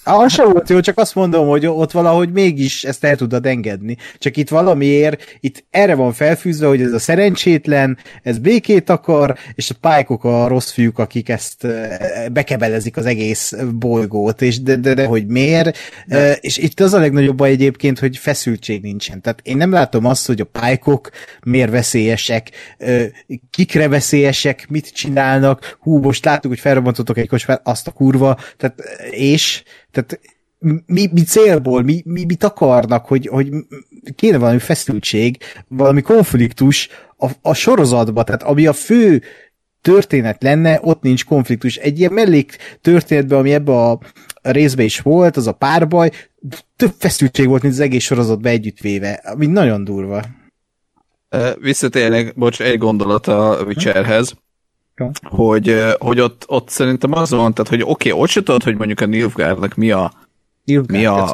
az 0.09 0.33
sem 0.33 0.51
volt 0.51 0.69
jó, 0.69 0.79
csak 0.79 0.97
azt 0.97 1.15
mondom, 1.15 1.47
hogy 1.47 1.65
ott 1.65 1.91
valahogy 1.91 2.31
mégis 2.31 2.83
ezt 2.83 3.03
el 3.03 3.15
tudod 3.15 3.45
engedni. 3.45 3.97
Csak 4.17 4.37
itt 4.37 4.49
valamiért, 4.49 5.37
itt 5.39 5.65
erre 5.69 5.95
van 5.95 6.13
felfűzve, 6.13 6.67
hogy 6.67 6.81
ez 6.81 6.93
a 6.93 6.99
szerencsétlen, 6.99 7.97
ez 8.23 8.37
békét 8.37 8.89
akar, 8.89 9.37
és 9.55 9.69
a 9.69 9.75
pálykok 9.81 10.23
a 10.23 10.47
rossz 10.47 10.71
fiúk, 10.71 10.99
akik 10.99 11.29
ezt 11.29 11.67
bekebelezik 12.31 12.97
az 12.97 13.05
egész 13.05 13.53
bolygót, 13.73 14.41
és 14.41 14.61
de, 14.61 14.75
de, 14.75 14.93
de 14.93 15.05
hogy 15.05 15.27
miért. 15.27 15.77
De. 16.07 16.33
És 16.33 16.57
itt 16.57 16.79
az 16.79 16.93
a 16.93 16.99
legnagyobb 16.99 17.37
baj 17.37 17.49
egyébként, 17.49 17.99
hogy 17.99 18.17
feszültség 18.17 18.81
nincsen. 18.81 19.21
Tehát 19.21 19.39
én 19.43 19.57
nem 19.57 19.71
látom 19.71 20.05
azt, 20.05 20.27
hogy 20.27 20.41
a 20.41 20.45
pálykok 20.45 21.09
miért 21.43 21.71
veszélyesek, 21.71 22.49
kikre 23.49 23.87
veszélyesek, 23.87 24.65
mit 24.69 24.93
csinálnak, 24.93 25.77
hú, 25.79 25.97
most 25.97 26.25
láttuk, 26.25 26.51
hogy 26.51 26.59
felrobbantottok 26.59 27.17
egy 27.17 27.27
kocsmát, 27.27 27.61
azt 27.63 27.87
a 27.87 27.91
kurva, 27.91 28.37
tehát 28.57 28.81
és 29.11 29.63
tehát 29.91 30.19
mi, 30.85 31.09
mi 31.11 31.21
célból, 31.21 31.81
mi, 31.81 32.01
mi, 32.05 32.25
mit 32.25 32.43
akarnak, 32.43 33.05
hogy, 33.05 33.27
hogy 33.27 33.49
kéne 34.15 34.37
valami 34.37 34.59
feszültség, 34.59 35.37
valami 35.67 36.01
konfliktus 36.01 36.89
a, 37.17 37.29
a 37.41 37.53
sorozatba, 37.53 38.23
tehát 38.23 38.43
ami 38.43 38.67
a 38.67 38.73
fő 38.73 39.21
történet 39.81 40.43
lenne, 40.43 40.79
ott 40.81 41.01
nincs 41.01 41.25
konfliktus. 41.25 41.75
Egy 41.75 41.99
ilyen 41.99 42.13
mellék 42.13 42.57
történetben, 42.81 43.39
ami 43.39 43.53
ebbe 43.53 43.71
a 43.71 43.99
részbe 44.41 44.83
is 44.83 44.99
volt, 44.99 45.37
az 45.37 45.47
a 45.47 45.51
párbaj, 45.51 46.11
több 46.75 46.93
feszültség 46.97 47.47
volt, 47.47 47.61
mint 47.61 47.73
az 47.73 47.79
egész 47.79 48.03
sorozatban 48.03 48.51
együttvéve, 48.51 49.11
ami 49.11 49.45
nagyon 49.45 49.83
durva. 49.83 50.21
Visszatérnek, 51.59 52.35
bocs, 52.35 52.61
egy 52.61 52.77
gondolat 52.77 53.27
a 53.27 53.63
Witcherhez 53.65 54.33
hogy, 55.23 55.83
hogy 55.99 56.19
ott, 56.19 56.43
ott 56.47 56.69
szerintem 56.69 57.13
az 57.13 57.29
van, 57.29 57.53
tehát, 57.53 57.69
hogy 57.69 57.81
oké, 57.81 58.09
okay, 58.09 58.21
ott 58.21 58.29
se 58.29 58.43
tudod, 58.43 58.63
hogy 58.63 58.77
mondjuk 58.77 58.99
a 58.99 59.05
Nilfgaardnak 59.05 59.75
mi 59.75 59.91
a, 59.91 60.11
mi 60.87 61.05
a, 61.05 61.33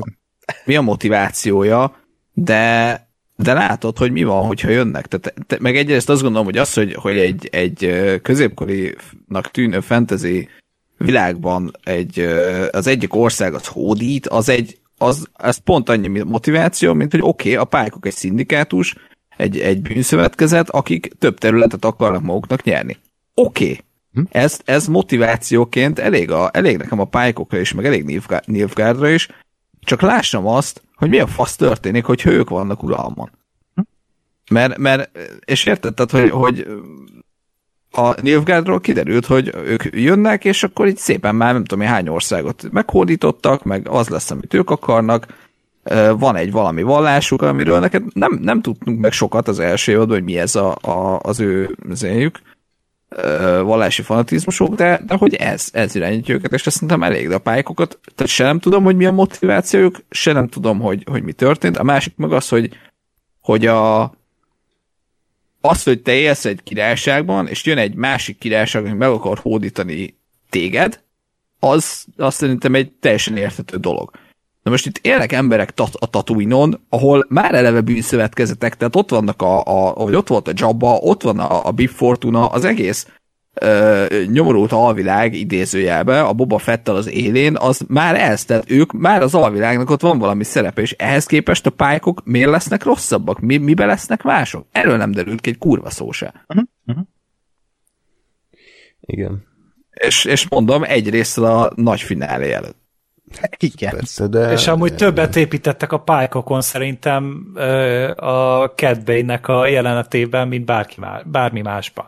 mi 0.66 0.76
a 0.76 0.82
motivációja, 0.82 1.96
de, 2.34 3.08
de 3.36 3.54
látod, 3.54 3.98
hogy 3.98 4.12
mi 4.12 4.24
van, 4.24 4.46
hogyha 4.46 4.70
jönnek. 4.70 5.08
Tehát, 5.08 5.34
te, 5.48 5.58
meg 5.60 5.78
egyrészt 5.78 6.10
azt 6.10 6.22
gondolom, 6.22 6.46
hogy 6.46 6.58
az, 6.58 6.74
hogy, 6.74 6.94
hogy 6.94 7.18
egy, 7.18 7.50
egy 7.52 7.92
középkorinak 8.22 9.52
tűnő 9.52 9.80
fantasy 9.80 10.50
világban 10.98 11.72
egy, 11.84 12.20
az 12.72 12.88
egyik 12.88 13.16
ország 13.16 13.54
az 13.54 13.68
hódít, 13.68 14.28
az 14.28 14.50
egy, 14.50 14.80
az, 14.98 15.28
az 15.34 15.58
pont 15.58 15.90
annyi 15.90 16.08
motiváció, 16.24 16.94
mint 16.94 17.12
hogy 17.12 17.22
oké, 17.24 17.50
okay, 17.50 17.62
a 17.62 17.66
pályákok 17.66 18.06
egy 18.06 18.14
szindikátus, 18.14 18.96
egy, 19.38 19.60
egy 19.60 19.82
bűnszövetkezet, 19.82 20.70
akik 20.70 21.14
több 21.20 21.38
területet 21.38 21.86
akarnak 21.86 22.22
maguknak 22.22 22.64
nyerni 22.64 22.98
oké, 23.36 23.64
okay. 23.64 23.84
hm? 24.14 24.22
ez, 24.30 24.60
ez 24.66 24.88
motivációként 24.88 26.00
elég, 26.00 26.32
a, 26.32 26.50
elég 26.54 26.78
nekem 26.78 27.00
a 27.00 27.06
pályákokra 27.06 27.60
is, 27.60 27.74
meg 27.74 27.86
elég 27.86 28.22
Nilfgaardra 28.46 29.10
is, 29.10 29.30
csak 29.80 30.02
lássam 30.02 30.48
azt, 30.48 30.82
hogy 30.96 31.10
mi 31.10 31.20
a 31.20 31.28
fasz 31.28 31.56
történik, 31.56 32.06
hogy 32.06 32.26
ők 32.26 32.50
vannak 32.50 32.84
uralmon. 32.84 33.30
Hm? 33.76 33.82
Mert, 34.52 34.78
mert, 34.78 35.18
és 35.46 35.66
érted, 35.66 35.94
tehát, 35.94 36.12
hogy, 36.12 36.30
hogy 36.30 36.68
a 37.92 38.22
Nilfgaardról 38.22 38.80
kiderült, 38.80 39.26
hogy 39.26 39.52
ők 39.66 39.84
jönnek, 39.92 40.46
és 40.46 40.64
akkor 40.64 40.88
így 40.88 40.98
szépen 40.98 41.36
már 41.36 41.54
nem 41.54 41.64
tudom, 41.66 41.86
hány 41.86 42.08
országot 42.08 42.72
meghódítottak, 42.72 43.64
meg 43.64 43.88
az 43.88 44.08
lesz, 44.08 44.32
amit 44.32 44.54
ők 44.54 44.70
akarnak, 44.70 45.28
van 46.18 46.36
egy 46.36 46.52
valami 46.52 46.82
vallásuk, 46.82 47.42
amiről 47.42 47.80
neked 47.80 48.04
nem, 48.14 48.40
nem 48.42 48.62
tudtunk 48.62 49.00
meg 49.00 49.12
sokat 49.12 49.48
az 49.48 49.60
első 49.60 49.92
évadban, 49.92 50.16
hogy 50.16 50.24
mi 50.24 50.38
ez 50.38 50.56
a, 50.56 50.76
a, 50.82 51.20
az 51.22 51.40
ő 51.40 51.78
zéjük, 51.90 52.40
vallási 53.64 54.02
fanatizmusok, 54.02 54.76
de, 54.76 55.02
de 55.06 55.16
hogy 55.16 55.34
ez, 55.34 55.70
ez 55.72 55.96
irányítja 55.96 56.36
őket, 56.36 56.54
és 56.54 56.66
ezt 56.66 56.76
szerintem 56.76 57.04
elég, 57.04 57.28
de 57.28 57.36
a 57.36 57.40
pályákokat, 57.40 58.00
tehát 58.16 58.32
se 58.32 58.44
nem 58.44 58.60
tudom, 58.60 58.84
hogy 58.84 58.96
mi 58.96 59.06
a 59.06 59.12
motivációjuk, 59.12 60.04
se 60.10 60.32
nem 60.32 60.48
tudom, 60.48 60.80
hogy, 60.80 61.04
hogy 61.12 61.24
mi 61.24 61.34
történt. 61.34 61.78
A 61.78 61.84
másik 61.84 62.16
meg 62.16 62.32
az, 62.32 62.50
hogy, 62.50 62.78
hogy 63.42 63.66
a, 63.66 64.04
az, 65.62 65.84
hogy 65.84 66.02
te 66.02 66.14
élsz 66.14 66.46
egy 66.46 66.64
királyságban, 66.64 67.48
és 67.48 67.66
jön 67.66 67.78
egy 67.78 67.96
másik 67.96 68.38
királyság, 68.38 68.86
ami 68.86 68.98
meg 68.98 69.10
akar 69.10 69.40
hódítani 69.40 70.18
téged, 70.50 71.04
az, 71.60 72.06
az 72.18 72.34
szerintem 72.34 72.76
egy 72.76 72.92
teljesen 72.92 73.38
érthető 73.38 73.78
dolog. 73.78 74.12
Na 74.66 74.72
most 74.72 74.86
itt 74.86 74.98
élnek 74.98 75.32
emberek 75.32 75.72
tat- 75.72 75.96
a 75.96 76.06
Tatooine-on, 76.06 76.86
ahol 76.90 77.26
már 77.30 77.56
eleve 77.56 77.82
bűnszövetkezetek, 77.82 78.78
tehát 78.78 78.96
ott 78.96 79.10
vannak 79.10 79.42
a, 79.42 79.64
a 79.64 79.90
hogy 79.90 80.16
ott 80.16 80.28
volt 80.28 80.48
a 80.48 80.52
Jabba, 80.56 80.98
ott 80.98 81.22
van 81.22 81.40
a, 81.40 81.66
a 81.66 81.72
Bib 81.72 81.90
Fortuna, 81.90 82.48
az 82.48 82.66
egész 82.66 83.08
ö, 83.54 84.06
nyomorult 84.32 84.72
alvilág 84.72 85.34
idézőjelbe, 85.34 86.22
a 86.22 86.34
Boba 86.34 86.58
Fettel 86.58 86.96
az 86.96 87.10
élén, 87.10 87.58
az 87.58 87.86
már 87.88 88.16
ez, 88.16 88.46
tehát 88.46 88.72
ők 88.72 88.92
már 88.92 89.22
az 89.22 89.36
alvilágnak 89.36 89.90
ott 89.90 90.02
van 90.02 90.20
valami 90.20 90.44
szerepe, 90.44 90.82
és 90.82 90.92
ehhez 90.92 91.26
képest 91.26 91.66
a 91.66 91.70
pályákok 91.70 92.22
miért 92.24 92.50
lesznek 92.50 92.84
rosszabbak? 92.84 93.40
Mi, 93.40 93.58
mibe 93.58 93.86
lesznek 93.86 94.24
mások? 94.24 94.68
Erről 94.72 94.98
nem 94.98 95.12
derült 95.12 95.42
ki 95.42 95.50
egy 95.50 95.58
kurva 95.58 95.90
szó 95.90 96.12
se. 96.12 96.46
Uh-huh. 96.48 96.68
Uh-huh. 96.86 97.06
Igen. 99.00 99.44
És, 99.92 100.26
és 100.26 100.50
mondom, 100.50 100.84
egyrészt 100.84 101.38
a 101.38 101.72
nagy 101.76 102.02
finálé 102.02 102.52
előtt. 102.52 102.84
Igen. 103.58 103.92
Persze, 103.92 104.28
de... 104.28 104.52
És 104.52 104.68
amúgy 104.68 104.96
többet 104.96 105.36
építettek 105.36 105.92
a 105.92 106.00
pálykokon 106.00 106.62
szerintem 106.62 107.52
a 108.16 108.66
Cat 108.66 109.10
a 109.42 109.66
jelenetében, 109.68 110.48
mint 110.48 110.66
bárki 110.66 111.00
más, 111.00 111.22
bármi 111.26 111.62
másban. 111.62 112.08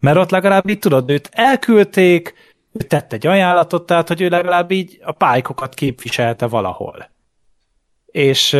Mert 0.00 0.16
ott 0.16 0.30
legalább 0.30 0.68
így 0.68 0.78
tudod, 0.78 1.10
őt 1.10 1.28
elküldték, 1.32 2.34
ő 2.72 2.84
tett 2.84 3.12
egy 3.12 3.26
ajánlatot, 3.26 3.86
tehát 3.86 4.08
hogy 4.08 4.20
ő 4.20 4.28
legalább 4.28 4.70
így 4.70 5.00
a 5.02 5.12
pálykokat 5.12 5.74
képviselte 5.74 6.46
valahol. 6.46 7.10
És, 8.06 8.56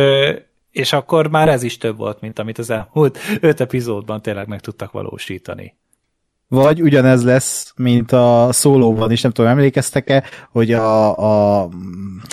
és 0.71 0.93
akkor 0.93 1.27
már 1.27 1.49
ez 1.49 1.63
is 1.63 1.77
több 1.77 1.97
volt, 1.97 2.21
mint 2.21 2.39
amit 2.39 2.57
az 2.57 2.69
elmúlt 2.69 3.19
öt 3.39 3.59
epizódban 3.59 4.21
tényleg 4.21 4.47
meg 4.47 4.59
tudtak 4.61 4.91
valósítani. 4.91 5.75
Vagy 6.47 6.81
ugyanez 6.81 7.23
lesz, 7.23 7.73
mint 7.75 8.11
a 8.11 8.49
szólóban 8.51 9.11
is, 9.11 9.21
nem 9.21 9.31
tudom, 9.31 9.51
emlékeztek-e, 9.51 10.23
hogy 10.51 10.73
a, 10.73 11.61
a 11.61 11.69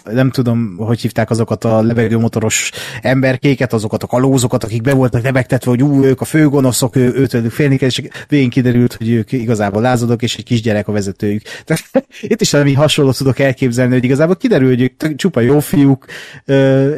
nem 0.04 0.30
tudom, 0.30 0.76
hogy 0.76 1.00
hívták 1.00 1.30
azokat 1.30 1.64
a 1.64 1.82
levegőmotoros 1.82 2.70
emberkéket, 3.00 3.72
azokat 3.72 4.02
a 4.02 4.06
kalózokat, 4.06 4.64
akik 4.64 4.82
be 4.82 4.94
voltak 4.94 5.22
lebegtetve, 5.22 5.70
hogy 5.70 5.82
ú, 5.82 6.04
ők 6.04 6.20
a 6.20 6.24
főgonoszok, 6.24 6.96
ő, 6.96 7.12
őtőlük 7.14 7.50
félni 7.50 7.76
kell, 7.76 7.88
és 7.88 8.02
végén 8.28 8.50
kiderült, 8.50 8.94
hogy 8.94 9.10
ők 9.10 9.32
igazából 9.32 9.82
lázadok, 9.82 10.22
és 10.22 10.36
egy 10.36 10.44
kisgyerek 10.44 10.88
a 10.88 10.92
vezetőjük. 10.92 11.42
Tehát 11.64 11.84
itt 12.32 12.40
is 12.40 12.50
valami 12.50 12.72
hasonlót 12.72 13.16
tudok 13.16 13.38
elképzelni, 13.38 13.92
hogy 13.92 14.04
igazából 14.04 14.36
kiderül, 14.36 14.68
hogy 14.68 14.82
ők 14.82 15.14
csupa 15.14 15.40
jó 15.40 15.60
fiúk, 15.60 16.04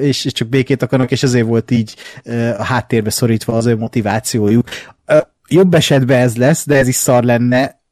és 0.00 0.26
csak 0.32 0.48
békét 0.48 0.82
akarnak, 0.82 1.10
és 1.10 1.22
ezért 1.22 1.46
volt 1.46 1.70
így 1.70 1.94
a 2.58 2.64
háttérbe 2.64 3.10
szorítva 3.10 3.56
az 3.56 3.66
ő 3.66 3.76
motivációjuk 3.76 4.68
jobb 5.54 5.74
esetben 5.74 6.20
ez 6.20 6.36
lesz, 6.36 6.66
de 6.66 6.76
ez 6.76 6.88
is 6.88 6.94
szar 6.94 7.24
lenne, 7.24 7.82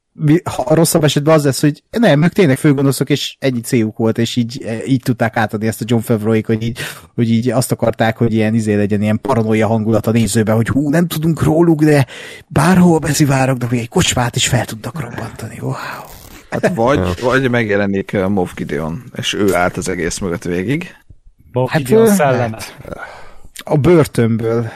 ha 0.44 0.74
rosszabb 0.74 1.04
esetben 1.04 1.34
az 1.34 1.44
lesz, 1.44 1.60
hogy 1.60 1.82
nem, 1.90 2.22
ők 2.22 2.32
tényleg 2.32 2.56
főgonoszok, 2.56 3.10
és 3.10 3.36
ennyi 3.38 3.60
céljuk 3.60 3.96
volt, 3.96 4.18
és 4.18 4.36
így, 4.36 4.66
így 4.86 5.02
tudták 5.02 5.36
átadni 5.36 5.66
ezt 5.66 5.80
a 5.80 5.84
John 5.88 6.02
favreau 6.02 6.40
hogy 6.46 6.62
így, 6.62 6.78
hogy 7.14 7.30
így 7.30 7.50
azt 7.50 7.72
akarták, 7.72 8.16
hogy 8.16 8.32
ilyen 8.32 8.54
izé 8.54 8.74
legyen, 8.74 9.02
ilyen 9.02 9.20
paranoia 9.20 9.66
hangulat 9.66 10.06
a 10.06 10.10
nézőben, 10.10 10.54
hogy 10.54 10.68
hú, 10.68 10.90
nem 10.90 11.06
tudunk 11.06 11.42
róluk, 11.42 11.82
de 11.82 12.06
bárhol 12.48 12.98
beszivárognak, 12.98 13.68
hogy 13.68 13.78
egy 13.78 13.88
kocsmát 13.88 14.36
is 14.36 14.48
fel 14.48 14.64
tudnak 14.64 15.00
robbantani. 15.00 15.58
Wow. 15.60 15.72
Hát 16.50 16.74
vagy, 16.74 17.20
vagy 17.20 17.50
megjelenik 17.50 18.26
Moff 18.28 18.54
Gideon, 18.54 19.02
és 19.16 19.34
ő 19.34 19.54
állt 19.54 19.76
az 19.76 19.88
egész 19.88 20.18
mögött 20.18 20.44
végig. 20.44 20.94
Moff 21.52 21.70
hát, 21.70 21.82
Gideon 21.82 22.06
szelleme. 22.06 22.58
A 23.64 23.76
börtönből 23.76 24.70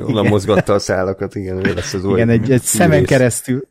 Onnan 0.00 0.26
mozgatta 0.26 0.72
a 0.72 0.78
szálakat, 0.78 1.34
igen, 1.34 1.66
ő 1.66 1.74
lesz 1.74 1.94
az 1.94 2.04
új 2.04 2.12
Igen, 2.12 2.28
egy, 2.28 2.50
egy 2.50 2.62
szemen 2.62 3.04
keresztül. 3.04 3.68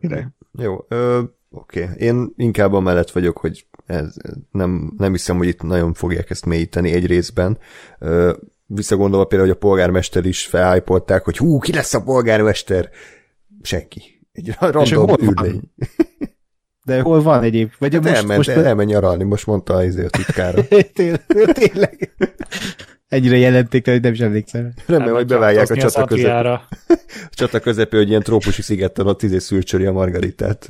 Jó, 0.58 0.84
ö, 0.88 1.20
oké. 1.50 1.82
Okay. 1.82 1.94
Én 1.98 2.32
inkább 2.36 2.72
amellett 2.72 3.10
vagyok, 3.10 3.38
hogy 3.38 3.66
ez, 3.86 4.14
nem, 4.52 4.92
nem 4.98 5.12
hiszem, 5.12 5.36
hogy 5.36 5.48
itt 5.48 5.62
nagyon 5.62 5.94
fogják 5.94 6.30
ezt 6.30 6.46
mélyíteni 6.46 6.92
egy 6.92 7.06
részben. 7.06 7.58
Visszagondolva 8.66 9.24
például, 9.24 9.50
hogy 9.50 9.58
a 9.60 9.66
polgármester 9.66 10.24
is 10.24 10.46
felhájpolták, 10.46 11.24
hogy 11.24 11.36
hú, 11.36 11.58
ki 11.58 11.72
lesz 11.72 11.94
a 11.94 12.02
polgármester? 12.02 12.90
Senki. 13.62 14.26
Egy 14.32 14.56
random 14.58 15.14
ürvény. 15.20 15.60
De 16.84 17.00
hol 17.00 17.22
van 17.22 17.42
egyéb? 17.42 17.72
Vagy 17.78 17.94
hát 17.94 18.02
most, 18.02 18.14
elment, 18.14 18.36
most 18.36 18.48
elment 18.48 18.88
nyaralni, 18.88 19.24
most 19.24 19.46
mondta 19.46 19.74
az 19.74 19.84
izé 19.84 20.04
a 20.04 20.10
titkára. 20.10 20.62
Tényleg. 21.52 22.14
Ennyire 23.08 23.36
jelenték, 23.36 23.86
hogy 23.86 24.00
nem 24.00 24.12
is 24.12 24.20
emlékszem. 24.20 24.72
Remélem, 24.86 25.14
hogy 25.14 25.26
beválják 25.26 25.70
a 25.70 25.76
csata 25.76 26.04
közepén. 26.04 26.36
a 27.30 27.30
csata 27.30 27.60
közepén, 27.60 27.98
hogy 27.98 28.08
ilyen 28.08 28.22
trópusi 28.22 28.62
szigeten 28.62 29.06
ott 29.06 29.22
izé 29.22 29.38
szülcsöri 29.38 29.86
a 29.86 29.92
margaritát, 29.92 30.66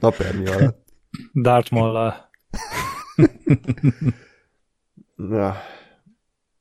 napernyő 0.00 0.50
alatt. 0.50 0.84
Dartmollal. 1.34 2.30
Na. 5.16 5.56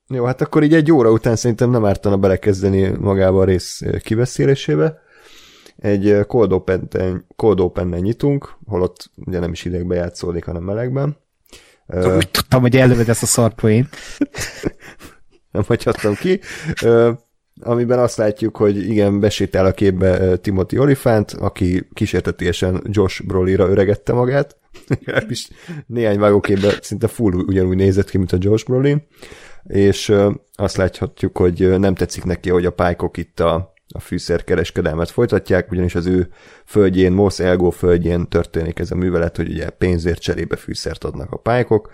Jó, 0.08 0.26
hát 0.26 0.42
akkor 0.42 0.64
így 0.64 0.74
egy 0.74 0.92
óra 0.92 1.12
után 1.12 1.36
szerintem 1.36 1.70
nem 1.70 1.86
ártana 1.86 2.18
belekezdeni 2.18 2.88
magába 2.88 3.42
a 3.42 3.44
rész 3.44 3.82
kiveszélésébe. 4.04 5.00
Egy 5.78 6.18
cold 6.28 6.52
open 6.52 6.90
cold 7.36 7.60
open 7.60 7.88
nyitunk, 7.88 8.58
holott 8.66 9.12
ugye 9.16 9.40
nem 9.40 9.52
is 9.52 9.66
idegbe 9.66 9.96
játszódik, 9.96 10.46
hanem 10.46 10.64
melegben. 10.64 11.18
Úgy 11.94 12.30
tudtam, 12.30 12.62
hogy 12.62 12.78
előved 12.78 13.10
ezt 13.10 13.24
a 13.24 13.26
szarpoint. 13.26 13.96
nem 15.52 15.64
hagyhattam 15.68 16.16
ki. 16.16 16.40
Amiben 17.62 18.00
azt 18.00 18.18
látjuk, 18.18 18.58
hogy 18.58 18.90
igen, 18.90 19.20
besétál 19.20 19.66
a 19.66 19.72
képbe 19.72 20.38
Timothy 20.38 20.78
Olifant, 20.78 21.32
aki 21.32 21.88
kísértetésen 21.94 22.84
Josh 22.86 23.26
Brolira 23.26 23.70
öregette 23.70 24.14
magát. 24.14 24.58
is 25.30 25.50
néhány 25.88 26.20
vágóképben 26.20 26.74
szinte 26.82 27.08
full 27.08 27.34
ugyanúgy 27.34 27.76
nézett 27.76 28.10
ki, 28.10 28.18
mint 28.18 28.32
a 28.32 28.38
Josh 28.40 28.66
Brolin. 28.66 29.08
És 29.64 30.14
azt 30.54 30.78
láthatjuk, 30.78 31.38
hogy 31.38 31.80
nem 31.80 31.96
tetszik 31.96 32.24
neki, 32.24 32.50
hogy 32.50 32.66
a 32.66 32.72
pálykok 32.72 33.18
itt 33.18 33.40
a, 33.40 33.74
a 33.94 34.00
fűszerkereskedelmet 34.00 35.10
folytatják, 35.10 35.72
ugyanis 35.72 35.96
az 35.96 36.06
ő 36.06 36.30
földjén, 36.66 37.12
Moss 37.12 37.40
Elgo 37.40 37.70
földjén 37.70 38.28
történik 38.28 38.80
ez 38.80 38.92
a 38.92 38.96
művelet, 38.96 39.36
hogy 39.36 39.50
ugye 39.50 39.70
pénzért 39.70 40.22
cserébe 40.22 40.56
fűszert 40.56 41.04
adnak 41.04 41.32
a 41.32 41.38
pálykok, 41.38 41.92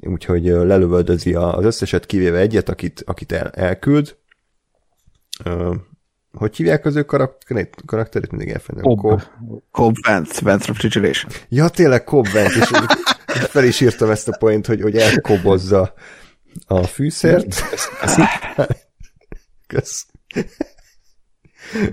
úgyhogy 0.00 0.44
lelövöldözi 0.44 1.34
az 1.34 1.64
összeset, 1.64 2.06
kivéve 2.06 2.38
egyet, 2.38 2.68
akit, 2.68 3.02
akit 3.06 3.32
el, 3.32 3.50
elküld. 3.50 4.16
Hogy 6.32 6.56
hívják 6.56 6.84
az 6.84 6.96
ő 6.96 7.02
karakterét? 7.02 7.76
Karakterét 7.86 8.30
mindig 8.30 8.48
elfelejtem. 8.48 8.96
Cobb. 8.96 9.22
Cobb 9.70 9.94
Vance, 10.06 10.40
Vance 10.42 10.66
Refrigeration. 10.66 11.32
Ja, 11.48 11.68
tényleg 11.68 12.04
Cobb 12.04 12.28
Vance, 12.32 12.58
és 12.58 12.68
fel 13.40 13.64
is 13.64 13.80
írtam 13.80 14.10
ezt 14.10 14.28
a 14.28 14.36
point, 14.38 14.66
hogy, 14.66 14.80
hogy 14.80 14.96
elkobozza 14.96 15.94
a 16.66 16.82
fűszert. 16.82 17.62
Kösz. 19.66 20.06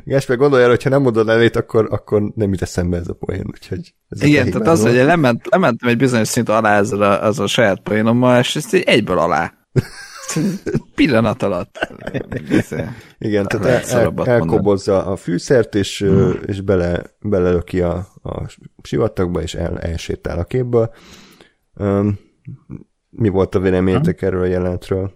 Gásper, 0.03 0.38
gondolj 0.38 0.63
el, 0.63 0.69
hogyha 0.69 0.89
nem 0.89 1.01
mondod 1.01 1.30
elét, 1.30 1.55
akkor, 1.55 1.88
akkor 1.89 2.21
nem 2.36 2.49
jut 2.49 2.61
eszembe 2.61 2.97
ez 2.97 3.07
a 3.07 3.13
poén, 3.13 3.45
úgyhogy... 3.47 3.93
Ez 4.09 4.23
Igen, 4.23 4.51
tehát 4.51 4.67
az, 4.67 4.82
hogy 4.82 4.93
lement, 4.93 5.47
lementem 5.49 5.89
egy 5.89 5.97
bizonyos 5.97 6.28
szint 6.28 6.49
alá 6.49 6.78
ezzel 6.78 7.01
a, 7.01 7.23
az 7.23 7.39
a 7.39 7.47
saját 7.47 7.80
poénommal, 7.80 8.39
és 8.39 8.55
ezt 8.55 8.73
egyből 8.73 9.19
alá. 9.19 9.53
Pillanat 10.95 11.43
alatt. 11.43 11.89
Igen, 13.17 13.45
tehát 13.45 13.91
el, 13.91 13.99
el, 13.99 14.25
elkobozza 14.25 15.05
a 15.05 15.15
fűszert, 15.15 15.75
és, 15.75 15.99
hmm. 15.99 16.39
és 16.45 16.61
bele, 16.61 17.03
belelöki 17.19 17.82
a, 17.82 18.07
a 18.23 18.49
sivatagba, 18.84 19.41
és 19.41 19.55
el, 19.55 19.80
elsétál 19.80 20.39
a 20.39 20.43
képből. 20.43 20.93
Mi 23.09 23.30
volt 23.30 23.55
a 23.55 23.59
véleményetek 23.59 24.21
erről 24.21 24.41
a 24.41 24.45
jelentről? 24.45 25.11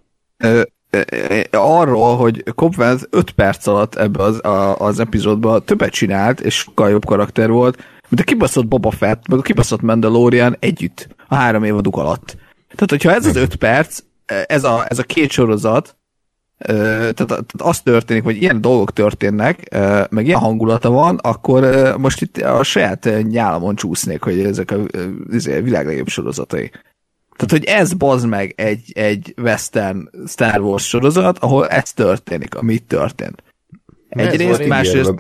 Arról, 1.52 2.18
hogy 2.18 2.44
Copwell 2.56 2.98
5 3.10 3.32
perc 3.32 3.68
alatt 3.68 3.96
ebbe 3.96 4.24
az, 4.24 4.44
a, 4.44 4.78
az 4.80 5.00
epizódban 5.00 5.66
többet 5.66 5.92
csinált, 5.92 6.40
és 6.40 6.56
sokkal 6.56 6.90
jobb 6.90 7.06
karakter 7.06 7.50
volt, 7.50 7.78
mint 8.10 8.22
a 8.22 8.24
kibaszott 8.24 8.68
Boba 8.68 8.92
Fett, 8.92 9.28
meg 9.28 9.40
a 9.40 9.42
kibaszott 9.42 9.82
Mandalorian 9.82 10.56
együtt 10.60 11.08
a 11.28 11.36
három 11.36 11.64
évaduk 11.64 11.98
alatt. 11.98 12.36
Tehát, 12.76 12.90
hogyha 12.90 13.14
ez 13.14 13.26
az 13.26 13.36
5 13.36 13.56
perc, 13.56 14.00
ez 14.46 14.64
a, 14.64 14.86
ez 14.88 15.00
a 15.00 15.04
két 15.04 15.32
sorozat, 15.32 15.96
tehát, 16.58 17.16
tehát 17.16 17.46
az 17.58 17.82
történik, 17.82 18.24
hogy 18.24 18.42
ilyen 18.42 18.62
dolgok 18.62 18.94
történnek, 18.94 19.76
meg 20.10 20.26
ilyen 20.26 20.40
hangulata 20.40 20.90
van, 20.90 21.16
akkor 21.16 21.94
most 21.98 22.22
itt 22.22 22.38
a 22.38 22.64
saját 22.64 23.10
nyálamon 23.30 23.76
csúsznék, 23.76 24.22
hogy 24.22 24.40
ezek 24.40 24.72
a, 24.72 24.76
a 24.76 25.62
világ 25.62 25.86
legjobb 25.86 26.08
sorozatai. 26.08 26.72
Tehát, 27.42 27.66
hogy 27.66 27.76
ez 27.76 27.94
bazd 27.94 28.28
meg 28.28 28.54
egy, 28.58 28.92
egy 28.94 29.34
western 29.38 30.10
Star 30.28 30.60
Wars 30.60 30.88
sorozat, 30.88 31.38
ahol 31.38 31.68
ez 31.68 31.94
történik, 31.94 32.56
ami 32.56 32.74
itt 32.74 32.88
történt. 32.88 33.44
Egyrészt, 34.10 34.68
másrészt... 34.68 35.14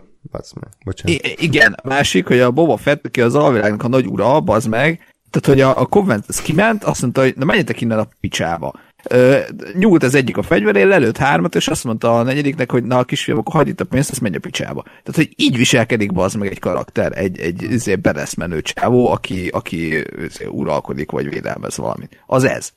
Igen, 1.35 1.75
másik, 1.83 2.27
hogy 2.27 2.39
a 2.39 2.51
Boba 2.51 2.77
Fett, 2.77 3.05
aki 3.05 3.21
az 3.21 3.35
alvilágnak 3.35 3.83
a 3.83 3.87
nagy 3.87 4.05
ura, 4.05 4.39
bazd 4.39 4.69
meg, 4.69 4.99
tehát, 5.29 5.47
hogy 5.47 5.61
a, 5.61 5.81
a 5.81 5.85
Convent 5.85 6.25
ez 6.27 6.41
kiment, 6.41 6.83
azt 6.83 7.01
mondta, 7.01 7.21
hogy 7.21 7.33
na 7.37 7.45
menjetek 7.45 7.81
innen 7.81 7.99
a 7.99 8.07
picsába. 8.19 8.73
Ö, 9.03 9.39
nyúlt 9.73 10.03
az 10.03 10.15
egyik 10.15 10.37
a 10.37 10.41
fegyverén, 10.41 10.87
lelőtt 10.87 11.17
hármat, 11.17 11.55
és 11.55 11.67
azt 11.67 11.83
mondta 11.83 12.19
a 12.19 12.23
negyediknek, 12.23 12.71
hogy 12.71 12.83
na 12.83 12.97
a 12.97 13.03
kisfiam, 13.03 13.37
akkor 13.37 13.53
hagyd 13.53 13.67
itt 13.67 13.81
a 13.81 13.85
pénzt, 13.85 14.11
azt 14.11 14.21
menj 14.21 14.35
a 14.35 14.39
picsába. 14.39 14.81
Tehát, 14.83 15.15
hogy 15.15 15.29
így 15.35 15.57
viselkedik 15.57 16.09
az 16.13 16.33
meg 16.33 16.49
egy 16.49 16.59
karakter, 16.59 17.11
egy, 17.17 17.39
egy 17.39 17.61
izé, 17.61 17.95
bereszmenő 17.95 18.61
csávó, 18.61 19.11
aki, 19.11 19.47
aki 19.47 20.03
izé, 20.25 20.45
uralkodik, 20.45 21.11
vagy 21.11 21.29
védelmez 21.29 21.77
valamit. 21.77 22.23
Az 22.25 22.43
ez. 22.43 22.71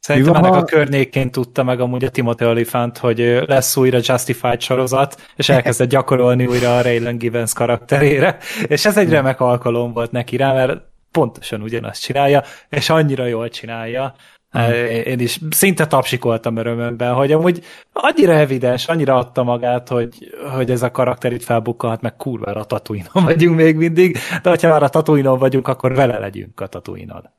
Szerintem 0.00 0.34
ennek 0.34 0.54
a 0.54 0.64
környékén 0.64 1.30
tudta 1.30 1.62
meg 1.62 1.80
amúgy 1.80 2.04
a 2.04 2.10
Timothy 2.10 2.44
Olyphant, 2.44 2.98
hogy 2.98 3.42
lesz 3.46 3.76
újra 3.76 3.98
Justified 4.02 4.60
sorozat, 4.60 5.30
és 5.36 5.48
elkezdett 5.48 5.88
gyakorolni 5.88 6.46
újra 6.46 6.76
a 6.76 6.82
Raylan 6.82 7.18
Givens 7.18 7.52
karakterére, 7.52 8.38
és 8.66 8.84
ez 8.84 8.96
egy 8.96 9.08
remek 9.08 9.40
alkalom 9.40 9.92
volt 9.92 10.10
neki 10.10 10.36
rá, 10.36 10.52
mert 10.52 10.80
pontosan 11.10 11.62
ugyanazt 11.62 12.02
csinálja, 12.02 12.42
és 12.68 12.90
annyira 12.90 13.26
jól 13.26 13.48
csinálja, 13.48 14.14
én 15.04 15.18
is 15.18 15.40
szinte 15.50 15.86
tapsikoltam 15.86 16.56
örömömben, 16.56 17.14
hogy 17.14 17.32
amúgy 17.32 17.64
annyira 17.92 18.32
evidens, 18.32 18.88
annyira 18.88 19.16
adta 19.16 19.42
magát, 19.42 19.88
hogy, 19.88 20.34
hogy 20.54 20.70
ez 20.70 20.82
a 20.82 20.90
karakter 20.90 21.32
itt 21.32 21.42
felbukkanhat, 21.42 22.00
meg 22.00 22.16
kurvára 22.16 22.60
a 22.60 22.64
tatuinon 22.64 23.24
vagyunk 23.24 23.56
még 23.56 23.76
mindig, 23.76 24.18
de 24.42 24.56
ha 24.60 24.68
már 24.68 24.82
a 24.82 24.88
tatuinon 24.88 25.38
vagyunk, 25.38 25.68
akkor 25.68 25.94
vele 25.94 26.18
legyünk 26.18 26.60
a 26.60 26.66
tatuinon. 26.66 27.30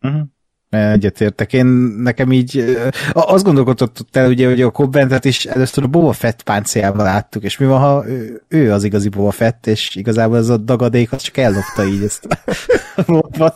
Uh-huh. 0.00 0.22
Egyetértek. 0.70 1.52
Én 1.52 1.66
nekem 1.96 2.32
így 2.32 2.78
azt 3.12 3.44
gondolkodott 3.44 4.16
el, 4.16 4.28
ugye, 4.28 4.48
hogy 4.48 4.62
a 4.62 4.70
Cobbentet 4.70 5.24
is 5.24 5.44
először 5.44 5.84
a 5.84 5.86
Boba 5.86 6.12
Fett 6.12 6.42
páncéljával 6.42 7.04
láttuk, 7.04 7.42
és 7.42 7.58
mi 7.58 7.66
van, 7.66 7.80
ha 7.80 8.04
ő 8.48 8.72
az 8.72 8.84
igazi 8.84 9.08
Boba 9.08 9.30
Fett, 9.30 9.66
és 9.66 9.94
igazából 9.94 10.36
ez 10.36 10.48
a 10.48 10.56
dagadék 10.56 11.12
az 11.12 11.22
csak 11.22 11.36
ellopta 11.36 11.84
így 11.84 12.02
ezt 12.02 12.26
a 12.96 13.12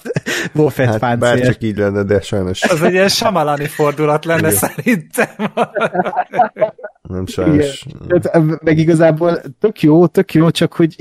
Boba 0.52 0.70
Fett 0.70 0.86
hát, 0.86 0.98
páncél. 0.98 1.18
Bár 1.18 1.40
csak 1.40 1.62
így 1.62 1.76
lenne, 1.76 2.02
de 2.02 2.20
sajnos. 2.20 2.62
Az 2.62 2.82
egy 2.82 2.92
ilyen 2.92 3.08
samalani 3.08 3.66
fordulat 3.66 4.24
lenne 4.24 4.48
Igen. 4.48 4.52
szerintem. 4.52 5.28
Nem 7.02 7.26
sajnos. 7.26 7.86
Igen. 8.10 8.58
Meg 8.64 8.78
igazából 8.78 9.40
tök 9.60 9.82
jó, 9.82 10.06
tök 10.06 10.34
jó, 10.34 10.50
csak 10.50 10.72
hogy 10.72 10.94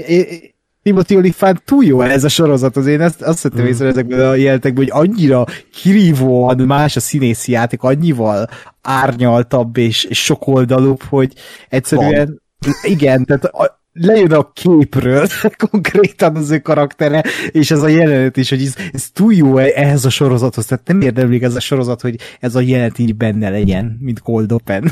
Timothy 0.84 1.16
Olyphant 1.16 1.64
túl 1.64 1.84
jó 1.84 2.02
ez 2.02 2.24
a 2.24 2.30
sorozat, 2.30 2.78
az 2.78 2.88
én 2.88 3.02
ezt, 3.02 3.22
azt 3.22 3.42
hittem 3.42 3.66
észre 3.66 3.88
ezekből 3.88 4.30
a 4.30 4.36
jelentekből, 4.36 4.86
hogy 4.90 5.08
annyira 5.08 5.46
kirívóan 5.74 6.58
más 6.58 6.96
a 6.96 7.00
színészi 7.00 7.52
játék, 7.52 7.82
annyival 7.82 8.50
árnyaltabb 8.82 9.78
és, 9.78 10.04
és 10.04 10.24
sokoldalúbb, 10.24 11.02
hogy 11.04 11.34
egyszerűen 11.70 12.42
Van. 12.60 12.74
igen, 12.84 13.26
tehát 13.26 13.46
a, 13.46 13.82
lejön 13.94 14.32
a 14.32 14.52
képről 14.52 15.28
konkrétan 15.70 16.36
az 16.36 16.52
ő 16.52 16.60
karaktere, 16.60 17.24
és 17.52 17.72
ez 17.72 17.82
a 17.82 17.88
jelenet 17.88 18.38
is, 18.38 18.50
hogy 18.50 18.62
ez, 18.62 18.76
ez 18.92 19.10
túl 19.14 19.34
jó 19.34 19.58
ehhez 19.58 20.06
a 20.06 20.10
sorozathoz, 20.10 20.66
tehát 20.66 20.88
nem 20.88 21.02
érdemlik 21.02 21.42
ez 21.42 21.56
a 21.56 21.60
sorozat, 21.60 22.02
hogy 22.02 22.16
ez 22.40 22.56
a 22.56 22.60
jelenet 22.60 23.00
így 23.00 23.16
benne 23.16 23.50
legyen, 23.50 23.98
mint 24.00 24.20
Cold 24.20 24.52
Open. 24.52 24.92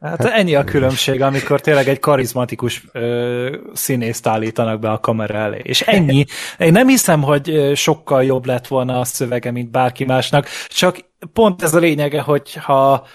hát 0.00 0.24
ennyi 0.24 0.54
a 0.54 0.64
különbség, 0.64 1.22
amikor 1.22 1.60
tényleg 1.60 1.88
egy 1.88 1.98
karizmatikus 1.98 2.84
ö, 2.92 3.56
színészt 3.72 4.26
állítanak 4.26 4.80
be 4.80 4.90
a 4.90 4.98
kamera 5.00 5.38
elé. 5.38 5.60
És 5.62 5.80
ennyi. 5.80 6.24
Én 6.58 6.72
nem 6.72 6.88
hiszem, 6.88 7.22
hogy 7.22 7.72
sokkal 7.74 8.24
jobb 8.24 8.46
lett 8.46 8.66
volna 8.66 9.00
a 9.00 9.04
szövege, 9.04 9.50
mint 9.50 9.70
bárki 9.70 10.04
másnak, 10.04 10.48
csak 10.68 10.98
pont 11.32 11.62
ez 11.62 11.74
a 11.74 11.78
lényege, 11.78 12.20
hogy 12.20 12.54
ha 12.54 13.06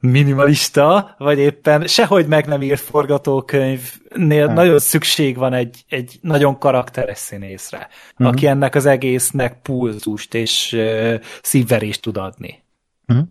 minimalista, 0.00 1.14
vagy 1.18 1.38
éppen 1.38 1.86
sehogy 1.86 2.26
meg 2.26 2.46
nem 2.46 2.62
írt 2.62 2.80
forgatókönyvnél 2.80 4.46
hát. 4.46 4.56
nagyon 4.56 4.78
szükség 4.78 5.36
van 5.36 5.52
egy, 5.52 5.84
egy 5.88 6.18
nagyon 6.20 6.58
karakteres 6.58 7.18
színészre, 7.18 7.88
uh-huh. 8.12 8.26
aki 8.26 8.46
ennek 8.46 8.74
az 8.74 8.86
egésznek 8.86 9.62
pulzust 9.62 10.34
és 10.34 10.72
uh, 10.72 11.14
szívverést 11.42 12.02
tud 12.02 12.16
adni. 12.16 12.62
Uh-huh. 13.06 13.26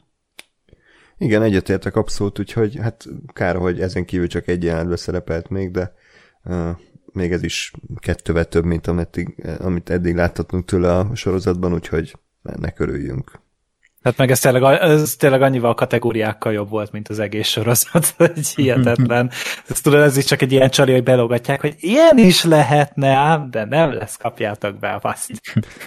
Igen, 1.23 1.41
egyetértek 1.41 1.95
abszolút, 1.95 2.39
úgyhogy 2.39 2.75
hát 2.75 3.05
kár, 3.33 3.55
hogy 3.55 3.81
ezen 3.81 4.05
kívül 4.05 4.27
csak 4.27 4.47
egy 4.47 4.63
jelentbe 4.63 4.95
szerepelt 4.95 5.49
még, 5.49 5.71
de 5.71 5.93
uh, 6.43 6.69
még 7.13 7.31
ez 7.31 7.43
is 7.43 7.73
kettővel 7.97 8.45
több, 8.45 8.65
mint 8.65 8.87
amit, 8.87 9.25
amit 9.59 9.89
eddig 9.89 10.15
láthatunk 10.15 10.65
tőle 10.65 10.97
a 10.97 11.15
sorozatban, 11.15 11.73
úgyhogy 11.73 12.15
ennek 12.43 12.79
örüljünk. 12.79 13.39
Hát 14.03 14.17
meg 14.17 14.31
ez 14.31 14.39
tényleg, 14.39 14.63
ez 14.63 15.15
tényleg 15.15 15.41
annyival 15.41 15.73
kategóriákkal 15.73 16.53
jobb 16.53 16.69
volt, 16.69 16.91
mint 16.91 17.07
az 17.07 17.19
egész 17.19 17.47
sorozat, 17.47 18.13
hogy 18.17 18.47
hihetetlen. 18.55 19.31
Ez 19.69 19.81
tudod, 19.81 20.01
ez 20.01 20.17
is 20.17 20.25
csak 20.25 20.41
egy 20.41 20.51
ilyen 20.51 20.69
csali, 20.69 20.91
hogy 20.91 21.03
belogatják, 21.03 21.61
hogy 21.61 21.75
ilyen 21.79 22.17
is 22.17 22.43
lehetne 22.43 23.47
de 23.51 23.65
nem 23.65 23.93
lesz, 23.93 24.17
kapjátok 24.17 24.79
be 24.79 24.89
a 24.89 24.99
paszt. 24.99 25.31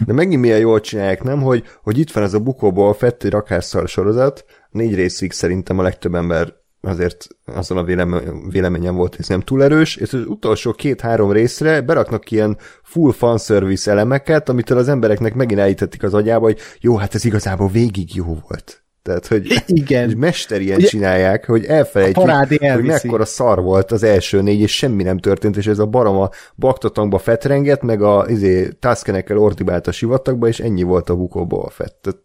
De 0.06 0.12
megint 0.12 0.40
milyen 0.40 0.58
jól 0.58 0.80
csinálják, 0.80 1.22
nem? 1.22 1.42
Hogy, 1.42 1.64
hogy 1.82 1.98
itt 1.98 2.10
van 2.10 2.24
ez 2.24 2.34
a 2.34 2.40
bukóból 2.40 2.94
Fetti 2.94 3.28
rakásszal 3.28 3.86
sorozat, 3.86 4.44
négy 4.70 4.94
részig 4.94 5.32
szerintem 5.32 5.78
a 5.78 5.82
legtöbb 5.82 6.14
ember 6.14 6.52
azért 6.86 7.26
azon 7.44 7.78
a 7.78 7.84
vélem, 7.84 8.20
véleményem 8.50 8.94
volt, 8.94 9.10
hogy 9.10 9.20
ez 9.20 9.28
nem 9.28 9.40
túl 9.40 9.62
erős, 9.62 9.96
és 9.96 10.12
az 10.12 10.24
utolsó 10.26 10.72
két-három 10.72 11.32
részre 11.32 11.80
beraknak 11.80 12.30
ilyen 12.30 12.58
full 12.82 13.12
fanservice 13.12 13.90
elemeket, 13.90 14.48
amitől 14.48 14.78
az 14.78 14.88
embereknek 14.88 15.34
megint 15.34 15.60
elítették 15.60 16.02
az 16.02 16.14
agyába, 16.14 16.44
hogy 16.44 16.58
jó, 16.80 16.96
hát 16.96 17.14
ez 17.14 17.24
igazából 17.24 17.68
végig 17.68 18.14
jó 18.14 18.38
volt. 18.48 18.84
Tehát, 19.06 19.26
hogy 19.26 19.62
Igen. 19.66 20.16
mester 20.18 20.60
ilyen 20.60 20.78
Ugye, 20.78 20.86
csinálják, 20.86 21.46
hogy 21.46 21.64
elfelejtjük, 21.64 22.30
hogy 22.74 22.84
mekkora 22.84 23.24
szar 23.24 23.62
volt 23.62 23.92
az 23.92 24.02
első 24.02 24.42
négy, 24.42 24.60
és 24.60 24.76
semmi 24.76 25.02
nem 25.02 25.18
történt, 25.18 25.56
és 25.56 25.66
ez 25.66 25.78
a 25.78 25.86
barom 25.86 26.16
a 26.16 26.30
baktatangba 26.54 27.18
fetrenget, 27.18 27.82
meg 27.82 28.02
a 28.02 28.26
izé, 28.28 28.68
tászkenekkel 28.68 29.38
ordibált 29.38 29.86
a 29.86 29.92
sivatagba, 29.92 30.48
és 30.48 30.60
ennyi 30.60 30.82
volt 30.82 31.10
a 31.10 31.16
bukóból 31.16 31.64
a 31.64 31.70
fett. 31.70 31.98
Tehát 32.00 32.18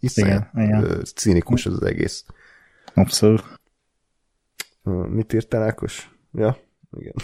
iszonyat 0.00 0.46
cínikus 1.14 1.66
az, 1.66 1.72
az 1.72 1.82
egész. 1.82 2.24
Abszolút. 2.94 3.60
Mit 5.08 5.32
írtál, 5.32 5.62
Ákos? 5.62 6.10
Ja, 6.32 6.56
igen. 6.98 7.14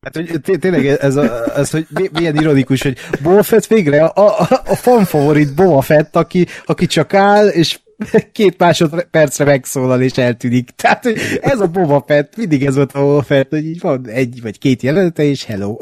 Hát, 0.00 0.14
hogy 0.14 0.58
tényleg 0.58 0.86
ez, 0.86 1.16
a, 1.16 1.56
ez, 1.56 1.70
hogy 1.70 1.86
milyen 2.12 2.36
ironikus, 2.36 2.82
hogy 2.82 2.98
Boba 3.22 3.42
Fett 3.42 3.66
végre 3.66 4.04
a, 4.04 4.40
a, 4.40 4.62
a 4.64 4.74
fan 4.74 5.04
favorit 5.04 5.54
Boba 5.54 5.80
Fett, 5.80 6.16
aki, 6.16 6.46
aki 6.66 6.86
csak 6.86 7.14
áll, 7.14 7.48
és 7.48 7.80
két 8.32 8.58
másodpercre 8.58 9.44
megszólal 9.44 10.02
és 10.02 10.18
eltűnik. 10.18 10.70
Tehát 10.70 11.02
hogy 11.02 11.18
ez 11.40 11.60
a 11.60 11.66
Boba 11.66 12.04
Fett, 12.06 12.36
mindig 12.36 12.64
ez 12.64 12.74
volt 12.74 12.92
a 12.92 13.00
Boba 13.00 13.22
Fett, 13.22 13.50
hogy 13.50 13.64
így 13.64 13.80
van 13.80 14.08
egy 14.08 14.42
vagy 14.42 14.58
két 14.58 14.82
jelenete, 14.82 15.22
és 15.22 15.44
hello. 15.44 15.76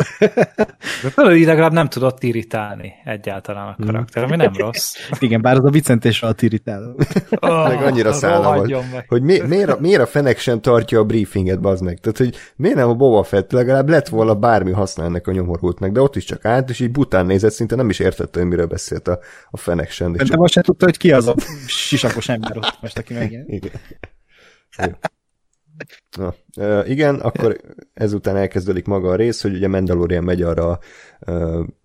De 1.03 1.09
felül 1.09 1.45
legalább 1.45 1.73
nem 1.73 1.89
tudott 1.89 2.23
irritálni 2.23 2.93
egyáltalán 3.05 3.75
a 3.79 3.85
karakter, 3.85 4.23
ami 4.23 4.37
nem 4.37 4.53
rossz. 4.57 4.95
Igen, 5.19 5.43
bár 5.43 5.57
az 5.57 5.65
a 5.65 5.71
Vicentés 5.71 6.23
alatt 6.23 6.43
irritáló. 6.43 7.01
Oh, 7.41 7.69
meg 7.69 7.83
annyira 7.83 8.13
szállna 8.13 8.55
volt, 8.55 8.85
hogy 9.07 9.23
mi, 9.23 9.39
miért, 9.39 9.71
a, 9.71 9.77
miért 9.81 10.01
a 10.01 10.07
fenek 10.07 10.39
sem 10.39 10.61
tartja 10.61 10.99
a 10.99 11.05
briefinget, 11.05 11.61
bazd 11.61 11.83
meg. 11.83 11.99
Tehát, 11.99 12.19
hogy 12.19 12.37
miért 12.57 12.77
nem 12.77 12.89
a 12.89 12.95
Boba 12.95 13.23
Fett, 13.23 13.53
legalább 13.53 13.89
lett 13.89 14.09
volna 14.09 14.35
bármi 14.35 14.73
használ 14.73 15.07
ennek 15.07 15.27
a 15.27 15.33
nyomorultnak, 15.33 15.91
de 15.91 16.01
ott 16.01 16.17
is 16.17 16.25
csak 16.25 16.45
állt, 16.45 16.71
és 16.71 16.81
így 16.81 16.91
bután 16.91 17.27
nézett, 17.27 17.53
szinte 17.53 17.77
nem 17.77 17.89
is 17.89 17.99
értette, 17.99 18.39
hogy 18.39 18.49
miről 18.49 18.67
beszélt 18.67 19.09
a, 19.09 19.19
a 19.51 19.57
fenek 19.57 19.91
sem. 19.91 20.13
De 20.13 20.25
csak... 20.25 20.37
most 20.37 20.53
sem 20.53 20.63
tudta, 20.63 20.85
hogy 20.85 20.97
ki 20.97 21.13
az 21.13 21.27
a 21.27 21.35
sisakos 22.07 22.29
ember 22.29 22.57
ott 22.57 22.79
most, 22.81 22.99
aki 22.99 23.15
megjön. 23.15 23.45
Igen. 24.77 24.99
Na, 26.17 26.35
igen, 26.87 27.15
akkor 27.15 27.57
ezután 27.95 28.37
elkezdődik 28.37 28.87
maga 28.87 29.11
a 29.11 29.15
rész, 29.15 29.43
hogy 29.43 29.55
ugye 29.55 29.69
Mandalorian 29.69 30.25
megy 30.25 30.43
arra 30.43 30.79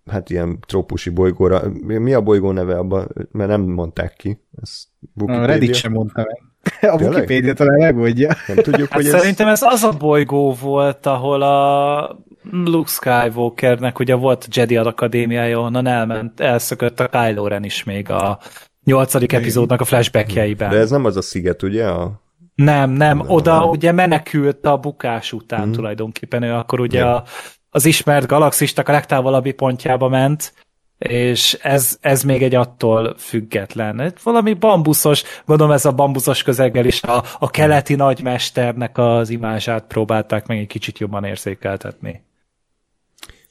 hát 0.06 0.30
ilyen 0.30 0.58
trópusi 0.66 1.10
bolygóra. 1.10 1.62
Mi 1.82 2.12
a 2.12 2.20
bolygó 2.20 2.50
neve 2.50 2.78
abban? 2.78 3.08
Mert 3.30 3.50
nem 3.50 3.60
mondták 3.60 4.12
ki. 4.12 4.38
Ez 4.62 4.84
a 5.26 5.44
Reddit 5.44 5.74
sem 5.74 5.92
mondta 5.92 6.26
meg. 6.26 6.90
A 6.90 7.04
Wikipedia 7.04 7.54
talán 7.54 7.78
megmondja. 7.78 8.36
Nem 8.46 8.56
tudjuk, 8.56 8.88
hát 8.88 9.02
hogy 9.02 9.06
ez... 9.06 9.20
Szerintem 9.20 9.48
ez 9.48 9.62
az 9.62 9.82
a 9.82 9.92
bolygó 9.98 10.52
volt, 10.52 11.06
ahol 11.06 11.42
a 11.42 12.18
Luke 12.50 12.90
Skywalkernek 12.90 13.98
ugye 13.98 14.14
volt 14.14 14.44
a 14.44 14.46
Jedi 14.50 14.76
Akadémiája, 14.76 15.60
onnan 15.60 15.86
elment, 15.86 16.40
elszökött 16.40 17.00
a 17.00 17.08
Kylo 17.08 17.46
Ren 17.46 17.64
is 17.64 17.84
még 17.84 18.10
a 18.10 18.38
nyolcadik 18.84 19.32
epizódnak 19.32 19.80
a 19.80 19.84
flashbackjeiben. 19.84 20.70
De 20.70 20.78
ez 20.78 20.90
nem 20.90 21.04
az 21.04 21.16
a 21.16 21.22
sziget, 21.22 21.62
ugye? 21.62 21.86
A... 21.86 22.20
Nem, 22.54 22.90
nem, 22.90 23.16
nem, 23.16 23.30
oda 23.30 23.58
nem. 23.58 23.68
ugye 23.68 23.92
menekült 23.92 24.66
a 24.66 24.76
bukás 24.76 25.32
után 25.32 25.62
hmm. 25.62 25.72
tulajdonképpen, 25.72 26.42
ő 26.42 26.52
akkor 26.52 26.80
ugye 26.80 27.04
a, 27.04 27.24
az 27.70 27.84
ismert 27.84 28.26
galaxistak 28.26 28.88
a 28.88 28.92
legtávolabbi 28.92 29.52
pontjába 29.52 30.08
ment, 30.08 30.52
és 30.98 31.58
ez, 31.62 31.98
ez 32.00 32.22
még 32.22 32.42
egy 32.42 32.54
attól 32.54 33.14
független. 33.18 34.14
Valami 34.22 34.52
bambuszos, 34.54 35.22
gondolom 35.44 35.72
ez 35.72 35.84
a 35.84 35.92
bambuszos 35.92 36.42
közeggel 36.42 36.84
is 36.84 37.02
a, 37.02 37.24
a 37.38 37.50
keleti 37.50 37.94
nagymesternek 37.94 38.98
az 38.98 39.30
imázsát 39.30 39.84
próbálták 39.86 40.46
meg 40.46 40.58
egy 40.58 40.66
kicsit 40.66 40.98
jobban 40.98 41.24
érzékeltetni. 41.24 42.22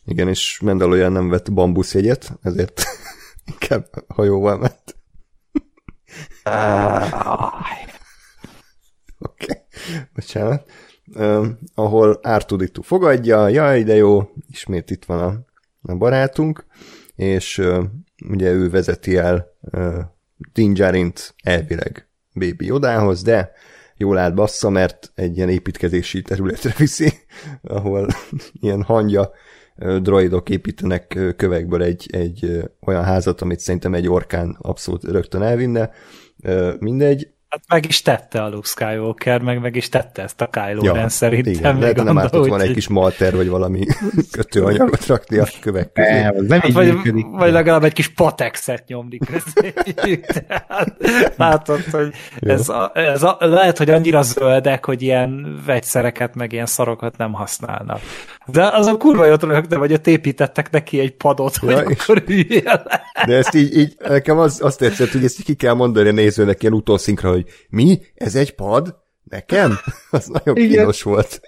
Igen, 0.06 0.28
és 0.28 0.60
Mandalorian 0.64 1.12
nem 1.12 1.30
vett 1.30 1.54
bambuszjegyet, 1.54 2.32
ezért 2.42 2.84
inkább 3.52 3.86
hajóval 4.08 4.58
ment. 4.58 5.01
Oké, 9.20 9.46
okay. 9.46 9.58
bocsánat. 10.14 10.70
Uh, 11.16 11.48
ahol 11.76 12.20
Artuditu 12.22 12.82
fogadja, 12.82 13.48
jaj, 13.48 13.84
de 13.84 13.96
jó, 13.96 14.30
ismét 14.48 14.90
itt 14.90 15.06
van 15.06 15.20
a, 15.20 15.40
a 15.92 15.96
barátunk, 15.96 16.66
és 17.16 17.58
uh, 17.58 17.84
ugye 18.30 18.52
ő 18.52 18.70
vezeti 18.70 19.18
el 19.18 19.48
uh, 19.62 19.98
Dinjarint 20.54 21.36
elvileg 21.44 22.10
Baby 22.34 22.72
Odához, 22.72 23.22
de 23.22 23.52
jól 23.98 24.18
állt 24.18 24.36
bassza, 24.36 24.70
mert 24.70 25.12
egy 25.16 25.38
ilyen 25.38 25.50
építkezési 25.50 26.22
területre 26.22 26.74
viszi, 26.78 27.14
ahol 27.62 28.08
ilyen 28.62 28.84
hangya 28.84 29.32
droidok 30.02 30.50
építenek 30.50 31.08
kövekből 31.38 31.84
egy, 31.84 32.10
egy 32.12 32.70
olyan 32.86 33.04
házat, 33.04 33.42
amit 33.42 33.60
szerintem 33.60 33.94
egy 33.94 34.08
orkán 34.08 34.58
abszolút 34.62 35.04
rögtön 35.04 35.42
elvinne, 35.42 35.92
mindegy. 36.82 37.26
Hát 37.52 37.64
meg 37.68 37.86
is 37.86 38.02
tette 38.02 38.44
a 38.44 38.50
Luke 38.50 38.68
Skywalker, 38.68 39.42
meg 39.42 39.60
meg 39.62 39.76
is 39.76 39.90
tette 39.90 40.22
ezt 40.22 40.42
a 40.42 40.48
Kylo 40.48 40.84
ja, 40.84 40.94
Ren 40.94 41.10
szerintem. 41.10 41.54
Igen, 41.54 41.80
lehet, 41.80 42.04
nem 42.04 42.18
ártott 42.18 42.48
van 42.48 42.62
egy 42.62 42.74
kis 42.74 42.88
malter, 42.88 43.36
vagy 43.36 43.48
valami 43.48 43.86
kötőanyagot 44.32 45.06
rakni 45.06 45.38
a 45.38 45.48
kövek 45.62 45.92
közé. 45.92 46.22
Nem, 46.22 46.36
nem 46.36 46.60
hát, 46.60 46.72
vagy, 46.72 46.94
vagy 47.32 47.52
legalább 47.52 47.84
egy 47.84 47.94
kis 47.94 48.08
patexet 48.08 48.84
nyomni 48.88 49.18
közé. 49.18 49.74
látod, 51.38 51.84
hogy 51.92 52.14
ez, 52.40 52.70
a, 52.70 52.92
ez 52.94 53.24
a, 53.24 53.38
lehet, 53.40 53.78
hogy 53.78 53.90
annyira 53.90 54.22
zöldek, 54.22 54.86
hogy 54.86 55.02
ilyen 55.02 55.62
vegyszereket, 55.66 56.36
meg 56.36 56.52
ilyen 56.52 56.66
szarokat 56.66 57.18
nem 57.18 57.34
használnak. 57.34 58.00
De 58.46 58.68
az 58.68 58.86
a 58.86 58.98
kurva 58.98 59.26
jót 59.26 59.44
rögtön, 59.44 59.80
vagy 59.80 59.94
ott 59.94 60.08
építettek 60.08 60.70
neki 60.70 61.00
egy 61.00 61.16
padot, 61.16 61.60
ja, 61.62 61.84
hogy 61.84 61.98
akkor 62.00 62.24
De 63.26 63.36
ezt 63.36 63.56
így, 63.56 63.78
így 63.78 63.96
nekem 64.08 64.38
az, 64.38 64.60
azt 64.62 64.80
tetszett, 64.80 65.12
hogy 65.12 65.24
ezt 65.24 65.44
ki 65.44 65.54
kell 65.54 65.74
mondani 65.74 66.10
a 66.10 66.12
nézőnek 66.12 66.62
ilyen 66.62 66.74
utószinkra, 66.74 67.30
hogy 67.30 67.41
mi? 67.70 68.00
Ez 68.16 68.36
egy 68.36 68.56
pad? 68.56 69.00
Nekem? 69.24 69.72
Az 70.12 70.28
nagyon 70.28 70.58
Igen. 70.58 70.70
kínos 70.70 71.02
volt. 71.02 71.42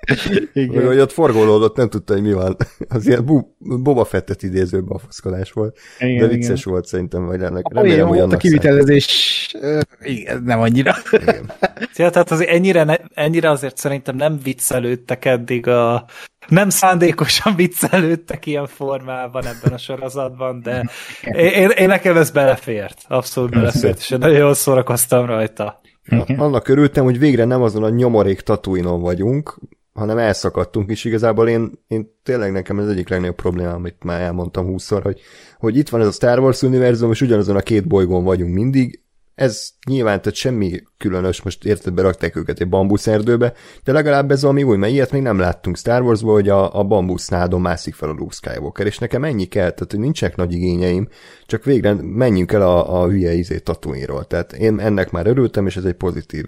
Igen. 0.53 0.85
Hogy 0.85 0.99
ott 0.99 1.11
forgolódott, 1.11 1.75
nem 1.75 1.89
tudta, 1.89 2.13
hogy 2.13 2.21
mi 2.21 2.33
van. 2.33 2.57
Az 2.87 3.07
ilyen 3.07 3.25
bu- 3.25 3.55
Boba 3.57 4.05
Fettet 4.05 4.43
idéző 4.43 4.83
bafaszkodás 4.83 5.51
volt. 5.51 5.77
Igen, 5.99 6.17
de 6.17 6.27
vicces 6.27 6.59
igen. 6.59 6.73
volt 6.73 6.85
szerintem, 6.85 7.25
vagy 7.25 7.41
ennek 7.41 7.73
remélem, 7.73 8.07
hogy 8.07 8.19
annak 8.19 8.33
a 8.33 8.37
kivitelezés 8.37 9.55
igen, 10.01 10.43
nem 10.43 10.59
annyira. 10.59 10.95
Igen. 11.11 11.51
Ja, 11.95 12.09
tehát 12.09 12.31
azért 12.31 12.49
ennyire, 12.49 12.83
ne, 12.83 12.95
ennyire 13.13 13.49
azért 13.49 13.77
szerintem 13.77 14.15
nem 14.15 14.39
viccelődtek 14.43 15.25
eddig 15.25 15.67
a 15.67 16.05
nem 16.47 16.69
szándékosan 16.69 17.55
viccelődtek 17.55 18.45
ilyen 18.45 18.67
formában 18.67 19.45
ebben 19.45 19.73
a 19.73 19.77
sorozatban, 19.77 20.61
de 20.61 20.89
én, 21.61 21.69
én 21.69 21.87
nekem 21.87 22.17
ez 22.17 22.31
belefért. 22.31 23.05
Abszolút 23.07 23.51
belefért, 23.51 23.97
és 23.97 24.09
nagyon 24.09 24.37
jól 24.37 24.53
szórakoztam 24.53 25.25
rajta. 25.25 25.81
Annak 26.37 26.67
örültem, 26.67 27.03
hogy 27.03 27.19
végre 27.19 27.45
nem 27.45 27.61
azon 27.61 27.83
a 27.83 27.89
nyomorék 27.89 28.41
tatuinon 28.41 29.01
vagyunk, 29.01 29.59
hanem 29.93 30.17
elszakadtunk 30.17 30.91
is. 30.91 31.05
Igazából 31.05 31.49
én, 31.49 31.71
én 31.87 32.19
tényleg 32.23 32.51
nekem 32.51 32.79
ez 32.79 32.87
egyik 32.87 33.09
legnagyobb 33.09 33.35
probléma, 33.35 33.71
amit 33.71 34.03
már 34.03 34.21
elmondtam 34.21 34.65
húszszor, 34.65 35.01
hogy, 35.01 35.19
hogy 35.57 35.77
itt 35.77 35.89
van 35.89 36.01
ez 36.01 36.07
a 36.07 36.11
Star 36.11 36.39
Wars 36.39 36.61
univerzum, 36.61 37.11
és 37.11 37.21
ugyanazon 37.21 37.55
a 37.55 37.61
két 37.61 37.87
bolygón 37.87 38.23
vagyunk 38.23 38.53
mindig, 38.53 39.03
ez 39.35 39.69
nyilván, 39.87 40.21
tehát 40.21 40.37
semmi 40.37 40.83
különös, 40.97 41.41
most 41.41 41.65
érted, 41.65 41.93
berakták 41.93 42.35
őket 42.35 42.59
egy 42.59 42.69
bambuszerdőbe, 42.69 43.53
de 43.83 43.91
legalább 43.91 44.31
ez 44.31 44.41
valami 44.41 44.63
új, 44.63 44.77
mert 44.77 44.93
ilyet 44.93 45.11
még 45.11 45.21
nem 45.21 45.39
láttunk 45.39 45.77
Star 45.77 46.01
wars 46.01 46.21
hogy 46.21 46.49
a, 46.49 46.79
a 46.79 46.83
bambusznádon 46.83 47.61
mászik 47.61 47.93
fel 47.93 48.09
a 48.09 48.13
Luke 48.13 48.33
Skywalker, 48.33 48.85
és 48.85 48.97
nekem 48.97 49.23
ennyi 49.23 49.45
kell, 49.45 49.69
tehát 49.69 49.91
hogy 49.91 49.99
nincsenek 49.99 50.35
nagy 50.35 50.53
igényeim, 50.53 51.07
csak 51.45 51.63
végre 51.63 51.93
menjünk 51.93 52.51
el 52.51 52.61
a, 52.61 53.01
a 53.01 53.07
hülye 53.07 53.33
izé 53.33 53.59
tatooine 53.59 54.23
Tehát 54.23 54.53
én 54.53 54.79
ennek 54.79 55.11
már 55.11 55.27
örültem, 55.27 55.67
és 55.67 55.75
ez 55.75 55.85
egy 55.85 55.93
pozitív 55.93 56.45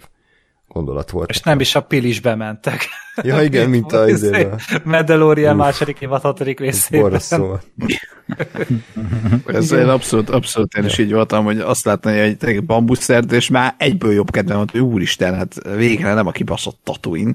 gondolat 0.68 1.10
volt. 1.12 1.30
És 1.30 1.42
nem 1.42 1.60
is 1.60 1.76
a 1.76 1.82
pilisbe 1.82 2.36
mentek. 2.36 2.88
Ja, 3.22 3.42
igen, 3.50 3.70
mint 3.70 3.92
a 3.92 4.10
izébe. 4.10 4.60
Mandalorian 4.84 5.56
második 5.56 6.02
évad 6.02 6.22
hatodik 6.22 6.60
részében. 6.60 7.02
Borzasztó. 7.02 7.60
Ez 9.46 9.72
én 9.72 9.88
abszolút, 9.88 10.30
abszolút 10.30 10.74
én 10.74 10.86
is 10.86 10.98
így 10.98 11.12
voltam, 11.12 11.46
hogy 11.46 11.60
azt 11.60 11.86
látni, 11.86 12.20
hogy 12.20 12.38
egy 12.40 12.66
bambuszert, 12.66 13.32
és 13.32 13.50
már 13.50 13.76
egyből 13.78 14.14
jobb 14.14 14.32
kedvem 14.32 14.58
volt, 14.58 14.72
hogy 14.72 14.82
úristen, 14.82 15.36
hát 15.36 15.76
végre 15.76 16.14
nem 16.14 16.28
a 16.28 16.32
kibaszott 16.32 16.80
Tatooine, 16.84 17.34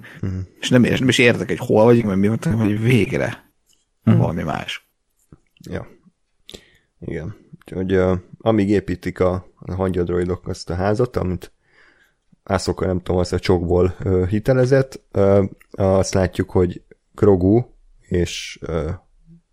és 0.60 0.68
nem, 0.68 0.84
és 0.84 0.98
nem 0.98 1.08
is 1.08 1.18
értek, 1.18 1.48
hogy 1.48 1.58
hol 1.58 1.84
vagyunk, 1.84 2.06
mert 2.06 2.18
mi 2.18 2.26
voltam, 2.26 2.58
hogy 2.58 2.82
végre 2.82 3.52
valami 4.04 4.42
más. 4.42 4.88
Ja. 5.70 5.86
Igen. 7.00 7.34
Úgyhogy 7.64 7.94
uh, 7.94 8.18
amíg 8.38 8.68
építik 8.68 9.20
a, 9.20 9.46
a 9.58 9.74
hangyadroidok 9.74 10.48
azt 10.48 10.70
a 10.70 10.74
házat, 10.74 11.16
amit 11.16 11.52
Ászoka 12.50 12.86
nem 12.86 13.00
tudom, 13.00 13.20
az 13.20 13.32
a 13.32 13.38
csokból 13.38 13.96
hitelezett, 14.28 15.00
azt 15.70 16.14
látjuk, 16.14 16.50
hogy 16.50 16.82
Grogu 17.14 17.64
és 18.00 18.58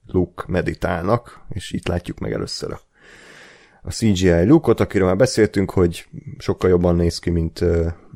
Luke 0.08 0.43
meditálnak, 0.48 1.45
és 1.50 1.72
itt 1.72 1.88
látjuk 1.88 2.20
meg 2.20 2.32
először 2.32 2.72
a, 2.72 2.80
a 3.82 3.91
CGI 3.91 4.45
Luke-ot, 4.45 4.80
akiről 4.80 5.08
már 5.08 5.16
beszéltünk, 5.16 5.72
hogy 5.72 6.06
sokkal 6.38 6.70
jobban 6.70 6.95
néz 6.95 7.20
ki, 7.20 7.30
mint, 7.30 7.64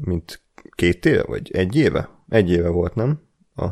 mint 0.06 0.42
két 0.76 1.06
éve, 1.06 1.24
vagy 1.24 1.52
egy 1.52 1.76
éve? 1.76 2.10
Egy 2.30 2.50
éve 2.50 2.70
volt, 2.70 2.96
nem? 2.96 3.22
A 3.56 3.68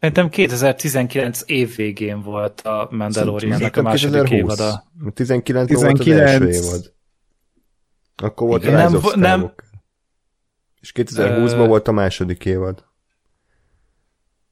Szerintem 0.00 0.28
2019 0.28 1.42
év 1.46 1.76
végén 1.76 2.22
volt 2.22 2.60
a 2.60 2.88
Mandaloriannak 2.90 3.76
a 3.76 3.82
második 3.82 4.22
2020. 4.22 4.58
évada. 4.58 4.84
19, 5.14 5.66
19 5.66 5.80
volt 5.80 5.98
az 5.98 6.04
19. 6.04 6.30
első 6.30 6.66
évad. 6.66 6.92
Akkor 8.16 8.48
volt 8.48 8.62
Igen. 8.62 8.74
a 8.74 8.78
Rise 8.78 8.90
Nem, 8.90 9.04
of 9.04 9.14
nem. 9.14 9.52
És 10.80 10.92
2020-ban 10.94 11.60
Ö- 11.60 11.66
volt 11.66 11.88
a 11.88 11.92
második 11.92 12.44
évad. 12.44 12.84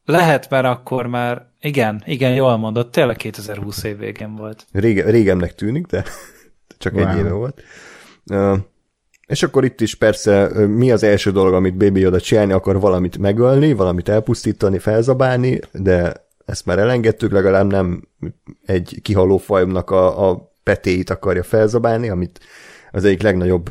Lehet, 0.05 0.51
mert 0.51 0.67
akkor 0.67 1.07
már, 1.07 1.47
igen, 1.61 2.03
igen, 2.07 2.35
jól 2.35 2.57
mondott, 2.57 2.93
tényleg 2.93 3.17
2020 3.17 3.83
év 3.83 3.99
végén 3.99 4.37
volt. 4.37 4.67
Rége, 4.73 5.11
régemnek 5.11 5.55
tűnik, 5.55 5.87
de 5.87 6.05
csak 6.79 6.95
wow. 6.95 7.07
egy 7.07 7.17
éve 7.17 7.33
volt. 7.33 7.63
És 9.27 9.43
akkor 9.43 9.65
itt 9.65 9.81
is 9.81 9.95
persze 9.95 10.67
mi 10.67 10.91
az 10.91 11.03
első 11.03 11.31
dolog, 11.31 11.55
amit 11.55 11.77
Baby 11.77 12.01
Yoda 12.01 12.21
csinálni 12.21 12.53
akar 12.53 12.81
valamit 12.81 13.19
megölni, 13.19 13.73
valamit 13.73 14.09
elpusztítani, 14.09 14.79
felzabálni, 14.79 15.61
de 15.73 16.27
ezt 16.47 16.67
már 16.67 16.79
elengedtük, 16.79 17.33
legalább 17.33 17.71
nem 17.71 18.09
egy 18.67 18.99
kihaló 19.03 19.37
fajomnak 19.37 19.91
a, 19.91 20.31
a 20.31 20.53
petéit 20.63 21.11
akarja 21.11 21.43
felzabálni, 21.43 22.09
amit 22.09 22.41
az 22.91 23.05
egyik 23.05 23.23
legnagyobb 23.23 23.71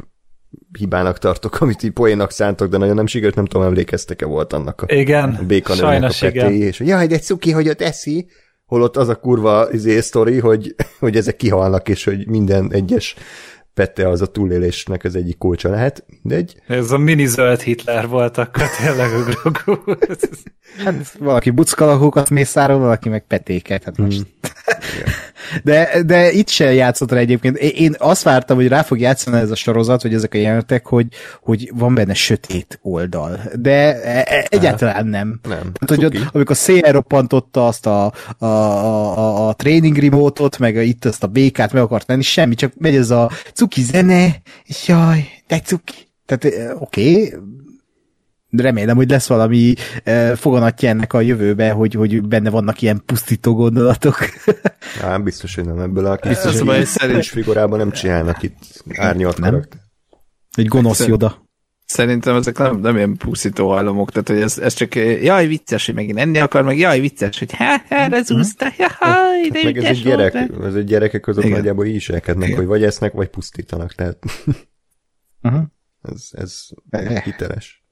hibának 0.77 1.17
tartok, 1.17 1.57
amit 1.61 1.83
így 1.83 1.91
poénnak 1.91 2.31
szántok, 2.31 2.69
de 2.69 2.77
nagyon 2.77 2.95
nem 2.95 3.07
sikerült, 3.07 3.35
nem 3.35 3.45
tudom, 3.45 3.67
emlékeztek-e 3.67 4.25
volt 4.25 4.53
annak 4.53 4.81
a 4.81 4.93
Igen, 4.93 5.37
a 5.41 5.45
békanőnek 5.45 6.11
a 6.11 6.15
petéi, 6.19 6.59
és 6.59 6.77
hogy 6.77 6.87
jaj, 6.87 7.07
de 7.07 7.19
cuki, 7.19 7.51
hogy 7.51 7.69
ott 7.69 7.81
eszi, 7.81 8.27
holott 8.65 8.97
az 8.97 9.07
a 9.09 9.15
kurva 9.15 9.67
izé, 9.71 9.99
sztori, 9.99 10.39
hogy, 10.39 10.75
hogy 10.99 11.15
ezek 11.15 11.35
kihalnak, 11.35 11.89
és 11.89 12.03
hogy 12.03 12.27
minden 12.27 12.73
egyes 12.73 13.15
pette 13.77 14.09
az 14.09 14.21
a 14.21 14.25
túlélésnek 14.25 15.03
az 15.03 15.15
egyik 15.15 15.37
kulcsa 15.37 15.69
lehet, 15.69 16.05
mindegy. 16.21 16.55
Ez 16.67 16.91
a 16.91 16.97
mini 16.97 17.25
zöld 17.25 17.61
Hitler 17.61 18.07
volt 18.07 18.37
akkor 18.37 18.69
tényleg 18.69 19.13
a 19.13 19.23
Grogu. 19.23 19.81
Hát 20.83 21.11
valaki 21.19 21.49
buckalakókat 21.49 22.29
mészárol, 22.29 22.77
valaki 22.77 23.09
meg 23.09 23.25
petéket. 23.27 23.83
Hát 23.83 23.97
most. 23.97 24.25
De, 25.63 26.03
de 26.05 26.31
itt 26.31 26.47
se 26.49 26.73
játszott 26.73 27.11
rá 27.11 27.17
egyébként. 27.17 27.57
Én- 27.57 27.95
azt 27.99 28.23
vártam, 28.23 28.57
hogy 28.57 28.67
rá 28.67 28.81
fog 28.81 28.99
játszani 28.99 29.37
ez 29.37 29.51
a 29.51 29.55
sorozat, 29.55 30.01
hogy 30.01 30.13
ezek 30.13 30.33
a 30.33 30.37
jelenetek, 30.37 30.85
hogy, 30.85 31.07
hogy 31.41 31.71
van 31.75 31.93
benne 31.93 32.13
sötét 32.13 32.79
oldal. 32.81 33.39
De 33.55 34.03
e- 34.03 34.25
e- 34.27 34.47
egyáltalán 34.49 35.07
nem. 35.07 35.39
Nem. 35.43 35.71
Hát, 35.79 35.89
hogy 35.89 36.05
ott, 36.05 36.15
amikor 36.31 36.55
szél 36.55 36.91
roppantotta 36.91 37.67
azt 37.67 37.85
a, 37.85 38.11
a, 38.37 38.45
a, 38.45 39.17
a, 39.17 39.47
a 39.47 39.53
training 39.53 39.97
remote-ot, 39.97 40.57
meg 40.57 40.75
itt 40.75 41.05
azt 41.05 41.23
a 41.23 41.27
békát 41.27 41.73
meg 41.73 41.81
akart 41.81 42.07
venni, 42.07 42.21
semmi, 42.21 42.55
csak 42.55 42.73
megy 42.77 42.95
ez 42.95 43.09
a 43.09 43.31
cuki 43.53 43.81
zene, 43.81 44.35
és 44.63 44.87
jaj, 44.87 45.27
de 45.47 45.59
cuki. 45.59 46.07
Tehát 46.25 46.45
eh, 46.45 46.81
oké, 46.81 47.11
okay, 47.11 47.33
remélem, 48.59 48.95
hogy 48.95 49.09
lesz 49.09 49.27
valami 49.27 49.73
eh, 50.03 50.35
foganatja 50.35 50.89
ennek 50.89 51.13
a 51.13 51.21
jövőbe, 51.21 51.71
hogy, 51.71 51.93
hogy 51.93 52.21
benne 52.27 52.49
vannak 52.49 52.81
ilyen 52.81 53.01
pusztító 53.05 53.53
gondolatok. 53.55 54.17
Á, 55.01 55.17
biztos, 55.17 55.55
hogy 55.55 55.65
nem 55.65 55.79
ebből 55.79 56.05
a 56.05 56.19
biztos, 56.27 56.53
Az 56.53 56.59
hogy 56.59 56.85
szerint- 56.85 57.25
figurában 57.25 57.77
nem 57.79 57.91
csinálnak 57.91 58.43
itt 58.43 58.83
árnyalt 58.95 59.37
Nem? 59.37 59.49
karakter. 59.49 59.79
Egy 60.55 60.67
gonosz 60.67 60.91
Egyszerű. 60.91 61.09
joda. 61.11 61.45
Szerintem 61.85 62.35
ezek 62.35 62.57
nem, 62.57 62.79
nem 62.79 62.95
ilyen 62.95 63.15
pusztító 63.17 63.67
hajlamok, 63.69 64.11
tehát 64.11 64.27
hogy 64.27 64.41
ez, 64.41 64.57
ez 64.57 64.73
csak 64.73 64.95
jaj, 64.95 65.47
vicces, 65.47 65.85
hogy 65.85 65.95
megint 65.95 66.17
enni 66.19 66.39
akar, 66.39 66.63
meg 66.63 66.77
jaj, 66.77 66.99
vicces, 66.99 67.39
hogy 67.39 67.53
ha, 67.53 67.65
ha, 67.89 67.95
ez 67.95 68.31
úszta, 68.31 68.65
jaj, 68.77 69.49
de 69.51 69.59
Meg 69.63 69.77
ez 69.77 69.83
egy 69.83 70.01
gyerek, 70.03 70.35
ez 70.63 70.75
egy 70.75 70.83
gyerekek 70.85 71.21
között 71.21 71.43
Igen. 71.43 71.57
nagyjából 71.57 71.85
így 71.85 71.95
is 71.95 72.09
elkednek, 72.09 72.55
hogy 72.55 72.65
vagy 72.65 72.83
esznek, 72.83 73.11
vagy 73.13 73.27
pusztítanak, 73.27 73.93
tehát 73.93 74.17
Uh-huh. 75.43 75.61
ez, 76.13 76.27
ez 76.31 76.67
Eh. 76.89 77.23
hiteles. 77.23 77.85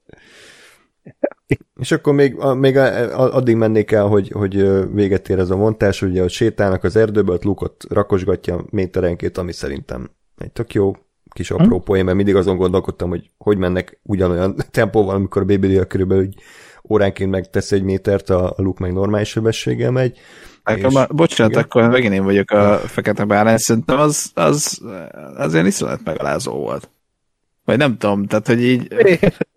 És 1.80 1.92
akkor 1.92 2.14
még, 2.14 2.36
még 2.36 2.78
addig 3.14 3.56
mennék 3.56 3.92
el, 3.92 4.08
hogy, 4.08 4.30
hogy 4.30 4.84
véget 4.94 5.30
ér 5.30 5.40
ez 5.40 5.50
a 5.50 5.56
montás, 5.56 6.02
ugye, 6.02 6.22
hogy 6.22 6.30
sétálnak 6.30 6.84
az 6.84 6.96
erdőbe, 6.96 7.32
ott 7.32 7.44
Lukot 7.44 7.86
rakosgatja 7.90 8.66
méterenként, 8.70 9.38
ami 9.38 9.52
szerintem 9.52 10.10
egy 10.38 10.52
tök 10.52 10.74
jó 10.74 10.96
kis 11.30 11.52
apró 11.52 11.80
poén, 11.80 12.04
mert 12.06 12.18
mindig 12.18 12.36
azon 12.36 12.58
gondolkodtam, 12.58 13.10
hogy 13.10 13.30
hogy 13.38 13.58
mennek 13.58 14.00
ugyanolyan 14.04 14.56
tempóval, 14.72 15.16
amikor 15.16 15.42
a 15.48 15.52
Yoda 15.52 15.86
körülbelül 15.86 16.24
úgy 16.26 16.36
óránként 16.90 17.32
megtesz 17.32 17.72
egy 17.72 17.84
métert, 17.84 18.30
a, 18.30 18.50
a 18.50 18.62
Luke 18.62 18.84
meg 18.84 18.94
normális 18.94 19.30
sebességgel 19.30 19.92
megy. 19.92 20.20
Akkor 20.64 20.86
és- 20.86 20.94
már, 20.94 21.08
bocsánat, 21.08 21.52
igen. 21.52 21.64
akkor 21.64 21.90
megint 21.90 22.14
én 22.14 22.24
vagyok 22.24 22.52
a 22.52 22.78
fekete 22.78 23.26
bárány, 23.26 23.58
szerintem 23.58 24.00
az, 24.00 24.32
az, 24.34 24.82
az 25.36 25.54
ilyen 25.54 25.66
iszonyat 25.66 26.04
megalázó 26.04 26.52
volt. 26.52 26.90
Vagy 27.66 27.78
nem 27.78 27.98
tudom, 27.98 28.26
tehát, 28.26 28.48
hogy 28.48 28.64
így, 28.64 28.88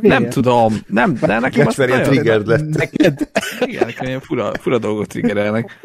nem 0.00 0.28
tudom, 0.28 0.74
nem, 0.86 1.14
de 1.20 1.38
nekem 1.38 1.66
az 1.66 1.76
nagyon, 1.76 2.02
triggered 2.02 2.46
lett. 2.46 2.68
Neked? 2.68 3.30
igen, 3.60 3.86
nekem 3.86 4.06
ilyen 4.06 4.20
fura, 4.20 4.52
fura 4.60 4.78
dolgot 4.78 5.08
triggerelnek. 5.08 5.80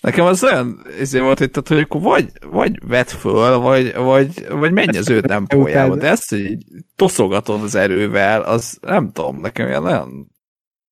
Nekem 0.00 0.24
az 0.24 0.44
olyan 0.44 0.86
izé 1.00 1.18
volt, 1.18 1.38
hogy, 1.38 1.50
tehát, 1.50 1.68
hogy 1.68 1.78
akkor 1.78 2.00
vagy, 2.00 2.30
vagy 2.50 2.86
vedd 2.86 3.06
föl, 3.06 3.58
vagy, 3.58 3.94
vagy, 3.94 4.46
vagy 4.48 4.72
menj 4.72 4.98
az 4.98 5.10
ő 5.10 5.20
tempójába, 5.20 5.96
de 5.96 6.08
ezt, 6.08 6.30
hogy 6.30 6.56
toszogatod 6.96 7.62
az 7.62 7.74
erővel, 7.74 8.42
az 8.42 8.78
nem 8.80 9.10
tudom, 9.12 9.40
nekem 9.40 9.68
ilyen 9.68 9.82
nagyon 9.82 10.34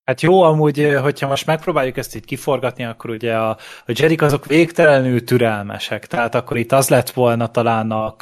Hát 0.04 0.20
jó, 0.20 0.42
amúgy, 0.42 0.80
eh, 0.80 1.02
hogyha 1.02 1.28
most 1.28 1.46
megpróbáljuk 1.46 1.96
ezt 1.96 2.16
így 2.16 2.24
kiforgatni, 2.24 2.84
akkor 2.84 3.10
ugye 3.10 3.36
a, 3.36 3.50
a 3.86 3.92
Jerik 3.94 4.22
azok 4.22 4.46
végtelenül 4.46 5.24
türelmesek, 5.24 6.06
tehát 6.06 6.34
akkor 6.34 6.56
itt 6.56 6.72
az 6.72 6.88
lett 6.88 7.10
volna 7.10 7.50
talán 7.50 7.90
a 7.90 8.16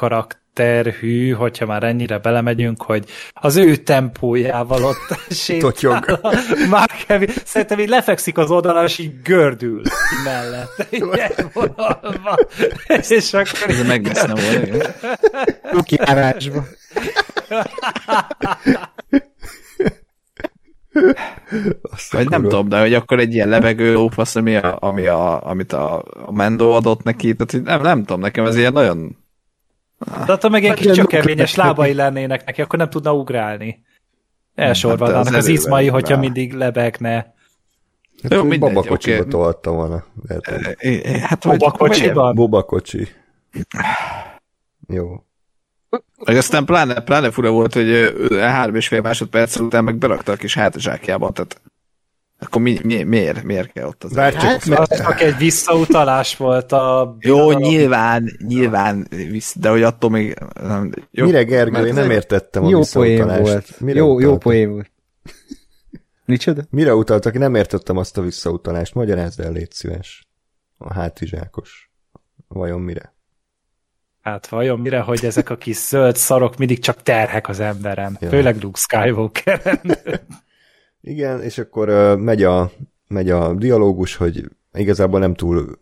karakterhű, 0.55 1.31
hogyha 1.31 1.67
már 1.67 1.83
ennyire 1.83 2.19
belemegyünk, 2.19 2.83
hogy 2.83 3.05
az 3.33 3.57
ő 3.57 3.77
tempójával 3.77 4.85
ott 4.85 5.17
sétál 5.31 6.19
a 6.23 6.37
Mark 6.69 7.05
Hamill. 7.09 7.29
Szerintem 7.45 7.79
így 7.79 7.89
lefekszik 7.89 8.39
az 8.39 8.51
oldalon, 8.51 8.85
és 8.85 8.99
így 8.99 9.23
gördül 9.23 9.83
mellett. 10.25 10.87
Ilyen 10.91 11.51
vonalban. 11.53 12.37
És 13.09 13.33
akkor 13.33 13.69
ez 13.69 13.87
megveszne 13.87 14.35
volna. 14.35 14.67
igen. 14.67 15.83
Kiárásba. 15.85 16.65
Azt 21.83 22.13
Vagy 22.13 22.29
nem 22.29 22.43
tudom, 22.43 22.69
de 22.69 22.81
hogy 22.81 22.95
akkor 22.95 23.19
egy 23.19 23.35
ilyen 23.35 23.49
levegő 23.49 23.93
lófasz, 23.93 24.37
ami 24.37 24.57
a, 24.57 24.77
ami 24.81 25.07
a, 25.07 25.47
amit 25.47 25.73
a, 25.73 26.05
a 26.27 26.33
Mendo 26.33 26.71
adott 26.71 27.03
neki, 27.03 27.35
tehát 27.35 27.65
nem, 27.65 27.81
nem 27.81 27.99
tudom, 28.05 28.21
nekem 28.21 28.45
ez 28.45 28.57
ilyen 28.57 28.73
nagyon 28.73 29.22
De 30.27 30.33
attól 30.33 30.51
meg 30.51 30.63
ilyen 30.63 30.75
kis 30.75 30.85
Ilyen 30.85 30.97
csökevényes 30.97 31.55
lábai 31.55 31.95
lennének 31.95 32.45
neki, 32.45 32.63
akkor 32.63 32.79
nem 32.79 32.91
tudna 32.91 33.15
ugrálni. 33.15 33.83
Elsorvadnának 34.55 35.25
Hát 35.25 35.35
az 35.35 35.45
az 35.45 35.49
izmai, 35.49 35.89
hogyha 35.89 36.19
mindig 36.19 36.53
lebegne. 36.53 37.35
Hát, 38.23 38.33
Jó, 38.33 38.41
mindegy, 38.41 38.59
babakocsiba 38.59 39.21
oké. 39.21 39.29
tolta 39.29 39.71
volna. 39.71 40.05
Lehet, 40.27 40.77
É, 40.79 40.91
é, 40.91 41.19
Hát 41.19 41.45
vagy, 41.45 41.59
Babakocsiban? 41.59 42.35
Bobakocsi. 42.35 43.09
Jó. 44.89 45.23
Meg 46.25 46.37
aztán 46.37 46.65
pláne, 46.65 47.01
pláne 47.01 47.31
fura 47.31 47.51
volt, 47.51 47.75
hogy 47.75 47.89
ö, 47.89 48.39
három 48.39 48.75
és 48.75 48.89
fél 48.89 49.01
másodperc 49.01 49.57
után 49.59 49.85
meg 49.85 49.97
berakta 49.97 50.33
a 50.33 50.37
kis 50.37 50.55
hátizsákjába, 50.55 51.31
tehát 51.31 51.61
akkor 52.43 52.63
mi, 52.63 52.79
mi, 52.83 53.03
miért, 53.03 53.43
miért 53.43 53.73
kell 53.73 53.87
ott 53.87 54.05
az? 54.05 54.13
Várj 54.15 54.35
csak, 54.37 54.43
Hát, 54.43 54.67
mert 54.67 54.97
csak 54.97 55.21
egy 55.21 55.37
visszautalás 55.37 56.37
volt 56.37 56.73
a... 56.73 57.17
Jó, 57.21 57.51
nyilván, 57.53 58.37
nyilván, 58.47 59.07
visz, 59.11 59.55
de 59.59 59.69
hogy 59.69 59.83
attól 59.83 60.11
még... 60.11 60.39
Nem, 60.63 60.93
jó, 61.11 61.25
Mire 61.25 61.43
Gergő? 61.43 61.87
Én 61.87 61.95
nem 61.95 62.11
értettem 62.11 62.65
a 62.65 62.69
jó 62.69 62.81
poén 62.93 63.11
visszautalást. 63.11 63.43
volt. 63.53 63.81
Mire 63.81 63.99
Jó, 63.99 64.07
jó 64.07 64.15
utaltak? 64.15 64.39
poén 64.43 64.71
volt. 64.71 64.91
Micsoda? 66.25 66.63
Mire 66.71 66.95
utaltak? 66.95 67.35
Én 67.35 67.41
nem 67.41 67.55
értettem 67.55 67.97
azt 67.97 68.19
a 68.19 68.23
visszautalást. 68.23 68.95
Magyarázd 68.95 69.41
el, 69.41 69.53
légy 69.53 69.73
szíves. 69.73 70.27
A 70.79 70.93
hátizsákos. 70.93 71.91
Vajon 72.49 72.81
mire? 72.81 73.15
Hát 74.23 74.47
vajon 74.47 74.79
mire, 74.81 75.01
hogy 75.01 75.25
ezek 75.25 75.51
a 75.51 75.57
kis 75.57 75.77
zöld 75.77 76.17
szarok 76.17 76.57
mindig 76.57 76.79
csak 76.79 77.03
terhek 77.03 77.49
az 77.49 77.61
emberem. 77.61 78.17
Ja. 78.21 78.29
Főleg 78.29 78.63
Luke 78.63 78.79
Skywalker. 78.81 79.81
Igen, 81.03 81.43
és 81.43 81.59
akkor 81.59 82.17
megy, 82.19 82.43
a, 82.43 82.71
megy 83.09 83.31
a 83.31 83.55
dialógus, 83.55 84.17
hogy 84.17 84.49
igazából 84.73 85.21
nem 85.21 85.35
túl 85.35 85.79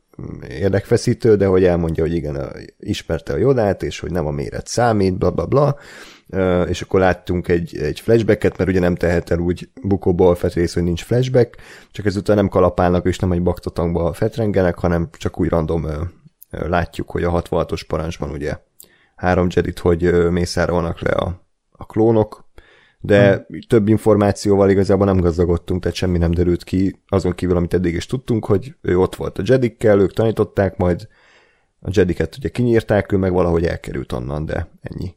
érdekfeszítő, 0.49 1.37
de 1.37 1.47
hogy 1.47 1.65
elmondja, 1.65 2.03
hogy 2.03 2.15
igen, 2.15 2.35
a, 2.35 2.49
ismerte 2.79 3.33
a 3.33 3.37
jodát, 3.37 3.83
és 3.83 4.01
hogy 4.01 4.11
nem 4.11 4.27
a 4.27 4.31
méret 4.31 4.67
számít, 4.67 5.19
bla 5.19 5.31
bla 5.31 5.47
bla, 5.47 5.77
és 6.67 6.83
akkor 6.83 7.01
láttunk 7.01 7.49
egy, 7.49 7.77
egy 7.77 8.01
flashbacket, 8.01 8.57
mert 8.57 8.71
ugye 8.71 8.81
nem 8.81 8.95
tehet 8.95 9.31
el 9.31 9.39
úgy 9.39 9.69
bukóból 9.83 10.37
rész, 10.41 10.75
hogy 10.75 10.83
nincs 10.83 11.05
flashback, 11.05 11.57
csak 11.91 12.07
ezután 12.07 12.37
nem 12.37 12.49
kalapálnak, 12.49 13.07
és 13.07 13.19
nem 13.19 13.33
egy 13.33 13.43
baktatangba 13.43 14.13
fetrengenek, 14.13 14.79
hanem 14.79 15.09
csak 15.13 15.41
úgy 15.41 15.49
random 15.49 15.87
látjuk, 16.51 17.11
hogy 17.11 17.23
a 17.23 17.43
66-os 17.43 17.83
parancsban 17.87 18.31
ugye 18.31 18.59
három 19.17 19.47
Jedit, 19.51 19.79
hogy 19.79 20.31
mészárolnak 20.31 21.01
le 21.01 21.11
a, 21.11 21.41
a 21.71 21.87
klónok, 21.87 22.49
de 23.01 23.33
hmm. 23.35 23.59
több 23.69 23.89
információval 23.89 24.71
igazából 24.71 25.07
nem 25.07 25.21
gazdagodtunk, 25.21 25.83
tehát 25.83 25.97
semmi 25.97 26.19
nem 26.19 26.31
derült 26.31 26.65
ki, 26.65 27.01
azon 27.09 27.33
kívül, 27.33 27.57
amit 27.57 27.75
eddig 27.75 27.95
is 27.95 28.07
tudtunk, 28.07 28.45
hogy 28.45 28.75
ő 28.81 28.99
ott 28.99 29.15
volt 29.15 29.39
a 29.39 29.43
Jedikkel, 29.45 30.01
ők 30.01 30.13
tanították, 30.13 30.77
majd 30.77 31.09
a 31.81 31.89
Jediket 31.93 32.37
ugye 32.37 32.49
kinyírták, 32.49 33.13
ő 33.13 33.17
meg 33.17 33.33
valahogy 33.33 33.65
elkerült 33.65 34.13
onnan, 34.13 34.45
de 34.45 34.69
ennyi. 34.83 35.15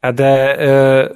Hát 0.00 0.14
de 0.14 0.58
ö, 0.58 1.08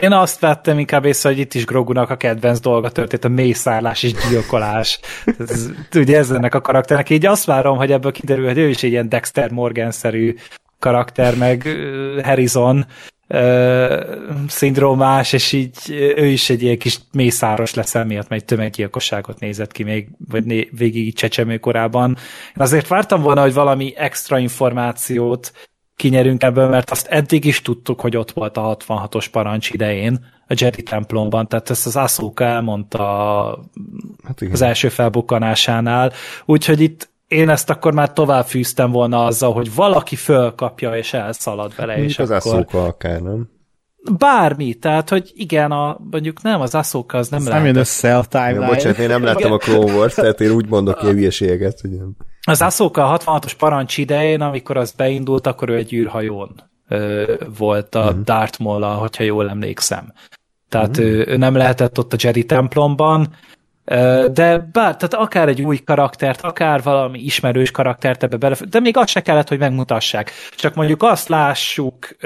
én 0.00 0.12
azt 0.12 0.40
vettem 0.40 0.78
inkább 0.78 1.04
észre, 1.04 1.28
hogy 1.28 1.38
itt 1.38 1.54
is 1.54 1.64
Grogunak 1.64 2.10
a 2.10 2.16
kedvenc 2.16 2.60
dolga 2.60 2.90
történt, 2.90 3.24
a 3.24 3.28
mészárlás 3.28 4.02
és 4.02 4.12
gyilkolás. 4.28 5.00
ez, 5.38 5.68
ugye 5.94 6.18
ez 6.18 6.30
ennek 6.30 6.54
a 6.54 6.60
karakternek. 6.60 7.10
Így 7.10 7.26
azt 7.26 7.44
várom, 7.44 7.76
hogy 7.76 7.92
ebből 7.92 8.12
kiderül, 8.12 8.46
hogy 8.46 8.58
ő 8.58 8.68
is 8.68 8.82
egy 8.82 8.90
ilyen 8.90 9.08
Dexter 9.08 9.50
Morgan-szerű 9.50 10.34
karakter, 10.78 11.36
meg 11.36 11.62
Harrison 12.22 12.86
szindrómás, 14.48 15.32
és 15.32 15.52
így 15.52 15.76
ő 16.16 16.26
is 16.26 16.50
egy 16.50 16.62
ilyen 16.62 16.78
kis 16.78 16.98
mészáros 17.12 17.74
lesz 17.74 17.94
emiatt, 17.94 18.28
mert 18.28 18.42
egy 18.42 18.48
tömeggyilkosságot 18.48 19.40
nézett 19.40 19.72
ki 19.72 19.82
még, 19.82 20.08
vagy 20.28 20.44
né, 20.44 20.68
végig 20.72 21.14
csecsemőkorában. 21.14 22.16
Én 22.48 22.62
azért 22.62 22.88
vártam 22.88 23.22
volna, 23.22 23.40
hogy 23.40 23.54
valami 23.54 23.92
extra 23.96 24.38
információt 24.38 25.52
kinyerünk 25.96 26.42
ebből, 26.42 26.68
mert 26.68 26.90
azt 26.90 27.06
eddig 27.06 27.44
is 27.44 27.62
tudtuk, 27.62 28.00
hogy 28.00 28.16
ott 28.16 28.30
volt 28.30 28.56
a 28.56 28.76
66-os 28.76 29.26
parancs 29.32 29.70
idején 29.70 30.24
a 30.48 30.54
Jedi 30.56 30.82
templomban, 30.82 31.48
tehát 31.48 31.70
ezt 31.70 31.86
az 31.86 31.96
Ahsoka 31.96 32.44
elmondta 32.44 33.04
hát 34.24 34.42
az 34.52 34.62
első 34.62 34.88
felbukkanásánál, 34.88 36.12
úgyhogy 36.44 36.80
itt 36.80 37.12
én 37.28 37.48
ezt 37.48 37.70
akkor 37.70 37.92
már 37.92 38.12
tovább 38.12 38.44
fűztem 38.44 38.90
volna 38.90 39.24
azzal, 39.24 39.52
hogy 39.52 39.74
valaki 39.74 40.16
fölkapja 40.16 40.96
és 40.96 41.12
elszalad 41.12 41.76
vele, 41.76 41.96
és 41.96 42.18
az 42.18 42.30
akkor... 42.30 42.52
Ahsoka 42.52 42.84
akár, 42.84 43.20
nem? 43.20 43.52
Bármi, 44.18 44.74
tehát, 44.74 45.08
hogy 45.08 45.32
igen, 45.34 45.70
a, 45.72 45.98
mondjuk 46.10 46.42
nem, 46.42 46.60
az 46.60 46.74
Ahsoka 46.74 47.18
az 47.18 47.28
nem 47.28 47.44
lehet. 47.44 47.54
Nem 47.54 47.66
jön 47.66 47.76
össze 47.76 48.16
a 48.18 48.24
timeline. 48.24 48.60
Ja, 48.60 48.72
bocsánat, 48.72 48.98
én 48.98 49.08
nem 49.08 49.24
láttam 49.28 49.52
a 49.52 49.56
Clone 49.56 49.92
Wars, 49.92 50.14
tehát 50.14 50.40
én 50.40 50.50
úgy 50.50 50.68
mondok 50.68 51.02
ilyen 51.02 51.14
hülyeséget, 51.14 51.80
hogy 51.80 51.90
nem. 51.90 52.16
Az 52.46 52.62
Ahsoka 52.62 53.12
a 53.12 53.18
66-os 53.18 53.52
parancs 53.58 53.98
idején, 53.98 54.40
amikor 54.40 54.76
az 54.76 54.92
beindult, 54.92 55.46
akkor 55.46 55.68
ő 55.68 55.76
egy 55.76 55.92
űrhajón 55.92 56.54
ö, 56.88 57.34
volt 57.58 57.94
a 57.94 58.04
uh-huh. 58.04 58.20
Darth 58.20 58.60
maul 58.60 58.82
hogyha 58.82 59.24
jól 59.24 59.50
emlékszem. 59.50 60.12
Tehát 60.68 60.88
uh-huh. 60.88 61.04
ő, 61.04 61.26
ő 61.28 61.36
nem 61.36 61.54
lehetett 61.54 61.98
ott 61.98 62.12
a 62.12 62.16
Jedi 62.20 62.44
templomban, 62.44 63.34
de 64.32 64.68
bár, 64.72 64.96
tehát 64.96 65.14
akár 65.14 65.48
egy 65.48 65.62
új 65.62 65.78
karaktert, 65.78 66.40
akár 66.40 66.82
valami 66.82 67.18
ismerős 67.18 67.70
karaktert 67.70 68.22
ebbe 68.22 68.36
bele, 68.36 68.56
de 68.68 68.80
még 68.80 68.96
azt 68.96 69.08
se 69.08 69.20
kellett, 69.20 69.48
hogy 69.48 69.58
megmutassák. 69.58 70.30
Csak 70.56 70.74
mondjuk 70.74 71.02
azt 71.02 71.28
lássuk 71.28 72.16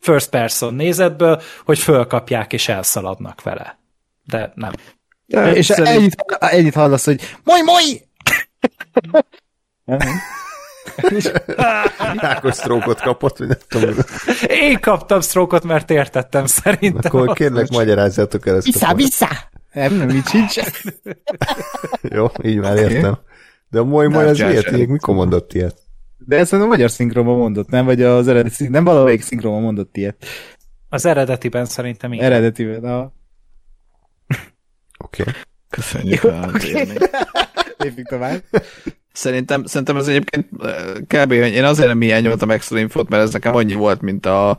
first 0.00 0.28
person 0.30 0.74
nézetből, 0.74 1.42
hogy 1.64 1.78
fölkapják 1.78 2.52
és 2.52 2.68
elszaladnak 2.68 3.42
vele. 3.42 3.78
De 4.24 4.52
nem. 4.54 4.72
De 5.26 5.52
és 5.52 5.66
szerint... 5.66 5.88
ennyit, 5.88 6.24
ennyit 6.38 6.74
hallasz, 6.74 7.04
hogy 7.04 7.36
moly, 7.44 7.60
moly! 7.60 8.00
Ákos 12.16 12.54
sztrókot 12.54 13.00
kapott, 13.00 13.36
hogy 13.36 13.46
nem 13.46 13.58
tudom. 13.68 13.94
Én 14.46 14.80
kaptam 14.80 15.20
sztrókot, 15.20 15.64
mert 15.64 15.90
értettem 15.90 16.46
szerintem. 16.46 17.16
Akkor 17.16 17.32
kérlek, 17.32 17.68
magyarázzátok 17.68 18.46
el 18.46 18.56
ezt. 18.56 18.64
Vissza, 18.64 18.94
vissza! 18.94 19.28
Nem, 19.76 19.94
nem 19.94 20.08
így 20.08 20.26
sincs. 20.26 20.54
Jó, 22.16 22.26
így 22.42 22.58
már 22.58 22.76
értem. 22.76 23.18
De 23.70 23.78
a 23.78 23.84
moly 23.84 24.06
moly 24.06 24.24
az 24.24 24.38
miért? 24.38 24.70
Ilyet, 24.70 24.88
mikor 24.88 25.14
mondott 25.14 25.54
ilyet? 25.54 25.78
De 26.18 26.36
ezt 26.36 26.52
a 26.52 26.66
magyar 26.66 26.90
szinkronban 26.90 27.36
mondott, 27.36 27.68
nem? 27.68 27.84
Vagy 27.84 28.02
az 28.02 28.28
eredeti 28.28 28.68
nem 28.68 28.84
valamelyik 28.84 29.22
szinkronban 29.22 29.62
mondott 29.62 29.96
ilyet. 29.96 30.26
Az 30.88 31.04
eredetiben 31.04 31.64
szerintem 31.64 32.12
igen. 32.12 32.24
Eredetiben, 32.24 32.80
na. 32.80 33.12
Oké. 34.98 35.22
Okay. 35.22 35.34
Köszönjük 35.70 36.22
Jó, 36.22 36.30
a 36.30 36.46
okay. 36.46 36.88
Lépjük 37.78 38.08
tovább. 38.08 38.42
Szerintem, 39.12 39.64
szerintem 39.64 39.96
ez 39.96 40.08
egyébként 40.08 40.48
kb. 41.06 41.32
én 41.32 41.64
azért 41.64 41.88
nem 41.88 42.00
hiányoltam 42.00 42.50
extra 42.50 42.78
infót, 42.78 43.08
mert 43.08 43.22
ez 43.22 43.32
nekem 43.32 43.54
annyi 43.54 43.74
volt, 43.74 44.00
mint 44.00 44.26
a 44.26 44.58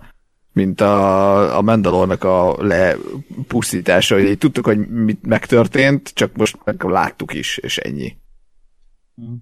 mint 0.58 0.82
a, 0.82 1.58
a 1.58 1.62
Mandalornak 1.62 2.24
a 2.24 2.56
lepusztítása, 2.60 4.16
hogy 4.16 4.24
így 4.24 4.38
tudtuk, 4.38 4.66
hogy 4.66 4.88
mit 4.88 5.26
megtörtént, 5.26 6.12
csak 6.14 6.36
most 6.36 6.58
meg 6.64 6.84
láttuk 6.84 7.34
is, 7.34 7.58
és 7.58 7.78
ennyi. 7.78 8.18
Mm. 9.22 9.34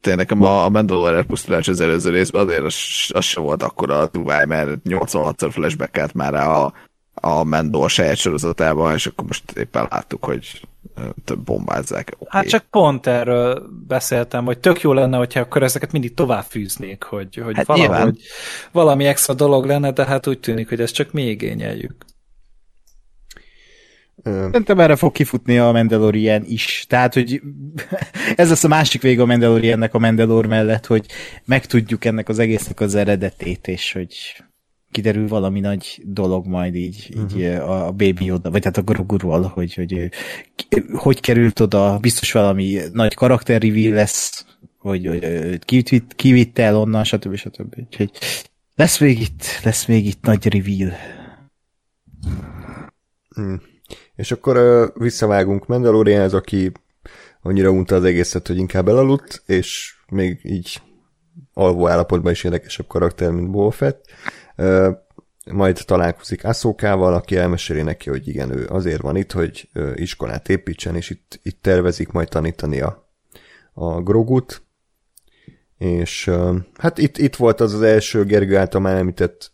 Tényleg 0.00 0.26
nekem 0.28 0.42
a, 0.42 0.64
a 0.64 0.68
Mandalore 0.68 1.16
elpusztulás 1.16 1.68
az 1.68 1.80
előző 1.80 2.10
részben 2.10 2.42
azért 2.42 2.62
az, 2.62 2.74
az 3.08 3.24
sem 3.24 3.42
volt 3.42 3.62
akkora 3.62 3.98
a 3.98 4.08
tuvály, 4.08 4.46
mert 4.46 4.68
86-szor 4.84 5.48
flashbackelt 5.50 6.14
már 6.14 6.34
a, 6.34 6.72
a 7.14 7.44
Mandalore 7.44 7.88
saját 7.88 8.16
sorozatában, 8.16 8.94
és 8.94 9.06
akkor 9.06 9.26
most 9.26 9.50
éppen 9.50 9.86
láttuk, 9.90 10.24
hogy 10.24 10.60
több 11.24 11.38
bombázzák. 11.38 12.14
Okay. 12.18 12.40
Hát 12.40 12.48
csak 12.48 12.64
pont 12.70 13.06
erről 13.06 13.62
beszéltem, 13.86 14.44
hogy 14.44 14.58
tök 14.58 14.80
jó 14.80 14.92
lenne, 14.92 15.16
hogyha 15.16 15.40
akkor 15.40 15.62
ezeket 15.62 15.92
mindig 15.92 16.14
tovább 16.14 16.44
fűznék, 16.44 17.02
hogy, 17.02 17.36
hogy 17.36 17.56
hát 17.56 17.66
valahogy 17.66 17.88
nyilván. 17.88 18.16
valami 18.72 19.04
extra 19.04 19.34
dolog 19.34 19.64
lenne, 19.64 19.90
de 19.90 20.04
hát 20.04 20.26
úgy 20.26 20.40
tűnik, 20.40 20.68
hogy 20.68 20.80
ezt 20.80 20.94
csak 20.94 21.12
mi 21.12 21.22
igényeljük. 21.22 22.04
Szerintem 24.24 24.80
erre 24.80 24.96
fog 24.96 25.12
kifutni 25.12 25.58
a 25.58 25.72
Mandalorian 25.72 26.42
is. 26.46 26.84
Tehát, 26.88 27.14
hogy 27.14 27.42
ez 28.36 28.48
lesz 28.48 28.64
a 28.64 28.68
másik 28.68 29.02
vége 29.02 29.22
a 29.22 29.26
Mandaloriannek 29.26 29.94
a 29.94 29.98
Mandalor 29.98 30.46
mellett, 30.46 30.86
hogy 30.86 31.06
megtudjuk 31.44 32.04
ennek 32.04 32.28
az 32.28 32.38
egésznek 32.38 32.80
az 32.80 32.94
eredetét, 32.94 33.68
és 33.68 33.92
hogy 33.92 34.44
kiderül 34.96 35.28
valami 35.28 35.60
nagy 35.60 36.02
dolog 36.04 36.46
majd 36.46 36.74
így, 36.74 37.08
uh-huh. 37.14 37.40
így 37.40 37.52
mhm. 37.52 37.68
a 37.68 37.90
Baby 37.90 38.30
oda, 38.30 38.50
vagy 38.50 38.64
hát 38.64 38.76
a 38.76 38.82
Groguról, 38.82 39.42
hogy, 39.42 39.74
hogy 39.74 40.10
hogy 40.92 41.20
került 41.20 41.60
oda, 41.60 41.98
biztos 41.98 42.32
valami 42.32 42.78
nagy 42.92 43.14
karakter 43.14 43.62
reveal 43.62 43.94
lesz, 43.94 44.46
hogy, 44.78 45.06
hogy 45.06 45.58
kivitt, 45.58 46.14
kivitte 46.14 46.62
el 46.62 46.76
onnan, 46.76 47.04
stb. 47.04 47.34
stb. 47.34 47.74
Úgyhogy 47.78 48.10
lesz 48.74 48.98
még 48.98 49.20
itt, 49.20 49.44
lesz 49.64 49.86
még 49.86 50.06
itt 50.06 50.22
nagy 50.22 50.46
reveal. 50.46 50.92
Hmm. 53.34 53.60
És 54.14 54.32
akkor 54.32 54.56
uh, 54.56 55.02
visszavágunk 55.02 55.66
Mandalorianhez, 55.66 56.34
aki 56.34 56.72
annyira 57.42 57.70
unta 57.70 57.94
az 57.94 58.04
egészet, 58.04 58.46
hogy 58.46 58.56
inkább 58.56 58.88
elaludt, 58.88 59.42
és 59.46 59.94
még 60.08 60.40
így 60.42 60.80
alvó 61.52 61.88
állapotban 61.88 62.32
is 62.32 62.44
érdekesebb 62.44 62.86
karakter, 62.86 63.30
mint 63.30 63.50
Boba 63.50 63.70
Fett 63.70 64.04
majd 65.50 65.82
találkozik 65.84 66.44
Aszókával, 66.44 67.14
aki 67.14 67.36
elmeséli 67.36 67.82
neki, 67.82 68.08
hogy 68.10 68.28
igen, 68.28 68.56
ő 68.56 68.66
azért 68.66 69.00
van 69.00 69.16
itt, 69.16 69.32
hogy 69.32 69.68
iskolát 69.94 70.48
építsen, 70.48 70.96
és 70.96 71.10
itt, 71.10 71.40
itt 71.42 71.62
tervezik 71.62 72.10
majd 72.10 72.28
tanítani 72.28 72.80
a, 72.80 73.10
a 73.72 74.02
Grogut, 74.02 74.62
és 75.78 76.30
hát 76.74 76.98
itt, 76.98 77.18
itt 77.18 77.36
volt 77.36 77.60
az 77.60 77.74
az 77.74 77.82
első 77.82 78.24
Gergő 78.24 78.56
által 78.56 78.80
már 78.80 78.96
említett 78.96 79.52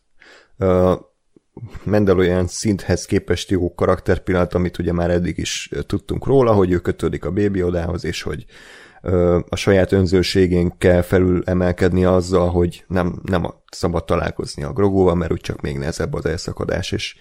Mandalorian 1.84 2.46
szinthez 2.46 3.04
képest 3.04 3.50
jó 3.50 3.74
karakterpillanat, 3.74 4.54
amit 4.54 4.78
ugye 4.78 4.92
már 4.92 5.10
eddig 5.10 5.38
is 5.38 5.70
tudtunk 5.86 6.26
róla, 6.26 6.52
hogy 6.52 6.70
ő 6.70 6.78
kötődik 6.78 7.24
a 7.24 7.30
Baby 7.30 7.62
odához, 7.62 8.04
és 8.04 8.22
hogy 8.22 8.44
a 9.48 9.56
saját 9.56 9.92
önzőségén 9.92 10.78
kell 10.78 11.02
felül 11.02 11.42
emelkedni 11.44 12.04
azzal, 12.04 12.50
hogy 12.50 12.84
nem, 12.88 13.20
nem 13.22 13.46
szabad 13.70 14.04
találkozni 14.04 14.62
a 14.62 14.72
Grogóval, 14.72 15.14
mert 15.14 15.32
úgy 15.32 15.40
csak 15.40 15.60
még 15.60 15.78
nehezebb 15.78 16.14
az 16.14 16.26
elszakadás, 16.26 16.92
és 16.92 17.16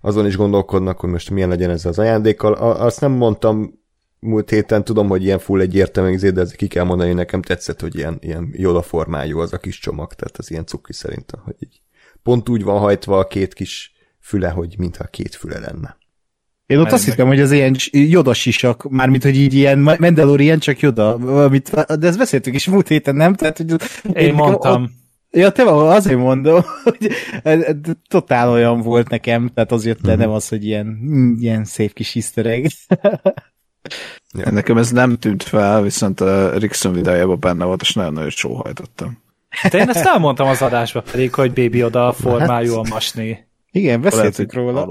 azon 0.00 0.26
is 0.26 0.36
gondolkodnak, 0.36 1.00
hogy 1.00 1.10
most 1.10 1.30
milyen 1.30 1.48
legyen 1.48 1.70
ez 1.70 1.84
az 1.84 1.98
ajándékkal. 1.98 2.52
Azt 2.54 3.00
nem 3.00 3.12
mondtam 3.12 3.80
múlt 4.18 4.50
héten, 4.50 4.84
tudom, 4.84 5.08
hogy 5.08 5.24
ilyen 5.24 5.38
full 5.38 5.60
egyértelmű 5.60 6.16
de 6.16 6.40
ezt 6.40 6.54
ki 6.54 6.66
kell 6.66 6.84
mondani, 6.84 7.12
nekem 7.12 7.42
tetszett, 7.42 7.80
hogy 7.80 7.96
ilyen, 7.96 8.18
ilyen 8.20 8.48
Yoda 8.52 8.82
formájú 8.82 9.38
az 9.38 9.52
a 9.52 9.58
kis 9.58 9.78
csomag, 9.78 10.12
tehát 10.12 10.36
az 10.36 10.50
ilyen 10.50 10.66
cuki 10.66 10.92
szerintem, 10.92 11.40
hogy 11.44 11.56
így 11.58 11.80
pont 12.22 12.48
úgy 12.48 12.62
van 12.62 12.78
hajtva 12.78 13.18
a 13.18 13.26
két 13.26 13.54
kis 13.54 13.92
füle, 14.20 14.48
hogy 14.48 14.74
mintha 14.78 15.04
két 15.04 15.34
füle 15.34 15.58
lenne. 15.58 15.96
Én 16.72 16.78
ott 16.78 16.92
azt 16.92 17.04
hittem, 17.04 17.26
hogy 17.26 17.40
az 17.40 17.52
ilyen 17.52 17.76
joda 17.90 18.34
sisak, 18.34 18.90
mármint, 18.90 19.22
hogy 19.22 19.36
így 19.36 19.54
ilyen 19.54 19.78
Mandalorian, 19.78 20.58
csak 20.58 20.80
joda, 20.80 21.14
amit, 21.44 21.70
de 21.98 22.06
ezt 22.06 22.18
beszéltük 22.18 22.54
is 22.54 22.66
múlt 22.66 22.88
héten, 22.88 23.14
nem? 23.14 23.34
Tehát, 23.34 23.56
hogy 23.56 23.74
én 24.12 24.34
mondtam. 24.34 24.90
Ja, 25.30 25.50
te 25.50 25.62
azért 25.62 26.18
mondom, 26.18 26.62
hogy 26.84 27.10
totál 28.08 28.50
olyan 28.50 28.80
volt 28.80 29.08
nekem, 29.08 29.50
tehát 29.54 29.72
az 29.72 29.86
jött 29.86 30.00
le, 30.02 30.14
nem 30.14 30.30
az, 30.30 30.48
hogy 30.48 30.64
ilyen, 30.64 30.98
ilyen 31.40 31.64
szép 31.64 31.92
kis 31.92 32.14
easter 32.16 32.46
egg. 32.46 32.66
Ja. 34.34 34.50
Nekem 34.50 34.76
ez 34.76 34.90
nem 34.90 35.18
tűnt 35.18 35.42
fel, 35.42 35.82
viszont 35.82 36.20
a 36.20 36.58
Rickson 36.58 36.92
videójában 36.92 37.40
benne 37.40 37.64
volt, 37.64 37.80
és 37.80 37.92
nagyon-nagyon 37.92 38.30
sóhajtottam. 38.30 39.22
De 39.70 39.78
én 39.78 39.88
ezt 39.88 40.06
elmondtam 40.06 40.48
az 40.48 40.62
adásba 40.62 41.00
pedig, 41.00 41.34
hogy 41.34 41.52
Baby 41.52 41.84
oda 41.84 42.06
a 42.06 42.12
formájú 42.12 42.74
a 42.74 42.84
masni. 42.88 43.46
Igen, 43.72 44.00
beszéltünk 44.00 44.52
róla. 44.52 44.88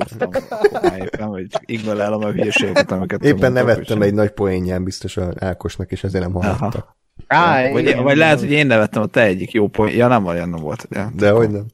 Éppen, 0.97 1.27
hogy 1.27 1.47
ignorálom 1.65 2.23
a 2.23 2.31
hülyeségeket, 2.31 2.91
amiket 2.91 3.23
Éppen 3.23 3.51
nevettem 3.51 4.01
egy 4.01 4.13
nagy 4.13 4.31
poénján 4.31 4.83
biztos 4.83 5.17
a 5.17 5.33
Ákosnak, 5.39 5.91
és 5.91 6.03
ezért 6.03 6.23
nem 6.23 6.33
hallottak. 6.33 6.95
Á, 7.27 7.71
vagy, 7.71 7.95
vagy 7.95 8.17
lehet, 8.17 8.39
hogy 8.39 8.51
én 8.51 8.67
nevettem 8.67 9.01
a 9.01 9.05
te 9.05 9.21
egyik 9.21 9.51
jó 9.51 9.67
poén. 9.67 9.95
Ja, 9.95 10.07
nem 10.07 10.25
olyan 10.25 10.49
nem 10.49 10.59
volt. 10.59 10.87
Ja. 10.89 11.11
De 11.15 11.31
hogy 11.31 11.49
nem. 11.49 11.65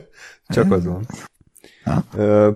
Csak 0.48 0.72
az 0.72 0.84
van. 0.84 1.06
Ö, 2.16 2.50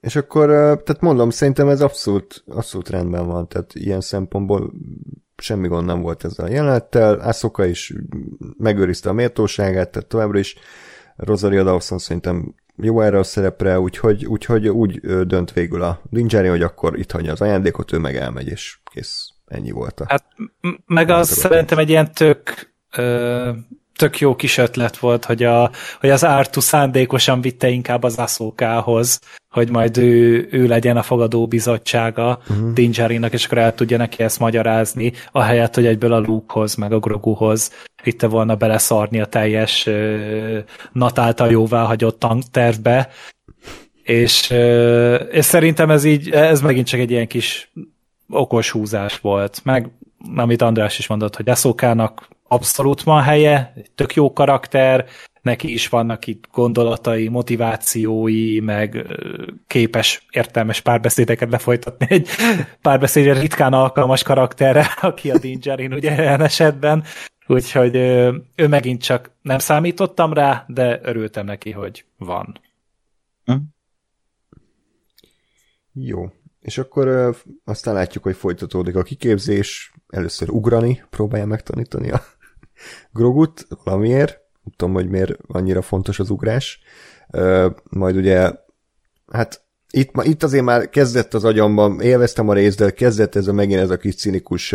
és 0.00 0.16
akkor, 0.16 0.48
tehát 0.48 1.00
mondom, 1.00 1.30
szerintem 1.30 1.68
ez 1.68 1.80
abszolút, 1.80 2.44
abszolút 2.48 2.88
rendben 2.88 3.26
van, 3.26 3.48
tehát 3.48 3.74
ilyen 3.74 4.00
szempontból 4.00 4.72
semmi 5.36 5.68
gond 5.68 5.86
nem 5.86 6.00
volt 6.00 6.24
ezzel 6.24 6.46
a 6.46 6.50
jelenettel, 6.50 7.14
Asuka 7.14 7.64
is 7.64 7.92
megőrizte 8.58 9.08
a 9.08 9.12
méltóságát, 9.12 9.90
tehát 9.90 10.08
továbbra 10.08 10.38
is 10.38 10.56
Rosario 11.16 11.62
Dawson 11.62 11.98
szerintem 11.98 12.54
jó 12.82 13.00
erre 13.00 13.18
a 13.18 13.22
szerepre, 13.22 13.80
úgyhogy, 13.80 14.26
úgyhogy 14.26 14.68
úgy 14.68 15.00
dönt 15.26 15.52
végül 15.52 15.82
a 15.82 16.00
Dingery, 16.10 16.48
hogy 16.48 16.62
akkor 16.62 16.98
itt 16.98 17.12
hagyja 17.12 17.32
az 17.32 17.40
ajándékot, 17.40 17.92
ő 17.92 17.98
meg 17.98 18.16
elmegy, 18.16 18.48
és 18.48 18.78
kész. 18.92 19.28
Ennyi 19.46 19.70
volt 19.70 20.00
a... 20.00 20.04
Hát 20.08 20.24
meg 20.86 21.08
az 21.08 21.28
szerintem 21.28 21.78
egy 21.78 21.88
ilyen 21.88 22.12
tök 22.12 22.72
ö, 22.96 23.50
tök 24.00 24.18
jó 24.18 24.36
kis 24.36 24.58
ötlet 24.58 24.96
volt, 24.96 25.24
hogy, 25.24 25.42
a, 25.42 25.70
hogy 26.00 26.10
az 26.10 26.22
Artu 26.22 26.60
szándékosan 26.60 27.40
vitte 27.40 27.68
inkább 27.68 28.02
az 28.02 28.18
Aszókához, 28.18 29.20
hogy 29.50 29.70
majd 29.70 29.96
ő, 29.96 30.48
ő 30.50 30.66
legyen 30.66 30.96
a 30.96 31.02
fogadó 31.02 31.46
bizottsága 31.46 32.38
uh-huh. 32.48 32.72
Dingeриnak, 32.72 33.32
és 33.32 33.44
akkor 33.44 33.58
el 33.58 33.74
tudja 33.74 33.96
neki 33.96 34.22
ezt 34.22 34.38
magyarázni, 34.38 35.12
ahelyett, 35.32 35.74
hogy 35.74 35.86
egyből 35.86 36.12
a 36.12 36.18
Lukehoz, 36.18 36.74
meg 36.74 36.92
a 36.92 36.98
Groguhoz 36.98 37.72
vitte 38.02 38.26
volna 38.26 38.54
beleszarni 38.54 39.20
a 39.20 39.26
teljes 39.26 39.86
uh, 39.86 40.58
Nat 40.92 41.18
által 41.18 41.50
jóvá 41.50 41.84
hagyott 41.84 42.18
tanktervbe, 42.18 43.08
és, 44.02 44.50
uh, 44.50 45.20
és 45.30 45.44
szerintem 45.44 45.90
ez 45.90 46.04
így, 46.04 46.30
ez 46.30 46.60
megint 46.60 46.86
csak 46.86 47.00
egy 47.00 47.10
ilyen 47.10 47.26
kis 47.26 47.72
okos 48.28 48.70
húzás 48.70 49.18
volt, 49.18 49.60
meg 49.64 49.90
amit 50.36 50.62
András 50.62 50.98
is 50.98 51.06
mondott, 51.06 51.36
hogy 51.36 51.48
Eszókának 51.48 52.28
abszolút 52.52 53.02
van 53.02 53.22
helye, 53.22 53.72
tök 53.94 54.14
jó 54.14 54.32
karakter, 54.32 55.06
neki 55.42 55.72
is 55.72 55.88
vannak 55.88 56.26
itt 56.26 56.48
gondolatai, 56.52 57.28
motivációi, 57.28 58.60
meg 58.60 59.06
képes 59.66 60.26
értelmes 60.30 60.80
párbeszédeket 60.80 61.50
lefolytatni 61.50 62.06
egy 62.08 62.28
párbeszédre 62.82 63.40
ritkán 63.40 63.72
alkalmas 63.72 64.22
karakterre, 64.22 64.86
aki 65.00 65.30
a 65.30 65.38
Dingerin 65.38 65.92
ugye 65.92 66.12
ilyen 66.12 66.40
esetben, 66.40 67.04
úgyhogy 67.46 67.96
ő 68.54 68.68
megint 68.68 69.02
csak 69.02 69.30
nem 69.42 69.58
számítottam 69.58 70.32
rá, 70.32 70.64
de 70.68 71.00
örültem 71.02 71.44
neki, 71.44 71.70
hogy 71.70 72.04
van. 72.16 72.60
Hm? 73.44 73.56
Jó. 75.92 76.30
És 76.60 76.78
akkor 76.78 77.36
aztán 77.64 77.94
látjuk, 77.94 78.24
hogy 78.24 78.36
folytatódik 78.36 78.96
a 78.96 79.02
kiképzés, 79.02 79.92
először 80.08 80.50
ugrani, 80.50 81.02
próbálja 81.10 81.46
megtanítani 81.46 82.10
a 82.10 82.20
Grogut 83.12 83.66
valamiért, 83.84 84.30
nem 84.62 84.74
tudom, 84.76 84.94
hogy 84.94 85.08
miért 85.08 85.32
annyira 85.46 85.82
fontos 85.82 86.18
az 86.18 86.30
ugrás. 86.30 86.80
Majd 87.90 88.16
ugye, 88.16 88.52
hát 89.32 89.64
itt, 89.90 90.10
itt 90.22 90.42
azért 90.42 90.64
már 90.64 90.88
kezdett 90.88 91.34
az 91.34 91.44
agyamban, 91.44 92.00
élveztem 92.00 92.48
a 92.48 92.52
részt, 92.52 92.78
de 92.78 92.90
kezdett 92.90 93.34
ez 93.34 93.48
a 93.48 93.52
megint 93.52 93.80
ez 93.80 93.90
a 93.90 93.96
kis 93.96 94.14
cinikus 94.14 94.74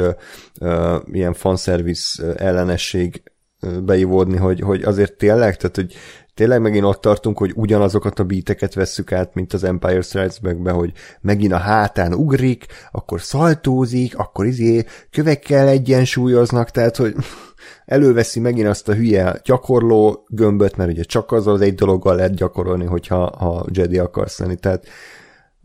ö, 0.60 0.98
ilyen 1.12 1.34
fanszervisz 1.34 2.20
ellenesség 2.36 3.24
beivódni, 3.84 4.38
hogy, 4.38 4.60
hogy 4.60 4.84
azért 4.84 5.14
tényleg, 5.14 5.58
tehát 5.58 5.76
hogy 5.76 5.94
tényleg 6.36 6.62
megint 6.62 6.86
ott 6.86 7.02
tartunk, 7.02 7.38
hogy 7.38 7.52
ugyanazokat 7.56 8.20
a 8.20 8.24
bíteket 8.24 8.74
vesszük 8.74 9.12
át, 9.12 9.34
mint 9.34 9.54
az 9.54 9.64
Empire 9.64 10.02
Strikes 10.02 10.40
Back-be, 10.40 10.72
hogy 10.72 10.92
megint 11.22 11.52
a 11.52 11.58
hátán 11.58 12.14
ugrik, 12.14 12.66
akkor 12.92 13.22
szaltózik, 13.22 14.18
akkor 14.18 14.46
izé 14.46 14.86
kövekkel 15.12 15.68
egyensúlyoznak, 15.68 16.70
tehát 16.70 16.96
hogy 16.96 17.16
előveszi 17.86 18.40
megint 18.40 18.68
azt 18.68 18.90
a 18.90 18.94
hülye 18.94 19.40
gyakorló 19.44 20.26
gömböt, 20.28 20.78
mert 20.78 20.92
ugye 20.92 21.04
csak 21.04 21.32
az 21.32 21.48
az 21.48 21.62
egy 21.62 21.76
dologgal 21.76 22.16
lehet 22.16 22.36
gyakorolni, 22.36 22.86
hogyha 22.86 23.36
ha 23.38 23.66
Jedi 23.72 23.98
akarsz 23.98 24.40
lenni, 24.40 24.56
tehát 24.56 24.86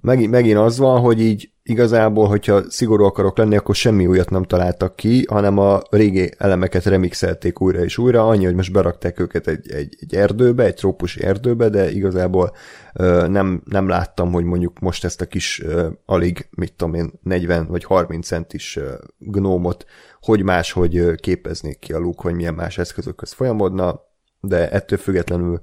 megint, 0.00 0.30
megint 0.30 0.58
az 0.58 0.78
van, 0.78 1.00
hogy 1.00 1.20
így 1.20 1.50
igazából, 1.70 2.26
hogyha 2.28 2.70
szigorú 2.70 3.04
akarok 3.04 3.38
lenni, 3.38 3.56
akkor 3.56 3.74
semmi 3.74 4.06
újat 4.06 4.30
nem 4.30 4.42
találtak 4.42 4.96
ki, 4.96 5.26
hanem 5.28 5.58
a 5.58 5.80
régi 5.90 6.30
elemeket 6.38 6.84
remixelték 6.84 7.60
újra 7.60 7.84
és 7.84 7.98
újra, 7.98 8.28
annyi, 8.28 8.44
hogy 8.44 8.54
most 8.54 8.72
berakták 8.72 9.20
őket 9.20 9.46
egy, 9.46 9.70
egy, 9.70 9.96
egy 10.00 10.14
erdőbe, 10.14 10.64
egy 10.64 10.74
trópusi 10.74 11.22
erdőbe, 11.22 11.68
de 11.68 11.90
igazából 11.90 12.52
ö, 12.92 13.26
nem, 13.28 13.62
nem 13.64 13.88
láttam, 13.88 14.32
hogy 14.32 14.44
mondjuk 14.44 14.78
most 14.78 15.04
ezt 15.04 15.20
a 15.20 15.26
kis 15.26 15.62
ö, 15.62 15.88
alig, 16.04 16.48
mit 16.50 16.72
tudom 16.72 16.94
én, 16.94 17.12
40 17.22 17.66
vagy 17.66 17.84
30 17.84 18.26
centis 18.26 18.76
ö, 18.76 18.94
gnómot, 19.18 19.84
hogy 20.20 20.42
máshogy 20.42 21.14
képeznék 21.14 21.78
ki 21.78 21.92
a 21.92 21.98
lúk, 21.98 22.20
hogy 22.20 22.34
milyen 22.34 22.54
más 22.54 22.78
eszközökhöz 22.78 23.32
folyamodna, 23.32 24.00
de 24.40 24.70
ettől 24.70 24.98
függetlenül 24.98 25.60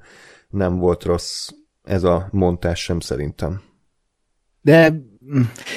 nem 0.49 0.77
volt 0.77 1.03
rossz 1.03 1.49
ez 1.83 2.03
a 2.03 2.27
montás 2.31 2.83
sem 2.83 2.99
szerintem. 2.99 3.61
De 4.61 4.93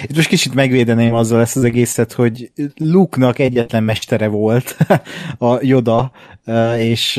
itt 0.02 0.16
most 0.16 0.28
kicsit 0.28 0.54
megvédeném 0.54 1.14
azzal 1.14 1.40
ezt 1.40 1.56
az 1.56 1.64
egészet, 1.64 2.12
hogy 2.12 2.50
Luke-nak 2.76 3.38
egyetlen 3.38 3.82
mestere 3.82 4.26
volt 4.26 4.76
a 5.38 5.64
Yoda, 5.64 6.12
és 6.76 7.12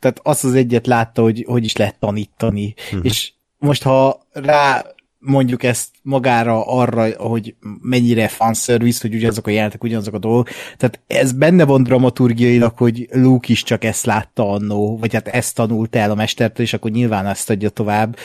tehát 0.00 0.20
azt 0.22 0.44
az 0.44 0.54
egyet 0.54 0.86
látta, 0.86 1.22
hogy 1.22 1.44
hogy 1.48 1.64
is 1.64 1.76
lehet 1.76 1.98
tanítani. 1.98 2.74
Uh-huh. 2.84 3.04
És 3.04 3.32
most 3.58 3.82
ha 3.82 4.26
rá 4.32 4.84
mondjuk 5.26 5.62
ezt 5.62 5.88
magára 6.02 6.66
arra, 6.66 7.06
hogy 7.16 7.54
mennyire 7.80 8.28
fanservice, 8.28 8.98
hogy 9.02 9.14
ugyanazok 9.14 9.46
a 9.46 9.50
jelentek, 9.50 9.84
ugyanazok 9.84 10.14
a 10.14 10.18
dolgok. 10.18 10.48
Tehát 10.76 11.00
ez 11.06 11.32
benne 11.32 11.64
van 11.64 11.82
dramaturgiailag, 11.82 12.72
hogy 12.76 13.08
Luke 13.10 13.52
is 13.52 13.62
csak 13.62 13.84
ezt 13.84 14.04
látta 14.04 14.50
annó, 14.50 14.98
vagy 14.98 15.12
hát 15.12 15.28
ezt 15.28 15.54
tanult 15.54 15.96
el 15.96 16.10
a 16.10 16.14
mestertől, 16.14 16.66
és 16.66 16.72
akkor 16.72 16.90
nyilván 16.90 17.26
ezt 17.26 17.50
adja 17.50 17.68
tovább. 17.68 18.16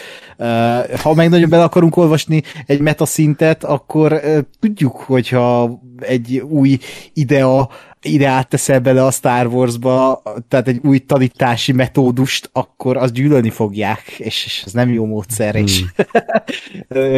Ha 1.02 1.14
meg 1.14 1.30
nagyon 1.30 1.50
bele 1.50 1.64
akarunk 1.64 1.98
olvasni 1.98 2.44
egy 2.66 2.80
metaszintet, 2.80 3.64
akkor 3.64 4.22
tudjuk, 4.60 4.96
hogyha 4.96 5.80
egy 6.02 6.38
új 6.38 6.78
idea 7.14 7.70
ide 8.02 8.28
átteszel 8.28 8.80
bele 8.80 9.06
a 9.06 9.12
Star 9.12 9.48
Wars-ba, 9.48 10.22
tehát 10.48 10.68
egy 10.68 10.80
új 10.84 11.00
tanítási 11.00 11.72
metódust, 11.72 12.50
akkor 12.54 12.98
azt 12.98 13.14
gyűlölni 13.14 13.50
fogják, 13.50 14.10
és 14.18 14.64
ez 14.66 14.74
nem 14.74 14.90
jó 14.90 15.06
módszer, 15.06 15.54
hmm. 15.54 15.64
és 15.66 15.84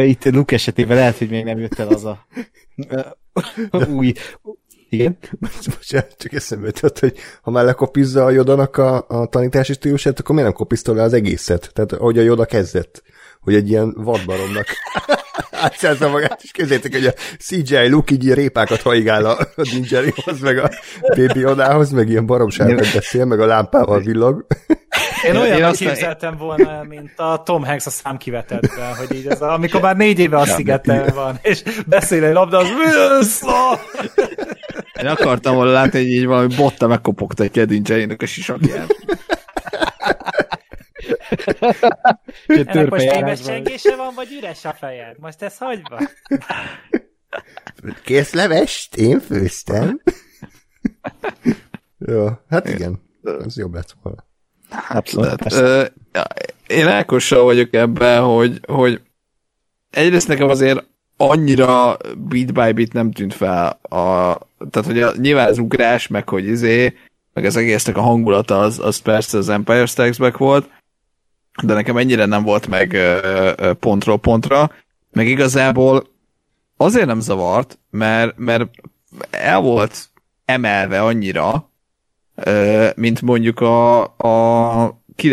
itt 0.06 0.24
Luke 0.24 0.54
esetében 0.54 0.96
lehet, 0.96 1.18
hogy 1.18 1.30
még 1.30 1.44
nem 1.44 1.58
jött 1.58 1.78
el 1.78 1.88
az 1.88 2.04
a 2.04 2.26
új... 3.96 4.12
Igen? 4.88 5.16
Bocsánat, 5.64 6.14
csak 6.18 6.32
eszembe 6.32 6.66
jutott, 6.66 6.98
hogy 6.98 7.16
ha 7.42 7.50
már 7.50 7.64
lekopizza 7.64 8.24
a 8.24 8.30
Jodanak 8.30 8.76
a, 8.76 9.04
a 9.08 9.26
tanítási 9.26 9.72
stílusát, 9.72 10.18
akkor 10.18 10.34
miért 10.34 10.50
nem 10.50 10.58
kopisztol 10.58 10.94
le 10.94 11.02
az 11.02 11.12
egészet? 11.12 11.70
Tehát, 11.72 11.92
ahogy 11.92 12.18
a 12.18 12.22
Joda 12.22 12.44
kezdett 12.44 13.02
hogy 13.44 13.54
egy 13.54 13.68
ilyen 13.68 13.94
vadbaromnak 13.96 14.66
átszerzze 15.64 16.06
magát, 16.06 16.40
és 16.42 16.50
képzeljétek, 16.50 16.92
hogy 16.92 17.06
a 17.06 17.12
CGI 17.38 17.88
Luke 17.88 18.14
így 18.14 18.34
répákat 18.34 18.80
haigál 18.80 19.24
a, 19.24 19.38
Ninjerihoz, 19.72 20.40
meg 20.40 20.58
a 20.58 20.70
Baby 21.16 21.44
Odához, 21.44 21.90
meg 21.90 22.08
ilyen 22.08 22.26
baromságokat 22.26 22.92
beszél, 22.92 23.24
meg 23.24 23.40
a 23.40 23.46
lámpával 23.46 24.00
villog. 24.00 24.46
Én 25.26 25.36
olyan 25.36 25.58
Én 25.58 25.72
képzeltem 25.72 26.36
volna, 26.36 26.82
mint 26.88 27.12
a 27.16 27.42
Tom 27.44 27.64
Hanks 27.64 27.86
a 27.86 27.90
számkivetetben, 27.90 28.94
hogy 28.96 29.16
így 29.16 29.26
ez 29.26 29.42
a, 29.42 29.52
amikor 29.52 29.80
már 29.80 29.96
négy 29.96 30.18
éve 30.18 30.36
a 30.36 30.46
szigeten 30.46 31.12
van, 31.14 31.38
és 31.42 31.62
beszél 31.86 32.24
egy 32.24 32.32
labda, 32.32 32.58
az! 33.18 33.42
Én 35.00 35.06
akartam 35.06 35.54
volna 35.54 35.72
látni, 35.72 35.98
hogy 35.98 36.08
így 36.08 36.26
valami 36.26 36.54
botta 36.56 36.86
megkopogta 36.86 37.42
egy 37.42 37.50
kedincseinek 37.50 38.22
a 38.22 38.26
sisakját. 38.26 38.94
Ennek 42.46 42.90
most 42.90 43.04
éves 43.04 43.40
csengése 43.40 43.96
van, 43.96 44.14
vagy 44.14 44.28
üres 44.38 44.64
a 44.64 44.72
fejed? 44.72 45.16
Most 45.18 45.42
ez 45.42 45.58
hagyva? 45.58 46.00
Kész 48.04 48.32
levest? 48.32 48.96
Én 48.96 49.20
főztem. 49.20 50.00
Jó, 51.98 52.26
hát 52.48 52.68
igen. 52.68 53.02
Ez 53.44 53.56
jobb 53.56 53.74
lett 53.74 53.94
volna. 54.02 54.24
Abszolút. 54.88 55.52
Hát, 55.52 55.92
én 56.66 56.86
Ákossal 56.86 57.44
vagyok 57.44 57.74
ebben, 57.74 58.22
hogy, 58.22 58.60
hogy 58.66 59.00
egyrészt 59.90 60.28
nekem 60.28 60.48
azért 60.48 60.84
annyira 61.16 61.96
bit 62.28 62.52
by 62.52 62.72
bit 62.72 62.92
nem 62.92 63.12
tűnt 63.12 63.34
fel 63.34 63.78
a, 63.82 64.38
tehát 64.70 64.86
hogy 64.86 65.00
a, 65.02 65.12
nyilván 65.16 65.48
az 65.48 65.58
ugrás, 65.58 66.06
meg 66.06 66.28
hogy 66.28 66.46
izé, 66.46 66.96
meg 67.32 67.44
az 67.44 67.56
egésznek 67.56 67.96
a 67.96 68.00
hangulata 68.00 68.60
az, 68.60 68.78
az 68.78 68.96
persze 68.96 69.38
az 69.38 69.48
Empire 69.48 69.86
Strikes 69.86 70.18
Back 70.18 70.36
volt, 70.36 70.70
de 71.62 71.74
nekem 71.74 71.96
ennyire 71.96 72.24
nem 72.24 72.42
volt 72.42 72.66
meg 72.66 72.96
pontról 73.80 74.18
pontra, 74.18 74.70
meg 75.12 75.28
igazából 75.28 76.06
azért 76.76 77.06
nem 77.06 77.20
zavart, 77.20 77.78
mert, 77.90 78.38
mert 78.38 78.70
el 79.30 79.60
volt 79.60 80.08
emelve 80.44 81.02
annyira, 81.02 81.70
mint 82.96 83.22
mondjuk 83.22 83.60
a, 83.60 84.02
a, 84.16 84.82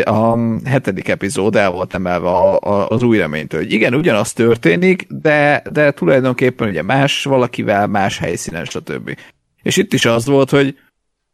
a 0.03 0.37
hetedik 0.65 1.07
epizód 1.07 1.55
el 1.55 1.71
volt 1.71 1.93
emelve 1.93 2.27
a, 2.27 2.59
a, 2.59 2.87
az 2.87 3.03
új 3.03 3.17
reménytől. 3.17 3.61
Hogy 3.61 3.71
igen, 3.71 3.93
ugyanaz 3.93 4.33
történik, 4.33 5.05
de, 5.09 5.63
de 5.71 5.91
tulajdonképpen 5.91 6.67
ugye 6.67 6.81
más 6.81 7.23
valakivel, 7.23 7.87
más 7.87 8.17
helyszínen, 8.17 8.65
stb. 8.65 9.17
És 9.61 9.77
itt 9.77 9.93
is 9.93 10.05
az 10.05 10.25
volt, 10.25 10.49
hogy 10.49 10.77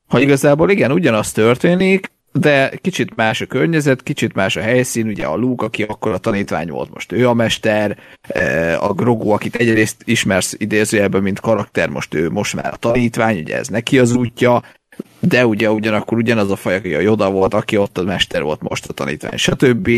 ha 0.07 0.19
igazából 0.19 0.69
igen, 0.69 0.91
ugyanaz 0.91 1.31
történik, 1.31 2.11
de 2.39 2.71
kicsit 2.81 3.15
más 3.15 3.41
a 3.41 3.45
környezet, 3.45 4.03
kicsit 4.03 4.33
más 4.33 4.55
a 4.55 4.61
helyszín, 4.61 5.07
ugye 5.07 5.25
a 5.25 5.35
Luke, 5.35 5.65
aki 5.65 5.83
akkor 5.83 6.11
a 6.11 6.17
tanítvány 6.17 6.69
volt, 6.69 6.93
most 6.93 7.11
ő 7.11 7.27
a 7.27 7.33
mester, 7.33 7.97
a 8.79 8.93
Grogu, 8.93 9.29
akit 9.29 9.55
egyrészt 9.55 10.01
ismersz 10.05 10.55
idézőjelben, 10.57 11.21
mint 11.21 11.39
karakter, 11.39 11.89
most 11.89 12.13
ő 12.13 12.29
most 12.29 12.55
már 12.55 12.73
a 12.73 12.77
tanítvány, 12.77 13.39
ugye 13.39 13.57
ez 13.57 13.67
neki 13.67 13.99
az 13.99 14.15
útja, 14.15 14.63
de 15.19 15.45
ugye 15.45 15.71
ugyanakkor 15.71 16.17
ugyanaz 16.17 16.51
a 16.51 16.55
faj, 16.55 16.75
aki 16.75 16.95
a 16.95 16.99
Joda 16.99 17.29
volt, 17.29 17.53
aki 17.53 17.77
ott 17.77 17.97
a 17.97 18.03
mester 18.03 18.43
volt, 18.43 18.61
most 18.61 18.85
a 18.85 18.93
tanítvány, 18.93 19.37
stb. 19.37 19.89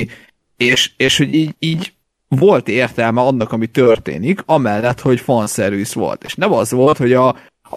És, 0.58 0.92
és 0.98 1.18
hogy 1.18 1.34
így, 1.34 1.56
így 1.60 1.94
volt 2.28 2.68
értelme 2.68 3.22
annak, 3.22 3.52
ami 3.52 3.68
történik, 3.68 4.42
amellett, 4.46 5.00
hogy 5.00 5.20
fanszervisz 5.20 5.94
volt. 5.94 6.24
És 6.24 6.36
nem 6.36 6.54
az 6.54 6.72
volt, 6.72 6.98
hogy 6.98 7.14
a, 7.14 7.28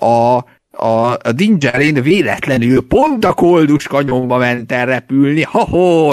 a 0.06 0.44
a, 0.72 1.12
a 1.12 1.32
Dingerin 1.34 2.02
véletlenül 2.02 2.86
pont 2.86 3.24
a 3.24 3.32
koldus 3.32 3.86
kanyomba 3.86 4.36
ment 4.36 4.72
el 4.72 4.86
repülni, 4.86 5.42
ha-ho. 5.42 6.10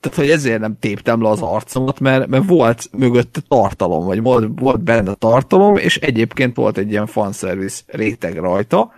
Tehát, 0.00 0.16
hogy 0.16 0.30
ezért 0.30 0.60
nem 0.60 0.78
téptem 0.78 1.22
le 1.22 1.28
az 1.28 1.40
arcomat, 1.40 2.00
mert, 2.00 2.26
mert 2.26 2.46
volt 2.46 2.88
mögött 2.92 3.44
tartalom, 3.48 4.04
vagy 4.04 4.22
volt, 4.22 4.60
volt 4.60 4.80
benne 4.80 5.14
tartalom, 5.14 5.76
és 5.76 5.96
egyébként 5.96 6.56
volt 6.56 6.78
egy 6.78 6.90
ilyen 6.90 7.06
fanservice 7.06 7.82
réteg 7.86 8.36
rajta, 8.36 8.94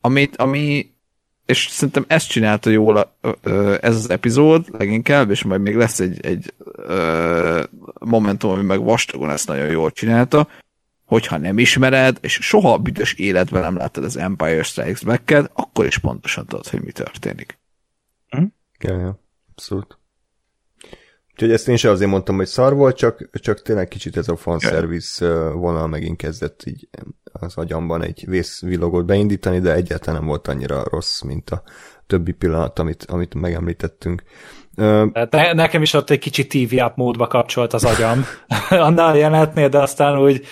amit, 0.00 0.36
ami, 0.36 0.90
és 1.46 1.68
szerintem 1.70 2.04
ezt 2.08 2.28
csinálta 2.28 2.70
jól 2.70 3.16
ez 3.80 3.94
az 3.94 4.10
epizód 4.10 4.66
leginkább, 4.78 5.30
és 5.30 5.42
majd 5.42 5.60
még 5.60 5.76
lesz 5.76 6.00
egy, 6.00 6.26
egy 6.26 6.52
momentum, 7.98 8.50
ami 8.50 8.62
meg 8.62 8.82
vastagon 8.82 9.30
ezt 9.30 9.48
nagyon 9.48 9.68
jól 9.68 9.90
csinálta, 9.90 10.48
hogyha 11.08 11.36
nem 11.36 11.58
ismered, 11.58 12.18
és 12.20 12.32
soha 12.32 12.72
a 12.72 12.78
büdös 12.78 13.14
életben 13.14 13.62
nem 13.62 13.76
láttad 13.76 14.04
az 14.04 14.16
Empire 14.16 14.62
Strikes 14.62 15.00
back 15.00 15.50
akkor 15.52 15.86
is 15.86 15.98
pontosan 15.98 16.46
tudod, 16.46 16.68
hogy 16.68 16.82
mi 16.82 16.92
történik. 16.92 17.58
Hm? 18.28 18.44
Ja, 18.78 18.98
ja, 18.98 19.20
abszolút. 19.50 19.98
Úgyhogy 21.32 21.52
ezt 21.52 21.68
én 21.68 21.76
sem 21.76 21.90
azért 21.90 22.10
mondtam, 22.10 22.36
hogy 22.36 22.46
szar 22.46 22.74
volt, 22.74 22.96
csak, 22.96 23.30
csak 23.32 23.62
tényleg 23.62 23.88
kicsit 23.88 24.16
ez 24.16 24.28
a 24.28 24.36
fanservice 24.36 25.50
vonal 25.50 25.86
megint 25.86 26.16
kezdett 26.16 26.64
így 26.64 26.88
az 27.32 27.56
agyamban 27.56 28.02
egy 28.02 28.24
vészvilogot 28.26 29.06
beindítani, 29.06 29.60
de 29.60 29.74
egyáltalán 29.74 30.20
nem 30.20 30.28
volt 30.28 30.48
annyira 30.48 30.84
rossz, 30.90 31.20
mint 31.20 31.50
a 31.50 31.62
többi 32.06 32.32
pillanat, 32.32 32.78
amit, 32.78 33.04
amit 33.04 33.34
megemlítettünk. 33.34 34.22
Hát 35.12 35.30
ne, 35.30 35.52
nekem 35.52 35.82
is 35.82 35.92
ott 35.92 36.10
egy 36.10 36.18
kicsit 36.18 36.48
TV 36.48 36.74
módba 36.94 37.26
kapcsolt 37.26 37.72
az 37.72 37.84
agyam 37.84 38.24
annál 38.70 39.16
jelenetnél, 39.16 39.68
de 39.68 39.78
aztán 39.78 40.18
úgy 40.18 40.46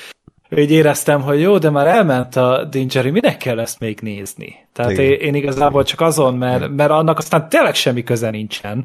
úgy 0.51 0.71
éreztem, 0.71 1.23
hogy 1.23 1.41
jó, 1.41 1.59
de 1.59 1.71
már 1.71 1.87
elment 1.87 2.37
a 2.37 2.65
Dingeri, 2.65 3.11
minek 3.11 3.37
kell 3.37 3.59
ezt 3.59 3.81
még 3.81 3.99
nézni? 4.01 4.55
Tehát 4.73 4.99
én, 4.99 5.13
én 5.13 5.35
igazából 5.35 5.85
csak 5.85 6.01
azon, 6.01 6.35
mert, 6.35 6.69
mert 6.69 6.91
annak 6.91 7.19
aztán 7.19 7.49
tényleg 7.49 7.75
semmi 7.75 8.03
köze 8.03 8.31
nincsen 8.31 8.85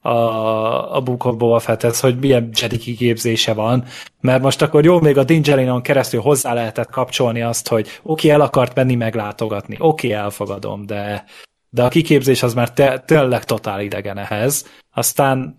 a, 0.00 0.96
a 0.96 1.00
Book 1.00 1.24
of 1.24 1.36
Boba 1.36 1.58
Fetthez, 1.58 2.00
hogy 2.00 2.18
milyen 2.18 2.50
Jedi 2.60 2.78
kiképzése 2.78 3.54
van, 3.54 3.84
mert 4.20 4.42
most 4.42 4.62
akkor 4.62 4.84
jó, 4.84 5.00
még 5.00 5.18
a 5.18 5.24
Dingerinon 5.24 5.82
keresztül 5.82 6.20
hozzá 6.20 6.54
lehetett 6.54 6.90
kapcsolni 6.90 7.42
azt, 7.42 7.68
hogy 7.68 7.80
oké, 7.80 8.00
okay, 8.02 8.30
el 8.30 8.40
akart 8.40 8.74
menni 8.74 8.94
meglátogatni, 8.94 9.76
oké, 9.78 10.06
okay, 10.06 10.18
elfogadom, 10.18 10.86
de, 10.86 11.24
de 11.70 11.82
a 11.82 11.88
kiképzés 11.88 12.42
az 12.42 12.54
már 12.54 12.72
te, 12.72 12.98
tényleg 12.98 13.44
totál 13.44 13.80
idegen 13.80 14.18
ehhez. 14.18 14.66
Aztán 14.94 15.56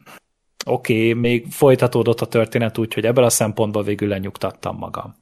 oké, 0.66 1.10
okay, 1.10 1.14
még 1.14 1.46
folytatódott 1.50 2.22
a 2.22 2.26
történet 2.26 2.78
úgy, 2.78 2.94
hogy 2.94 3.06
ebből 3.06 3.24
a 3.24 3.30
szempontból 3.30 3.84
végül 3.84 4.08
lenyugtattam 4.08 4.78
magam. 4.78 5.21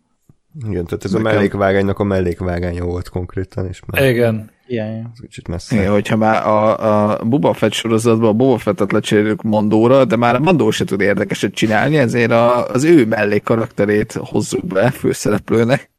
Igen, 0.67 0.85
tehát 0.85 1.03
ez 1.03 1.11
Nekem... 1.11 1.27
a 1.27 1.33
mellékvágánynak 1.33 1.99
a 1.99 2.03
mellékvágánya 2.03 2.83
volt 2.83 3.09
konkrétan, 3.09 3.67
és 3.67 3.81
már 3.85 4.09
Igen. 4.09 4.51
Igen. 4.67 5.11
Ez 5.13 5.19
kicsit 5.21 5.47
messze. 5.47 5.75
Igen, 5.75 5.91
hogyha 5.91 6.17
már 6.17 6.47
a, 6.47 7.19
a 7.19 7.23
Boba 7.23 7.53
Fett 7.53 7.71
sorozatban 7.71 8.29
a 8.29 8.33
Boba 8.33 8.57
Fettet 8.57 8.91
lecseréljük 8.91 9.41
Mandóra, 9.41 10.05
de 10.05 10.15
már 10.15 10.35
a 10.35 10.39
Mandó 10.39 10.71
se 10.71 10.85
tud 10.85 11.01
érdekeset 11.01 11.53
csinálni, 11.53 11.97
ezért 11.97 12.31
a, 12.31 12.67
az 12.67 12.83
ő 12.83 13.05
mellék 13.05 13.43
karakterét 13.43 14.11
hozzuk 14.11 14.65
be 14.65 14.91
főszereplőnek. 14.91 15.89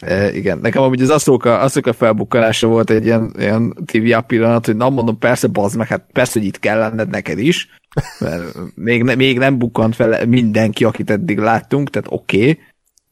E, 0.00 0.32
igen, 0.32 0.58
nekem 0.58 0.82
amúgy 0.82 1.02
az 1.02 1.10
Aszóka, 1.10 1.58
Aszóka 1.58 1.92
felbukkanása 1.92 2.66
volt 2.66 2.90
egy 2.90 3.04
ilyen, 3.04 3.34
ilyen 3.38 3.74
TV 3.84 4.16
pillanat, 4.26 4.66
hogy 4.66 4.76
nem 4.76 4.92
mondom, 4.92 5.18
persze, 5.18 5.46
bazd 5.46 5.76
meg, 5.76 5.86
hát 5.86 6.06
persze, 6.12 6.38
hogy 6.38 6.48
itt 6.48 6.58
kell 6.58 6.78
lenned 6.78 7.08
neked 7.08 7.38
is, 7.38 7.68
mert 8.18 8.42
még, 8.74 9.02
ne, 9.02 9.14
még 9.14 9.38
nem 9.38 9.58
bukkant 9.58 9.94
fel 9.94 10.26
mindenki, 10.26 10.84
akit 10.84 11.10
eddig 11.10 11.38
láttunk, 11.38 11.90
tehát 11.90 12.08
oké, 12.10 12.40
okay, 12.40 12.58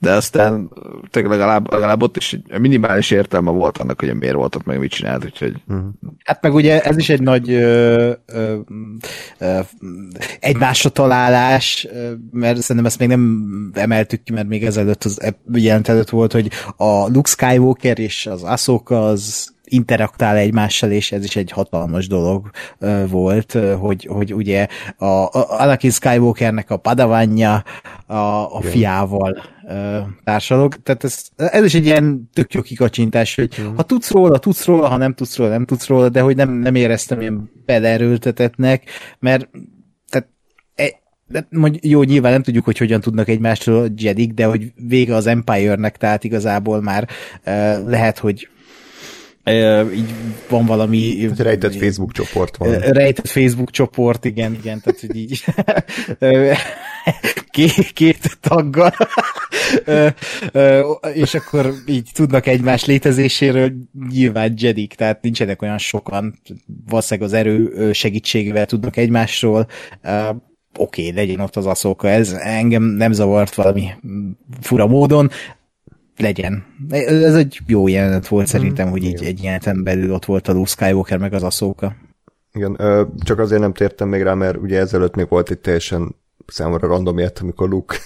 de 0.00 0.12
aztán 0.12 0.70
tényleg 1.10 1.32
legalább, 1.32 1.72
legalább 1.72 2.02
ott 2.02 2.16
is 2.16 2.40
minimális 2.58 3.10
értelme 3.10 3.50
volt 3.50 3.78
annak, 3.78 4.00
hogy 4.00 4.14
miért 4.14 4.34
volt 4.34 4.54
ott, 4.54 4.64
meg 4.64 4.78
mit 4.78 4.90
csinált, 4.90 5.24
úgyhogy... 5.24 5.62
Uh-huh. 5.68 5.86
Hát 6.24 6.42
meg 6.42 6.54
ugye 6.54 6.82
ez 6.82 6.96
is 6.96 7.08
egy 7.08 7.20
nagy 7.20 7.50
ö, 7.50 8.12
ö, 8.26 8.56
ö, 9.38 9.60
egymásra 10.40 10.90
találás, 10.90 11.86
mert 12.30 12.60
szerintem 12.60 12.86
ezt 12.86 12.98
még 12.98 13.08
nem 13.08 13.70
emeltük 13.74 14.22
ki, 14.22 14.32
mert 14.32 14.48
még 14.48 14.64
ezelőtt 14.64 15.04
az 15.04 15.34
jelent 15.52 15.88
előtt 15.88 16.10
volt, 16.10 16.32
hogy 16.32 16.50
a 16.76 17.08
Luke 17.08 17.30
Skywalker 17.30 17.98
és 17.98 18.26
az 18.26 18.42
Ahsoka 18.42 19.06
az 19.06 19.56
interaktál 19.64 20.36
egymással, 20.36 20.90
és 20.90 21.12
ez 21.12 21.24
is 21.24 21.36
egy 21.36 21.50
hatalmas 21.50 22.06
dolog 22.06 22.50
volt, 23.08 23.58
hogy, 23.78 24.08
hogy 24.12 24.34
ugye 24.34 24.66
a, 24.96 25.04
a 25.04 25.60
Anakin 25.60 25.90
Skywalkernek 25.90 26.70
a 26.70 26.76
padavanja 26.76 27.64
a, 28.06 28.14
a 28.56 28.60
fiával 28.60 29.42
társalog, 30.24 30.74
tehát 30.82 31.04
ez, 31.04 31.22
ez 31.36 31.64
is 31.64 31.74
egy 31.74 31.84
ilyen 31.84 32.30
tök 32.32 32.54
jó 32.54 32.60
kikacsintás, 32.60 33.34
hogy 33.34 33.54
uh-huh. 33.58 33.76
ha 33.76 33.82
tudsz 33.82 34.10
róla, 34.10 34.38
tudsz 34.38 34.64
róla, 34.64 34.88
ha 34.88 34.96
nem 34.96 35.14
tudsz 35.14 35.36
róla, 35.36 35.50
nem 35.50 35.64
tudsz 35.64 35.86
róla, 35.86 36.08
de 36.08 36.20
hogy 36.20 36.36
nem, 36.36 36.50
nem 36.50 36.74
éreztem 36.74 37.20
ilyen 37.20 37.50
belerőltetetnek, 37.64 38.90
mert 39.18 39.48
tehát 40.08 40.28
e, 40.74 41.00
de 41.26 41.46
mondjuk, 41.50 41.84
jó, 41.84 42.02
nyilván 42.02 42.32
nem 42.32 42.42
tudjuk, 42.42 42.64
hogy 42.64 42.78
hogyan 42.78 43.00
tudnak 43.00 43.28
egymástól 43.28 43.82
a 43.82 43.86
Jedik, 43.96 44.32
de 44.32 44.44
hogy 44.44 44.72
vége 44.88 45.14
az 45.14 45.26
Empire-nek, 45.26 45.96
tehát 45.96 46.24
igazából 46.24 46.82
már 46.82 47.08
uh, 47.46 47.88
lehet, 47.88 48.18
hogy 48.18 48.48
így 49.94 50.14
van 50.48 50.66
valami... 50.66 51.26
Hát 51.28 51.38
rejtett 51.38 51.76
Facebook 51.76 52.12
csoport 52.12 52.56
van. 52.56 52.78
Rejtett 52.78 53.28
Facebook 53.28 53.70
csoport, 53.70 54.24
igen, 54.24 54.52
igen, 54.52 54.80
tehát 54.80 55.00
hogy 55.00 55.16
így 55.16 55.44
két, 57.50 57.92
két 57.92 58.38
taggal, 58.40 58.92
és 61.14 61.34
akkor 61.34 61.72
így 61.86 62.10
tudnak 62.14 62.46
egymás 62.46 62.84
létezéséről 62.84 63.72
nyilván 64.08 64.54
Jedik, 64.56 64.94
tehát 64.94 65.22
nincsenek 65.22 65.62
olyan 65.62 65.78
sokan, 65.78 66.38
valószínűleg 66.86 67.28
az 67.28 67.34
erő 67.34 67.92
segítségével 67.92 68.66
tudnak 68.66 68.96
egymásról, 68.96 69.66
oké, 70.78 71.08
okay, 71.08 71.12
legyen 71.12 71.40
ott 71.40 71.56
az 71.56 71.66
aszóka, 71.66 72.08
ez 72.08 72.32
engem 72.32 72.82
nem 72.82 73.12
zavart 73.12 73.54
valami 73.54 73.90
fura 74.60 74.86
módon, 74.86 75.30
legyen. 76.18 76.64
Ez 76.88 77.34
egy 77.34 77.60
jó 77.66 77.88
jelenet 77.88 78.28
volt 78.28 78.46
szerintem, 78.46 78.86
mm, 78.86 78.90
hogy 78.90 79.04
így 79.04 79.24
egy 79.24 79.42
jeleneten 79.42 79.82
belül 79.82 80.12
ott 80.12 80.24
volt 80.24 80.48
a 80.48 80.52
Luke 80.52 80.68
Skywalker 80.68 81.18
meg 81.18 81.32
az 81.32 81.42
Ahsoka. 81.42 81.96
Igen, 82.52 82.76
csak 83.18 83.38
azért 83.38 83.60
nem 83.60 83.72
tértem 83.72 84.08
még 84.08 84.22
rá, 84.22 84.34
mert 84.34 84.56
ugye 84.56 84.78
ezelőtt 84.78 85.14
még 85.14 85.28
volt 85.28 85.50
egy 85.50 85.58
teljesen 85.58 86.14
számomra 86.52 86.88
random 86.88 87.18
ilyet, 87.18 87.38
amikor 87.38 87.68
Luke 87.68 87.96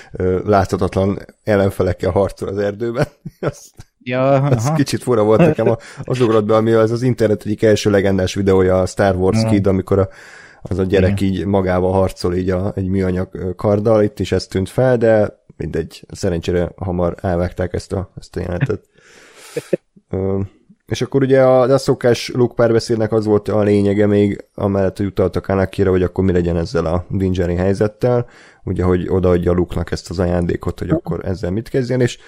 láthatatlan 0.44 1.18
ellenfelekkel 1.44 2.10
harcol 2.10 2.48
az 2.48 2.58
erdőben. 2.58 3.06
az, 3.40 3.70
ja, 3.98 4.32
az 4.32 4.64
aha. 4.66 4.74
kicsit 4.74 5.02
fura 5.02 5.22
volt 5.22 5.40
nekem 5.40 5.76
az 6.04 6.20
ugrott 6.20 6.44
be, 6.44 6.54
ami 6.54 6.72
az 6.72 6.90
az 6.90 7.02
internet 7.02 7.42
egyik 7.44 7.62
első 7.62 7.90
legendás 7.90 8.34
videója 8.34 8.80
a 8.80 8.86
Star 8.86 9.16
Wars 9.16 9.38
aha. 9.38 9.50
Kid, 9.50 9.66
amikor 9.66 9.98
a, 9.98 10.08
az 10.62 10.78
a 10.78 10.82
gyerek 10.82 11.20
Igen. 11.20 11.34
így 11.34 11.44
magával 11.44 11.92
harcol 11.92 12.34
így 12.34 12.50
a, 12.50 12.72
egy 12.76 12.88
műanyag 12.88 13.54
karddal, 13.56 14.02
itt 14.02 14.20
is 14.20 14.32
ez 14.32 14.46
tűnt 14.46 14.68
fel, 14.68 14.96
de 14.96 15.40
mindegy, 15.56 16.04
szerencsére 16.08 16.72
hamar 16.76 17.14
elvágták 17.20 17.72
ezt 17.72 17.92
a, 17.92 18.12
ezt 18.18 18.36
a 18.36 18.40
jelentet. 18.40 18.84
és 20.92 21.02
akkor 21.02 21.22
ugye 21.22 21.42
a, 21.42 21.60
a 21.60 21.78
szokás 21.78 22.28
Luke 22.34 22.54
párbeszédnek 22.54 23.12
az 23.12 23.24
volt 23.24 23.48
a 23.48 23.62
lényege 23.62 24.06
még, 24.06 24.44
amellett, 24.54 24.96
hogy 24.96 25.06
utaltak 25.06 25.48
Anakira, 25.48 25.90
hogy 25.90 26.02
akkor 26.02 26.24
mi 26.24 26.32
legyen 26.32 26.56
ezzel 26.56 26.86
a 26.86 27.04
Dingeri 27.08 27.54
helyzettel, 27.54 28.26
ugye, 28.64 28.82
hogy 28.82 29.08
odaadja 29.08 29.52
Luke-nak 29.52 29.90
ezt 29.90 30.10
az 30.10 30.18
ajándékot, 30.18 30.78
hogy 30.78 30.90
akkor 30.90 31.24
ezzel 31.24 31.50
mit 31.50 31.68
kezdjen, 31.68 32.00
és 32.00 32.18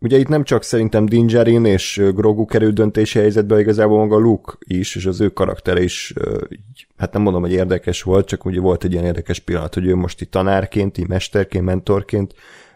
ugye 0.00 0.18
itt 0.18 0.28
nem 0.28 0.44
csak 0.44 0.62
szerintem 0.62 1.06
Dingerin 1.06 1.64
és 1.64 2.02
Grogu 2.14 2.44
kerül 2.44 2.70
döntési 2.70 3.18
helyzetbe, 3.18 3.60
igazából 3.60 3.98
maga 3.98 4.18
Luke 4.18 4.52
is, 4.58 4.96
és 4.96 5.06
az 5.06 5.20
ő 5.20 5.28
karaktere 5.28 5.82
is, 5.82 6.14
így, 6.48 6.86
hát 6.96 7.12
nem 7.12 7.22
mondom, 7.22 7.42
hogy 7.42 7.52
érdekes 7.52 8.02
volt, 8.02 8.26
csak 8.26 8.44
ugye 8.44 8.60
volt 8.60 8.84
egy 8.84 8.92
ilyen 8.92 9.04
érdekes 9.04 9.38
pillanat, 9.38 9.74
hogy 9.74 9.86
ő 9.86 9.94
most 9.94 10.20
itt 10.20 10.30
tanárként, 10.30 10.98
így 10.98 11.08
mesterként, 11.08 11.64
mentorként 11.64 12.34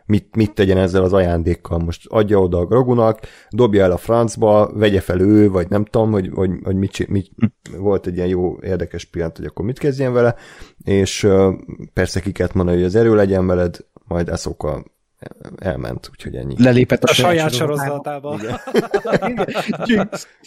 mit, 0.09 0.37
mit 0.37 0.55
tegyen 0.55 0.77
ezzel 0.77 1.03
az 1.03 1.13
ajándékkal. 1.13 1.79
Most 1.79 2.07
adja 2.09 2.41
oda 2.41 2.59
a 2.59 2.67
Grogunak, 2.67 3.21
dobja 3.51 3.83
el 3.83 3.91
a 3.91 3.97
francba, 3.97 4.71
vegye 4.75 5.01
fel 5.01 5.21
ő, 5.21 5.51
vagy 5.51 5.69
nem 5.69 5.85
tudom, 5.85 6.11
hogy, 6.11 6.31
hogy, 6.35 6.51
hogy 6.63 6.77
mit, 6.77 7.09
mit, 7.09 7.31
volt 7.79 8.07
egy 8.07 8.17
ilyen 8.17 8.29
jó, 8.29 8.59
érdekes 8.61 9.05
pillanat, 9.05 9.37
hogy 9.37 9.47
akkor 9.47 9.65
mit 9.65 9.79
kezdjen 9.79 10.13
vele, 10.13 10.35
és 10.85 11.29
persze 11.93 12.21
ki 12.21 12.33
kellett 12.33 12.55
mondani, 12.55 12.77
hogy 12.77 12.87
az 12.87 12.95
erő 12.95 13.15
legyen 13.15 13.47
veled, 13.47 13.77
majd 14.05 14.29
Eszoka 14.29 14.85
elment, 15.59 16.09
úgyhogy 16.11 16.35
ennyi. 16.35 16.55
Lelépett 16.59 17.05
a, 17.05 17.11
a 17.11 17.15
saját 17.15 17.55
sorozatába. 17.55 18.39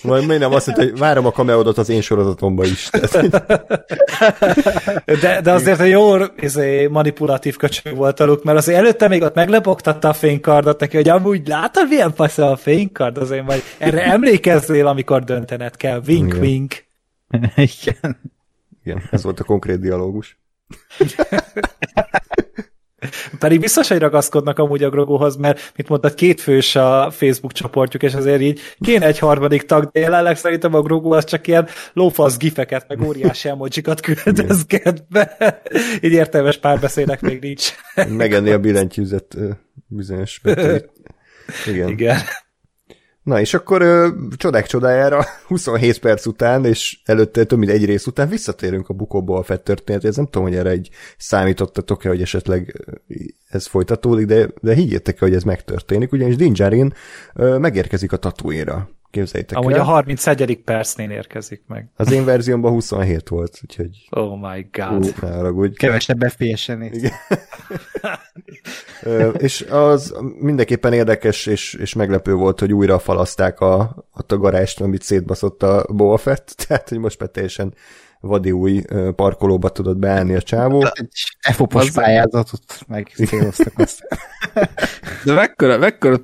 Majd 0.03 0.27
még 0.27 0.39
nem 0.39 0.53
azt 0.53 0.67
mondta, 0.67 0.85
hogy 0.85 0.97
várom 0.97 1.25
a 1.25 1.31
kameódot 1.31 1.77
az 1.77 1.89
én 1.89 2.01
sorozatomba 2.01 2.65
is. 2.65 2.89
de, 5.21 5.41
de 5.41 5.51
azért 5.51 5.79
a 5.79 5.83
jó 5.83 6.15
izé, 6.39 6.87
manipulatív 6.87 7.55
köcsög 7.55 7.95
volt 7.95 8.19
a 8.19 8.25
luk, 8.25 8.43
mert 8.43 8.57
azért 8.57 8.77
előtte 8.77 9.07
még 9.07 9.21
ott 9.21 9.35
meglepogtatta 9.35 10.09
a 10.09 10.13
fénykardot 10.13 10.79
neki, 10.79 10.95
hogy 10.95 11.09
amúgy 11.09 11.47
látod, 11.47 11.87
milyen 11.87 12.13
fasz 12.13 12.37
a 12.37 12.55
fénykard, 12.55 13.17
azért 13.17 13.45
majd 13.45 13.61
erre 13.77 14.03
emlékezzél, 14.03 14.87
amikor 14.87 15.23
döntened 15.23 15.75
kell. 15.75 16.01
Wink, 16.07 16.27
Igen. 16.27 16.39
wink. 16.39 16.83
Igen. 17.55 18.31
Igen, 18.83 19.01
ez 19.11 19.23
volt 19.23 19.39
a 19.39 19.43
konkrét 19.43 19.79
dialógus. 19.79 20.39
Pedig 23.39 23.59
biztos, 23.59 23.87
hogy 23.87 23.99
ragaszkodnak 23.99 24.59
amúgy 24.59 24.83
a 24.83 24.89
Groguhoz, 24.89 25.35
mert, 25.35 25.71
mint 25.75 25.89
mondtad, 25.89 26.13
kétfős 26.13 26.75
a 26.75 27.11
Facebook 27.11 27.51
csoportjuk, 27.51 28.03
és 28.03 28.13
azért 28.13 28.41
így 28.41 28.59
kéne 28.79 29.05
egy 29.05 29.19
harmadik 29.19 29.61
tag, 29.61 29.89
de 29.91 29.99
jelenleg 29.99 30.37
szerintem 30.37 30.73
a 30.73 30.81
Grogu 30.81 31.11
az 31.11 31.23
csak 31.23 31.47
ilyen 31.47 31.67
lófasz 31.93 32.37
gifeket, 32.37 32.85
meg 32.87 33.01
óriási 33.01 33.49
emojikat 33.49 33.99
küldözget 34.01 35.05
be. 35.09 35.37
Így 36.01 36.11
értelmes 36.11 36.57
párbeszédek 36.57 37.21
még 37.21 37.41
nincs. 37.41 37.71
Megenni 38.09 38.51
a 38.51 38.59
billentyűzet 38.59 39.37
bizonyos 39.87 40.39
betűt. 40.43 40.89
Igen. 41.71 41.89
Igen. 41.89 42.17
Na 43.23 43.39
és 43.39 43.53
akkor 43.53 43.81
ö, 43.81 44.07
csodák 44.37 44.65
csodájára 44.65 45.25
27 45.47 45.99
perc 45.99 46.25
után, 46.25 46.65
és 46.65 46.99
előtte 47.05 47.43
több 47.43 47.59
mint 47.59 47.71
egy 47.71 47.85
rész 47.85 48.07
után 48.07 48.29
visszatérünk 48.29 48.89
a 48.89 48.93
Bukóba 48.93 49.37
a 49.37 49.43
Fett 49.43 49.63
történetéhez. 49.63 50.15
Nem 50.15 50.25
tudom, 50.25 50.47
hogy 50.47 50.57
erre 50.57 50.69
egy 50.69 50.89
számítottatok-e, 51.17 52.09
hogy 52.09 52.21
esetleg 52.21 52.85
ez 53.49 53.65
folytatódik, 53.65 54.25
de, 54.25 54.49
de 54.61 54.73
higgyétek 54.73 55.19
hogy 55.19 55.35
ez 55.35 55.43
megtörténik, 55.43 56.11
ugyanis 56.11 56.35
Dinjarin 56.35 56.93
ö, 57.33 57.57
megérkezik 57.57 58.11
a 58.11 58.17
tatuéra. 58.17 58.89
Képzeljétek 59.11 59.57
Amúgy 59.57 59.73
el. 59.73 59.79
a 59.79 59.83
31. 59.83 60.61
percnél 60.63 61.09
érkezik 61.09 61.61
meg. 61.67 61.89
Az 61.95 62.11
én 62.11 62.25
verziómban 62.25 62.71
27 62.71 63.29
volt, 63.29 63.59
úgyhogy... 63.63 64.07
Oh 64.09 64.39
my 64.51 64.67
god. 64.71 65.15
Ú, 65.53 65.71
Kevesebb 65.73 66.23
FPS-en 66.29 66.91
és 69.37 69.65
az 69.69 70.15
mindenképpen 70.39 70.93
érdekes 70.93 71.45
és, 71.45 71.73
és 71.73 71.93
meglepő 71.93 72.33
volt, 72.33 72.59
hogy 72.59 72.73
újra 72.73 72.99
falaszták 72.99 73.59
a, 73.59 74.05
a 74.11 74.35
garást, 74.35 74.81
amit 74.81 75.01
szétbaszott 75.01 75.63
a 75.63 75.85
Boba 75.89 76.17
Fett, 76.17 76.53
tehát 76.67 76.89
hogy 76.89 76.97
most 76.97 77.19
már 77.19 77.29
teljesen 77.29 77.73
vadi 78.19 78.51
új 78.51 78.83
parkolóba 79.15 79.69
tudott 79.69 79.97
beállni 79.97 80.35
a 80.35 80.41
csávó. 80.41 80.85
Egy 81.39 81.55
FOP-os 81.55 81.91
pályázatot 81.91 82.79
meg 82.87 83.11
azt. 83.75 84.07
De 85.25 85.33
mekkora, 85.33 85.77
mekkora 85.77 86.17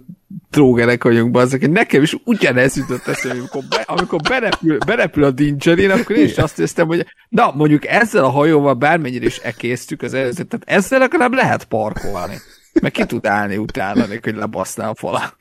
trógerek 0.50 1.04
vagyunk, 1.04 1.32
bazzak, 1.32 1.70
nekem 1.70 2.02
is 2.02 2.16
ugyanez 2.24 2.76
jutott 2.76 3.08
eszembe, 3.08 3.38
amikor, 3.40 3.64
be, 3.70 3.84
amikor 3.88 4.20
berepül, 4.22 4.78
berepül 4.78 5.24
a 5.24 5.32
Dingerin, 5.32 5.92
akkor 5.92 6.16
én 6.16 6.26
is 6.26 6.38
azt 6.38 6.58
néztem, 6.58 6.88
hogy 6.88 7.06
na, 7.30 7.52
mondjuk 7.56 7.88
ezzel 7.88 8.24
a 8.24 8.30
hajóval 8.30 8.74
bármennyire 8.74 9.26
is 9.26 9.38
ekésztük 9.38 10.02
az 10.02 10.14
előzőt, 10.14 10.48
tehát 10.48 10.80
ezzel 10.80 11.00
legalább 11.00 11.34
lehet 11.34 11.64
parkolni. 11.66 12.36
Meg 12.82 12.92
ki 12.92 13.06
tud 13.06 13.26
állni 13.26 13.58
utána, 13.58 14.06
hogy 14.24 14.36
lebaszná 14.36 14.90
a 14.90 14.96
falát. 14.96 15.36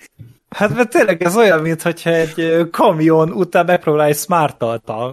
Hát 0.48 0.74
mert 0.74 0.90
tényleg 0.90 1.22
ez 1.22 1.36
olyan, 1.36 1.60
mintha 1.60 1.92
egy 2.04 2.68
kamion 2.70 3.32
után 3.32 3.64
megpróbálj 3.64 4.12
smart 4.12 4.64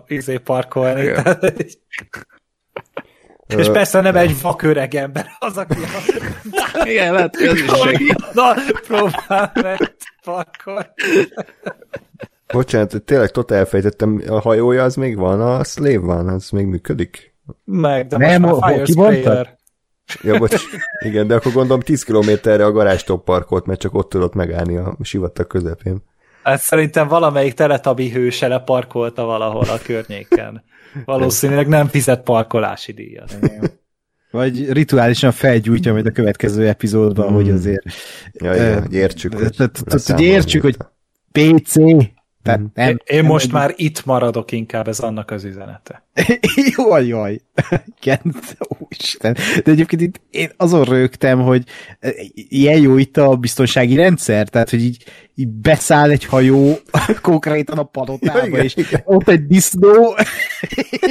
izé 0.08 0.38
parkolni. 0.38 1.12
Tehát, 1.12 1.66
és 3.58 3.70
persze 3.70 4.02
nem 4.02 4.16
egy 4.16 4.42
vaköreg 4.42 4.96
ember 4.96 5.26
az, 5.40 5.58
aki 5.58 5.78
a... 5.82 6.22
Igen, 6.90 7.14
lehet, 7.14 7.36
hogy 7.36 7.46
ez 7.46 7.58
is 7.58 8.12
próbál 8.88 9.52
meg 9.54 9.96
parkolni. 10.24 10.88
Bocsánat, 12.54 13.04
tényleg 13.04 13.30
totál 13.30 13.58
elfejtettem, 13.58 14.24
a 14.28 14.40
hajója 14.40 14.84
az 14.84 14.96
még 14.96 15.18
van, 15.18 15.42
a 15.42 15.64
Slave 15.64 16.00
van, 16.00 16.28
az 16.28 16.50
még 16.50 16.66
működik? 16.66 17.36
Meg, 17.64 18.08
de 18.08 18.18
nem, 18.18 18.42
most 18.42 18.62
már 18.62 18.86
Fire 18.86 19.62
Ja, 20.22 20.38
bocs, 20.38 20.64
igen, 21.00 21.28
de 21.28 21.36
akkor 21.36 21.52
gondolom 21.52 21.82
10 21.82 22.04
kilométerre 22.04 22.66
a 22.66 22.72
garástól 22.72 23.22
parkolt, 23.22 23.66
mert 23.66 23.80
csak 23.80 23.94
ott 23.94 24.10
tudott 24.10 24.34
megállni 24.34 24.78
a 24.78 24.98
sivatag 25.02 25.48
közepén. 25.48 26.04
Hát 26.44 26.60
szerintem 26.60 27.08
valamelyik 27.08 27.54
teletabi 27.54 28.10
hőse 28.10 28.48
leparkolta 28.48 29.24
valahol 29.24 29.70
a 29.70 29.78
környéken. 29.84 30.64
Valószínűleg 31.06 31.68
nem 31.68 31.88
fizet 31.88 32.24
parkolási 32.24 32.92
díjat. 32.92 33.38
Vagy 34.32 34.72
rituálisan 34.72 35.32
felgyújtja 35.32 35.94
majd 35.94 36.06
a 36.06 36.12
következő 36.12 36.68
epizódban, 36.68 37.32
mm. 37.32 37.36
hogy 37.36 37.46
hmm. 37.46 37.56
azért... 37.56 37.84
Ja, 38.32 38.84
értsük, 38.92 39.34
hogy, 39.34 39.56
hogy 40.06 40.22
értsük, 40.22 40.62
hogy 40.62 40.78
PC, 41.32 41.74
tehát 42.44 42.62
nem, 42.74 42.98
én, 43.06 43.24
most 43.24 43.52
már 43.52 43.74
itt 43.76 44.06
maradok 44.06 44.52
inkább, 44.52 44.88
ez 44.88 45.00
annak 45.00 45.32
az 45.32 45.44
üzenete. 45.44 46.03
jaj, 46.78 47.08
jaj. 47.08 47.42
Igen, 48.02 48.20
úristen. 48.80 49.38
De 49.64 49.72
egyébként 49.72 50.02
itt 50.02 50.22
én 50.30 50.52
azon 50.58 50.84
rögtem, 50.84 51.42
hogy 51.42 51.64
e, 52.00 52.14
ilyen 52.34 52.80
jó 52.80 52.98
itt 52.98 53.18
a 53.18 53.36
biztonsági 53.36 53.96
rendszer, 53.96 54.50
tehát, 54.50 54.70
hogy 54.70 54.84
így, 54.84 55.04
így 55.36 55.48
beszáll 55.48 56.10
egy 56.10 56.26
hajó 56.26 56.80
konkrétan 57.22 57.78
a 57.78 57.84
palotába, 57.84 58.58
ja, 58.58 58.64
és 58.64 58.76
igen. 58.76 59.02
ott 59.06 59.28
egy 59.28 59.46
disznó, 59.46 60.16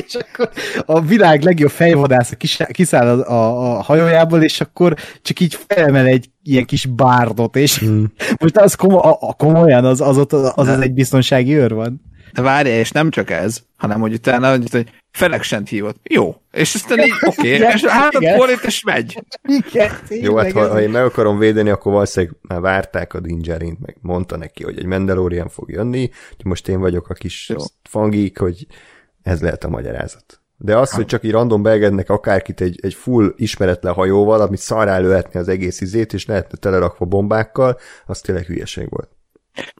és 0.06 0.14
akkor 0.14 0.50
a 0.86 1.00
világ 1.00 1.42
legjobb 1.42 1.70
fejvadász 1.70 2.32
kiszáll 2.72 3.20
a, 3.20 3.30
a, 3.30 3.76
a 3.76 3.82
hajójából, 3.82 4.42
és 4.42 4.60
akkor 4.60 4.96
csak 5.22 5.40
így 5.40 5.58
felemel 5.66 6.06
egy 6.06 6.30
ilyen 6.42 6.64
kis 6.64 6.86
bárdot, 6.86 7.56
és 7.56 7.78
hmm. 7.78 8.12
most 8.40 8.56
az 8.56 8.74
komo- 8.74 9.04
a, 9.04 9.16
a 9.20 9.32
komolyan 9.32 9.84
az, 9.84 10.00
az, 10.00 10.18
ott, 10.18 10.32
az, 10.32 10.52
az, 10.54 10.68
az 10.68 10.80
egy 10.80 10.92
biztonsági 10.92 11.54
őr 11.54 11.74
van. 11.74 12.11
De 12.32 12.42
várjál, 12.42 12.78
és 12.78 12.90
nem 12.90 13.10
csak 13.10 13.30
ez, 13.30 13.62
hanem 13.76 14.00
hogy 14.00 14.12
utána, 14.12 14.50
hogy, 14.50 14.70
hogy 14.70 14.90
Feleksent 15.10 15.68
hívott. 15.68 15.96
Jó. 16.02 16.36
És 16.52 16.74
aztán 16.74 16.98
így, 16.98 17.12
oké, 17.26 17.56
okay, 17.56 17.72
és 17.74 17.84
hát 17.84 18.12
fordít, 18.36 18.64
és 18.64 18.82
megy. 18.82 19.22
Igen, 19.42 19.90
Jó, 20.08 20.36
hát 20.36 20.52
ha, 20.52 20.68
ha, 20.68 20.80
én 20.80 20.90
meg 20.90 21.04
akarom 21.04 21.38
védeni, 21.38 21.70
akkor 21.70 21.92
valószínűleg 21.92 22.36
már 22.40 22.60
várták 22.60 23.14
a 23.14 23.20
Dingerint, 23.20 23.80
meg 23.80 23.96
mondta 24.00 24.36
neki, 24.36 24.64
hogy 24.64 24.78
egy 24.78 24.84
Mandalorian 24.84 25.48
fog 25.48 25.70
jönni, 25.70 26.10
hogy 26.36 26.44
most 26.44 26.68
én 26.68 26.80
vagyok 26.80 27.08
a 27.08 27.14
kis 27.14 27.48
Jó. 27.48 27.56
fangik, 27.82 28.38
hogy 28.38 28.66
ez 29.22 29.40
lehet 29.40 29.64
a 29.64 29.68
magyarázat. 29.68 30.40
De 30.56 30.76
az, 30.76 30.90
hogy 30.90 31.06
csak 31.06 31.24
így 31.24 31.30
random 31.30 31.62
beegednek 31.62 32.10
akárkit 32.10 32.60
egy, 32.60 32.78
egy 32.82 32.94
full 32.94 33.32
ismeretlen 33.36 33.92
hajóval, 33.92 34.40
amit 34.40 34.58
szarrá 34.58 34.98
lőhetni 34.98 35.40
az 35.40 35.48
egész 35.48 35.80
izét, 35.80 36.12
és 36.12 36.26
lehetne 36.26 36.58
telerakva 36.58 37.04
bombákkal, 37.04 37.78
az 38.06 38.20
tényleg 38.20 38.44
hülyeség 38.44 38.90
volt. 38.90 39.08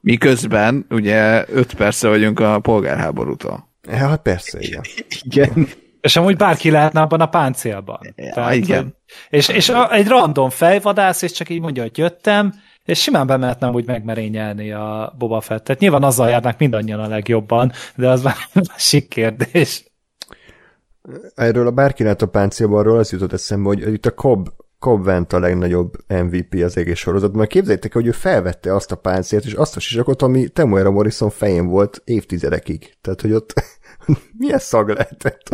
Miközben 0.01 0.87
ugye 0.91 1.45
5 1.49 1.75
perce 1.75 2.09
vagyunk 2.09 2.41
a 2.41 2.61
polgárháborútól. 2.61 3.71
Hát 3.91 4.23
persze, 4.23 4.59
igen. 4.61 4.83
igen. 5.23 5.69
És 6.01 6.17
amúgy 6.17 6.37
bárki 6.37 6.71
lehetne 6.71 7.01
abban 7.01 7.21
a 7.21 7.27
páncélban. 7.27 7.99
Ja, 8.17 8.33
Tehát, 8.33 8.55
igen. 8.55 8.97
És, 9.29 9.49
és 9.49 9.69
a, 9.69 9.93
egy 9.93 10.07
random 10.07 10.51
fejvadász, 10.51 11.23
és 11.23 11.33
csak 11.33 11.49
így 11.49 11.61
mondja, 11.61 11.83
hogy 11.83 11.99
jöttem, 11.99 12.55
és 12.85 13.03
simán 13.03 13.27
bemehetne 13.27 13.69
úgy 13.69 13.87
megmerényelni 13.87 14.73
a 14.73 15.15
Boba 15.19 15.41
Fettet. 15.41 15.79
Nyilván 15.79 16.03
azzal 16.03 16.29
járnak 16.29 16.59
mindannyian 16.59 17.01
a 17.01 17.09
legjobban, 17.09 17.73
de 17.95 18.09
az 18.09 18.23
már 18.23 18.37
másik 18.69 19.09
kérdés. 19.09 19.85
Erről 21.35 21.67
a 21.67 21.71
bárki 21.71 22.03
lehet 22.03 22.23
a 22.23 22.27
páncélban, 22.27 22.79
arról 22.79 22.99
az 22.99 23.13
jutott 23.13 23.33
eszembe, 23.33 23.69
hogy 23.69 23.93
itt 23.93 24.07
a 24.07 24.11
Cobb 24.11 24.49
Cobb 24.83 25.05
Vent 25.05 25.33
a 25.33 25.39
legnagyobb 25.39 25.93
MVP 26.07 26.55
az 26.65 26.77
egész 26.77 26.99
sorozatban. 26.99 27.39
Mert 27.39 27.51
képzeljétek, 27.51 27.93
hogy 27.93 28.07
ő 28.07 28.11
felvette 28.11 28.75
azt 28.75 28.93
a 28.93 28.97
páncélt, 28.97 29.45
és 29.45 29.53
azt 29.53 29.77
a 29.77 29.81
sisakot, 29.81 30.23
ami 30.23 30.49
Temuera 30.49 30.91
Morrison 30.91 31.31
fején 31.31 31.67
volt 31.67 32.03
évtizedekig. 32.05 32.95
Tehát, 33.01 33.21
hogy 33.21 33.33
ott 33.33 33.55
milyen 34.39 34.59
szag 34.59 34.89
lehetett 34.89 35.49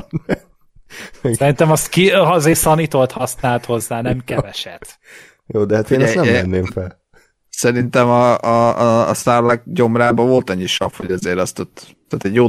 Szerintem 1.23 1.71
azt 1.71 1.89
ki, 1.89 2.11
azért 2.11 2.59
szanitolt 2.59 3.13
használt 3.13 3.65
hozzá, 3.65 4.01
nem 4.01 4.23
keveset. 4.25 4.99
Jó, 5.47 5.65
de 5.65 5.77
hát 5.77 5.91
én 5.91 6.01
ezt 6.01 6.15
nem 6.15 6.25
venném 6.25 6.65
fel. 6.65 7.01
Szerintem 7.49 8.09
a, 8.09 8.39
a, 8.39 8.81
a, 8.81 9.09
a 9.09 9.15
Starlock 9.15 9.63
gyomrában 9.65 10.29
volt 10.29 10.51
annyi 10.51 10.67
sav, 10.67 10.93
hogy 10.97 11.13
azért 11.13 11.39
azt 11.39 11.59
ott, 11.59 11.97
tehát 12.09 12.25
egy 12.25 12.35
jó 12.35 12.49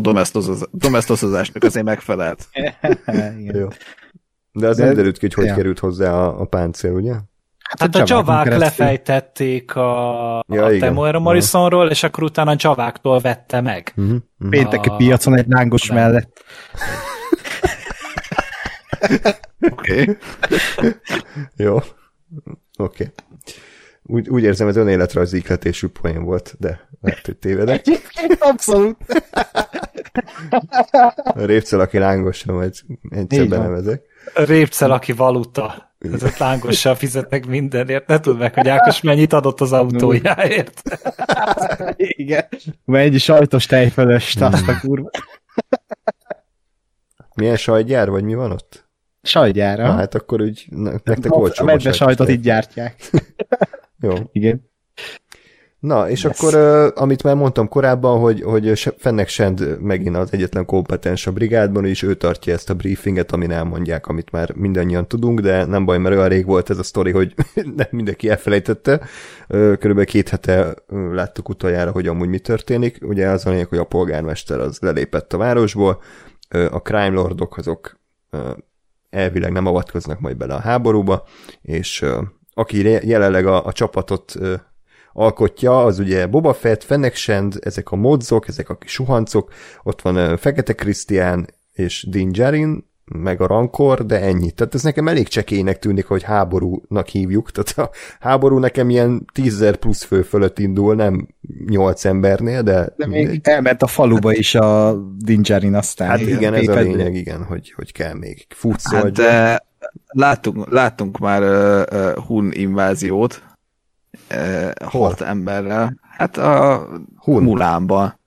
domesztozásnak 0.71 1.63
azért 1.63 1.85
megfelelt. 1.85 2.47
jó. 3.59 3.67
De 4.51 4.67
az 4.67 4.77
de, 4.77 4.85
nem 4.85 4.93
derült 4.93 5.17
ki, 5.17 5.25
hogy 5.25 5.33
hogy 5.33 5.45
ja. 5.45 5.55
került 5.55 5.79
hozzá 5.79 6.13
a, 6.13 6.41
a 6.41 6.45
páncél, 6.45 6.91
ugye? 6.91 7.13
Hát 7.77 7.95
a 7.95 8.03
csavák 8.03 8.57
lefejtették 8.57 9.75
a, 9.75 10.43
ja, 10.47 10.65
a 10.65 10.77
Temuera 10.77 11.19
Morrisonról, 11.19 11.89
és 11.89 12.03
akkor 12.03 12.23
utána 12.23 12.51
a 12.51 12.55
csaváktól 12.55 13.19
vette 13.19 13.61
meg. 13.61 13.93
Uh-huh. 13.95 14.15
Uh-huh. 14.15 14.49
Pénteki 14.49 14.89
a... 14.89 14.95
piacon 14.95 15.37
egy 15.37 15.47
lángos 15.47 15.87
Nem. 15.87 15.97
mellett. 15.97 16.43
Oké. 19.71 20.01
Okay. 20.01 20.17
Jó. 21.55 21.75
Oké. 21.75 21.83
Okay. 22.77 23.07
Úgy, 24.03 24.29
úgy 24.29 24.43
érzem, 24.43 24.67
ez 24.67 24.75
önéletrajzi 24.75 25.37
ikletésű 25.37 25.87
poén 25.87 26.23
volt, 26.23 26.55
de 26.59 26.89
lehet, 27.01 27.25
hogy 27.25 27.37
tévedek. 27.37 27.85
Abszolút. 28.39 28.97
A 31.13 31.45
répcel, 31.45 31.79
aki 31.79 31.97
lángosra, 31.97 32.53
majd 32.53 32.73
egyszer 33.09 33.47
benevezek. 33.47 34.01
Répcel, 34.33 34.91
aki 34.91 35.11
valuta. 35.11 35.93
Ezek 36.13 36.37
lángossal 36.37 36.95
fizetnek 36.95 37.45
mindenért. 37.45 38.07
Ne 38.07 38.19
tudd 38.19 38.37
meg, 38.37 38.53
hogy 38.53 38.67
Ákos 38.67 39.01
mennyit 39.01 39.33
adott 39.33 39.61
az 39.61 39.71
autójáért. 39.71 40.81
Igen. 41.97 42.47
Mennyi 42.85 43.17
sajtos 43.17 43.65
tejfölöst, 43.65 44.41
azt 44.41 44.67
a 44.67 44.79
kurva. 44.79 45.09
Milyen 47.35 47.55
sajtgyár, 47.55 48.09
vagy 48.09 48.23
mi 48.23 48.33
van 48.33 48.51
ott? 48.51 48.87
Sajtgyára. 49.21 49.87
Na, 49.87 49.93
hát 49.93 50.15
akkor 50.15 50.41
úgy 50.41 50.65
nektek 50.69 51.35
olcsó. 51.35 51.63
A 51.63 51.65
medve 51.65 51.91
sajtot 51.91 52.29
így 52.29 52.41
gyártják. 52.41 53.09
Jó. 53.99 54.13
Igen. 54.31 54.69
Na, 55.79 56.09
és 56.09 56.23
yes. 56.23 56.39
akkor, 56.39 56.55
amit 56.95 57.23
már 57.23 57.35
mondtam 57.35 57.67
korábban, 57.67 58.19
hogy, 58.19 58.41
hogy 58.41 58.93
Fennek 58.97 59.27
Send 59.27 59.77
megint 59.81 60.17
az 60.17 60.33
egyetlen 60.33 60.65
kompetens 60.65 61.27
a 61.27 61.31
brigádban, 61.31 61.85
és 61.85 62.03
ő 62.03 62.13
tartja 62.15 62.53
ezt 62.53 62.69
a 62.69 62.73
briefinget, 62.73 63.31
amin 63.31 63.51
elmondják, 63.51 64.07
amit 64.07 64.31
már 64.31 64.53
mindannyian 64.53 65.07
tudunk, 65.07 65.39
de 65.39 65.65
nem 65.65 65.85
baj, 65.85 65.97
mert 65.97 66.15
olyan 66.15 66.27
rég 66.27 66.45
volt 66.45 66.69
ez 66.69 66.77
a 66.77 66.83
sztori, 66.83 67.11
hogy 67.11 67.33
nem 67.75 67.87
mindenki 67.89 68.29
elfelejtette. 68.29 69.01
Körülbelül 69.47 70.05
két 70.05 70.29
hete 70.29 70.75
láttuk 71.11 71.49
utoljára, 71.49 71.91
hogy 71.91 72.07
amúgy 72.07 72.29
mi 72.29 72.39
történik. 72.39 72.97
Ugye 73.01 73.27
az 73.27 73.45
a 73.45 73.49
lényeg, 73.49 73.67
hogy 73.67 73.77
a 73.77 73.83
polgármester 73.83 74.59
az 74.59 74.77
lelépett 74.79 75.33
a 75.33 75.37
városból, 75.37 76.01
a 76.49 76.81
crime 76.81 77.15
lordok 77.15 77.57
azok 77.57 77.99
elvileg 79.09 79.51
nem 79.51 79.65
avatkoznak 79.65 80.19
majd 80.19 80.37
bele 80.37 80.53
a 80.53 80.59
háborúba, 80.59 81.23
és 81.61 82.05
aki 82.53 83.07
jelenleg 83.07 83.45
a, 83.45 83.65
a 83.65 83.71
csapatot 83.71 84.35
alkotja, 85.19 85.83
az 85.83 85.99
ugye 85.99 86.27
Boba 86.27 86.53
Fett, 86.53 86.83
Fennec 86.83 87.17
Shand, 87.17 87.59
ezek 87.61 87.91
a 87.91 87.95
modzok, 87.95 88.47
ezek 88.47 88.69
a 88.69 88.77
kis 88.77 88.91
suhancok, 88.91 89.51
ott 89.83 90.01
van 90.01 90.37
Fekete 90.37 90.73
Krisztián 90.73 91.47
és 91.73 92.05
Din 92.09 92.31
Djarin, 92.31 92.87
meg 93.05 93.41
a 93.41 93.47
rankor, 93.47 94.05
de 94.05 94.21
ennyi. 94.21 94.51
Tehát 94.51 94.73
ez 94.73 94.83
nekem 94.83 95.07
elég 95.07 95.27
csekélynek 95.27 95.79
tűnik, 95.79 96.05
hogy 96.05 96.23
háborúnak 96.23 97.07
hívjuk. 97.07 97.51
Tehát 97.53 97.77
a 97.77 97.95
háború 98.19 98.57
nekem 98.57 98.89
ilyen 98.89 99.25
tízzer 99.33 99.75
plusz 99.75 100.03
fő 100.03 100.21
fölött 100.21 100.59
indul, 100.59 100.95
nem 100.95 101.27
nyolc 101.65 102.05
embernél, 102.05 102.61
de... 102.61 102.93
De 102.95 103.07
még 103.07 103.39
elment 103.43 103.81
a 103.81 103.87
faluba 103.87 104.33
is 104.33 104.55
a 104.55 104.97
Dingerin 105.17 105.75
aztán. 105.75 106.07
Hát 106.07 106.19
igen, 106.19 106.53
ez 106.53 106.67
a 106.67 106.79
lényeg, 106.79 107.15
igen, 107.15 107.43
hogy, 107.43 107.71
hogy 107.75 107.91
kell 107.91 108.13
még 108.13 108.45
futszolni. 108.49 109.05
Hát 109.05 109.13
de 109.13 109.63
láttunk, 110.07 110.71
láttunk 110.71 111.17
már 111.17 111.41
uh, 111.41 111.99
uh, 111.99 112.25
Hun 112.25 112.51
inváziót, 112.53 113.48
uh, 114.35 114.71
hat 114.85 115.21
emberrel. 115.21 115.99
Hát 116.17 116.37
a 116.37 116.87
Hun. 117.17 117.43
Mulánban. 117.43 118.19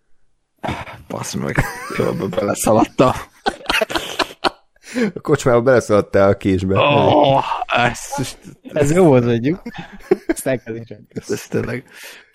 Basz 1.09 1.35
meg, 1.35 1.57
jól 1.99 2.29
beleszaladta. 2.29 3.15
A 5.15 5.21
kocsmába 5.21 5.63
beleszaladtál 5.63 6.29
a 6.29 6.37
késbe. 6.37 6.79
Oh, 6.79 7.45
ez, 7.67 7.99
ez 8.63 8.93
jó 8.93 9.05
volt, 9.05 9.25
mondjuk. 9.25 9.63
Ezt 10.27 10.47
el 10.47 10.59
kell 10.59 10.75
ez, 11.09 11.31
ez 11.31 11.47
tényleg. 11.47 11.85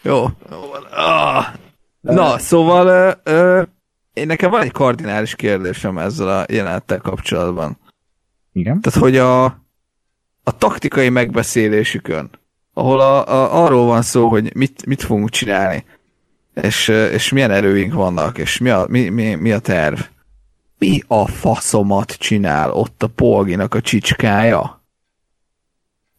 Jó. 0.01 0.25
jó 0.51 0.57
oh. 0.57 1.45
Na, 2.01 2.37
szóval 2.37 3.15
uh, 3.25 3.33
uh, 3.33 3.67
én 4.13 4.27
nekem 4.27 4.49
van 4.49 4.61
egy 4.61 4.71
kardinális 4.71 5.35
kérdésem 5.35 5.97
ezzel 5.97 6.39
a 6.39 6.45
jelenettel 6.49 6.99
kapcsolatban. 6.99 7.77
Igen? 8.51 8.81
Tehát, 8.81 8.99
hogy 8.99 9.17
a, 9.17 9.43
a 10.43 10.57
taktikai 10.57 11.09
megbeszélésükön, 11.09 12.29
ahol 12.77 12.99
a, 12.99 13.27
a, 13.27 13.63
arról 13.63 13.85
van 13.85 14.01
szó, 14.01 14.27
hogy 14.27 14.55
mit, 14.55 14.85
mit 14.85 15.01
fogunk 15.01 15.29
csinálni, 15.29 15.85
és, 16.53 16.87
és 16.87 17.31
milyen 17.31 17.51
erőink 17.51 17.93
vannak, 17.93 18.37
és 18.37 18.57
mi 18.57 18.69
a, 18.69 18.85
mi, 18.89 19.09
mi, 19.09 19.35
mi 19.35 19.51
a 19.51 19.59
terv 19.59 19.99
mi 20.77 21.01
a 21.07 21.27
faszomat 21.27 22.11
csinál 22.11 22.71
ott 22.71 23.03
a 23.03 23.07
polginak 23.07 23.73
a 23.73 23.81
csicskája? 23.81 24.85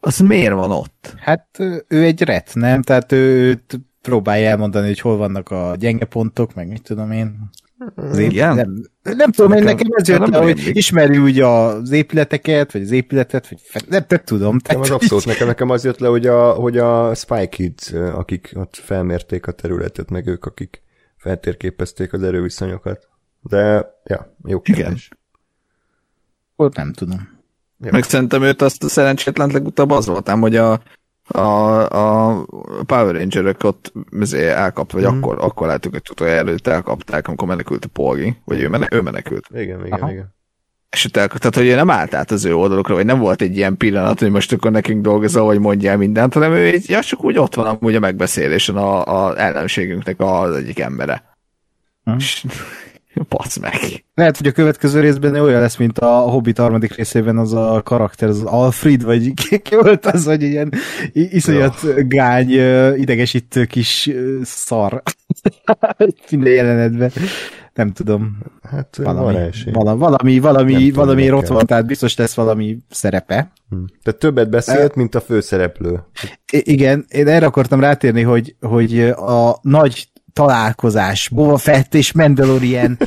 Az 0.00 0.18
miért 0.18 0.54
van 0.54 0.70
ott? 0.70 1.14
Hát 1.18 1.58
ő 1.88 2.04
egy 2.04 2.22
ret, 2.22 2.50
nem? 2.54 2.82
Tehát 2.82 3.12
ő 3.12 3.62
próbálja 4.02 4.48
elmondani, 4.48 4.86
hogy 4.86 5.00
hol 5.00 5.16
vannak 5.16 5.50
a 5.50 5.74
gyenge 5.78 6.04
pontok, 6.04 6.54
meg 6.54 6.68
mit 6.68 6.82
tudom 6.82 7.10
én. 7.10 7.50
Az 7.94 8.18
Igen? 8.18 8.54
Nem, 8.54 9.16
nem 9.16 9.30
tudom, 9.30 9.52
én 9.52 9.62
nekem 9.62 9.86
ez 9.90 10.08
jött 10.08 10.26
le, 10.26 10.38
hogy 10.38 10.76
ismeri 10.76 11.18
úgy 11.18 11.40
az 11.40 11.90
épületeket, 11.90 12.72
vagy 12.72 12.82
az 12.82 12.90
épületet, 12.90 13.48
vagy 13.48 13.60
nem, 13.88 14.04
nem 14.08 14.20
tudom. 14.24 14.56
Nem, 14.68 14.80
az 14.80 14.90
abszolút 14.90 15.24
nekem, 15.24 15.46
nekem 15.46 15.70
az 15.70 15.84
jött 15.84 15.98
le, 15.98 16.08
hogy 16.08 16.26
a, 16.26 16.52
hogy 16.52 16.78
a 16.78 17.14
Spy 17.14 17.48
Kids, 17.48 17.92
akik 17.92 18.52
ott 18.54 18.76
felmérték 18.76 19.46
a 19.46 19.52
területet, 19.52 20.10
meg 20.10 20.26
ők, 20.26 20.44
akik 20.44 20.82
feltérképezték 21.16 22.12
az 22.12 22.22
erőviszonyokat. 22.22 23.08
De, 23.40 23.94
ja, 24.04 24.36
jó 24.44 24.60
kérdés. 24.60 25.08
Ott 26.56 26.76
nem 26.76 26.92
tudom. 26.92 27.38
Ja. 27.80 27.92
Meg 27.92 28.02
szerintem 28.02 28.42
őt 28.42 28.62
azt 28.62 28.84
a 28.84 28.88
szerencsétlen 28.88 29.50
legutóbb 29.50 29.90
az 29.90 30.06
voltam, 30.06 30.40
hogy 30.40 30.56
a, 30.56 30.82
a, 31.28 32.30
a 32.30 32.44
Power 32.86 33.14
Ranger-ök 33.14 33.64
ott 33.64 33.92
elkapt, 34.32 34.92
vagy 34.92 35.02
mm. 35.02 35.06
akkor, 35.06 35.36
akkor 35.40 35.66
láttuk, 35.66 35.92
hogy 35.92 36.02
tudja 36.02 36.26
előtt 36.26 36.66
elkapták, 36.66 37.28
amikor 37.28 37.48
menekült 37.48 37.84
a 37.84 37.88
Polgi, 37.88 38.36
vagy 38.44 38.60
ő, 38.60 38.68
mene, 38.68 38.88
ő 38.90 39.00
menekült. 39.00 39.46
Igen, 39.54 39.86
igen, 39.86 39.98
Aha. 40.00 40.10
igen. 40.10 40.36
És 40.90 41.04
ott 41.04 41.16
elkapt, 41.16 41.40
tehát, 41.40 41.56
hogy 41.56 41.66
ő 41.66 41.74
nem 41.74 41.90
állt 41.90 42.14
át 42.14 42.30
az 42.30 42.44
ő 42.44 42.54
oldalukra, 42.54 42.94
vagy 42.94 43.04
nem 43.04 43.18
volt 43.18 43.42
egy 43.42 43.56
ilyen 43.56 43.76
pillanat, 43.76 44.18
hogy 44.18 44.30
most 44.30 44.52
akkor 44.52 44.70
nekünk 44.70 45.02
dolgozol, 45.02 45.44
vagy 45.44 45.58
mondjál 45.58 45.96
mindent, 45.96 46.32
hanem 46.32 46.52
ő 46.52 46.66
egy, 46.66 46.88
ja, 46.88 47.02
csak 47.02 47.24
úgy 47.24 47.38
ott 47.38 47.54
van 47.54 47.66
amúgy 47.66 47.94
a 47.94 48.00
megbeszélésen 48.00 48.76
a, 48.76 49.26
a 49.26 49.40
ellenségünknek 49.40 50.14
az 50.18 50.56
egyik 50.56 50.78
embere. 50.78 51.36
És 52.16 52.44
Pasz 53.28 53.58
meg. 53.58 54.04
Lehet, 54.14 54.36
hogy 54.36 54.46
a 54.46 54.52
következő 54.52 55.00
részben 55.00 55.34
olyan 55.34 55.60
lesz, 55.60 55.76
mint 55.76 55.98
a 55.98 56.06
Hobbit 56.06 56.58
harmadik 56.58 56.94
részében 56.94 57.38
az 57.38 57.52
a 57.52 57.80
karakter, 57.84 58.28
az 58.28 58.42
Alfred, 58.42 59.02
vagy 59.02 59.34
ki 59.62 59.74
volt 59.74 60.06
az, 60.06 60.24
hogy 60.24 60.42
ilyen 60.42 60.72
iszonyat 61.12 61.82
oh. 61.82 61.94
gány, 61.96 62.50
idegesítő 62.96 63.64
kis 63.64 64.10
szar. 64.42 65.02
Minden 66.30 66.52
jelenetben. 66.52 67.10
Nem 67.74 67.92
tudom. 67.92 68.38
Hát 68.62 68.96
valami, 68.96 69.50
valami, 69.72 69.98
valami, 69.98 70.38
valami, 70.38 70.90
valami 70.90 71.30
ott 71.30 71.46
van, 71.46 71.66
tehát 71.66 71.86
biztos 71.86 72.16
lesz 72.16 72.34
valami 72.34 72.78
szerepe. 72.90 73.52
Hm. 73.68 73.76
Tehát 74.02 74.20
többet 74.20 74.50
beszélt, 74.50 74.94
mint 74.94 75.14
a 75.14 75.20
főszereplő. 75.20 76.00
I- 76.52 76.72
igen, 76.72 77.04
én 77.08 77.28
erre 77.28 77.46
akartam 77.46 77.80
rátérni, 77.80 78.22
hogy, 78.22 78.56
hogy 78.60 79.00
a 79.08 79.58
nagy 79.62 80.08
találkozás, 80.38 81.28
Boba 81.28 81.56
Fett 81.56 81.94
és 81.94 82.12
Mandalorian 82.12 82.98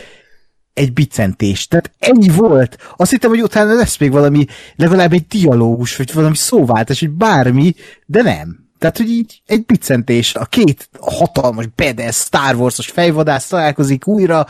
egy 0.74 0.94
bicentés. 0.94 1.68
Tehát 1.68 1.92
ennyi 2.00 2.30
volt. 2.30 2.78
Azt 2.98 3.12
hittem, 3.12 3.30
hogy 3.30 3.42
utána 3.42 3.74
lesz 3.74 3.98
még 3.98 4.12
valami, 4.12 4.46
legalább 4.76 5.14
egy 5.14 5.28
dialógus, 5.28 5.96
vagy 5.96 6.14
valami 6.14 6.36
szóváltás, 6.36 7.00
vagy 7.00 7.10
bármi, 7.10 7.74
de 8.06 8.22
nem. 8.22 8.70
Tehát, 8.80 8.98
hogy 8.98 9.10
így 9.10 9.42
egy 9.46 9.66
bicentés, 9.66 10.36
a 10.36 10.46
két 10.46 10.90
hatalmas, 11.00 11.66
bedes, 11.76 12.16
Star 12.16 12.56
Wars-os 12.56 12.88
fejvadász 12.88 13.48
találkozik 13.48 14.08
újra, 14.08 14.48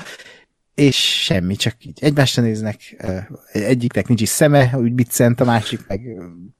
és 0.76 1.24
semmi, 1.24 1.56
csak 1.56 1.76
így 1.86 1.98
egymásra 2.02 2.44
néznek, 2.44 3.06
egyiknek 3.52 4.08
nincs 4.08 4.22
is 4.22 4.30
szeme, 4.30 4.70
úgy 4.74 4.94
biccent, 4.94 5.42
a 5.42 5.46
másik 5.46 5.80
meg 5.88 6.02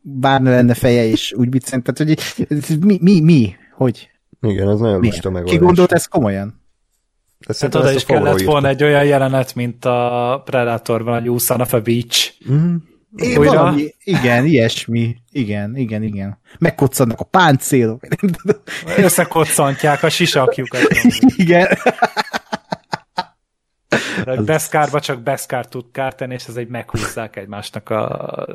bárna 0.02 0.50
lenne 0.50 0.74
feje, 0.74 1.06
és 1.06 1.34
úgy 1.38 1.50
biccent, 1.50 1.84
tehát 1.84 2.16
hogy 2.68 2.80
mi, 2.80 2.98
mi, 3.02 3.22
mi, 3.22 3.56
hogy? 3.76 4.11
Igen, 4.42 4.68
az 4.68 4.80
nagyon 4.80 5.00
lusta 5.00 5.30
megoldás. 5.30 5.58
Ki 5.58 5.66
gondolt 5.66 5.92
ezt 5.92 6.10
komolyan? 6.10 6.62
Hát 7.48 7.76
oda 7.76 7.92
is 7.92 8.06
kellett 8.06 8.42
volna 8.42 8.68
egy 8.68 8.84
olyan 8.84 9.06
jelenet, 9.06 9.56
mint 9.56 9.86
a 9.86 10.42
Predatorban, 10.46 11.20
hogy 11.20 11.30
úszan 11.30 11.62
a 11.62 11.80
beach. 11.80 12.34
Mm. 12.52 12.76
É, 13.16 13.36
valami, 13.36 13.96
igen, 14.04 14.46
ilyesmi. 14.46 15.16
Igen, 15.32 15.78
igen, 15.78 16.04
igen. 16.04 16.40
Megkoccannak 16.60 17.20
a 17.20 17.24
páncélok. 17.24 18.08
Összekoccantják 18.98 20.04
a 20.04 20.10
sisakjukat. 20.10 20.82
igen. 21.36 21.68
Beszkárba 24.46 25.00
csak 25.00 25.22
Beszkár 25.22 25.66
tud 25.66 25.86
kárteni, 25.92 26.34
és 26.34 26.46
ez 26.48 26.56
egy 26.56 26.68
meghúzzák 26.68 27.36
egymásnak 27.36 27.90
a 27.90 28.48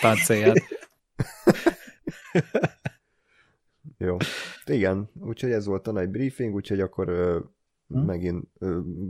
páncélját. 0.00 0.62
Jó. 4.04 4.16
Igen, 4.64 5.10
úgyhogy 5.20 5.50
ez 5.50 5.66
volt 5.66 5.86
a 5.86 5.92
nagy 5.92 6.08
briefing, 6.08 6.54
úgyhogy 6.54 6.80
akkor 6.80 7.06
hmm. 7.88 8.04
megint 8.04 8.44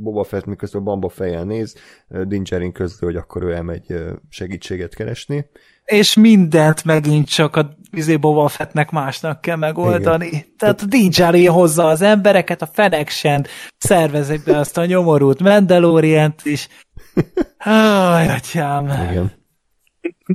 Boba 0.00 0.24
Fett 0.24 0.44
miközben 0.44 0.84
Bamba 0.84 1.08
fejjel 1.08 1.44
néz, 1.44 1.76
Din 2.08 2.42
Djarin 2.42 2.72
közül, 2.72 3.08
hogy 3.08 3.16
akkor 3.16 3.42
ő 3.42 3.52
elmegy 3.52 3.94
segítséget 4.28 4.94
keresni. 4.94 5.46
És 5.84 6.14
mindent 6.16 6.84
megint 6.84 7.28
csak 7.28 7.56
a 7.56 7.76
izé 7.90 8.16
Boba 8.16 8.48
Fettnek 8.48 8.90
másnak 8.90 9.40
kell 9.40 9.56
megoldani. 9.56 10.26
Igen. 10.26 10.44
Tehát 10.58 10.80
a 10.80 10.86
Din 10.86 11.10
Djarin 11.10 11.50
hozza 11.50 11.86
az 11.86 12.02
embereket, 12.02 12.62
a 12.62 12.66
Fenexen 12.66 13.46
szervezik 13.78 14.44
be 14.44 14.58
azt 14.58 14.78
a 14.78 14.84
nyomorult 14.84 15.40
Mandalorient 15.40 16.44
is. 16.44 16.68
Háj, 17.58 18.28
atyám. 18.28 18.84
Igen. 18.84 19.32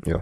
Jó. 0.06 0.18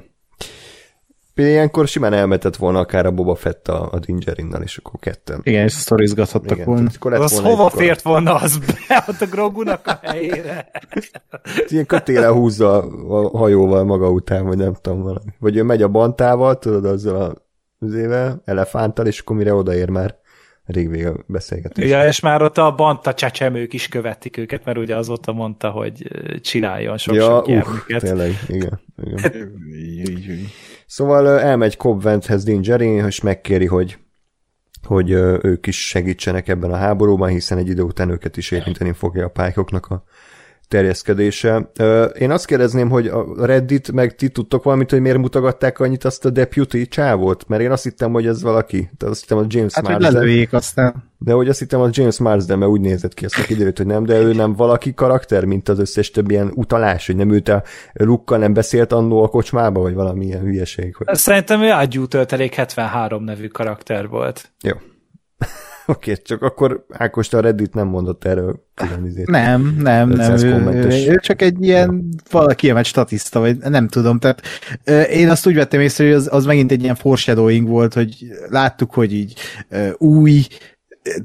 Ilyenkor 1.35 1.87
simán 1.87 2.13
elmetett 2.13 2.55
volna 2.55 2.79
akár 2.79 3.05
a 3.05 3.11
Boba 3.11 3.35
Fett 3.35 3.67
a, 3.67 3.89
a 3.91 3.99
Dingerinnal, 3.99 4.61
és 4.61 4.77
akkor 4.77 4.99
ketten. 4.99 5.39
Igen, 5.43 5.63
és 5.63 5.71
sztorizgathattak 5.71 6.63
volna. 6.63 6.89
Az 7.01 7.33
volna 7.33 7.49
hova 7.49 7.69
fért 7.69 8.01
volna 8.01 8.35
az 8.35 8.57
be 8.57 9.03
ott 9.07 9.21
a 9.21 9.25
Grogunak 9.25 9.87
a 9.87 9.99
helyére? 10.01 10.71
Ilyen 11.67 11.85
kötéle 11.85 12.27
húzza 12.27 12.77
a 13.09 13.37
hajóval 13.37 13.83
maga 13.83 14.09
után, 14.09 14.45
vagy 14.45 14.57
nem 14.57 14.73
tudom 14.81 15.01
valami. 15.01 15.33
Vagy 15.39 15.57
ő 15.57 15.63
megy 15.63 15.81
a 15.81 15.87
bantával, 15.87 16.59
tudod, 16.59 16.85
azzal 16.85 17.21
a 17.21 17.33
üzével, 17.79 18.41
elefánttal, 18.45 19.05
és 19.05 19.19
akkor 19.19 19.35
mire 19.35 19.53
odaér 19.53 19.89
már 19.89 20.15
rég 20.65 20.89
vége 20.89 21.09
a 21.09 21.15
beszélgetés. 21.27 21.89
Ja, 21.89 22.07
és 22.07 22.19
már 22.19 22.41
ott 22.41 22.57
a 22.57 22.75
banta 22.75 23.13
csecsemők 23.13 23.73
is 23.73 23.87
követik 23.87 24.37
őket, 24.37 24.65
mert 24.65 24.77
ugye 24.77 24.95
azóta 24.95 25.31
mondta, 25.31 25.69
hogy 25.69 26.07
csináljon 26.41 26.97
sok-sok 26.97 27.47
ja, 27.47 27.63
uh, 27.87 27.97
tényleg, 27.97 28.31
igen. 28.47 28.79
igen. 28.95 30.47
szóval 30.85 31.39
elmegy 31.39 31.77
Cobb 31.77 32.01
Venthez 32.01 32.43
Din 32.43 32.61
Djarin, 32.61 33.05
és 33.05 33.21
megkéri, 33.21 33.65
hogy 33.65 33.97
hogy 34.83 35.11
ők 35.41 35.67
is 35.67 35.87
segítsenek 35.87 36.47
ebben 36.47 36.71
a 36.71 36.75
háborúban, 36.75 37.29
hiszen 37.29 37.57
egy 37.57 37.67
idő 37.67 37.81
után 37.81 38.09
őket 38.09 38.37
is 38.37 38.51
érinteni 38.51 38.91
fogja 38.91 39.25
a 39.25 39.29
pálykoknak 39.29 39.85
a 39.85 40.03
terjeszkedése. 40.67 41.71
Én 42.19 42.31
azt 42.31 42.45
kérdezném, 42.45 42.89
hogy 42.89 43.07
a 43.07 43.45
Reddit, 43.45 43.91
meg 43.91 44.15
ti 44.15 44.29
tudtok 44.29 44.63
valamit, 44.63 44.89
hogy 44.89 45.01
miért 45.01 45.17
mutogatták 45.17 45.79
annyit 45.79 46.03
azt 46.03 46.25
a 46.25 46.29
deputy 46.29 46.87
csávót? 46.87 47.47
Mert 47.47 47.61
én 47.61 47.71
azt 47.71 47.83
hittem, 47.83 48.11
hogy 48.11 48.27
ez 48.27 48.41
valaki. 48.41 48.89
Tehát 48.97 49.13
azt 49.13 49.21
hittem, 49.21 49.37
hogy 49.37 49.53
James 49.53 49.73
hát, 49.73 49.87
Marsden. 49.87 50.21
hogy 50.21 50.47
aztán. 50.51 51.13
De 51.17 51.33
hogy 51.33 51.49
azt 51.49 51.59
hittem, 51.59 51.79
hogy 51.79 51.97
James 51.97 52.19
Marsden, 52.19 52.57
mert 52.57 52.71
úgy 52.71 52.81
nézett 52.81 53.13
ki, 53.13 53.25
azt 53.25 53.45
kiderült, 53.45 53.77
hogy 53.77 53.85
nem, 53.85 54.05
de 54.05 54.19
ő 54.19 54.33
nem 54.33 54.53
valaki 54.53 54.93
karakter, 54.93 55.45
mint 55.45 55.69
az 55.69 55.79
összes 55.79 56.11
több 56.11 56.31
ilyen 56.31 56.51
utalás, 56.55 57.05
hogy 57.05 57.15
nem 57.15 57.31
ült 57.31 57.47
a 57.49 57.63
Lukkal 57.93 58.37
nem 58.37 58.53
beszélt 58.53 58.91
annó 58.91 59.23
a 59.23 59.27
kocsmába, 59.27 59.79
vagy 59.81 59.93
valami 59.93 60.25
ilyen 60.25 60.41
hülyeség. 60.41 60.95
Hogy... 60.95 61.15
Szerintem 61.15 61.61
ő 61.61 61.69
ágyú 61.69 62.05
töltelék 62.05 62.53
73 62.53 63.23
nevű 63.23 63.47
karakter 63.47 64.07
volt. 64.07 64.51
Jó. 64.63 64.73
Oké, 65.87 66.11
okay, 66.11 66.23
csak 66.23 66.41
akkor 66.41 66.85
Ákos, 66.89 67.33
a 67.33 67.39
Reddit 67.39 67.73
nem 67.73 67.87
mondott 67.87 68.25
erről 68.25 68.63
külön 68.73 69.05
izét. 69.05 69.27
Nem, 69.27 69.77
nem, 69.79 70.09
nem. 70.09 70.37
Ő, 70.37 71.09
ő, 71.09 71.15
csak 71.15 71.41
egy 71.41 71.63
ilyen 71.63 72.09
valaki 72.31 72.69
egy 72.69 72.85
statiszta, 72.85 73.39
vagy 73.39 73.57
nem 73.57 73.87
tudom. 73.87 74.19
Tehát 74.19 74.41
én 75.09 75.29
azt 75.29 75.47
úgy 75.47 75.55
vettem 75.55 75.79
észre, 75.79 76.05
hogy 76.05 76.13
az, 76.13 76.27
az 76.31 76.45
megint 76.45 76.71
egy 76.71 76.83
ilyen 76.83 76.95
foreshadowing 76.95 77.67
volt, 77.67 77.93
hogy 77.93 78.25
láttuk, 78.49 78.93
hogy 78.93 79.13
így 79.13 79.33
új, 79.97 80.47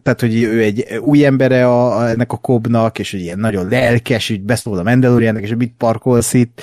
tehát, 0.03 0.21
hogy 0.21 0.43
ő 0.43 0.63
egy 0.63 0.99
új 1.01 1.25
embere 1.25 1.67
a, 1.67 1.99
a, 1.99 2.09
ennek 2.09 2.33
a 2.33 2.37
kobnak, 2.37 2.99
és 2.99 3.11
hogy 3.11 3.21
ilyen 3.21 3.39
nagyon 3.39 3.69
lelkes, 3.69 4.31
úgy 4.31 4.43
beszól 4.43 4.79
a 4.79 4.83
Mandaloriannek, 4.83 5.43
és 5.43 5.55
mit 5.57 5.75
parkolsz 5.79 6.35
itt, 6.35 6.63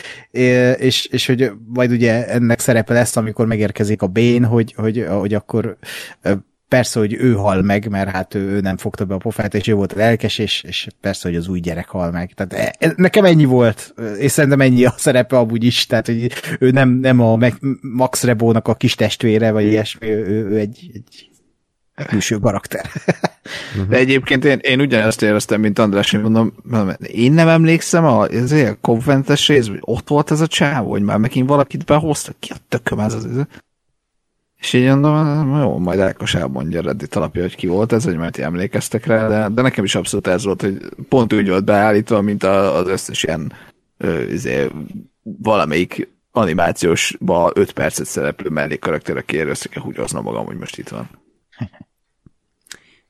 és, 0.78 1.06
és 1.06 1.28
hogy 1.28 1.52
majd 1.74 1.92
ugye 1.92 2.28
ennek 2.28 2.60
szerepe 2.60 2.94
lesz, 2.94 3.16
amikor 3.16 3.46
megérkezik 3.46 4.02
a 4.02 4.08
Bén, 4.08 4.46
hogy, 4.46 4.74
hogy, 4.78 5.06
hogy 5.10 5.34
akkor 5.34 5.78
persze, 6.68 7.00
hogy 7.00 7.14
ő 7.14 7.34
hal 7.34 7.62
meg, 7.62 7.90
mert 7.90 8.10
hát 8.10 8.36
ő 8.36 8.60
nem 8.60 8.78
fogta 8.78 9.06
be 9.06 9.14
a 9.14 9.18
pofát, 9.18 9.54
és 9.54 9.68
ő 9.68 9.74
volt 9.74 9.94
lelkes, 9.94 10.38
és, 10.38 10.64
és 10.68 10.88
persze, 11.02 11.28
hogy 11.28 11.38
az 11.38 11.48
új 11.48 11.60
gyerek 11.60 11.88
hal 11.88 12.12
meg. 12.12 12.34
Tehát 12.34 12.54
e, 12.54 12.88
e, 12.88 12.94
nekem 12.96 13.26
ennyi 13.26 13.46
volt, 13.46 13.94
és 14.18 14.32
szerintem 14.32 14.62
ennyi 14.62 14.86
a 14.86 14.94
szerepe 14.98 15.38
amúgy 15.38 15.64
is, 15.64 15.86
tehát 15.86 16.06
hogy 16.06 16.32
ő 16.60 16.72
nem, 16.72 16.90
nem 16.90 17.20
a 17.20 17.38
Max 17.82 18.24
Rebónak 18.24 18.68
a 18.68 18.76
kis 18.76 18.96
testvére, 18.96 19.52
vagy 19.52 19.66
ilyesmi, 19.66 20.08
ő, 20.08 20.26
ő 20.26 20.58
egy, 20.58 20.90
egy 20.94 21.28
külső 22.06 22.38
karakter. 22.38 22.92
De 23.90 23.98
egyébként 23.98 24.46
én, 24.46 24.60
én 24.62 24.80
ugyanezt 24.80 25.22
éreztem, 25.22 25.62
mint 25.62 25.80
András, 25.80 26.14
én 26.14 26.20
mondom, 26.20 26.54
én 27.08 27.32
nem 27.32 27.48
emlékszem 27.48 28.06
a, 28.06 28.28
ez 28.28 28.52
a 28.52 28.78
konventes 28.82 29.48
rész, 29.48 29.68
hogy 29.68 29.80
ott 29.82 30.08
volt 30.08 30.32
ez 30.32 30.42
a 30.42 30.48
csávó, 30.48 30.90
hogy 30.90 31.02
már 31.02 31.18
megint 31.18 31.50
valakit 31.50 31.86
behoztak, 31.86 32.36
ki 32.40 32.52
a 32.52 32.58
tököm 32.70 33.00
ez 33.00 33.14
az, 33.14 33.28
és 34.60 34.74
így 34.74 34.88
mondom, 34.88 35.58
jó, 35.58 35.78
majd 35.78 36.00
Ákos 36.00 36.36
elmondja 36.36 36.82
Reddit 36.82 37.16
alapja, 37.16 37.42
hogy 37.42 37.56
ki 37.56 37.68
volt 37.68 37.92
ez, 37.92 38.04
hogy 38.04 38.18
majd 38.18 38.40
emlékeztek 38.40 39.06
rá, 39.06 39.28
de, 39.28 39.50
de 39.50 39.62
nekem 39.62 39.84
is 39.84 39.96
abszolút 39.96 40.28
ez 40.28 40.44
volt, 40.44 40.62
hogy 40.62 40.80
pont 41.10 41.34
úgy 41.34 41.50
volt 41.50 41.66
beállítva, 41.66 42.22
mint 42.22 42.44
az 42.44 42.88
összes 42.88 43.24
ilyen 43.24 43.54
ö, 43.98 44.22
izé, 44.22 44.68
valamelyik 45.24 46.16
animációsba 46.32 47.52
5 47.54 47.72
percet 47.72 48.06
szereplő 48.06 48.50
mellékkarakter, 48.50 49.18
aki 49.18 49.38
össze 49.38 49.70
kell 49.70 49.84
húgyoznom 49.84 50.24
magam, 50.24 50.46
hogy 50.46 50.58
most 50.58 50.78
itt 50.78 50.90
van. 50.90 51.10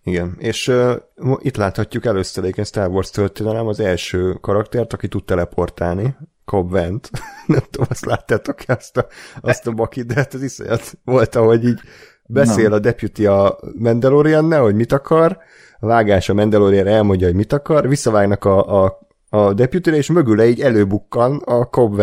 Igen, 0.04 0.36
és 0.40 0.68
uh, 0.68 0.96
itt 1.40 1.56
láthatjuk 1.56 2.06
először 2.06 2.44
egy 2.44 2.66
Star 2.66 2.90
Wars 2.90 3.10
történelem 3.10 3.68
az 3.68 3.80
első 3.80 4.34
karaktert, 4.42 4.94
aki 4.94 5.08
tud 5.08 5.24
teleportálni, 5.24 6.16
Cobb 6.48 6.72
Vent. 6.72 7.10
Nem 7.48 7.62
tudom, 7.70 7.88
azt 7.90 8.06
láttátok 8.06 8.58
azt 8.68 8.98
a, 8.98 9.08
azt 9.42 9.68
a 9.68 9.72
bakit, 9.72 10.06
de 10.06 10.14
hát 10.14 10.34
ez 10.34 10.44
iszonyat 10.44 10.98
volt, 11.04 11.36
ahogy 11.36 11.66
így 11.66 11.80
beszél 12.26 12.74
a 12.74 12.80
deputy 12.80 13.26
a 13.26 13.58
mandalorian 13.76 14.60
hogy 14.60 14.76
mit 14.76 14.92
akar, 14.92 15.38
a 15.80 15.86
vágás 15.86 16.30
a 16.30 16.34
Mandalorian 16.34 16.88
elmondja, 16.88 17.28
hogy 17.28 17.36
mit 17.36 17.54
akar, 17.54 17.88
visszavágnak 17.88 18.46
a, 18.46 18.84
a 18.84 19.07
a 19.30 19.54
deputy 19.54 19.90
és 19.92 20.10
mögüle 20.10 20.48
így 20.48 20.62
előbukkan 20.62 21.42
a 21.46 21.66
Cobb 21.66 22.02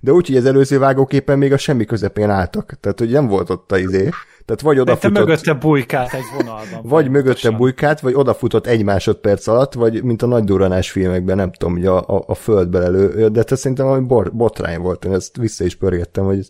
De 0.00 0.12
úgy, 0.12 0.26
hogy 0.26 0.36
az 0.36 0.44
előző 0.44 0.78
vágóképen 0.78 1.38
még 1.38 1.52
a 1.52 1.56
semmi 1.56 1.84
közepén 1.84 2.30
álltak. 2.30 2.78
Tehát, 2.80 2.98
hogy 2.98 3.10
nem 3.10 3.26
volt 3.26 3.50
ott 3.50 3.72
a 3.72 3.78
izé. 3.78 4.08
Tehát 4.44 4.60
vagy 4.60 4.78
odafutott... 4.78 5.12
Te 5.12 5.20
mögötte 5.20 5.54
bujkát 5.54 6.14
egy 6.14 6.24
vonalban. 6.36 6.80
Vagy 6.82 7.10
mögötte 7.10 7.50
bujkát, 7.50 8.00
vagy 8.00 8.14
odafutott 8.14 8.66
egy 8.66 8.84
másodperc 8.84 9.46
alatt, 9.46 9.72
vagy 9.72 10.02
mint 10.02 10.22
a 10.22 10.26
nagy 10.26 10.44
duranás 10.44 10.90
filmekben, 10.90 11.36
nem 11.36 11.52
tudom, 11.52 11.74
hogy 11.74 11.86
a, 11.86 12.08
a, 12.08 12.24
a 12.26 12.34
földbe 12.34 12.78
elő, 12.78 13.28
de 13.28 13.42
te 13.42 13.56
szerintem 13.56 13.86
valami 13.86 14.06
bor, 14.06 14.32
botrány 14.32 14.80
volt, 14.80 15.04
én 15.04 15.12
ezt 15.12 15.36
vissza 15.36 15.64
is 15.64 15.74
pörgettem, 15.74 16.24
hogy 16.24 16.38
ez, 16.38 16.48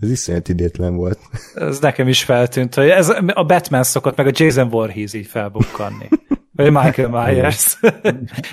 ez 0.00 0.10
iszonyat 0.10 0.48
idétlen 0.48 0.96
volt. 0.96 1.18
Ez 1.54 1.78
nekem 1.78 2.08
is 2.08 2.24
feltűnt, 2.24 2.74
hogy 2.74 2.88
ez 2.88 3.08
a 3.34 3.44
Batman 3.44 3.82
szokott 3.82 4.16
meg 4.16 4.26
a 4.26 4.32
Jason 4.34 4.68
Voorhees 4.68 5.12
így 5.12 5.26
felbukkanni. 5.26 6.08
Vagy 6.62 6.72
Michael 6.72 7.08
Myers. 7.24 7.80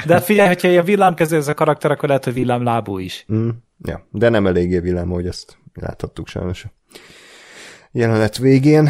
De 0.05 0.13
hát 0.13 0.23
figyelj, 0.23 0.47
hogyha 0.47 0.67
ilyen 0.67 0.85
villámkező 0.85 1.37
ez 1.37 1.47
a 1.47 1.53
karakter, 1.53 1.91
akkor 1.91 2.07
lehet, 2.07 2.23
hogy 2.23 2.33
villámlábú 2.33 2.97
is. 2.97 3.25
Mm, 3.33 3.49
ja, 3.85 4.07
de 4.11 4.29
nem 4.29 4.47
eléggé 4.47 4.79
villám, 4.79 5.09
hogy 5.09 5.27
ezt 5.27 5.57
láthattuk 5.73 6.27
sajnos 6.27 6.65
jelenet 7.91 8.37
végén. 8.37 8.89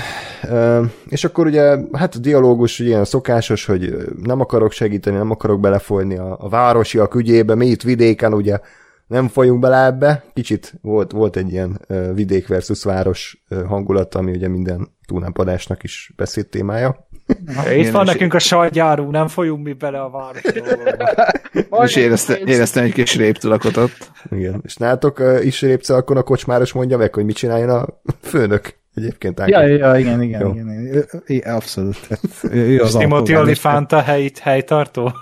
És 1.08 1.24
akkor 1.24 1.46
ugye, 1.46 1.78
hát 1.92 2.16
a 2.16 2.20
dialógus 2.20 2.80
ugye 2.80 2.90
ilyen 2.90 3.06
szokásos, 3.06 3.66
hogy 3.66 3.96
nem 4.24 4.40
akarok 4.40 4.72
segíteni, 4.72 5.18
nem 5.18 5.32
akarok 5.32 5.60
belefolyni 5.60 6.18
a, 6.18 6.38
a 6.40 6.50
városiak 6.50 7.16
ügyébe, 7.16 7.56
mi 7.56 7.66
itt 7.66 7.82
vidéken 7.82 8.34
ugye 8.34 8.60
nem 9.08 9.28
folyunk 9.28 9.60
bele 9.60 9.86
ebbe. 9.86 10.24
Kicsit 10.34 10.74
volt, 10.82 11.12
volt 11.12 11.36
egy 11.36 11.52
ilyen 11.52 11.82
vidék 12.14 12.48
versus 12.48 12.84
város 12.84 13.44
hangulat, 13.68 14.16
ami 14.16 14.32
ugye 14.32 14.48
minden 14.48 14.88
túlnápadásnak 15.06 15.84
is 15.84 16.14
beszéd 16.16 16.48
témája. 16.48 17.07
Na, 17.46 17.72
itt 17.72 17.92
van 17.92 18.06
nekünk 18.06 18.34
a 18.34 18.40
sajtjáró, 18.40 19.12
nem 19.12 19.28
folyunk 19.28 19.64
mi 19.64 19.74
bele 19.74 20.02
a 20.02 20.10
városba. 20.10 21.84
és 21.84 21.96
éreztem, 21.96 22.46
éreztem 22.46 22.84
egy 22.84 22.94
kis 22.94 23.16
réptulakot 23.16 23.78
ott. 23.78 24.12
Igen, 24.32 24.62
és 24.66 24.76
nálatok 24.76 25.22
is 25.42 25.62
répcelakon 25.62 26.18
a 26.18 26.24
kocsmáros 26.24 26.74
mondja 26.74 26.98
meg, 26.98 27.14
hogy 27.14 27.26
mit 27.26 27.36
csináljon 27.36 27.70
a 27.70 27.86
főnök 28.22 28.80
egyébként. 28.94 29.42
Ja, 29.46 29.62
ja, 29.62 29.98
igen, 29.98 30.22
igen, 30.22 30.42
Jó. 30.42 30.52
igen, 30.52 31.06
igen, 31.26 31.56
abszolút. 31.56 32.08
Hát, 32.10 32.20
ő 32.52 32.82
az 32.82 32.94
Timothy 32.94 33.36
Olifanta 33.36 34.02
hely, 34.02 34.32
helytartó? 34.42 35.14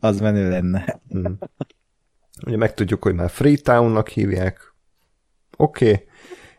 az 0.00 0.20
menő 0.20 0.48
lenne. 0.48 1.00
Hmm. 1.08 1.38
Ugye 2.46 2.56
megtudjuk, 2.56 3.02
hogy 3.02 3.14
már 3.14 3.30
Freetown-nak 3.30 4.08
hívják. 4.08 4.74
Oké. 5.56 5.90
Okay. 5.90 6.04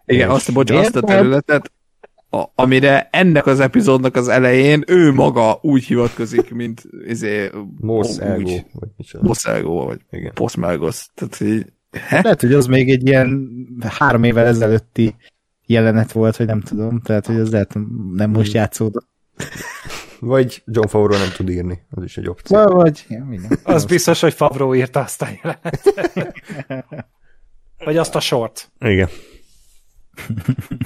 Igen, 0.06 0.30
azt, 0.30 0.54
bocs, 0.54 0.72
azt 0.72 0.96
a 0.96 1.02
területet, 1.02 1.72
a, 2.30 2.44
amire 2.56 3.10
ennek 3.12 3.46
az 3.46 3.60
epizódnak 3.60 4.16
az 4.16 4.28
elején 4.28 4.84
ő 4.88 5.14
maga 5.14 5.60
úgy 5.62 5.84
hivatkozik, 5.84 6.52
mint 6.52 6.84
izé, 7.08 7.50
Mos 7.80 8.18
Elgo, 8.18 8.52
vagy 8.72 9.22
Mos 9.22 9.46
Elgo, 9.46 9.86
vagy 9.86 10.02
Igen. 10.10 10.34
Postmelgos. 10.34 11.08
Tehát 11.14 11.40
így, 11.40 11.66
he? 11.92 12.22
Lehet, 12.24 12.42
hogy 12.42 12.54
az 12.54 12.66
még 12.66 12.90
egy 12.90 13.08
ilyen 13.08 13.50
három 13.98 14.24
évvel 14.24 14.46
ezelőtti 14.46 15.16
jelenet 15.66 16.12
volt, 16.12 16.36
hogy 16.36 16.46
nem 16.46 16.62
tudom, 16.62 17.02
tehát 17.02 17.26
hogy 17.26 17.40
az 17.40 17.52
lehet 17.52 17.74
nem 18.14 18.30
most 18.30 18.52
hmm. 18.52 18.60
játszódott. 18.60 19.08
Vagy 20.20 20.64
John 20.66 20.88
Favreau 20.88 21.20
nem 21.20 21.30
tud 21.36 21.50
írni, 21.50 21.80
az 21.90 22.04
is 22.04 22.18
egy 22.18 22.30
opció. 22.30 22.66
Vagy, 22.66 23.06
ja, 23.10 23.26
minden. 23.26 23.60
Az 23.64 23.86
biztos, 23.86 24.22
hogy 24.22 24.34
Favreau 24.34 24.74
írta 24.74 25.00
azt 25.00 25.22
a 25.22 25.28
jelenetet. 25.44 26.34
Vagy 27.86 27.98
azt 27.98 28.16
a 28.16 28.20
sort. 28.20 28.72
Igen. 28.80 29.10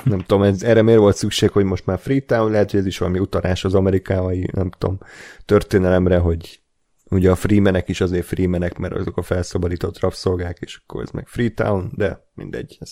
Nem 0.04 0.20
tudom, 0.20 0.44
ez, 0.44 0.64
erre 0.64 0.82
miért 0.82 1.00
volt 1.00 1.16
szükség, 1.16 1.50
hogy 1.50 1.66
most 1.66 1.86
már 1.86 2.00
Freetown, 2.00 2.52
lehet, 2.52 2.72
hogy 2.72 2.80
ez 2.80 2.86
is 2.86 2.98
valami 2.98 3.20
utalás 3.20 3.66
az 3.66 3.74
amerikai, 3.74 4.50
nem 4.54 4.70
tudom, 4.78 4.98
történelemre, 5.46 6.18
hogy 6.18 6.62
ugye 7.10 7.32
a 7.32 7.36
freemanek 7.36 7.90
is 7.90 8.02
azért 8.02 8.26
freemanek, 8.26 8.78
mert 8.78 8.94
azok 8.94 9.18
a 9.18 9.22
felszabadított 9.22 10.00
rabszolgák, 10.00 10.58
és 10.60 10.80
akkor 10.84 11.02
ez 11.02 11.10
meg 11.10 11.28
Freetown, 11.28 11.92
de 11.96 12.28
mindegy, 12.34 12.78
ez 12.80 12.92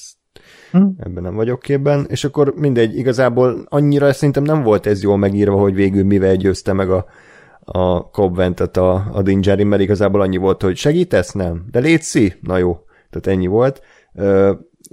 hm. 0.71 0.87
ebben 0.97 1.23
nem 1.23 1.35
vagyok 1.35 1.59
képben, 1.59 2.05
és 2.09 2.23
akkor 2.23 2.53
mindegy, 2.55 2.97
igazából 2.97 3.65
annyira 3.69 4.13
szerintem 4.13 4.43
nem 4.43 4.63
volt 4.63 4.85
ez 4.85 5.03
jól 5.03 5.17
megírva, 5.17 5.57
hogy 5.57 5.73
végül 5.73 6.03
mivel 6.03 6.35
győzte 6.35 6.73
meg 6.73 6.89
a, 6.89 7.05
a 7.59 7.99
Cobventet 7.99 8.77
a, 8.77 9.09
a 9.11 9.21
Dingerin, 9.21 9.67
mert 9.67 9.81
igazából 9.81 10.21
annyi 10.21 10.37
volt, 10.37 10.61
hogy 10.61 10.77
segítesz? 10.77 11.31
Nem. 11.31 11.65
De 11.71 11.79
létszi? 11.79 12.33
Na 12.41 12.57
jó. 12.57 12.77
Tehát 13.09 13.27
ennyi 13.37 13.47
volt. 13.47 13.81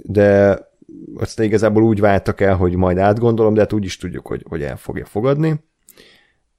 De 0.03 0.59
aztán 1.15 1.45
igazából 1.45 1.83
úgy 1.83 1.99
váltak 1.99 2.41
el, 2.41 2.55
hogy 2.55 2.75
majd 2.75 2.97
átgondolom, 2.97 3.53
de 3.53 3.59
hát 3.59 3.73
úgy 3.73 3.85
is 3.85 3.97
tudjuk, 3.97 4.27
hogy, 4.27 4.45
hogy 4.49 4.63
el 4.63 4.77
fogja 4.77 5.05
fogadni. 5.05 5.63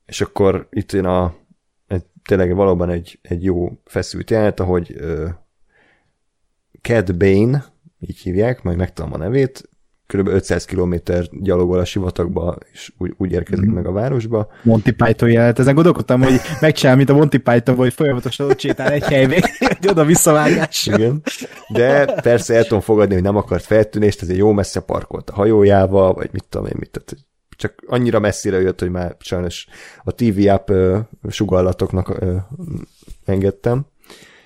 És 0.06 0.20
akkor 0.20 0.68
itt 0.70 0.92
jön 0.92 1.04
a, 1.04 1.34
tényleg 2.22 2.54
valóban 2.54 2.90
egy, 2.90 3.18
egy 3.22 3.44
jó 3.44 3.78
feszült 3.84 4.30
jelenet, 4.30 4.60
ahogy 4.60 4.96
uh, 5.00 5.28
Cad 6.82 7.16
Bane, 7.16 7.64
így 8.00 8.18
hívják, 8.18 8.62
majd 8.62 8.76
megtalálom 8.76 9.20
a 9.20 9.24
nevét, 9.24 9.68
kb. 10.12 10.28
500 10.28 10.64
km 10.64 10.94
gyalogol 11.30 11.78
a 11.78 11.84
sivatagba, 11.84 12.56
és 12.72 12.92
úgy, 12.98 13.14
úgy 13.16 13.32
érkezik 13.32 13.66
mm. 13.66 13.72
meg 13.72 13.86
a 13.86 13.92
városba. 13.92 14.48
Monty 14.62 14.90
Python 14.90 15.30
jelent. 15.30 15.58
Ezen 15.58 15.74
gondolkodtam, 15.74 16.22
hogy 16.22 16.40
megcsinál, 16.60 16.96
mint 16.96 17.08
a 17.08 17.14
Monty 17.14 17.36
Python, 17.36 17.76
hogy 17.76 17.92
folyamatosan 17.92 18.48
ott 18.48 18.58
sétál 18.58 18.92
egy 18.92 19.04
helybe, 19.04 19.36
egy 19.80 19.88
oda 19.88 20.04
visszavágás. 20.04 20.86
Igen. 20.86 21.22
De 21.68 22.04
persze 22.04 22.54
el 22.54 22.62
tudom 22.62 22.80
fogadni, 22.80 23.14
hogy 23.14 23.22
nem 23.22 23.36
akart 23.36 23.64
feltűnést, 23.64 24.22
ezért 24.22 24.38
jó 24.38 24.52
messze 24.52 24.80
parkolt 24.80 25.30
a 25.30 25.34
hajójával, 25.34 26.12
vagy 26.12 26.28
mit 26.32 26.44
tudom 26.48 26.66
én, 26.66 26.76
mit, 26.78 26.90
tehát 26.90 27.26
csak 27.56 27.74
annyira 27.86 28.18
messzire 28.18 28.60
jött, 28.60 28.80
hogy 28.80 28.90
már 28.90 29.16
sajnos 29.18 29.66
a 30.04 30.12
TV 30.14 30.48
app 30.48 30.70
sugallatoknak 31.28 32.08
uh, 32.08 32.34
engedtem. 33.24 33.86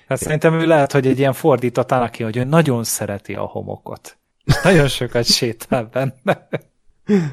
Hát 0.07 0.17
szerintem 0.17 0.53
ő 0.53 0.65
lehet, 0.65 0.91
hogy 0.91 1.07
egy 1.07 1.19
ilyen 1.19 1.33
fordított 1.33 1.91
Anaki, 1.91 2.23
hogy 2.23 2.37
ő 2.37 2.43
nagyon 2.43 2.83
szereti 2.83 3.33
a 3.33 3.41
homokot. 3.41 4.17
Nagyon 4.63 4.87
sokat 4.87 5.25
sétál 5.25 5.83
benne. 5.83 6.47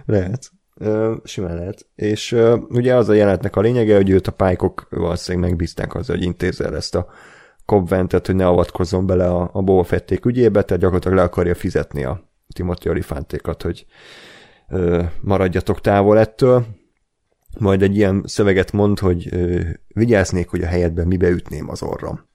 Lehet. 0.07 0.51
Uh, 0.75 1.17
simán 1.25 1.55
lehet. 1.55 1.87
És 1.95 2.37
ugye 2.69 2.95
az 2.95 3.09
a 3.09 3.13
jelenetnek 3.13 3.57
a 3.57 3.61
lényege, 3.61 3.97
hogy 3.97 4.11
őt 4.11 4.27
a 4.27 4.33
pálykok 4.33 4.87
valószínűleg 4.91 5.49
megbízták 5.49 5.95
azzal, 5.95 6.17
hogy 6.17 6.25
intézze 6.25 6.65
el 6.65 6.77
ezt 6.77 6.95
a 6.95 7.09
Cobventet, 7.65 8.27
hogy 8.27 8.35
ne 8.35 8.47
avatkozzon 8.47 9.07
bele 9.07 9.27
a, 9.27 9.51
a 9.53 9.63
Boba 9.63 9.85
Fették 9.85 10.25
ügyébe, 10.25 10.63
tehát 10.63 10.83
gyakorlatilag 10.83 11.17
le 11.17 11.23
akarja 11.25 11.55
fizetni 11.55 12.05
a 12.05 12.31
Timothy 12.55 12.89
Olifántékat, 12.89 13.63
hogy 13.63 13.87
uh, 14.69 15.05
maradjatok 15.21 15.81
távol 15.81 16.19
ettől. 16.19 16.67
Majd 17.59 17.83
egy 17.83 17.97
ilyen 17.97 18.23
szöveget 18.27 18.73
mond, 18.73 18.99
hogy 18.99 19.29
uh, 19.35 19.61
vigyáznék, 19.89 20.49
hogy 20.49 20.63
a 20.63 20.67
helyetben 20.67 21.07
mibe 21.07 21.29
ütném 21.29 21.69
az 21.69 21.83
orrom 21.83 22.29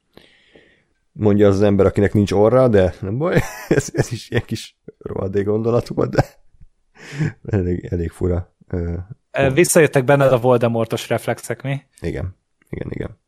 mondja 1.17 1.47
az, 1.47 1.61
ember, 1.61 1.85
akinek 1.85 2.13
nincs 2.13 2.31
orra, 2.31 2.67
de 2.67 2.93
nem 3.01 3.17
baj, 3.17 3.41
ez, 3.67 3.89
ez 3.93 4.11
is 4.11 4.29
ilyen 4.29 4.43
kis 4.45 4.77
rohadék 4.97 5.45
gondolat 5.45 5.87
volt, 5.87 6.09
de 6.09 6.25
elég, 7.45 7.85
elég 7.85 8.09
fura. 8.09 8.55
Visszajöttek 9.53 10.03
benned 10.03 10.31
a 10.31 10.39
Voldemortos 10.39 11.09
reflexek, 11.09 11.61
mi? 11.63 11.81
Igen, 12.01 12.35
igen, 12.69 12.87
igen. 12.89 13.19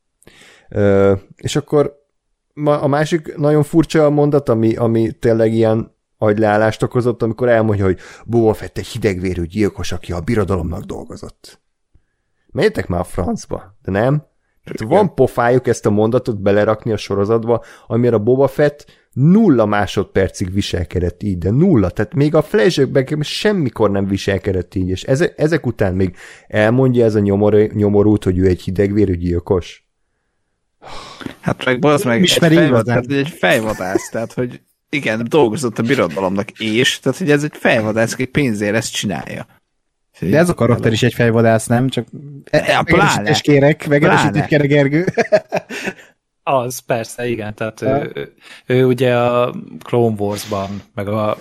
És 1.35 1.55
akkor 1.55 2.05
a 2.64 2.88
másik 2.88 3.35
nagyon 3.35 3.64
furcsa 3.64 4.09
mondat, 4.09 4.49
ami, 4.49 4.76
ami 4.76 5.11
tényleg 5.11 5.53
ilyen 5.53 5.95
agyleállást 6.18 6.84
okozott, 6.84 7.22
amikor 7.22 7.49
elmondja, 7.49 7.85
hogy 7.85 7.99
Boba 8.26 8.53
Fett 8.53 8.77
egy 8.77 8.88
hidegvérű 8.88 9.43
gyilkos, 9.43 9.91
aki 9.91 10.11
a 10.11 10.22
birodalomnak 10.22 10.84
dolgozott. 10.84 11.61
Menjetek 12.51 12.88
már 12.88 12.99
a 12.99 13.03
francba, 13.03 13.77
de 13.81 13.91
nem? 13.91 14.27
Tehát 14.72 14.94
van 14.94 15.14
pofájuk 15.14 15.68
ezt 15.68 15.85
a 15.85 15.89
mondatot 15.89 16.41
belerakni 16.41 16.91
a 16.91 16.98
sorozatba, 16.98 17.64
amire 17.88 18.15
a 18.15 18.19
Boba 18.19 18.48
Fett 18.48 18.85
nulla 19.14 19.65
másodpercig 19.65 20.53
viselkedett 20.53 21.23
így, 21.23 21.38
de 21.38 21.49
nulla, 21.49 21.89
tehát 21.89 22.14
még 22.14 22.35
a 22.35 22.41
flashbackben 22.41 23.22
semmikor 23.22 23.91
nem 23.91 24.07
viselkedett 24.07 24.76
így, 24.76 24.89
és 24.89 25.03
ezek, 25.03 25.34
ezek 25.38 25.65
után 25.65 25.95
még 25.95 26.15
elmondja 26.48 27.06
ez 27.06 27.15
a 27.15 27.19
nyomor, 27.19 27.53
nyomorút, 27.56 28.23
hogy 28.23 28.38
ő 28.38 28.45
egy 28.45 28.61
hidegvérű 28.61 29.15
gyilkos. 29.15 29.88
Hát 31.39 31.65
meg 31.65 31.85
az 31.85 32.03
meg 32.03 32.22
egy, 32.22 32.31
fejvad, 32.31 32.85
tehát 32.85 33.11
egy 33.11 33.30
fejvadász, 33.30 34.10
tehát 34.10 34.34
hogy 34.34 34.61
igen, 34.89 35.26
dolgozott 35.30 35.80
a 35.80 35.84
birodalomnak, 35.84 36.49
és 36.60 36.99
tehát 36.99 37.18
hogy 37.18 37.31
ez 37.31 37.44
egy 37.44 37.56
fejvadász, 37.56 38.14
aki 38.14 38.26
pénzért 38.26 38.76
ezt 38.76 38.94
csinálja. 38.94 39.45
De 40.19 40.38
ez 40.38 40.49
a 40.49 40.53
karakter 40.53 40.91
is 40.91 41.03
egy 41.03 41.14
fejvadász, 41.14 41.68
nem? 41.68 41.89
Csak 41.89 42.07
e, 42.44 42.81
megerősítés 42.85 43.41
kérek, 43.41 43.88
megerősítés 43.88 44.45
kérek, 44.45 44.68
Gergő. 44.68 45.06
Az, 46.44 46.80
persze, 46.80 47.27
igen. 47.27 47.53
Tehát 47.53 47.81
ő, 47.81 48.11
ő, 48.14 48.34
ő 48.65 48.85
ugye 48.85 49.18
a 49.18 49.53
Clone 49.84 50.15
Wars-ban, 50.19 50.81
meg 50.94 51.07
a, 51.07 51.38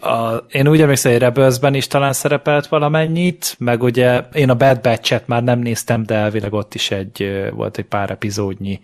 a 0.00 0.44
én 0.50 0.68
úgy 0.68 0.80
emlékszem, 0.80 1.12
hogy 1.12 1.20
Rebelsben 1.20 1.74
is 1.74 1.86
talán 1.86 2.12
szerepelt 2.12 2.66
valamennyit, 2.66 3.54
meg 3.58 3.82
ugye 3.82 4.22
én 4.32 4.50
a 4.50 4.54
Bad 4.54 4.80
Batch-et 4.80 5.26
már 5.26 5.42
nem 5.42 5.58
néztem, 5.58 6.02
de 6.02 6.14
elvileg 6.14 6.52
ott 6.52 6.74
is 6.74 6.90
egy, 6.90 7.48
volt 7.54 7.78
egy 7.78 7.84
pár 7.84 8.10
epizódnyi 8.10 8.80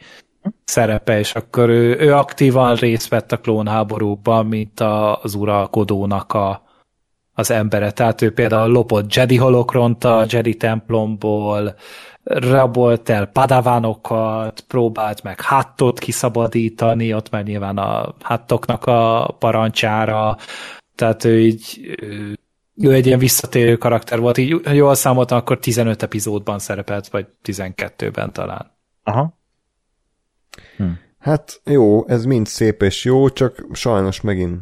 szerepe, 0.64 1.18
és 1.18 1.34
akkor 1.34 1.68
ő, 1.68 1.96
ő 1.98 2.14
aktívan 2.14 2.74
részt 2.74 3.08
vett 3.08 3.32
a 3.32 3.36
klónháborúban, 3.36 4.46
mint 4.46 4.80
az 4.80 5.34
uralkodónak 5.34 6.32
a, 6.32 6.65
az 7.38 7.50
embere. 7.50 7.90
Tehát 7.90 8.22
ő 8.22 8.32
például 8.32 8.70
lopott 8.70 9.14
Jedi 9.14 9.36
holokront 9.36 10.04
a 10.04 10.26
Jedi 10.28 10.54
templomból, 10.54 11.74
rabolt 12.24 13.08
el 13.08 13.26
padavánokat, 13.26 14.60
próbált 14.68 15.22
meg 15.22 15.40
hattot 15.40 15.98
kiszabadítani, 15.98 17.14
ott 17.14 17.30
már 17.30 17.44
nyilván 17.44 17.78
a 17.78 18.14
hattoknak 18.20 18.84
a 18.84 19.34
parancsára, 19.38 20.36
tehát 20.94 21.24
ő 21.24 21.40
így 21.40 21.96
ő 22.76 22.92
egy 22.92 23.06
ilyen 23.06 23.18
visszatérő 23.18 23.76
karakter 23.76 24.20
volt, 24.20 24.38
így 24.38 24.60
jól 24.72 24.94
számoltam, 24.94 25.38
akkor 25.38 25.58
15 25.58 26.02
epizódban 26.02 26.58
szerepelt, 26.58 27.08
vagy 27.08 27.26
12-ben 27.44 28.32
talán. 28.32 28.70
Aha. 29.02 29.38
Hm. 30.76 30.84
Hát 31.18 31.60
jó, 31.64 32.08
ez 32.08 32.24
mind 32.24 32.46
szép 32.46 32.82
és 32.82 33.04
jó, 33.04 33.28
csak 33.28 33.66
sajnos 33.72 34.20
megint 34.20 34.60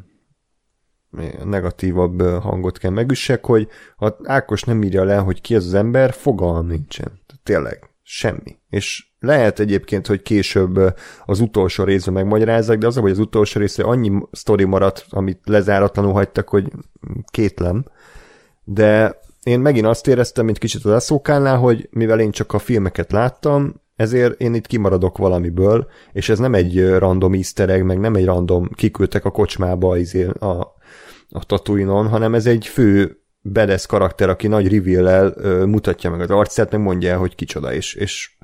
negatívabb 1.45 2.23
hangot 2.23 2.79
kell 2.79 2.91
megüssek, 2.91 3.45
hogy 3.45 3.69
ha 3.97 4.17
Ákos 4.25 4.63
nem 4.63 4.83
írja 4.83 5.05
le, 5.05 5.17
hogy 5.17 5.41
ki 5.41 5.55
az 5.55 5.67
az 5.67 5.75
ember, 5.75 6.13
fogalm 6.13 6.67
nincsen. 6.67 7.21
Tényleg, 7.43 7.91
semmi. 8.03 8.59
És 8.69 9.07
lehet 9.19 9.59
egyébként, 9.59 10.07
hogy 10.07 10.23
később 10.23 10.95
az 11.25 11.41
utolsó 11.41 11.85
részben 11.85 12.15
megmagyarázzak, 12.15 12.77
de 12.77 12.87
az, 12.87 12.97
hogy 12.97 13.11
az 13.11 13.19
utolsó 13.19 13.61
részre 13.61 13.85
annyi 13.85 14.13
sztori 14.31 14.65
maradt, 14.65 15.07
amit 15.11 15.41
lezáratlanul 15.45 16.13
hagytak, 16.13 16.49
hogy 16.49 16.73
kétlem. 17.31 17.85
De 18.65 19.19
én 19.43 19.61
megint 19.61 19.87
azt 19.87 20.07
éreztem, 20.07 20.45
mint 20.45 20.59
kicsit 20.59 20.85
az 20.85 20.93
eszókánál, 20.93 21.59
hogy 21.59 21.89
mivel 21.91 22.21
én 22.21 22.31
csak 22.31 22.53
a 22.53 22.59
filmeket 22.59 23.13
láttam, 23.13 23.83
ezért 23.97 24.41
én 24.41 24.55
itt 24.55 24.67
kimaradok 24.67 25.19
valamiből, 25.19 25.87
és 26.13 26.29
ez 26.29 26.39
nem 26.39 26.55
egy 26.55 26.89
random 26.89 27.33
easter 27.33 27.71
egg, 27.71 27.83
meg 27.83 27.99
nem 27.99 28.15
egy 28.15 28.25
random 28.25 28.69
kiküldtek 28.75 29.25
a 29.25 29.31
kocsmába 29.31 29.97
izé, 29.97 30.25
a 30.25 30.74
a 31.37 31.45
Tatooine-on, 31.45 32.09
hanem 32.09 32.35
ez 32.35 32.47
egy 32.47 32.67
fő 32.67 33.19
bedesz 33.41 33.87
karakter, 33.87 34.29
aki 34.29 34.47
nagy 34.47 34.73
reveal 34.73 35.35
mutatja 35.67 36.11
meg 36.11 36.21
az 36.21 36.31
arcát, 36.31 36.71
meg 36.71 36.81
mondja 36.81 37.11
el, 37.11 37.19
hogy 37.19 37.35
kicsoda, 37.35 37.73
és, 37.73 37.95
és 37.95 38.37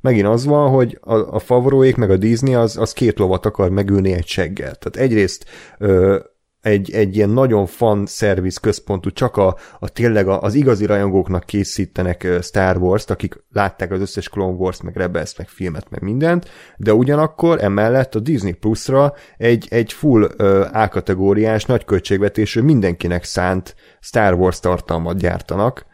megint 0.00 0.26
az 0.26 0.44
van, 0.44 0.70
hogy 0.70 0.98
a, 1.00 1.14
a 1.14 1.38
Favroék 1.38 1.96
meg 1.96 2.10
a 2.10 2.16
Disney 2.16 2.54
az, 2.54 2.76
az 2.76 2.92
két 2.92 3.18
lovat 3.18 3.46
akar 3.46 3.70
megülni 3.70 4.12
egy 4.12 4.26
seggel. 4.26 4.74
Tehát 4.74 4.96
egyrészt 4.96 5.44
ö, 5.78 6.18
egy, 6.66 6.90
egy 6.90 7.16
ilyen 7.16 7.30
nagyon 7.30 7.66
fan 7.66 8.06
szerviz 8.06 8.56
központú, 8.56 9.10
csak 9.10 9.36
a, 9.36 9.56
a 9.78 9.88
tényleg 9.88 10.28
az 10.28 10.54
igazi 10.54 10.86
rajongóknak 10.86 11.44
készítenek 11.44 12.28
Star 12.42 12.76
Wars-t, 12.76 13.10
akik 13.10 13.44
látták 13.50 13.90
az 13.90 14.00
összes 14.00 14.28
Clone 14.28 14.56
Wars, 14.56 14.82
meg 14.82 14.96
Rebels, 14.96 15.36
meg 15.36 15.48
filmet, 15.48 15.90
meg 15.90 16.02
mindent, 16.02 16.50
de 16.76 16.94
ugyanakkor 16.94 17.62
emellett 17.62 18.14
a 18.14 18.20
Disney 18.20 18.52
Plus-ra 18.52 19.12
egy, 19.36 19.66
egy 19.70 19.92
full 19.92 20.24
A-kategóriás, 20.72 21.64
nagy 21.64 21.84
költségvetésű, 21.84 22.60
mindenkinek 22.60 23.24
szánt 23.24 23.74
Star 24.00 24.34
Wars 24.34 24.60
tartalmat 24.60 25.18
gyártanak. 25.18 25.86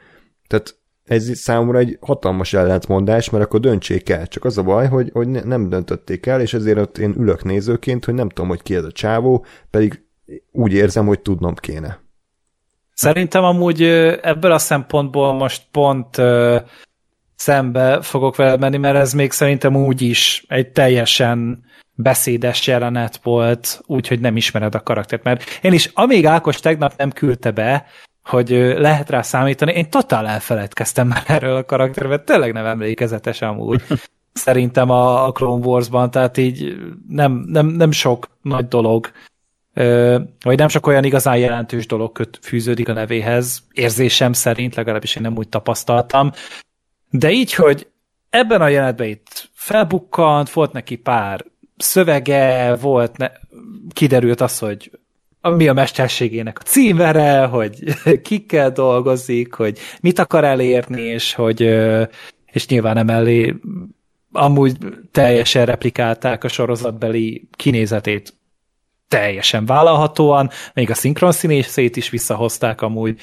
Tehát 0.46 0.80
ez 1.04 1.38
számomra 1.38 1.78
egy 1.78 1.98
hatalmas 2.00 2.52
ellentmondás, 2.54 3.30
mert 3.30 3.44
akkor 3.44 3.60
döntsék 3.60 4.08
el. 4.08 4.26
Csak 4.26 4.44
az 4.44 4.58
a 4.58 4.62
baj, 4.62 4.86
hogy, 4.86 5.10
hogy 5.12 5.28
nem 5.28 5.68
döntötték 5.68 6.26
el, 6.26 6.40
és 6.40 6.54
ezért 6.54 6.78
ott 6.78 6.98
én 6.98 7.14
ülök 7.18 7.44
nézőként, 7.44 8.04
hogy 8.04 8.14
nem 8.14 8.28
tudom, 8.28 8.48
hogy 8.48 8.62
ki 8.62 8.74
ez 8.74 8.84
a 8.84 8.92
csávó, 8.92 9.44
pedig 9.70 10.10
úgy 10.52 10.72
érzem, 10.72 11.06
hogy 11.06 11.20
tudnom 11.20 11.54
kéne. 11.54 12.00
Szerintem 12.94 13.44
amúgy 13.44 13.82
ebből 14.22 14.52
a 14.52 14.58
szempontból 14.58 15.32
most 15.32 15.62
pont 15.70 16.20
szembe 17.34 18.02
fogok 18.02 18.36
vele 18.36 18.56
menni, 18.56 18.76
mert 18.76 18.96
ez 18.96 19.12
még 19.12 19.30
szerintem 19.30 19.76
úgy 19.76 20.02
is 20.02 20.44
egy 20.48 20.68
teljesen 20.68 21.64
beszédes 21.94 22.66
jelenet 22.66 23.20
volt, 23.22 23.80
úgyhogy 23.86 24.20
nem 24.20 24.36
ismered 24.36 24.74
a 24.74 24.82
karaktert. 24.82 25.22
Mert 25.22 25.44
én 25.62 25.72
is, 25.72 25.90
amíg 25.94 26.26
Ákos 26.26 26.60
tegnap 26.60 26.92
nem 26.96 27.10
küldte 27.10 27.50
be, 27.50 27.86
hogy 28.24 28.50
lehet 28.76 29.10
rá 29.10 29.22
számítani, 29.22 29.72
én 29.72 29.90
totál 29.90 30.28
elfeledkeztem 30.28 31.08
már 31.08 31.22
erről 31.26 31.56
a 31.56 31.64
karakterről, 31.64 32.24
tényleg 32.24 32.52
nem 32.52 32.66
emlékezetes 32.66 33.42
amúgy. 33.42 33.82
Szerintem 34.32 34.90
a, 34.90 35.32
Clone 35.32 35.66
Wars-ban, 35.66 36.10
tehát 36.10 36.36
így 36.36 36.76
nem, 37.08 37.44
nem, 37.46 37.66
nem 37.66 37.90
sok 37.90 38.28
nagy 38.42 38.68
dolog, 38.68 39.10
vagy 40.42 40.58
nem 40.58 40.68
sok 40.68 40.86
olyan 40.86 41.04
igazán 41.04 41.36
jelentős 41.36 41.86
dolog 41.86 42.12
köt, 42.12 42.38
fűződik 42.42 42.88
a 42.88 42.92
nevéhez, 42.92 43.62
érzésem 43.72 44.32
szerint, 44.32 44.74
legalábbis 44.74 45.16
én 45.16 45.22
nem 45.22 45.36
úgy 45.36 45.48
tapasztaltam. 45.48 46.30
De 47.10 47.30
így, 47.30 47.54
hogy 47.54 47.86
ebben 48.30 48.60
a 48.60 48.68
jelenetben 48.68 49.08
itt 49.08 49.50
felbukkant, 49.54 50.50
volt 50.50 50.72
neki 50.72 50.96
pár 50.96 51.44
szövege, 51.76 52.76
volt, 52.76 53.16
ne, 53.16 53.30
kiderült 53.92 54.40
az, 54.40 54.58
hogy 54.58 54.90
mi 55.40 55.68
a 55.68 55.72
mesterségének 55.72 56.58
a 56.58 56.62
címere, 56.62 57.44
hogy 57.44 57.78
kikkel 58.22 58.70
dolgozik, 58.70 59.54
hogy 59.54 59.78
mit 60.00 60.18
akar 60.18 60.44
elérni, 60.44 61.02
és 61.02 61.34
hogy 61.34 61.60
és 62.52 62.66
nyilván 62.66 62.96
emellé 62.96 63.54
amúgy 64.32 64.76
teljesen 65.10 65.66
replikálták 65.66 66.44
a 66.44 66.48
sorozatbeli 66.48 67.48
kinézetét 67.56 68.34
teljesen 69.12 69.66
vállalhatóan, 69.66 70.50
még 70.74 70.90
a 70.90 70.94
szinkron 70.94 71.32
színészét 71.32 71.96
is 71.96 72.10
visszahozták 72.10 72.80
amúgy, 72.80 73.20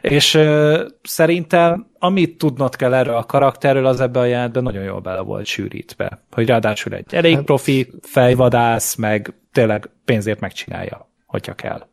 és 0.00 0.34
uh, 0.34 0.80
szerintem 1.02 1.86
amit 1.98 2.38
tudnod 2.38 2.76
kell 2.76 2.94
erről 2.94 3.14
a 3.14 3.24
karakterről, 3.24 3.86
az 3.86 4.00
ebben 4.00 4.22
a 4.22 4.26
jelentben 4.26 4.62
nagyon 4.62 4.82
jól 4.82 5.00
bele 5.00 5.20
volt 5.20 5.46
sűrítve. 5.46 6.24
Hogy 6.30 6.46
ráadásul 6.46 6.92
egy 6.92 7.14
elég 7.14 7.34
hát- 7.34 7.44
profi 7.44 7.90
fejvadász, 8.02 8.94
meg 8.94 9.34
tényleg 9.52 9.90
pénzért 10.04 10.40
megcsinálja, 10.40 11.10
hogyha 11.26 11.54
kell. 11.54 11.86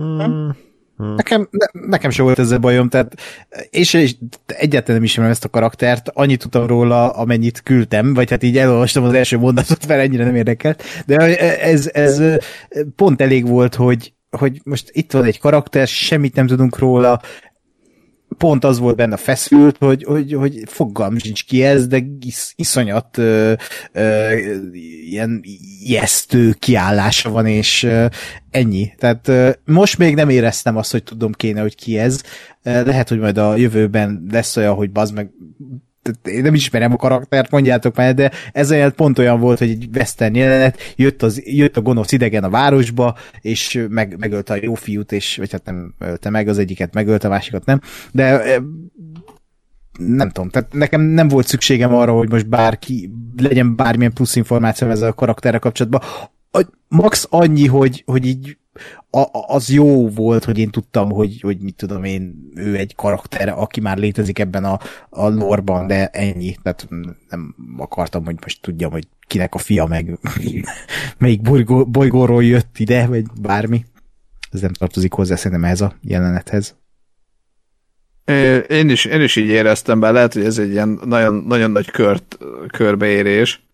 Mm. 0.00 0.48
Hmm. 0.96 1.14
Nekem, 1.14 1.48
ne, 1.50 1.80
nekem 1.86 2.10
sem 2.10 2.24
volt 2.24 2.38
ezzel 2.38 2.58
bajom, 2.58 2.88
tehát 2.88 3.14
és, 3.70 3.94
és 3.94 4.14
egyáltalán 4.46 4.96
nem 4.96 5.02
ismerem 5.02 5.30
ezt 5.30 5.44
a 5.44 5.48
karaktert, 5.48 6.10
annyit 6.12 6.40
tudtam 6.40 6.66
róla, 6.66 7.10
amennyit 7.10 7.62
küldtem, 7.62 8.14
vagy 8.14 8.30
hát 8.30 8.42
így 8.42 8.58
elolvastam 8.58 9.04
az 9.04 9.12
első 9.12 9.38
mondatot, 9.38 9.86
mert 9.86 10.00
ennyire 10.00 10.24
nem 10.24 10.34
érdekelt, 10.34 10.82
de 11.06 11.16
ez, 11.60 11.90
ez 11.92 12.22
pont 12.96 13.20
elég 13.20 13.46
volt, 13.46 13.74
hogy, 13.74 14.12
hogy 14.30 14.60
most 14.64 14.90
itt 14.92 15.12
van 15.12 15.24
egy 15.24 15.38
karakter, 15.38 15.86
semmit 15.86 16.34
nem 16.34 16.46
tudunk 16.46 16.78
róla, 16.78 17.20
pont 18.38 18.64
az 18.64 18.78
volt 18.78 18.96
benne 18.96 19.16
feszült, 19.16 19.76
hogy, 19.78 20.04
hogy, 20.04 20.32
hogy 20.32 20.62
fogalm 20.66 21.18
sincs 21.18 21.44
ki 21.44 21.62
ez, 21.62 21.86
de 21.86 22.02
is, 22.20 22.52
iszonyat 22.56 23.18
ö, 23.18 23.52
ö, 23.92 24.34
ilyen 25.06 25.40
ijesztő 25.80 26.52
kiállása 26.58 27.30
van, 27.30 27.46
és 27.46 27.82
ö, 27.82 28.06
ennyi. 28.50 28.92
Tehát 28.98 29.28
ö, 29.28 29.50
most 29.64 29.98
még 29.98 30.14
nem 30.14 30.28
éreztem 30.28 30.76
azt, 30.76 30.90
hogy 30.90 31.02
tudom 31.02 31.32
kéne, 31.32 31.60
hogy 31.60 31.74
ki 31.74 31.98
ez. 31.98 32.20
Lehet, 32.62 33.08
hogy 33.08 33.18
majd 33.18 33.38
a 33.38 33.56
jövőben 33.56 34.26
lesz 34.30 34.56
olyan, 34.56 34.74
hogy 34.74 34.90
bazd 34.90 35.14
meg 35.14 35.30
én 36.24 36.42
nem 36.42 36.54
ismerem 36.54 36.92
a 36.92 36.96
karaktert, 36.96 37.50
mondjátok 37.50 37.96
már, 37.96 38.14
de 38.14 38.30
ez 38.52 38.70
olyan 38.70 38.92
pont 38.94 39.18
olyan 39.18 39.40
volt, 39.40 39.58
hogy 39.58 39.70
egy 39.70 39.88
western 39.94 40.34
jelenet, 40.34 40.94
jött, 40.96 41.22
az, 41.22 41.42
jött 41.44 41.76
a 41.76 41.82
gonosz 41.82 42.12
idegen 42.12 42.44
a 42.44 42.50
városba, 42.50 43.16
és 43.40 43.86
meg, 43.88 44.16
megölte 44.18 44.52
a 44.52 44.58
jó 44.62 44.74
fiút, 44.74 45.12
és, 45.12 45.36
vagy 45.36 45.52
hát 45.52 45.64
nem 45.64 45.94
ölte 45.98 46.30
meg, 46.30 46.48
az 46.48 46.58
egyiket 46.58 46.94
megölte, 46.94 47.26
a 47.26 47.30
másikat 47.30 47.64
nem, 47.64 47.80
de 48.12 48.54
nem 49.98 50.30
tudom, 50.30 50.48
tehát 50.50 50.72
nekem 50.72 51.00
nem 51.00 51.28
volt 51.28 51.46
szükségem 51.46 51.94
arra, 51.94 52.12
hogy 52.12 52.30
most 52.30 52.48
bárki, 52.48 53.10
legyen 53.36 53.76
bármilyen 53.76 54.12
plusz 54.12 54.36
információ 54.36 54.88
ezzel 54.88 55.08
a 55.08 55.12
karakterre 55.14 55.58
kapcsolatban. 55.58 56.00
Max 56.88 57.26
annyi, 57.30 57.66
hogy, 57.66 58.02
hogy 58.06 58.26
így 58.26 58.56
a, 59.10 59.26
az 59.30 59.70
jó 59.70 60.08
volt, 60.08 60.44
hogy 60.44 60.58
én 60.58 60.70
tudtam, 60.70 61.10
hogy, 61.10 61.40
hogy 61.40 61.58
mit 61.58 61.74
tudom 61.74 62.04
én, 62.04 62.50
ő 62.54 62.76
egy 62.76 62.94
karakter, 62.94 63.48
aki 63.48 63.80
már 63.80 63.98
létezik 63.98 64.38
ebben 64.38 64.64
a, 64.64 64.78
a 65.10 65.28
lorban, 65.28 65.86
de 65.86 66.06
ennyi. 66.06 66.56
Tehát 66.62 66.88
nem 67.28 67.54
akartam, 67.76 68.24
hogy 68.24 68.36
most 68.40 68.62
tudjam, 68.62 68.90
hogy 68.90 69.08
kinek 69.26 69.54
a 69.54 69.58
fia, 69.58 69.86
meg 69.86 70.18
melyik 71.18 71.42
bolygó, 71.42 71.86
bolygóról 71.86 72.44
jött 72.44 72.78
ide, 72.78 73.06
vagy 73.06 73.24
bármi. 73.40 73.84
Ez 74.50 74.60
nem 74.60 74.72
tartozik 74.72 75.12
hozzá 75.12 75.36
szerintem 75.36 75.70
ez 75.70 75.80
a 75.80 75.94
jelenethez. 76.02 76.76
Én 78.68 78.88
is, 78.88 79.04
én 79.04 79.20
is 79.20 79.36
így 79.36 79.48
éreztem 79.48 80.00
be, 80.00 80.10
lehet, 80.10 80.32
hogy 80.32 80.44
ez 80.44 80.58
egy 80.58 80.70
ilyen 80.70 81.00
nagyon, 81.04 81.34
nagyon 81.34 81.70
nagy 81.70 81.90
kört, 81.90 82.38
körbeérés, 82.68 83.65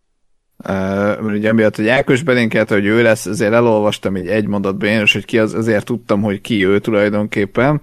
Uh, 0.68 1.24
ugye 1.24 1.48
amiatt, 1.48 1.76
hogy 1.76 1.88
Ákos 1.88 2.22
belénkelt, 2.22 2.68
hogy 2.68 2.86
ő 2.86 3.02
lesz, 3.02 3.26
ezért 3.26 3.52
elolvastam 3.52 4.16
így 4.16 4.26
egy 4.26 4.46
mondatban 4.46 4.88
én 4.88 5.02
is, 5.02 5.12
hogy 5.12 5.24
ki 5.24 5.38
az, 5.38 5.54
azért 5.54 5.84
tudtam, 5.84 6.22
hogy 6.22 6.40
ki 6.40 6.66
ő 6.66 6.78
tulajdonképpen, 6.78 7.80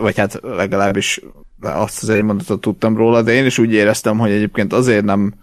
vagy 0.00 0.16
hát 0.16 0.40
legalábbis 0.42 1.20
azt 1.60 2.02
az 2.02 2.08
egy 2.08 2.22
mondatot 2.22 2.60
tudtam 2.60 2.96
róla, 2.96 3.22
de 3.22 3.32
én 3.32 3.44
is 3.44 3.58
úgy 3.58 3.72
éreztem, 3.72 4.18
hogy 4.18 4.30
egyébként 4.30 4.72
azért 4.72 5.04
nem, 5.04 5.34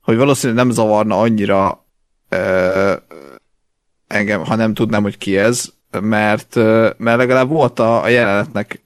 hogy 0.00 0.16
valószínűleg 0.16 0.64
nem 0.64 0.74
zavarna 0.74 1.20
annyira 1.20 1.86
uh, 2.30 2.92
engem, 4.06 4.44
ha 4.44 4.54
nem 4.54 4.74
tudnám, 4.74 5.02
hogy 5.02 5.18
ki 5.18 5.36
ez, 5.38 5.72
mert, 6.00 6.54
mert 6.96 7.16
legalább 7.16 7.48
volt 7.48 7.78
a, 7.78 8.02
a 8.02 8.08
jelenetnek 8.08 8.82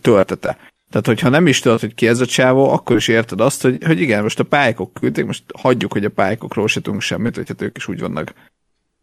töltete. 0.00 0.56
Tehát, 0.90 1.06
hogyha 1.06 1.28
nem 1.28 1.46
is 1.46 1.60
tudod, 1.60 1.80
hogy 1.80 1.94
ki 1.94 2.06
ez 2.06 2.20
a 2.20 2.26
csávó, 2.26 2.70
akkor 2.70 2.96
is 2.96 3.08
érted 3.08 3.40
azt, 3.40 3.62
hogy, 3.62 3.84
hogy 3.84 4.00
igen, 4.00 4.22
most 4.22 4.40
a 4.40 4.44
pályákok 4.44 4.94
küldték, 4.94 5.24
most 5.24 5.42
hagyjuk, 5.58 5.92
hogy 5.92 6.04
a 6.04 6.10
pályákokról 6.10 6.68
se 6.68 6.80
tudunk 6.80 7.02
semmit, 7.02 7.36
hogy 7.36 7.48
hát 7.48 7.62
ők 7.62 7.76
is 7.76 7.88
úgy 7.88 8.00
vannak 8.00 8.34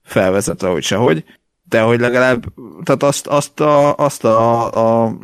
felvezetve, 0.03 0.67
hogy 0.67 0.83
sehogy, 0.83 1.23
de 1.69 1.81
hogy 1.81 1.99
legalább, 1.99 2.45
tehát 2.83 3.03
azt, 3.03 3.27
azt 3.27 3.59
a, 3.59 3.95
azt 3.95 4.23
a, 4.23 5.05
a 5.05 5.17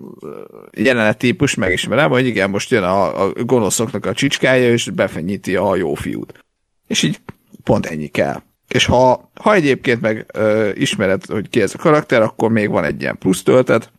jelenet 0.71 1.17
típus 1.17 1.55
megismerem, 1.55 2.09
hogy 2.09 2.25
igen, 2.25 2.49
most 2.49 2.69
jön 2.69 2.83
a, 2.83 3.23
a 3.23 3.33
gonoszoknak 3.33 4.05
a 4.05 4.13
csicskája, 4.13 4.71
és 4.71 4.89
befenyíti 4.89 5.55
a 5.55 5.75
jó 5.75 5.93
fiút. 5.93 6.45
És 6.87 7.03
így 7.03 7.19
pont 7.63 7.85
ennyi 7.85 8.07
kell. 8.07 8.41
És 8.67 8.85
ha, 8.85 9.31
ha 9.41 9.53
egyébként 9.53 10.01
meg 10.01 10.25
ö, 10.33 10.69
ismered, 10.73 11.25
hogy 11.25 11.49
ki 11.49 11.61
ez 11.61 11.73
a 11.73 11.77
karakter, 11.77 12.21
akkor 12.21 12.51
még 12.51 12.69
van 12.69 12.83
egy 12.83 13.01
ilyen 13.01 13.17
plusz 13.17 13.43
töltet, 13.43 13.91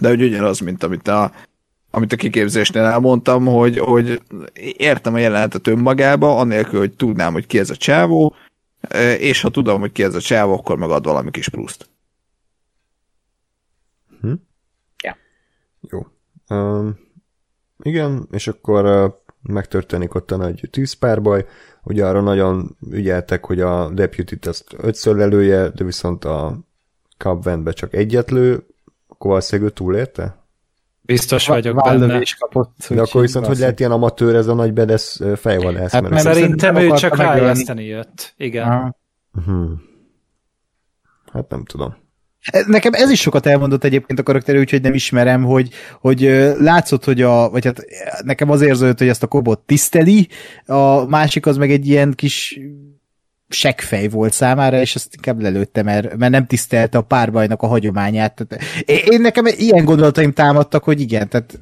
de 0.00 0.08
hogy 0.08 0.22
ugyanaz, 0.22 0.58
mint 0.58 0.82
amit 0.82 1.08
a 1.08 1.32
amit 1.90 2.12
a 2.12 2.16
kiképzésnél 2.16 2.82
elmondtam, 2.82 3.46
hogy, 3.46 3.78
hogy 3.78 4.22
értem 4.76 5.14
a 5.14 5.18
jelenetet 5.18 5.66
önmagába, 5.66 6.36
anélkül, 6.36 6.78
hogy 6.78 6.92
tudnám, 6.92 7.32
hogy 7.32 7.46
ki 7.46 7.58
ez 7.58 7.70
a 7.70 7.76
csávó, 7.76 8.34
és 9.18 9.40
ha 9.40 9.48
tudom, 9.48 9.80
hogy 9.80 9.92
ki 9.92 10.02
ez 10.02 10.14
a 10.14 10.20
csávó, 10.20 10.52
akkor 10.52 10.76
megad 10.76 11.04
valami 11.04 11.30
kis 11.30 11.48
pluszt. 11.48 11.88
Hm? 14.20 14.32
Ja. 15.02 15.16
Jó. 15.80 16.06
Um, 16.48 16.98
igen, 17.78 18.28
és 18.30 18.48
akkor 18.48 18.84
uh, 18.84 19.12
megtörténik 19.42 20.14
ott 20.14 20.30
a 20.30 20.36
nagy 20.36 20.68
tűzpárbaj. 20.70 21.46
Ugye 21.82 22.06
arra 22.06 22.20
nagyon 22.20 22.76
ügyeltek, 22.90 23.44
hogy 23.44 23.60
a 23.60 23.90
deputy-t 23.90 24.46
ezt 24.46 24.74
ötször 24.76 25.16
lelője, 25.16 25.68
de 25.68 25.84
viszont 25.84 26.24
a 26.24 26.58
Cubvenbe 27.16 27.72
csak 27.72 27.94
egyet 27.94 28.30
lő, 28.30 28.66
akkor 29.06 29.30
valószínűleg 29.30 29.70
ő 29.70 29.74
túlélte? 29.74 30.47
Biztos 31.08 31.46
vagyok 31.46 31.82
benne. 31.82 32.20
Is 32.20 32.34
kapott, 32.34 32.86
De 32.88 33.00
akkor 33.00 33.20
viszont 33.20 33.46
hogy 33.46 33.58
lehet 33.58 33.80
ilyen 33.80 33.92
amatőr 33.92 34.34
ez 34.34 34.46
a 34.46 34.54
nagy 34.54 34.72
bedesz 34.72 35.20
fejvadász? 35.36 35.92
Hát 35.92 36.08
mert 36.08 36.22
szerintem 36.22 36.76
ő 36.76 36.90
csak 36.90 37.16
rájeszteni 37.16 37.84
jött. 37.84 38.34
Igen. 38.36 38.96
Hmm. 39.44 39.80
Hát 41.32 41.48
nem 41.48 41.64
tudom. 41.64 41.96
Nekem 42.66 42.92
ez 42.92 43.10
is 43.10 43.20
sokat 43.20 43.46
elmondott 43.46 43.84
egyébként 43.84 44.18
a 44.18 44.22
karakter, 44.22 44.56
úgyhogy 44.56 44.82
nem 44.82 44.94
ismerem, 44.94 45.44
hogy, 45.44 45.68
hogy 46.00 46.20
látszott, 46.58 47.04
hogy 47.04 47.22
a, 47.22 47.50
vagy 47.50 47.64
hát 47.64 47.84
nekem 48.24 48.50
az 48.50 48.60
érződött, 48.60 48.98
hogy 48.98 49.08
ezt 49.08 49.22
a 49.22 49.26
kobot 49.26 49.60
tiszteli, 49.60 50.28
a 50.66 51.04
másik 51.04 51.46
az 51.46 51.56
meg 51.56 51.70
egy 51.70 51.86
ilyen 51.86 52.12
kis 52.12 52.60
seggfej 53.48 54.08
volt 54.08 54.32
számára, 54.32 54.80
és 54.80 54.94
azt 54.94 55.14
inkább 55.14 55.40
lelőtte, 55.40 55.82
mert, 55.82 56.16
mert 56.16 56.32
nem 56.32 56.46
tisztelte 56.46 56.98
a 56.98 57.02
párbajnak 57.02 57.62
a 57.62 57.66
hagyományát. 57.66 58.46
Tehát, 58.46 58.64
én 58.86 59.20
nekem 59.20 59.46
ilyen 59.46 59.84
gondolataim 59.84 60.32
támadtak, 60.32 60.84
hogy 60.84 61.00
igen, 61.00 61.28
tehát 61.28 61.58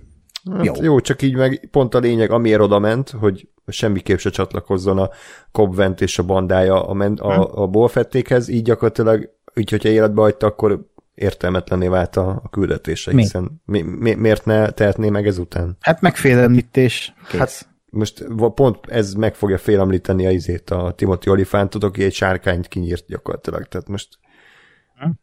Hát 0.52 0.64
jó. 0.64 0.72
jó, 0.80 1.00
csak 1.00 1.22
így 1.22 1.34
meg 1.34 1.68
pont 1.70 1.94
a 1.94 1.98
lényeg, 1.98 2.30
amiért 2.30 2.60
oda 2.60 2.78
ment, 2.78 3.10
hogy 3.10 3.48
semmiképp 3.66 4.18
se 4.18 4.30
csatlakozzon 4.30 4.98
a 4.98 5.10
Cobvent 5.52 6.00
és 6.00 6.18
a 6.18 6.22
bandája 6.22 6.86
a, 6.86 6.94
men- 6.94 7.20
a, 7.20 7.62
a 7.62 7.66
bolfettékhez, 7.66 8.48
így 8.48 8.62
gyakorlatilag, 8.62 9.30
úgy, 9.54 9.70
hogyha 9.70 9.88
életbe 9.88 10.20
hagyta, 10.20 10.46
akkor 10.46 10.86
értelmetlené 11.14 11.88
vált 11.88 12.16
a, 12.16 12.40
a 12.44 12.48
küldetése, 12.48 13.12
mi? 13.12 13.22
hiszen 13.22 13.62
mi, 13.64 13.82
mi, 13.82 14.14
miért 14.14 14.44
ne 14.44 14.70
tehetné 14.70 15.10
meg 15.10 15.26
ezután? 15.26 15.76
Hát 15.80 16.00
megfélemlítés. 16.00 17.14
Kész. 17.28 17.38
Hát 17.38 17.66
most 17.90 18.26
pont 18.54 18.78
ez 18.86 19.14
meg 19.14 19.34
fogja 19.34 19.58
félemlíteni 19.58 20.26
a 20.26 20.30
izét, 20.30 20.70
a 20.70 20.92
Timothy 20.96 21.30
Olyphant, 21.30 21.74
aki 21.74 22.04
egy 22.04 22.12
sárkányt 22.12 22.68
kinyírt 22.68 23.06
gyakorlatilag, 23.06 23.64
tehát 23.64 23.88
most 23.88 24.08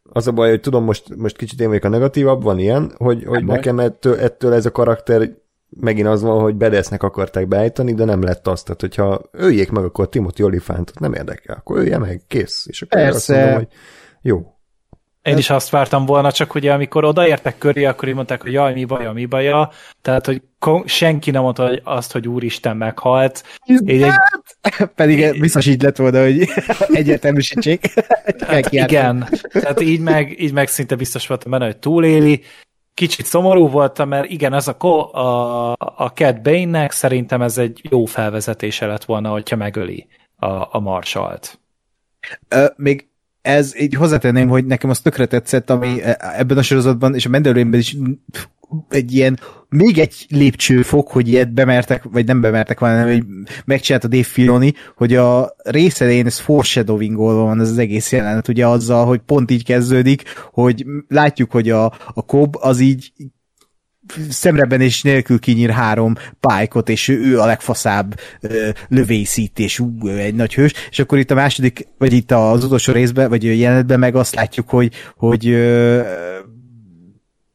az 0.02 0.26
a 0.26 0.32
baj, 0.32 0.48
hogy 0.48 0.60
tudom, 0.60 0.84
most, 0.84 1.16
most 1.16 1.36
kicsit 1.36 1.60
én 1.60 1.68
vagyok 1.68 1.84
a 1.84 1.88
negatívabb, 1.88 2.42
van 2.42 2.58
ilyen, 2.58 2.92
hogy, 2.96 3.24
hogy 3.24 3.44
nekem 3.44 3.78
ettől, 3.78 4.18
ettől 4.18 4.52
ez 4.52 4.66
a 4.66 4.70
karakter 4.70 5.30
megint 5.80 6.08
az 6.08 6.22
van, 6.22 6.40
hogy 6.40 6.54
Bedesznek 6.54 7.02
akarták 7.02 7.48
beállítani, 7.48 7.94
de 7.94 8.04
nem 8.04 8.22
lett 8.22 8.46
azt. 8.46 8.64
Tehát, 8.64 8.80
hogyha 8.80 9.22
öljék 9.30 9.70
meg 9.70 9.84
akkor 9.84 10.08
Timothy 10.08 10.42
Olifántot, 10.42 10.98
nem 10.98 11.12
érdekel, 11.12 11.56
akkor 11.56 11.78
ölje 11.78 11.98
meg, 11.98 12.22
kész. 12.28 12.66
És 12.68 12.82
akkor 12.82 13.00
Persze. 13.00 13.16
azt 13.16 13.28
mondom, 13.28 13.54
hogy 13.54 13.68
jó. 14.22 14.53
Én 15.24 15.36
is 15.36 15.50
azt 15.50 15.70
vártam 15.70 16.06
volna, 16.06 16.32
csak 16.32 16.54
ugye 16.54 16.72
amikor 16.72 17.04
odaértek 17.04 17.58
köré, 17.58 17.84
akkor 17.84 18.08
így 18.08 18.14
mondták, 18.14 18.42
hogy 18.42 18.52
jaj, 18.52 18.72
mi 18.72 18.84
baja, 18.84 19.12
mi 19.12 19.26
baja. 19.26 19.70
Tehát, 20.02 20.26
hogy 20.26 20.42
senki 20.84 21.30
nem 21.30 21.42
mondta 21.42 21.66
hogy 21.66 21.80
azt, 21.84 22.12
hogy 22.12 22.28
úristen 22.28 22.76
meghalt. 22.76 23.44
Így 23.66 24.02
egy, 24.02 24.12
Pedig 24.94 25.40
biztos 25.40 25.66
így 25.66 25.82
lett 25.82 25.96
volna, 25.96 26.22
hogy 26.22 26.48
egyértelműsítsék. 27.00 27.86
igen, 28.70 29.28
tehát 29.52 29.80
így 29.80 30.00
meg, 30.00 30.40
így 30.40 30.52
meg 30.52 30.68
szinte 30.68 30.94
biztos 30.94 31.26
voltam 31.26 31.50
benne, 31.50 31.64
hogy 31.64 31.76
túléli. 31.76 32.42
Kicsit 32.94 33.26
szomorú 33.26 33.68
voltam, 33.68 34.08
mert 34.08 34.30
igen, 34.30 34.52
az 34.52 34.68
a, 34.68 34.76
ko- 34.76 35.14
a, 35.14 35.72
a 35.72 36.12
Cat 36.14 36.42
Bane-nek 36.42 36.90
szerintem 36.90 37.42
ez 37.42 37.58
egy 37.58 37.80
jó 37.90 38.04
felvezetése 38.04 38.86
lett 38.86 39.04
volna, 39.04 39.30
hogyha 39.30 39.56
megöli 39.56 40.06
a, 40.36 40.46
a 40.46 40.78
marsalt. 40.78 41.58
Ö, 42.48 42.66
még 42.76 43.08
ez 43.44 43.80
így 43.80 43.94
hozzátenném, 43.94 44.48
hogy 44.48 44.64
nekem 44.64 44.90
az 44.90 45.00
tökre 45.00 45.26
tetszett, 45.26 45.70
ami 45.70 46.02
e, 46.02 46.34
ebben 46.36 46.58
a 46.58 46.62
sorozatban, 46.62 47.14
és 47.14 47.26
a 47.26 47.28
Mandalorianben 47.28 47.80
is 47.80 47.96
egy 48.88 49.12
ilyen, 49.12 49.38
még 49.68 49.98
egy 49.98 50.26
lépcsőfok, 50.28 51.08
hogy 51.08 51.28
ilyet 51.28 51.52
bemertek, 51.52 52.02
vagy 52.02 52.26
nem 52.26 52.40
bemertek, 52.40 52.78
hanem 52.78 53.06
hogy 53.06 53.24
megcsinálta 53.64 54.08
Dave 54.08 54.22
Filoni, 54.22 54.74
hogy 54.96 55.14
a 55.14 55.54
rész 55.56 56.00
elején 56.00 56.26
ez 56.26 56.38
foreshadowingolva 56.38 57.42
van 57.42 57.60
ez 57.60 57.70
az 57.70 57.78
egész 57.78 58.12
jelenet, 58.12 58.48
ugye 58.48 58.66
azzal, 58.66 59.06
hogy 59.06 59.20
pont 59.26 59.50
így 59.50 59.64
kezdődik, 59.64 60.22
hogy 60.52 60.86
látjuk, 61.08 61.50
hogy 61.50 61.70
a, 61.70 61.84
a 62.14 62.24
Cobb 62.26 62.54
az 62.54 62.80
így 62.80 63.12
szemreben 64.30 64.80
és 64.80 65.02
nélkül 65.02 65.38
kinyír 65.38 65.70
három 65.70 66.14
pálykot, 66.40 66.88
és 66.88 67.08
ő, 67.08 67.40
a 67.40 67.46
legfaszább 67.46 68.20
ö, 68.40 68.68
lövészít, 68.88 69.58
és 69.58 69.78
ú, 69.78 70.08
egy 70.08 70.34
nagy 70.34 70.54
hős, 70.54 70.72
és 70.90 70.98
akkor 70.98 71.18
itt 71.18 71.30
a 71.30 71.34
második, 71.34 71.86
vagy 71.98 72.12
itt 72.12 72.30
az 72.30 72.64
utolsó 72.64 72.92
részben, 72.92 73.28
vagy 73.28 73.58
jelenetben 73.58 73.98
meg 73.98 74.16
azt 74.16 74.34
látjuk, 74.34 74.68
hogy, 74.68 74.92
hogy 75.16 75.48
ö, 75.48 76.02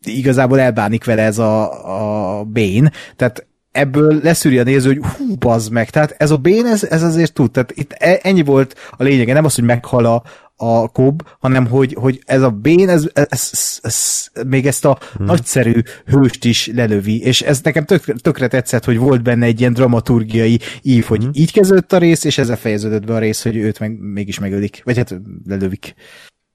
igazából 0.06 0.60
elbánik 0.60 1.06
vele 1.06 1.22
ez 1.22 1.38
a, 1.38 2.40
a 2.40 2.44
Bane, 2.44 2.92
tehát 3.16 3.48
ebből 3.80 4.20
leszűri 4.24 4.60
a 4.60 4.64
néző, 4.64 4.88
hogy 4.88 5.12
hú, 5.18 5.36
bazd 5.36 5.72
meg, 5.72 5.90
tehát 5.90 6.16
ez 6.18 6.32
a 6.32 6.38
Bane, 6.38 6.70
ez, 6.70 6.84
ez 6.84 7.04
azért 7.04 7.34
tud, 7.34 7.52
tehát 7.52 7.72
itt 7.76 7.92
e- 7.92 8.20
ennyi 8.22 8.44
volt 8.44 8.76
a 8.98 9.04
lényege, 9.04 9.34
nem 9.34 9.46
az, 9.46 9.56
hogy 9.56 9.64
meghal 9.64 10.06
a, 10.06 10.24
a 10.56 10.88
Cobb, 10.88 11.28
hanem 11.40 11.68
hogy, 11.68 11.94
hogy 11.94 12.22
ez 12.26 12.42
a 12.42 12.50
Bane, 12.50 12.92
ez, 12.92 13.10
ez, 13.14 13.28
ez, 13.30 13.80
ez 13.82 14.28
még 14.48 14.68
ezt 14.68 14.86
a 14.86 14.98
hmm. 15.16 15.26
nagyszerű 15.26 15.82
hőst 16.06 16.46
is 16.46 16.68
lelövi, 16.68 17.22
és 17.22 17.42
ez 17.42 17.62
nekem 17.62 17.86
tök, 17.86 18.22
tökre 18.22 18.48
tetszett, 18.48 18.86
hogy 18.86 18.98
volt 18.98 19.24
benne 19.24 19.46
egy 19.46 19.60
ilyen 19.60 19.74
dramaturgiai 19.74 20.60
ív, 20.82 21.06
hogy 21.06 21.22
hmm. 21.22 21.32
így 21.34 21.52
kezdődött 21.52 21.94
a 21.94 21.98
rész, 21.98 22.24
és 22.24 22.38
ezzel 22.38 22.58
fejeződött 22.58 23.06
be 23.06 23.14
a 23.14 23.20
rész, 23.20 23.44
hogy 23.44 23.56
őt 23.56 23.80
meg, 23.80 24.00
mégis 24.00 24.40
megölik, 24.40 24.82
vagy 24.84 24.98
hát 24.98 25.22
lelövik. 25.48 25.96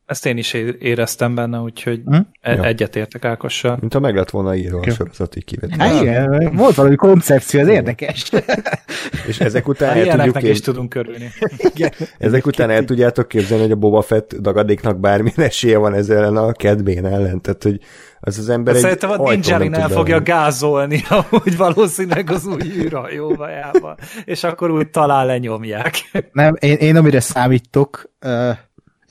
Ezt 0.07 0.27
én 0.27 0.37
is 0.37 0.53
éreztem 0.79 1.35
benne, 1.35 1.59
úgyhogy 1.59 2.01
Hm? 2.05 2.15
Ja. 2.43 2.65
egyetértek 2.65 3.25
Ákossal. 3.25 3.77
Mint 3.81 3.93
ha 3.93 4.01
meg 4.01 4.15
lett 4.17 4.31
volna 4.31 4.55
írva 4.55 4.81
a 4.81 4.91
sorozati 4.91 5.43
kivetés. 5.43 5.77
Hát 5.79 6.01
igen, 6.03 6.53
volt 6.57 6.75
valami 6.75 6.95
koncepció, 6.97 7.61
az 7.61 7.69
érdekes. 7.69 8.31
És 9.29 9.41
ezek 9.41 9.69
után 9.69 9.89
Hát 9.89 9.97
el 9.97 10.03
tudjuk 10.03 10.17
ilyeneknek 10.17 10.43
is 10.43 10.57
kép... 10.57 10.65
tudunk 10.65 10.95
örülni. 10.95 11.29
igen. 11.75 11.91
ezek 12.19 12.47
után 12.47 12.71
el 12.71 12.85
tudjátok 12.85 13.29
képzelni, 13.29 13.63
hogy 13.63 13.73
a 13.73 13.77
Boba 13.77 14.03
Fett 14.03 14.35
dagadéknak 14.41 15.01
bármilyen 15.01 15.41
esélye 15.41 15.79
van 15.79 15.95
ezzel 15.95 16.17
ellen 16.17 16.37
a 16.37 16.53
kedvén 16.53 17.07
ellen. 17.07 17.41
Tehát, 17.41 17.63
hogy 17.63 17.81
az 18.21 18.39
az 18.39 18.49
ember 18.49 18.75
egy 18.75 18.81
Szerintem 18.81 19.11
a 19.11 19.31
Ninjarin 19.31 19.75
el 19.75 19.89
fogja 19.89 20.21
bemenni. 20.21 20.25
gázolni, 20.25 21.03
amúgy 21.31 21.57
valószínűleg 21.57 22.31
az 22.31 22.47
új 22.47 22.63
űrhajóvajába, 22.77 23.97
és 24.25 24.45
akkor 24.45 24.71
úgy 24.71 24.91
talán 24.91 25.27
lenyomják. 25.27 25.95
Nem, 26.33 26.57
én, 26.61 26.77
én 26.77 26.97
amire 26.97 27.21
számítok, 27.21 28.11
ö, 28.19 28.51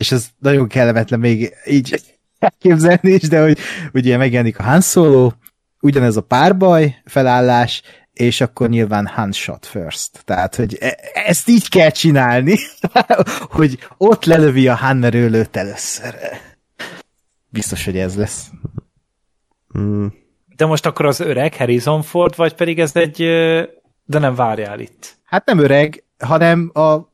és 0.04 0.12
ez 0.12 0.28
nagyon 0.40 0.68
kellemetlen 0.68 1.20
még 1.20 1.54
így 1.66 2.02
elképzelni 2.40 3.12
is, 3.12 3.22
de 3.22 3.42
hogy 3.42 3.58
ugye 3.94 4.18
megjelenik 4.18 4.60
a 4.60 4.64
Han 4.64 4.82
Solo, 4.82 5.32
ugyanez 5.82 6.18
a 6.18 6.22
párbaj 6.22 7.02
felállás, 7.06 7.82
és 8.14 8.42
akkor 8.42 8.70
nyilván 8.70 9.08
Han 9.08 9.32
shot 9.32 9.66
first. 9.66 10.22
Tehát, 10.26 10.56
hogy 10.56 10.78
e- 10.80 10.98
ezt 11.14 11.50
így 11.50 11.70
kell 11.70 11.90
csinálni, 11.90 12.58
hogy 13.58 13.80
ott 13.98 14.26
lelövi 14.26 14.68
a 14.68 14.76
Han, 14.76 15.00
lőtt 15.00 15.56
először. 15.56 16.16
Biztos, 17.50 17.86
hogy 17.86 17.98
ez 17.98 18.16
lesz. 18.16 18.50
Mm, 19.78 20.06
De 20.56 20.66
most 20.66 20.86
akkor 20.86 21.06
az 21.06 21.20
öreg 21.20 21.56
Harrison 21.56 22.02
Ford, 22.02 22.36
vagy 22.36 22.54
pedig 22.54 22.80
ez 22.80 22.96
egy... 22.96 23.18
De 24.06 24.20
nem 24.20 24.36
várjál 24.36 24.80
itt. 24.80 25.18
Hát 25.24 25.46
nem 25.46 25.60
öreg, 25.60 26.04
hanem 26.18 26.72
a 26.74 27.13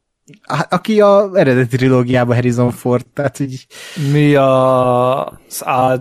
aki 0.69 1.01
a 1.01 1.29
eredeti 1.33 1.77
trilógiában 1.77 2.35
Harrison 2.35 2.71
Ford, 2.71 3.05
tehát 3.13 3.39
így 3.39 3.65
Mi 4.11 4.35
a... 4.35 5.25
Az 5.25 5.61
á... 5.65 5.95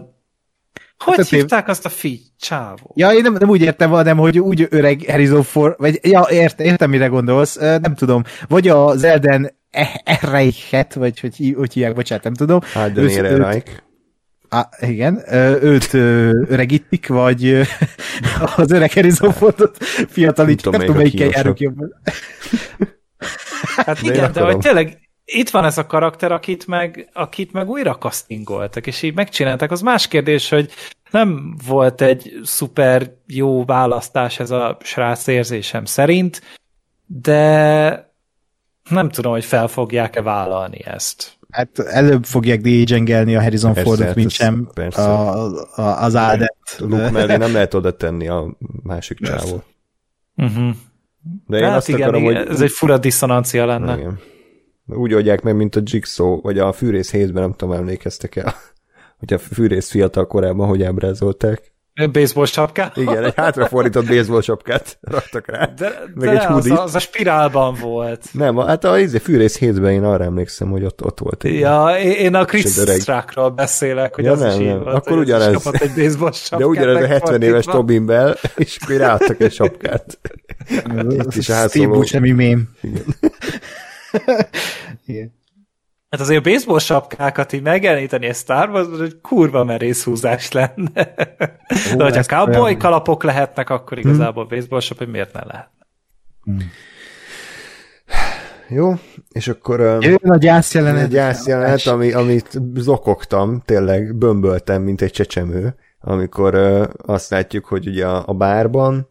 Hogy 1.05 1.16
Hát, 1.16 1.28
hívták 1.28 1.68
azt 1.68 1.84
a 1.84 1.88
fi 1.88 2.20
csávó? 2.38 2.92
Ja, 2.94 3.12
én 3.12 3.22
nem, 3.22 3.32
nem 3.32 3.48
úgy 3.48 3.60
értem, 3.60 3.90
hanem 3.90 4.16
hogy 4.16 4.38
úgy 4.38 4.66
öreg 4.70 5.05
Harrison 5.09 5.42
Ford, 5.42 5.74
vagy 5.78 5.98
ja, 6.02 6.26
értem, 6.30 6.66
értem, 6.66 6.90
mire 6.90 7.06
gondolsz, 7.06 7.56
nem 7.56 7.94
tudom. 7.94 8.22
Vagy 8.48 8.68
az 8.68 9.05
Elden 9.05 9.56
Erreichet, 10.05 10.94
vagy 10.94 11.20
hogy, 11.20 11.55
hogy 11.56 11.72
hívják, 11.72 11.94
bocsánat, 11.94 12.24
nem 12.24 12.34
tudom. 12.34 12.60
Hayden 12.72 13.05
Őt- 13.05 13.16
őt-. 13.18 13.82
Á, 14.48 14.68
igen, 14.80 15.22
őt 15.62 15.94
öregítik, 16.48 17.09
vagy 17.09 17.60
az 18.56 18.70
öreg 18.70 18.92
Harrison 18.92 19.32
Fordot 19.32 19.76
fiatalítják, 20.09 20.76
Nem 20.76 20.86
tudom, 20.86 20.96
tudom, 20.96 20.96
melyik 20.96 21.14
a 21.14 21.18
melyikkel 21.18 21.28
járunk 21.28 21.60
jobban. 21.60 21.94
Hát 23.77 24.03
igen, 24.03 24.32
de 24.32 24.40
hogy 24.40 24.59
tényleg 24.59 25.09
itt 25.24 25.51
van 25.51 25.65
ez 25.65 25.78
a 25.78 25.86
karakter, 25.86 26.32
akit 26.32 26.66
meg, 26.66 27.11
akit 27.12 27.53
meg 27.53 27.69
újra 27.69 27.99
castingoltak, 27.99 28.86
és 28.86 29.03
így 29.03 29.15
megcsinálták. 29.15 29.70
Az 29.70 29.81
más 29.81 30.09
kérdés, 30.09 30.49
hogy 30.49 30.70
nem 31.11 31.57
volt 31.66 32.01
egy 32.01 32.40
szuper 32.43 33.12
jó 33.27 33.65
választás 33.65 34.40
ez 34.40 34.51
a 34.51 34.77
srác 34.82 35.27
érzésem 35.27 35.85
szerint, 35.85 36.43
de 37.07 38.12
nem 38.90 39.09
tudom, 39.09 39.32
hogy 39.32 39.45
fel 39.45 39.69
fogják-e 39.69 40.23
vállalni 40.23 40.85
ezt. 40.85 41.39
Hát 41.51 41.78
előbb 41.78 42.24
fogják 42.24 42.61
de 42.61 43.35
a 43.35 43.43
Harrison 43.43 43.73
Persze, 43.73 43.89
Fordot, 43.89 44.07
hát 44.07 44.16
mint 44.16 44.31
sem 44.31 44.70
persze. 44.74 45.03
a, 45.03 45.45
a, 45.74 46.03
az 46.03 46.15
Aldet. 46.15 46.57
Luke 46.78 47.11
mellé 47.11 47.36
nem 47.36 47.53
lehet 47.53 47.74
oda 47.74 47.97
tenni 47.97 48.28
a 48.28 48.57
másik 48.82 49.19
csávót. 49.20 49.65
Uh-huh. 50.36 50.74
De 51.47 51.59
én 51.59 51.65
Hát 51.65 51.77
azt 51.77 51.89
igen, 51.89 52.01
akarom, 52.01 52.23
igen, 52.23 52.36
hogy... 52.36 52.49
ez 52.49 52.61
egy 52.61 52.70
fura 52.70 52.99
diszonancia 52.99 53.66
lenne. 53.66 53.99
Igen. 53.99 54.19
Úgy 54.86 55.15
oldják 55.15 55.43
meg, 55.43 55.57
mint 55.57 55.77
a 55.77 55.81
Jigsaw, 55.85 56.40
vagy 56.40 56.59
a 56.59 56.73
Fűrész 56.73 57.11
7-ben, 57.12 57.43
nem 57.43 57.55
tudom, 57.55 57.74
emlékeztek 57.74 58.36
el, 58.36 58.55
hogy 59.19 59.32
a 59.32 59.39
Fűrész 59.39 59.90
fiatal 59.90 60.27
korában 60.27 60.69
hogy 60.69 60.82
ábrázolták. 60.82 61.77
Baseball 62.07 62.45
sapká? 62.47 62.93
Igen, 62.95 63.25
egy 63.25 63.33
hátrafordított 63.37 64.07
baseball 64.07 64.41
sapkát 64.41 64.99
raktak 65.01 65.47
rá. 65.47 65.66
De, 65.77 65.93
meg 66.15 66.29
de 66.29 66.31
egy 66.31 66.37
az, 66.37 66.45
hoodie. 66.45 66.81
az 66.83 66.95
a 66.95 66.99
spirálban 66.99 67.75
volt. 67.81 68.25
Nem, 68.33 68.57
hát 68.57 68.85
a 68.85 68.99
izé, 68.99 69.19
Fűrész 69.19 69.59
7-ben 69.61 69.93
én 69.93 70.05
arra 70.05 70.25
emlékszem, 70.25 70.70
hogy 70.70 70.85
ott, 70.85 71.05
ott 71.05 71.19
volt. 71.19 71.45
egy- 71.45 71.59
Ja, 71.59 71.95
én 71.99 72.11
én 72.11 72.35
a 72.35 72.45
Chris. 72.45 72.65
Struckról 73.01 73.51
beszélek, 73.51 74.15
hogy 74.15 74.25
Ja, 74.25 74.33
az 74.33 74.41
nem, 74.41 74.61
is 74.61 74.66
nem. 74.66 74.83
volt. 74.83 74.95
Akkor 74.97 75.19
ugyanez. 75.19 75.53
kapott 75.62 75.81
egy 75.81 75.93
baseball 75.95 76.33
sapkát. 76.33 76.59
De 76.59 76.66
ugyanez 76.66 77.03
a 77.03 77.07
70 77.07 77.43
éves. 77.43 77.65
Tobin 77.65 78.07
Bell, 78.07 78.37
és 78.57 78.79
akkor 78.83 78.97
ráadtak 78.97 79.41
egy 79.41 79.53
sapkát. 79.53 80.19
Itt 81.11 81.35
is 81.35 81.45
Steve. 81.45 81.87
Buscemi 81.87 82.31
mém. 82.31 82.69
Igen. 82.81 83.05
Igen. 85.07 85.37
Hát 86.10 86.20
azért 86.20 86.47
a 86.47 86.51
baseball 86.51 86.78
sapkákat 86.78 87.52
így 87.52 87.62
megjeleníteni 87.62 88.26
egy 88.26 88.35
Star 88.35 88.68
Wars, 88.70 88.98
hogy 88.98 89.20
kurva 89.20 89.64
merész 89.64 90.05
húzás 90.05 90.52
lenne. 90.52 91.14
De 91.97 92.05
hogyha 92.05 92.22
cowboy 92.22 92.60
olyan- 92.60 92.78
kalapok 92.78 93.22
lehetnek, 93.22 93.70
akkor 93.70 93.98
igazából 93.98 94.47
baseball 94.47 94.80
sap, 94.80 94.98
hogy 94.98 95.09
miért 95.09 95.32
ne 95.32 95.44
lehet? 95.44 95.70
Jó, 98.68 98.94
és 99.28 99.48
akkor... 99.48 99.80
Jön 99.80 100.14
a 100.22 100.36
gyász 100.36 100.74
jelenet. 100.74 101.02
Egy 101.02 101.10
gyászjelenet, 101.10 101.86
ami, 101.86 102.12
amit 102.12 102.59
zokogtam, 102.74 103.62
tényleg 103.64 104.14
bömböltem, 104.14 104.82
mint 104.82 105.01
egy 105.02 105.12
csecsemő, 105.12 105.74
amikor 106.01 106.55
azt 107.06 107.30
látjuk, 107.30 107.64
hogy 107.64 107.86
ugye 107.86 108.06
a, 108.06 108.22
a 108.26 108.32
bárban 108.35 109.09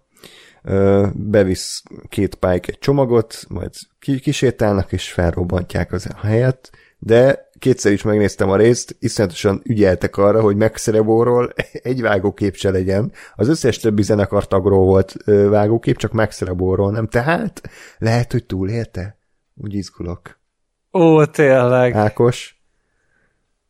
ö, 0.64 1.07
bevisz 1.14 1.84
két 2.10 2.36
pályk 2.36 2.68
egy 2.68 2.80
csomagot, 2.80 3.45
majd 3.49 3.69
ki, 3.99 4.19
kisétálnak 4.19 4.91
és 4.91 5.11
felrobbantják 5.11 5.91
az 5.91 6.07
a 6.22 6.28
helyet, 6.28 6.69
de 6.99 7.49
kétszer 7.60 7.91
is 7.91 8.02
megnéztem 8.02 8.49
a 8.49 8.56
részt, 8.56 8.95
iszonyatosan 8.99 9.61
ügyeltek 9.64 10.18
arra, 10.18 10.41
hogy 10.41 10.56
Megszerebóról 10.56 11.53
egy 11.72 12.02
vágókép 12.02 12.56
se 12.56 12.72
legyen. 12.72 13.11
Az 13.36 13.48
összes 13.48 13.78
többi 13.78 14.02
zenekartagról 14.02 14.86
volt 14.86 15.15
vágókép, 15.49 15.98
csak 15.98 16.11
Megszerebóról 16.11 16.91
nem. 16.91 17.07
Tehát 17.07 17.61
lehet, 17.98 18.32
hogy 18.32 18.45
túlélte? 18.45 19.18
Úgy 19.56 19.74
izgulok. 19.74 20.40
Ó, 20.94 21.26
tényleg. 21.26 21.94
Ákos? 21.94 22.61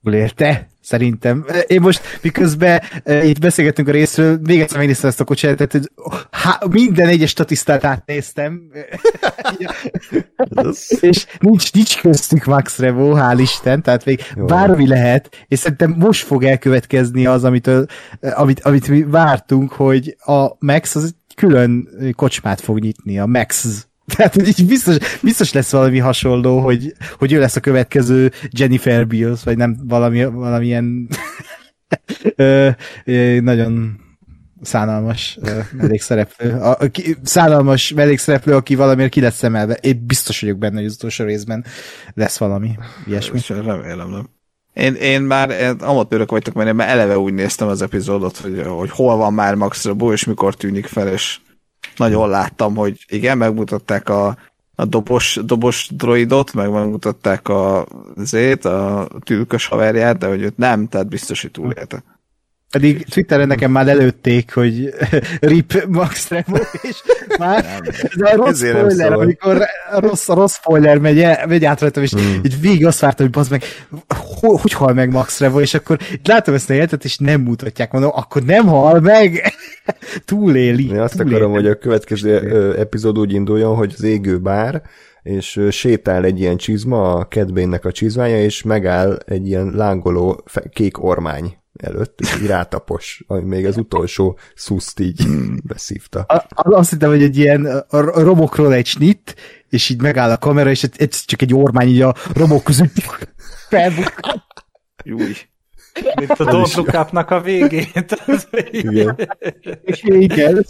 Érte? 0.04 0.68
Szerintem. 0.88 1.46
Én 1.68 1.82
most, 1.82 2.20
miközben 2.22 2.82
itt 3.24 3.40
beszélgettünk 3.40 3.88
a 3.88 3.92
részről, 3.92 4.40
még 4.44 4.60
egyszer 4.60 4.78
megnéztem 4.78 5.10
ezt 5.10 5.20
a 5.20 5.24
kocsát, 5.24 5.56
tehát 5.56 5.72
hogy 5.72 5.92
há, 6.32 6.60
minden 6.70 7.08
egyes 7.08 7.30
statisztát 7.30 7.84
átnéztem. 7.84 8.62
és 11.00 11.26
nincs, 11.40 11.74
nincs 11.74 12.02
köztük 12.02 12.46
Max 12.46 12.80
Revo, 12.80 13.14
hál' 13.16 13.38
Isten, 13.40 13.82
tehát 13.82 14.06
még 14.06 14.22
Jó. 14.36 14.46
bármi 14.46 14.88
lehet, 14.88 15.46
és 15.48 15.60
szerintem 15.60 15.96
most 15.98 16.26
fog 16.26 16.44
elkövetkezni 16.44 17.26
az, 17.26 17.44
amit, 17.44 17.70
amit, 18.22 18.60
amit 18.60 18.88
mi 18.88 19.04
vártunk, 19.04 19.72
hogy 19.72 20.16
a 20.20 20.48
Max 20.60 20.96
az 20.96 21.16
külön 21.36 21.90
kocsmát 22.16 22.62
fog 22.62 22.80
nyitni, 22.80 23.20
a 23.20 23.26
Max 23.26 23.87
tehát 24.16 24.48
így 24.48 24.66
biztos, 24.66 24.98
biztos 25.22 25.54
lesz 25.54 25.72
valami 25.72 26.00
hasonló, 26.00 26.60
hogy, 26.60 26.94
hogy 27.18 27.32
ő 27.32 27.40
lesz 27.40 27.56
a 27.56 27.60
következő 27.60 28.32
Jennifer 28.50 29.08
Beals, 29.08 29.44
vagy 29.44 29.58
nem 29.58 29.78
valami, 29.84 30.26
valamilyen 30.26 31.08
ö, 32.36 32.70
ö, 33.06 33.40
nagyon 33.42 34.00
szánalmas 34.62 35.40
mellékszereplő. 35.72 36.52
A, 36.52 36.70
a, 36.70 36.92
szánalmas 37.24 37.94
mellékszereplő, 37.94 38.56
aki 38.56 38.76
valamiért 38.76 39.12
ki 39.12 39.22
lesz 39.22 39.44
emelve. 39.44 39.74
Én 39.74 40.04
biztos 40.06 40.42
vagyok 40.42 40.58
benne, 40.58 40.76
hogy 40.76 40.86
az 40.86 40.94
utolsó 40.94 41.26
részben 41.26 41.66
lesz 42.14 42.38
valami 42.38 42.72
ilyesmi. 43.06 43.40
Remélem, 43.48 44.10
nem. 44.10 44.30
Én, 44.74 44.94
én 44.94 45.22
már 45.22 45.76
amatőrök 45.80 46.32
vagytok, 46.32 46.54
mert 46.54 46.68
én 46.70 46.76
már 46.76 46.90
eleve 46.90 47.18
úgy 47.18 47.34
néztem 47.34 47.68
az 47.68 47.82
epizódot, 47.82 48.38
hogy, 48.38 48.64
hogy 48.66 48.90
hol 48.90 49.18
van 49.18 49.34
már 49.34 49.56
Max 49.56 49.86
Rabo, 49.86 50.12
és 50.12 50.24
mikor 50.24 50.56
tűnik 50.56 50.86
fel, 50.86 51.08
és 51.08 51.40
nagyon 51.98 52.30
láttam, 52.30 52.76
hogy 52.76 53.06
igen, 53.08 53.38
megmutatták 53.38 54.10
a, 54.10 54.38
a 54.76 54.86
dobos, 54.86 55.40
dobos 55.44 55.90
droidot, 55.94 56.54
meg 56.54 56.72
megmutatták 56.72 57.48
a 57.48 57.88
zét, 58.16 58.66
a 58.66 59.08
tűkös 59.24 59.66
haverját, 59.66 60.18
de 60.18 60.28
hogy 60.28 60.42
őt 60.42 60.58
nem, 60.58 60.88
tehát 60.88 61.08
biztos, 61.08 61.42
hogy 61.42 61.52
túlélte. 61.52 62.04
Pedig 62.72 63.06
Twitteren 63.06 63.48
nekem 63.48 63.72
már 63.72 63.88
előtték, 63.88 64.54
hogy 64.54 64.94
RIP 65.40 65.86
Max 65.88 66.30
Remo, 66.30 66.58
és 66.82 67.04
már 67.38 67.82
ez 68.16 68.22
a 68.22 68.36
rossz 68.36 68.58
spoiler, 68.58 69.14
amikor 69.14 69.62
a 69.92 70.00
rossz, 70.00 70.30
a 70.30 70.34
rossz 70.34 70.54
spoiler 70.54 70.98
megy, 70.98 71.26
megy 71.48 71.66
át 71.66 71.82
rajtam, 71.82 72.04
és 72.04 72.12
hmm. 72.12 72.42
így 72.44 72.60
végig 72.62 72.86
azt 72.86 73.00
vártam, 73.00 73.26
hogy 73.26 73.36
bazd 73.36 73.52
meg, 73.52 73.64
hogy, 74.40 74.62
hogy 74.62 74.72
hal 74.74 74.94
meg 74.94 75.12
Max 75.12 75.40
Remo, 75.40 75.62
és 75.62 75.74
akkor 75.74 75.98
látom 76.24 76.54
ezt 76.54 76.70
a 76.70 76.74
jelentet, 76.74 77.04
és 77.04 77.18
nem 77.18 77.42
mutatják, 77.42 77.92
mondom, 77.92 78.12
akkor 78.14 78.44
nem 78.44 78.66
hal 78.66 79.00
meg, 79.00 79.54
túléli. 80.26 80.90
Én 80.90 81.00
azt 81.00 81.18
túléli. 81.18 81.36
akarom, 81.36 81.52
hogy 81.52 81.68
a 81.68 81.78
következő 81.78 82.76
epizód 82.78 83.18
úgy 83.18 83.34
induljon, 83.34 83.76
hogy 83.76 83.94
az 83.96 84.04
égő 84.04 84.38
bár, 84.38 84.82
és 85.24 85.62
sétál 85.72 86.24
egy 86.24 86.40
ilyen 86.40 86.58
csizma, 86.58 87.14
a 87.14 87.28
kedvénnek 87.28 87.86
a 87.86 87.92
csizmája, 87.92 88.44
és 88.44 88.64
megáll 88.64 89.20
egy 89.26 89.48
ilyen 89.48 89.72
lángoló 89.76 90.44
kék 90.74 91.04
ormány 91.04 91.58
előtt, 91.78 92.20
és 92.22 92.36
így 92.42 92.48
rátapos, 92.48 93.24
ami 93.28 93.42
még 93.44 93.66
az 93.66 93.78
utolsó 93.78 94.38
szuszt 94.56 95.00
így 95.00 95.22
hmm. 95.22 95.58
beszívta. 95.64 96.20
A, 96.20 96.46
azt 96.56 96.90
hittem, 96.90 97.10
hogy 97.10 97.24
egy 97.24 97.38
ilyen 97.38 97.66
a 97.88 98.22
romokról 98.22 98.74
egy 98.74 98.86
snit, 98.86 99.36
és 99.70 99.90
így 99.90 100.02
megáll 100.02 100.32
a 100.32 100.38
kamera, 100.38 100.70
és 100.70 100.84
ez 100.84 101.26
csak 101.26 101.42
egy 101.42 101.54
ormány 101.54 101.88
így 101.88 102.02
a 102.02 102.16
romok 102.34 102.64
között 102.64 102.94
felbukkan. 103.70 104.44
Júj. 105.04 105.34
Mint 106.16 106.32
a 106.32 106.46
Don't 106.46 107.12
Look 107.12 107.32
a 107.32 107.42
végét. 107.42 108.24
Igen. 108.72 109.16
Igen. 110.02 110.66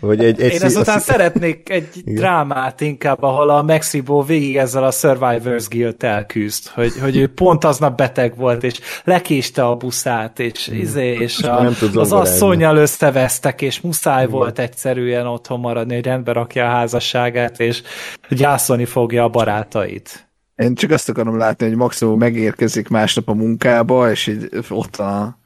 Vagy 0.00 0.24
egy, 0.24 0.40
egy 0.40 0.52
Én 0.52 0.62
ezután 0.62 0.96
a... 0.96 1.00
szeretnék 1.00 1.70
egy 1.70 1.88
Igen. 1.94 2.14
drámát 2.14 2.80
inkább, 2.80 3.22
ahol 3.22 3.50
a 3.50 3.62
Mexibo 3.62 4.22
végig 4.22 4.56
ezzel 4.56 4.84
a 4.84 4.90
Survivors 4.90 5.68
Guild 5.68 6.02
elküzd, 6.02 6.68
hogy, 6.68 6.92
hogy 7.00 7.16
ő 7.16 7.26
pont 7.26 7.64
aznap 7.64 7.96
beteg 7.96 8.36
volt, 8.36 8.64
és 8.64 8.80
lekéste 9.04 9.66
a 9.66 9.76
buszát, 9.76 10.38
és, 10.38 10.66
izé, 10.66 11.12
és 11.12 11.42
a, 11.42 11.70
az 11.94 12.12
asszonyjal 12.12 12.76
összevesztek, 12.76 13.62
és 13.62 13.80
muszáj 13.80 14.22
Igen. 14.22 14.34
volt 14.34 14.58
egyszerűen 14.58 15.26
otthon 15.26 15.60
maradni, 15.60 15.94
hogy 15.94 16.04
rendbe 16.04 16.32
rakja 16.32 16.64
a 16.64 16.68
házasságát, 16.68 17.60
és 17.60 17.82
gyászolni 18.28 18.84
fogja 18.84 19.24
a 19.24 19.28
barátait. 19.28 20.27
Én 20.58 20.74
csak 20.74 20.90
azt 20.90 21.08
akarom 21.08 21.36
látni, 21.36 21.66
hogy 21.66 21.76
maximum 21.76 22.18
megérkezik 22.18 22.88
másnap 22.88 23.28
a 23.28 23.34
munkába, 23.34 24.10
és 24.10 24.26
így 24.26 24.48
ott 24.68 24.96
a 24.96 25.38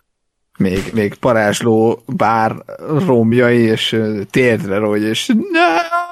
még, 0.59 0.91
még 0.95 1.15
parázsló 1.15 2.03
bár 2.07 2.65
romjai, 3.07 3.61
és 3.61 4.01
térdre 4.31 4.79
rogy, 4.79 5.03
és 5.03 5.33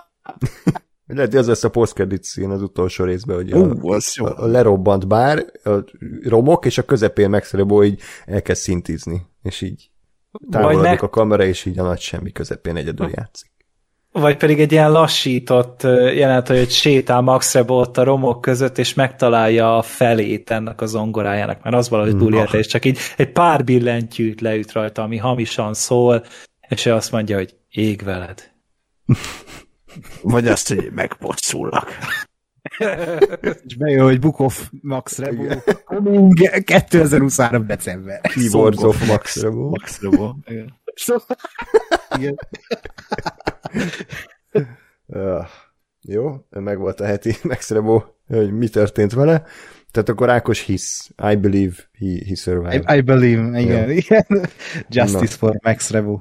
lehet, 1.06 1.31
hogy 1.31 1.36
az 1.36 1.47
lesz 1.47 1.64
a 1.64 1.70
post 1.70 2.06
szín 2.20 2.51
az 2.51 2.62
utolsó 2.62 3.05
részben, 3.05 3.36
hogy 3.36 3.55
uh, 3.55 3.93
a, 3.93 3.98
a, 4.14 4.43
a 4.43 4.47
lerobbant 4.47 5.06
bár, 5.06 5.44
a 5.64 5.70
romok, 6.22 6.66
és 6.66 6.78
a 6.78 6.82
közepén 6.82 7.31
megszerebó 7.31 7.85
így 7.85 8.01
elkezd 8.24 8.62
szintizni, 8.62 9.27
és 9.43 9.60
így 9.60 9.90
távolodik 10.51 10.90
meg... 10.90 11.02
a 11.02 11.09
kamera, 11.09 11.44
és 11.44 11.64
így 11.64 11.78
a 11.78 11.82
nagy 11.82 12.01
semmi 12.01 12.32
közepén 12.32 12.77
egyedül 12.77 13.10
játszik. 13.14 13.49
Vagy 14.12 14.37
pedig 14.37 14.61
egy 14.61 14.73
ilyen 14.73 14.93
lassított 14.93 15.82
jelent, 16.15 16.47
hogy 16.47 16.57
egy 16.57 16.70
sétál 16.70 17.20
Max 17.20 17.55
Rebo 17.55 17.74
ott 17.74 17.97
a 17.99 18.03
romok 18.03 18.41
között, 18.41 18.78
és 18.78 18.95
megtalálja 18.95 19.77
a 19.77 19.82
felét 19.82 20.51
ennek 20.51 20.81
a 20.81 20.87
zongorájának, 20.87 21.62
mert 21.62 21.77
az 21.77 21.89
valahogy 21.89 22.16
túlélte, 22.16 22.59
és 22.59 22.66
csak 22.66 22.85
így 22.85 22.99
egy 23.16 23.32
pár 23.32 23.65
billentyűt 23.65 24.41
leüt 24.41 24.73
rajta, 24.73 25.03
ami 25.03 25.16
hamisan 25.16 25.74
szól, 25.74 26.24
és 26.69 26.87
ő 26.87 26.93
azt 26.93 27.12
mondja, 27.12 27.37
hogy 27.37 27.57
ég 27.70 28.03
veled. 28.03 28.51
Vagy 30.23 30.49
azt, 30.49 30.69
hogy 30.69 30.91
megpocsúllak. 30.95 31.89
és 33.66 33.77
bejön, 33.77 34.05
hogy 34.05 34.20
Book 34.20 34.41
of 34.41 34.69
Max 34.82 35.19
Rebo. 35.19 35.45
2023. 36.65 37.66
december. 37.66 38.20
Keyboards 38.20 38.82
of 38.82 39.07
Max 39.07 39.43
Rebo. 39.43 39.69
Max 39.69 40.01
Rebo. 40.01 40.35
Igen. 40.47 40.78
Igen. 42.19 42.39
Uh, 45.07 45.47
jó, 46.03 46.47
meg 46.51 46.79
volt 46.79 47.01
a 47.01 47.05
heti 47.05 47.37
megszerebó, 47.43 48.05
hogy 48.27 48.53
mi 48.53 48.69
történt 48.69 49.13
vele. 49.13 49.45
Tehát 49.91 50.09
akkor 50.09 50.31
Ákos 50.31 50.61
hisz. 50.61 51.11
I 51.31 51.37
believe 51.37 51.75
he, 51.99 52.25
he 52.27 52.35
survived. 52.35 52.85
I, 52.89 52.97
I 52.97 53.01
believe, 53.01 53.61
igen. 53.61 53.91
Igen. 53.91 54.27
Justice 54.89 55.37
Na. 55.41 55.47
for 55.47 55.59
Max 55.63 55.91
Revo. 55.91 56.21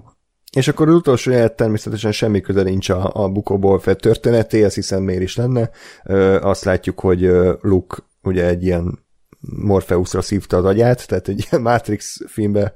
És 0.52 0.68
akkor 0.68 0.88
az 0.88 0.94
utolsó 0.94 1.32
jelet 1.32 1.56
természetesen 1.56 2.12
semmi 2.12 2.42
köze 2.42 2.64
nincs 2.64 2.90
a, 2.90 3.12
a 3.14 3.30
Bukóból 3.30 3.80
fett 3.80 4.00
történetéhez, 4.00 4.74
hiszen 4.74 5.02
miért 5.02 5.22
is 5.22 5.36
lenne. 5.36 5.70
Ö, 6.04 6.40
azt 6.42 6.64
látjuk, 6.64 7.00
hogy 7.00 7.22
Luke 7.62 7.98
ugye 8.22 8.46
egy 8.46 8.64
ilyen 8.64 9.00
Morpheusra 9.40 10.22
szívta 10.22 10.58
az 10.58 10.66
agyát, 10.66 11.08
tehát 11.08 11.28
egy 11.28 11.48
Matrix 11.60 12.18
filmbe 12.28 12.74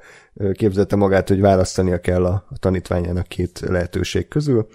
képzelte 0.54 0.96
magát, 0.96 1.28
hogy 1.28 1.40
választania 1.40 2.00
kell 2.00 2.26
a, 2.26 2.46
a 2.50 2.58
tanítványának 2.58 3.28
két 3.28 3.60
lehetőség 3.60 4.28
közül. 4.28 4.68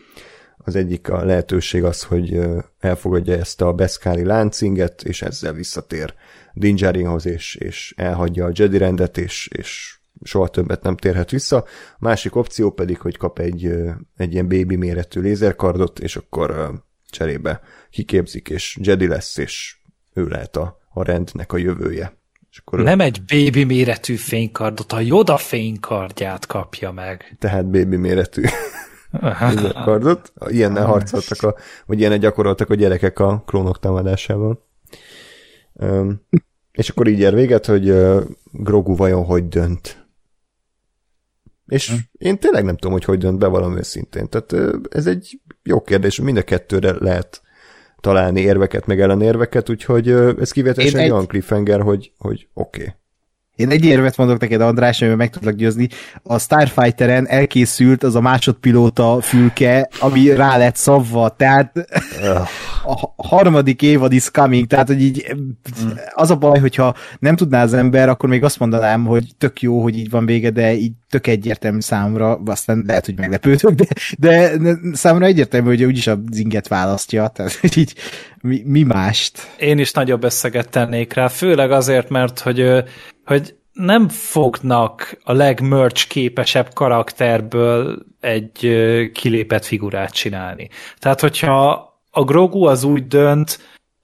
Az 0.57 0.77
egyik 0.77 1.09
a 1.09 1.25
lehetőség 1.25 1.85
az, 1.85 2.03
hogy 2.03 2.41
elfogadja 2.79 3.35
ezt 3.35 3.61
a 3.61 3.73
beszkáli 3.73 4.25
láncinget, 4.25 5.03
és 5.03 5.23
ezzel 5.23 5.53
visszatér 5.53 6.15
Dinjarinhoz, 6.55 7.27
és, 7.27 7.55
és 7.55 7.95
elhagyja 7.97 8.47
a 8.47 8.51
Jedi 8.53 8.79
rendet, 8.79 9.19
és, 9.19 9.49
és 9.53 9.99
soha 10.23 10.49
többet 10.49 10.83
nem 10.83 10.97
térhet 10.97 11.31
vissza. 11.31 11.65
Másik 11.99 12.37
opció 12.37 12.71
pedig, 12.71 12.99
hogy 12.99 13.17
kap 13.17 13.39
egy, 13.39 13.73
egy 14.17 14.33
ilyen 14.33 14.49
baby 14.49 14.77
méretű 14.77 15.21
lézerkardot, 15.21 15.99
és 15.99 16.17
akkor 16.17 16.73
cserébe 17.11 17.61
kiképzik, 17.91 18.49
és 18.49 18.79
Jedi 18.81 19.07
lesz, 19.07 19.37
és 19.37 19.77
ő 20.15 20.27
lehet 20.27 20.57
a, 20.57 20.78
a 20.99 21.03
rendnek 21.03 21.53
a 21.53 21.57
jövője. 21.57 22.17
És 22.51 22.59
akkor 22.59 22.81
Nem 22.81 23.01
egy 23.01 23.23
baby 23.25 23.65
méretű 23.65 24.15
fénykardot, 24.15 24.93
a 24.93 25.01
Yoda 25.01 25.37
fénykardját 25.37 26.47
kapja 26.47 26.93
meg. 26.93 27.37
Tehát 27.39 27.71
baby 27.71 27.97
méretű 27.97 28.43
kardot. 29.85 30.33
Ilyennel 30.47 30.87
harcoltak, 30.87 31.43
a, 31.43 31.55
vagy 31.87 31.99
ilyennel 31.99 32.19
gyakoroltak 32.19 32.71
a 32.71 32.75
gyerekek 32.75 33.19
a 33.19 33.43
klónok 33.47 33.79
támadásával. 33.79 34.67
Um, 35.73 36.27
és 36.73 36.89
akkor 36.89 37.07
így 37.07 37.19
ér 37.19 37.35
véget, 37.35 37.67
hogy 37.67 37.91
uh, 37.91 38.23
Grogu 38.53 38.97
vajon 38.97 39.25
hogy 39.25 39.49
dönt. 39.49 40.07
És 41.67 41.91
hm. 41.91 41.97
én 42.13 42.39
tényleg 42.39 42.65
nem 42.65 42.75
tudom, 42.75 42.93
hogy 42.93 43.05
hogy 43.05 43.19
dönt 43.19 43.39
be 43.39 43.47
valami 43.47 43.77
őszintén. 43.77 44.29
Tehát 44.29 44.53
uh, 44.53 44.75
ez 44.91 45.07
egy 45.07 45.41
jó 45.63 45.81
kérdés, 45.81 46.21
mind 46.21 46.37
a 46.37 46.43
kettőre 46.43 46.93
lehet 46.93 47.43
találni 48.01 48.41
érveket, 48.41 48.87
meg 48.87 49.01
ellenérveket, 49.01 49.71
úgyhogy 49.71 50.09
ez 50.11 50.51
kivételesen 50.51 51.01
egy 51.01 51.11
olyan 51.11 51.27
cliffhanger, 51.27 51.81
hogy, 51.81 52.13
hogy 52.19 52.49
oké. 52.55 52.81
Okay. 52.81 52.95
Én 53.59 53.71
egy 53.71 53.85
érvet 53.85 54.17
mondok 54.17 54.41
neked, 54.41 54.61
András, 54.61 55.01
amivel 55.01 55.17
meg 55.17 55.31
tudlak 55.31 55.55
győzni. 55.55 55.89
A 56.23 56.39
Starfighteren 56.39 57.29
elkészült 57.29 58.03
az 58.03 58.15
a 58.15 58.21
másodpilóta 58.21 59.21
fülke, 59.21 59.89
ami 60.01 60.35
rá 60.35 60.57
lett 60.57 60.77
szavva, 60.77 61.29
tehát 61.29 61.89
a 62.85 63.27
harmadik 63.27 63.83
évad 63.83 64.13
is 64.13 64.31
coming, 64.31 64.67
tehát 64.67 64.87
hogy 64.87 65.03
így 65.03 65.37
az 66.15 66.31
a 66.31 66.37
baj, 66.37 66.59
hogyha 66.59 66.95
nem 67.19 67.37
tudná 67.37 67.63
az 67.63 67.75
ember, 67.75 68.09
akkor 68.09 68.29
még 68.29 68.45
azt 68.45 68.59
mondanám, 68.59 69.05
hogy 69.05 69.27
tök 69.39 69.63
jó, 69.63 69.83
hogy 69.83 69.99
így 69.99 70.11
van 70.11 70.27
vége, 70.27 70.51
de 70.51 70.73
így 70.75 70.93
tök 71.11 71.27
egyértelmű 71.27 71.81
számra, 71.81 72.41
aztán 72.47 72.85
lehet, 72.87 73.05
hogy 73.05 73.19
meglepődök, 73.19 73.71
de, 73.71 73.89
de 74.19 74.79
számomra 74.93 75.27
egyértelmű, 75.27 75.69
hogy 75.69 75.85
úgyis 75.85 76.07
a 76.07 76.21
zinget 76.31 76.69
választja, 76.69 77.29
tehát 77.29 77.77
így 77.77 77.95
mi, 78.41 78.63
mi 78.65 78.83
mást. 78.83 79.55
Én 79.59 79.79
is 79.79 79.93
nagyobb 79.93 80.25
összeget 80.25 80.71
tennék 80.71 81.13
rá, 81.13 81.29
főleg 81.29 81.71
azért, 81.71 82.09
mert 82.09 82.41
hogy 82.41 82.85
hogy 83.25 83.55
nem 83.73 84.09
fognak 84.09 85.19
a 85.25 85.33
legmerch 85.33 86.09
képesebb 86.09 86.73
karakterből 86.75 88.07
egy 88.21 88.59
kilépett 89.13 89.65
figurát 89.65 90.13
csinálni. 90.13 90.69
Tehát, 90.99 91.21
hogyha 91.21 91.89
a 92.11 92.25
Grogu 92.25 92.65
az 92.65 92.85
úgy 92.85 93.07
dönt, 93.07 93.59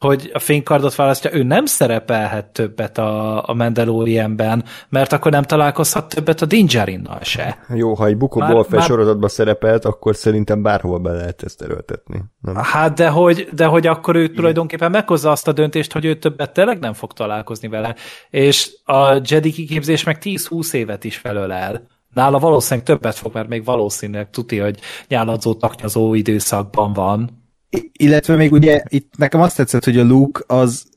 hogy 0.05 0.31
a 0.33 0.39
fénykardot 0.39 0.95
választja, 0.95 1.35
ő 1.35 1.43
nem 1.43 1.67
szerepelhet 1.67 2.47
többet 2.47 2.99
a, 2.99 3.43
a 3.49 3.55
Mandalorianben, 3.55 4.65
mert 4.89 5.13
akkor 5.13 5.31
nem 5.31 5.43
találkozhat 5.43 6.09
többet 6.09 6.43
a 6.43 6.47
Dinjarinnal 6.47 7.19
se. 7.23 7.59
Jó, 7.75 7.95
ha 7.95 8.07
egy 8.07 8.17
Book 8.17 8.37
of 8.37 8.69
már... 8.69 8.83
sorozatban 8.83 9.29
szerepelt, 9.29 9.85
akkor 9.85 10.17
szerintem 10.17 10.63
bárhol 10.63 10.99
be 10.99 11.13
lehet 11.13 11.43
ezt 11.43 11.63
erőltetni. 11.63 12.25
Nem? 12.41 12.55
Hát, 12.55 12.95
de 12.95 13.09
hogy, 13.09 13.49
de 13.53 13.67
hogy 13.67 13.87
akkor 13.87 14.17
ő 14.17 14.29
tulajdonképpen 14.29 14.91
meghozza 14.91 15.31
azt 15.31 15.49
a 15.49 15.53
döntést, 15.53 15.93
hogy 15.93 16.05
ő 16.05 16.15
többet 16.19 16.53
tényleg 16.53 16.79
nem 16.79 16.93
fog 16.93 17.13
találkozni 17.13 17.69
vele. 17.69 17.95
És 18.31 18.71
a 18.85 19.21
Jedi 19.25 19.53
kiképzés 19.53 20.05
meg 20.05 20.19
10-20 20.21 20.75
évet 20.75 21.05
is 21.05 21.17
felölel. 21.17 21.87
Nála 22.15 22.39
valószínűleg 22.39 22.87
többet 22.87 23.15
fog, 23.15 23.35
mert 23.35 23.49
még 23.49 23.65
valószínűleg 23.65 24.31
tuti, 24.31 24.59
hogy 24.59 24.81
nyáladzó, 25.09 25.55
taknyazó 25.55 26.15
időszakban 26.15 26.93
van 26.93 27.43
illetve 27.93 28.37
még 28.37 28.53
ugye 28.53 28.83
itt 28.89 29.13
nekem 29.17 29.41
azt 29.41 29.57
tetszett, 29.57 29.85
hogy 29.85 29.99
a 29.99 30.05
Luke 30.05 30.43
az 30.47 30.93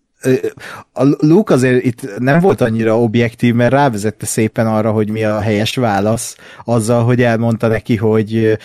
a 0.94 1.04
Luke 1.20 1.54
azért 1.54 1.84
itt 1.84 2.20
nem 2.20 2.40
volt 2.40 2.62
annyira 2.62 3.02
objektív, 3.02 3.54
mert 3.54 3.72
rávezette 3.72 4.26
szépen 4.26 4.68
arra, 4.68 4.92
hogy 4.92 5.10
mi 5.10 5.24
a 5.24 5.40
helyes 5.40 5.76
válasz, 5.76 6.36
azzal, 6.66 7.04
hogy 7.04 7.22
elmondta 7.22 7.68
neki, 7.68 7.96
hogy 7.96 8.58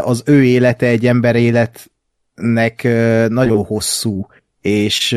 az 0.00 0.22
ő 0.24 0.44
élete 0.44 0.86
egy 0.86 1.06
ember 1.06 1.36
életnek 1.36 2.82
nagyon 3.28 3.64
hosszú, 3.64 4.26
és 4.60 5.16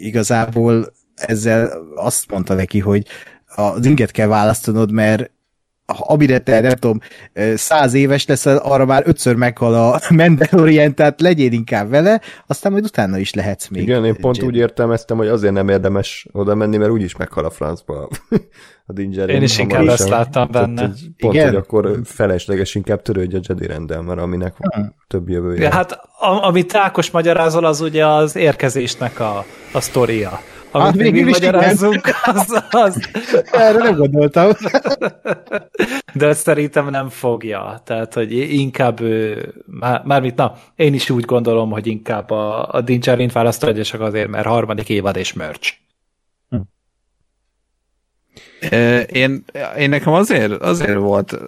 igazából 0.00 0.92
ezzel 1.14 1.72
azt 1.94 2.30
mondta 2.30 2.54
neki, 2.54 2.78
hogy 2.78 3.06
az 3.46 3.86
inget 3.86 4.10
kell 4.10 4.26
választanod, 4.26 4.92
mert 4.92 5.30
amire 5.86 6.38
te, 6.38 6.60
nem 6.60 6.74
tudom, 6.74 6.98
száz 7.54 7.94
éves 7.94 8.26
leszel, 8.26 8.56
arra 8.56 8.84
már 8.84 9.02
ötször 9.06 9.34
meghal 9.34 9.74
a 9.74 10.00
Mandalorian, 10.14 10.94
tehát 10.94 11.20
legyél 11.20 11.52
inkább 11.52 11.90
vele, 11.90 12.20
aztán 12.46 12.72
majd 12.72 12.84
utána 12.84 13.18
is 13.18 13.34
lehetsz 13.34 13.68
még. 13.68 13.82
Igen, 13.82 14.04
én 14.04 14.16
pont 14.16 14.36
Jedi. 14.36 14.48
úgy 14.48 14.56
értelmeztem, 14.56 15.16
hogy 15.16 15.28
azért 15.28 15.52
nem 15.52 15.68
érdemes 15.68 16.26
oda 16.32 16.54
menni, 16.54 16.76
mert 16.76 16.90
úgyis 16.90 17.16
meghal 17.16 17.44
a 17.44 17.50
francba 17.50 18.08
a 18.86 18.92
Dinger. 18.92 19.28
Én 19.28 19.42
is 19.42 19.58
inkább 19.58 19.86
ezt 19.86 20.08
láttam 20.08 20.48
benne. 20.50 20.74
Tehát, 20.74 20.96
pont, 21.18 21.34
Igen? 21.34 21.46
hogy 21.46 21.56
akkor 21.56 22.00
felesleges 22.04 22.74
inkább 22.74 23.02
törődj 23.02 23.36
a 23.36 23.40
Jedi 23.48 23.66
rendel, 23.66 24.02
mert 24.02 24.20
aminek 24.20 24.54
hmm. 24.58 24.94
több 25.06 25.28
jövője. 25.28 25.62
Ja, 25.62 25.70
hát 25.70 26.00
amit 26.42 26.74
Ákos 26.74 27.10
magyarázol, 27.10 27.64
az 27.64 27.80
ugye 27.80 28.06
az 28.06 28.36
érkezésnek 28.36 29.20
a, 29.20 29.44
a 29.72 29.80
sztoria 29.80 30.40
amit 30.74 30.86
hát, 30.86 31.12
még 31.12 31.24
mi 31.24 31.32
az, 32.22 32.62
az... 32.70 33.08
Erre 33.50 33.78
nem 33.78 33.96
gondoltam. 33.96 34.50
De 36.14 36.26
ezt 36.26 36.42
szerintem 36.42 36.90
nem 36.90 37.08
fogja. 37.08 37.80
Tehát, 37.84 38.14
hogy 38.14 38.32
inkább 38.32 39.00
már, 39.66 40.02
mármint, 40.04 40.36
na, 40.36 40.54
én 40.76 40.94
is 40.94 41.10
úgy 41.10 41.24
gondolom, 41.24 41.70
hogy 41.70 41.86
inkább 41.86 42.30
a, 42.30 42.68
a 42.72 42.80
Dincsárint 42.80 43.32
választja, 43.32 43.84
csak 43.84 44.00
azért, 44.00 44.28
mert 44.28 44.46
harmadik 44.46 44.88
évad 44.88 45.16
és 45.16 45.32
merch. 45.32 45.72
Hm. 46.48 46.56
Én, 49.12 49.44
én 49.78 49.88
nekem 49.88 50.12
azért, 50.12 50.52
azért 50.52 50.98
volt 50.98 51.38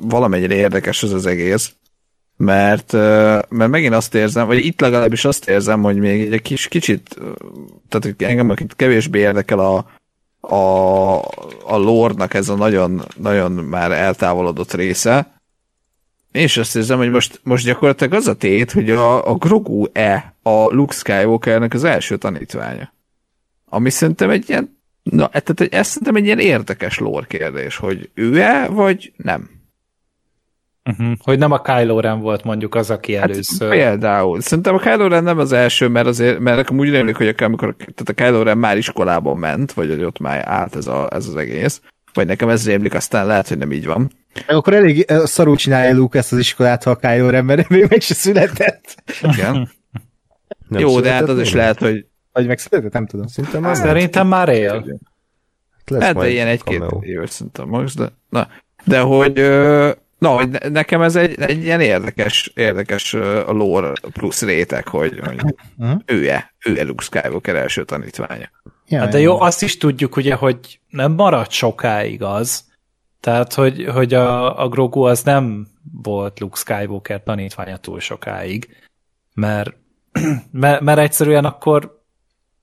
valamennyire 0.00 0.54
érdekes 0.54 1.02
ez 1.02 1.12
az 1.12 1.26
egész, 1.26 1.74
mert, 2.36 2.92
mert 3.48 3.68
megint 3.70 3.94
azt 3.94 4.14
érzem, 4.14 4.46
vagy 4.46 4.64
itt 4.64 4.80
legalábbis 4.80 5.24
azt 5.24 5.48
érzem, 5.48 5.82
hogy 5.82 5.96
még 5.96 6.32
egy 6.32 6.42
kis, 6.42 6.68
kicsit, 6.68 7.20
tehát 7.88 8.22
engem 8.22 8.54
kevésbé 8.76 9.18
érdekel 9.18 9.58
a, 9.58 9.86
a, 10.54 11.16
a 11.64 11.76
lordnak 11.76 12.34
ez 12.34 12.48
a 12.48 12.54
nagyon, 12.54 13.02
nagyon 13.16 13.52
már 13.52 13.92
eltávolodott 13.92 14.72
része, 14.72 15.40
és 16.32 16.56
azt 16.56 16.76
érzem, 16.76 16.98
hogy 16.98 17.10
most, 17.10 17.40
most 17.42 17.64
gyakorlatilag 17.64 18.12
az 18.12 18.26
a 18.26 18.36
tét, 18.36 18.72
hogy 18.72 18.90
a, 18.90 19.30
a 19.30 19.34
Grogu-e 19.34 20.34
a 20.42 20.74
Luke 20.74 20.94
Skywalkernek 20.94 21.74
az 21.74 21.84
első 21.84 22.16
tanítványa. 22.16 22.92
Ami 23.68 23.90
szerintem 23.90 24.30
egy 24.30 24.48
ilyen, 24.48 24.78
na, 25.02 25.28
tehát 25.28 25.74
ez 25.74 25.86
szerintem 25.86 26.16
egy 26.16 26.24
ilyen 26.24 26.38
érdekes 26.38 26.98
lore 26.98 27.26
kérdés, 27.26 27.76
hogy 27.76 28.10
ő-e, 28.14 28.68
vagy 28.68 29.12
nem. 29.16 29.50
Uh-huh. 30.90 31.12
Hogy 31.22 31.38
nem 31.38 31.52
a 31.52 31.60
Kylo 31.60 32.00
Ren 32.00 32.20
volt 32.20 32.44
mondjuk 32.44 32.74
az, 32.74 32.90
aki 32.90 33.14
hát 33.14 33.30
először. 33.30 33.68
Például. 33.68 34.40
Szerintem 34.40 34.74
a 34.74 34.78
Kylo 34.78 35.08
Ren 35.08 35.22
nem 35.22 35.38
az 35.38 35.52
első, 35.52 35.88
mert 35.88 36.06
azért, 36.06 36.38
mert 36.38 36.56
nekem 36.56 36.78
úgy 36.78 36.90
rémlik, 36.90 37.16
hogy 37.16 37.34
amikor 37.38 37.74
tehát 37.76 38.08
a 38.08 38.12
Kylo 38.12 38.42
Ren 38.42 38.58
már 38.58 38.76
iskolában 38.76 39.38
ment, 39.38 39.72
vagy 39.72 39.88
hogy 39.88 40.04
ott 40.04 40.18
már 40.18 40.48
állt 40.48 40.76
ez, 40.76 40.86
a, 40.86 41.08
ez 41.10 41.26
az 41.26 41.36
egész. 41.36 41.80
Vagy 42.12 42.26
nekem 42.26 42.48
ez 42.48 42.66
rémlik, 42.66 42.94
aztán 42.94 43.26
lehet, 43.26 43.48
hogy 43.48 43.58
nem 43.58 43.72
így 43.72 43.86
van. 43.86 44.10
Akkor 44.46 44.74
elég 44.74 45.04
eh, 45.08 45.26
szarul 45.26 45.56
csinálja 45.56 45.94
Luke 45.94 46.18
ezt 46.18 46.32
az 46.32 46.38
iskolát, 46.38 46.82
ha 46.82 46.90
a 46.90 46.96
Kylo 46.96 47.30
Ren, 47.30 47.44
mert 47.44 47.68
még 47.68 47.86
meg 47.88 48.00
se 48.00 48.14
született. 48.14 49.02
Igen. 49.22 49.54
Nem 50.68 50.80
Jó, 50.80 51.00
de 51.00 51.12
hát 51.12 51.28
az 51.28 51.40
is 51.40 51.52
lehet, 51.52 51.78
hogy... 51.78 52.06
Vagy 52.32 52.46
megszületett, 52.46 52.92
nem 52.92 53.06
tudom. 53.06 53.26
Szerintem 53.26 53.60
már, 53.62 53.76
Szerintem 53.76 54.26
már 54.26 54.48
él. 54.48 55.00
Hát 55.98 56.16
de 56.16 56.28
ilyen 56.28 56.46
egy-két 56.46 56.82
éves 57.00 57.30
szerintem 57.30 57.68
max, 57.68 57.94
de... 57.94 58.08
Na, 58.28 58.48
de 58.84 59.00
hogy 59.00 59.32
Na, 60.22 60.28
hogy 60.28 60.70
nekem 60.70 61.02
ez 61.02 61.16
egy, 61.16 61.40
egy 61.40 61.64
ilyen 61.64 61.80
érdekes, 61.80 62.52
érdekes 62.54 63.14
a 63.14 63.52
lore 63.52 63.92
plusz 64.12 64.42
réteg, 64.42 64.88
hogy, 64.88 65.20
hogy 65.24 65.40
ő-e, 66.06 66.54
ő-e 66.64 66.82
Luke 66.82 67.04
Skywalker 67.04 67.56
első 67.56 67.84
tanítványa. 67.84 68.50
Ja, 68.88 68.98
hát 68.98 69.10
de 69.10 69.18
jó, 69.18 69.40
azt 69.40 69.62
is 69.62 69.76
tudjuk 69.76 70.16
ugye, 70.16 70.34
hogy 70.34 70.80
nem 70.88 71.12
maradt 71.12 71.50
sokáig 71.50 72.22
az, 72.22 72.64
tehát, 73.20 73.54
hogy, 73.54 73.84
hogy 73.84 74.14
a, 74.14 74.62
a 74.62 74.68
Grogu 74.68 75.02
az 75.02 75.22
nem 75.22 75.68
volt 76.02 76.40
Luke 76.40 76.56
Skywalker 76.56 77.22
tanítványa 77.22 77.76
túl 77.76 78.00
sokáig, 78.00 78.76
mert, 79.34 79.76
mert, 80.50 80.80
mert 80.80 80.98
egyszerűen 80.98 81.44
akkor 81.44 82.02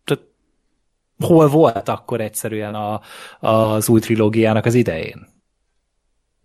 tehát, 0.03 0.23
hol 1.19 1.47
volt 1.47 1.89
akkor 1.89 2.21
egyszerűen 2.21 2.75
a, 2.75 3.01
az 3.39 3.89
új 3.89 3.99
trilógiának 3.99 4.65
az 4.65 4.73
idején? 4.73 5.27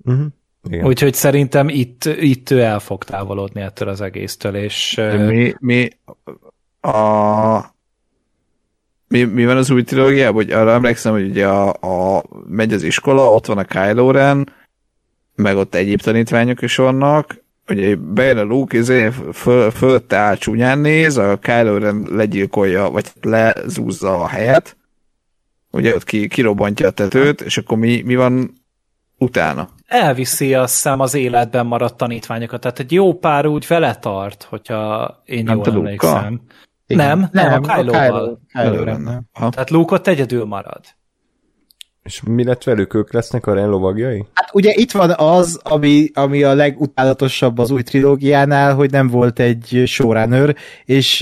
Uh-huh. 0.05 0.27
Igen. 0.69 0.87
Úgyhogy 0.87 1.15
szerintem 1.15 1.69
itt, 1.69 2.05
itt 2.05 2.51
ő 2.51 2.61
el 2.61 2.79
fog 2.79 3.05
távolodni 3.05 3.61
ettől 3.61 3.89
az 3.89 4.01
egésztől, 4.01 4.57
és... 4.57 5.01
Mi, 5.17 5.55
mi, 5.59 5.89
a, 6.81 7.75
mi, 9.09 9.23
mi 9.23 9.47
van 9.47 9.57
az 9.57 9.71
új 9.71 9.83
trilógiában? 9.83 10.35
Hogy 10.35 10.51
arra 10.51 10.73
emlékszem, 10.73 11.13
hogy 11.13 11.29
ugye 11.29 11.47
a, 11.47 11.69
a, 12.17 12.25
megy 12.49 12.73
az 12.73 12.83
iskola, 12.83 13.33
ott 13.33 13.47
van 13.47 13.59
a 13.59 13.65
Kylo 13.65 14.11
Ren, 14.11 14.49
meg 15.35 15.57
ott 15.57 15.75
egyéb 15.75 16.01
tanítványok 16.01 16.63
is 16.63 16.77
vannak, 16.77 17.43
ugye 17.69 17.97
bejön 17.97 18.39
a 18.39 18.43
Luke, 18.43 18.79
izé, 18.79 19.11
föl, 19.33 19.71
fölötte 19.71 20.17
áll 20.17 20.37
csúnyán 20.37 20.79
néz, 20.79 21.17
a 21.17 21.39
Kylo 21.39 21.79
Ren 21.79 22.07
legyilkolja, 22.11 22.91
vagy 22.91 23.07
lezúzza 23.21 24.21
a 24.21 24.29
helyet, 24.29 24.77
ugye 25.71 25.95
ott 25.95 26.05
ki, 26.05 26.29
kirobbantja 26.29 26.87
a 26.89 26.91
tetőt, 26.91 27.41
és 27.41 27.59
akkor 27.59 27.79
mi, 27.79 28.03
mi 28.05 28.17
van 28.17 28.53
utána? 29.19 29.69
Elviszi 29.95 30.55
azt 30.55 30.75
hiszem 30.75 31.01
az 31.01 31.15
életben 31.15 31.67
maradt 31.67 31.97
tanítványokat, 31.97 32.61
tehát 32.61 32.79
egy 32.79 32.93
jó 32.93 33.15
pár 33.19 33.47
úgy 33.47 33.67
vele 33.67 33.95
tart, 33.95 34.43
hogyha 34.43 35.23
én 35.25 35.45
nem 35.45 35.57
jól 35.57 35.67
emlékszem. 35.67 36.41
Nem, 36.87 37.19
nem, 37.19 37.29
nem, 37.33 37.63
a 37.63 37.75
Kylo-val. 37.75 38.41
Kylo, 38.53 38.85
Kylo 38.85 39.51
Tehát 39.51 39.71
Luke 39.71 39.95
ott 39.95 40.07
egyedül 40.07 40.45
marad. 40.45 40.81
És 42.05 42.23
mi 42.27 42.45
lett 42.45 42.65
velük? 42.65 42.95
Ők 42.95 43.13
lesznek 43.13 43.47
a 43.47 43.55
Ren 43.55 43.69
lovagjai? 43.69 44.25
Hát 44.35 44.55
ugye 44.55 44.73
itt 44.75 44.93
van 44.93 45.11
az, 45.11 45.61
ami, 45.63 46.11
ami 46.15 46.43
a 46.43 46.55
legutálatosabb 46.55 47.59
az 47.59 47.71
új 47.71 47.83
trilógiánál, 47.83 48.75
hogy 48.75 48.91
nem 48.91 49.09
volt 49.09 49.39
egy 49.39 49.83
showrunner, 49.87 50.57
és 50.85 51.21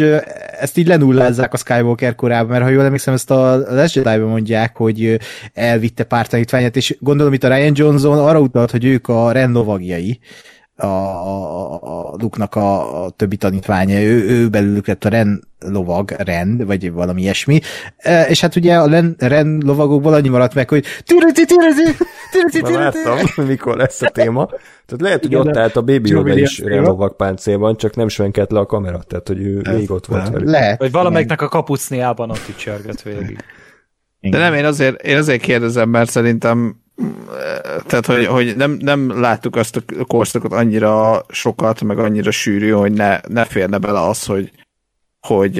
ezt 0.60 0.78
így 0.78 0.86
lenullázzák 0.86 1.52
a 1.52 1.56
Skywalker 1.56 2.14
korában, 2.14 2.50
mert 2.50 2.62
ha 2.62 2.70
jól 2.70 2.84
emlékszem, 2.84 3.14
ezt 3.14 3.30
a 3.30 3.56
Last 3.56 3.94
jedi 3.94 4.18
mondják, 4.18 4.76
hogy 4.76 5.18
elvitte 5.54 6.04
pár 6.04 6.26
tanítványát, 6.26 6.76
és 6.76 6.96
gondolom 7.00 7.32
itt 7.32 7.44
a 7.44 7.54
Ryan 7.54 7.72
Johnson 7.74 8.18
arra 8.18 8.40
utalt, 8.40 8.70
hogy 8.70 8.84
ők 8.84 9.08
a 9.08 9.32
Ren 9.32 9.52
lovagjai, 9.52 10.18
a, 10.76 10.86
a, 10.86 11.74
a 11.82 12.14
Luke-nak 12.18 12.54
a, 12.54 13.04
a 13.04 13.10
többi 13.10 13.36
tanítványa, 13.36 14.00
ő, 14.00 14.28
ő 14.28 14.48
belőlük 14.48 14.86
lett 14.86 15.04
a 15.04 15.08
Ren 15.08 15.42
lovag, 15.58 16.10
Ren, 16.10 16.56
vagy 16.66 16.92
valami 16.92 17.20
ilyesmi, 17.20 17.60
e, 17.96 18.22
és 18.22 18.40
hát 18.40 18.56
ugye 18.56 18.76
a 18.76 18.86
Ren, 18.86 19.14
Ren 19.18 19.62
lovagokból 19.64 20.14
annyi 20.14 20.28
maradt 20.28 20.54
meg, 20.54 20.68
hogy 20.68 20.84
tűröti, 21.04 21.44
tűröti, 21.44 21.96
tűröti, 22.32 22.60
tűröti. 22.60 22.72
láttam, 22.72 23.18
mikor 23.46 23.76
lesz 23.76 24.02
a 24.02 24.08
téma. 24.08 24.46
Tehát 24.86 25.00
lehet, 25.00 25.20
hogy 25.20 25.34
ott 25.34 25.56
állt 25.56 25.76
a 25.76 25.82
Baby 25.82 26.08
Yoda 26.08 26.38
is 26.38 26.58
Ren 26.58 26.82
lovag 26.82 27.16
páncélban, 27.16 27.76
csak 27.76 27.96
nem 27.96 28.08
svenkelt 28.08 28.50
le 28.50 28.58
a 28.58 28.66
kamera, 28.66 29.02
tehát 29.02 29.28
hogy 29.28 29.40
ő 29.40 29.60
végig 29.60 29.90
ott 29.90 30.06
volt 30.06 30.28
velük. 30.28 30.48
Lehet. 30.48 30.78
Vagy 30.78 30.92
valamelyiknek 30.92 31.42
a 31.42 31.48
kapucniában 31.48 32.30
ott 32.30 32.48
is 32.48 32.56
csörgött 32.56 33.02
végig. 33.02 33.38
De 34.20 34.38
nem, 34.38 34.54
én 34.54 34.64
azért, 34.64 35.02
én 35.02 35.16
azért 35.16 35.42
kérdezem, 35.42 35.88
mert 35.88 36.10
szerintem 36.10 36.81
tehát, 37.86 38.06
hogy, 38.06 38.26
hogy 38.26 38.56
nem, 38.56 38.70
nem 38.80 39.20
láttuk 39.20 39.56
azt 39.56 39.76
a 39.76 40.04
korszakot 40.04 40.52
annyira 40.52 41.24
sokat, 41.28 41.82
meg 41.82 41.98
annyira 41.98 42.30
sűrű, 42.30 42.70
hogy 42.70 42.92
ne, 42.92 43.20
ne 43.28 43.44
férne 43.44 43.78
bele 43.78 44.00
az, 44.00 44.24
hogy, 44.24 44.50
hogy 45.20 45.58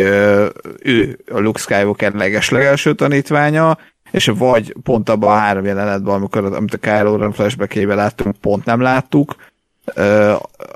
ő 0.78 1.18
a 1.32 1.38
Luke 1.38 1.60
Skywalker 1.60 2.12
legeslegelső 2.12 2.94
tanítványa, 2.94 3.78
és 4.10 4.26
vagy 4.26 4.74
pont 4.82 5.08
abban 5.08 5.30
a 5.30 5.38
három 5.38 5.64
jelenetben, 5.64 6.14
amikor, 6.14 6.44
amit 6.44 6.74
a 6.74 6.78
Kylo 6.78 7.16
Ren 7.16 7.32
flashback 7.32 7.74
láttunk, 7.74 8.36
pont 8.36 8.64
nem 8.64 8.80
láttuk, 8.80 9.36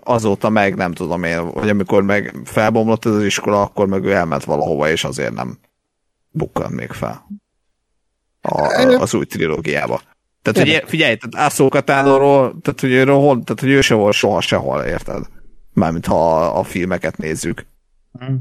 azóta 0.04 0.48
meg 0.48 0.74
nem 0.74 0.92
tudom 0.92 1.24
én, 1.24 1.38
hogy 1.38 1.68
amikor 1.68 2.02
meg 2.02 2.34
felbomlott 2.44 3.04
ez 3.04 3.12
az 3.12 3.24
iskola, 3.24 3.62
akkor 3.62 3.86
meg 3.86 4.04
ő 4.04 4.12
elment 4.12 4.44
valahova, 4.44 4.90
és 4.90 5.04
azért 5.04 5.34
nem 5.34 5.58
bukkant 6.30 6.74
még 6.74 6.90
fel 6.90 7.26
a, 8.46 9.00
az 9.00 9.14
új 9.14 9.24
trilógiába. 9.24 10.00
Tehát, 10.52 10.68
hogy 10.68 10.88
figyelj, 10.88 11.16
tehát 11.16 11.46
Ászókatánról, 11.46 12.58
tehát, 12.62 12.80
hogy 12.80 12.92
őről 12.92 13.16
hol, 13.16 13.44
tehát, 13.44 13.60
hogy 13.60 13.70
ő 13.70 13.80
se 13.80 13.94
volt 13.94 14.14
soha 14.14 14.40
sehol, 14.40 14.82
érted? 14.82 15.24
Mármint 15.72 16.06
ha 16.06 16.40
a, 16.40 16.58
a 16.58 16.62
filmeket 16.62 17.16
nézzük. 17.16 17.66
Mm. 18.24 18.34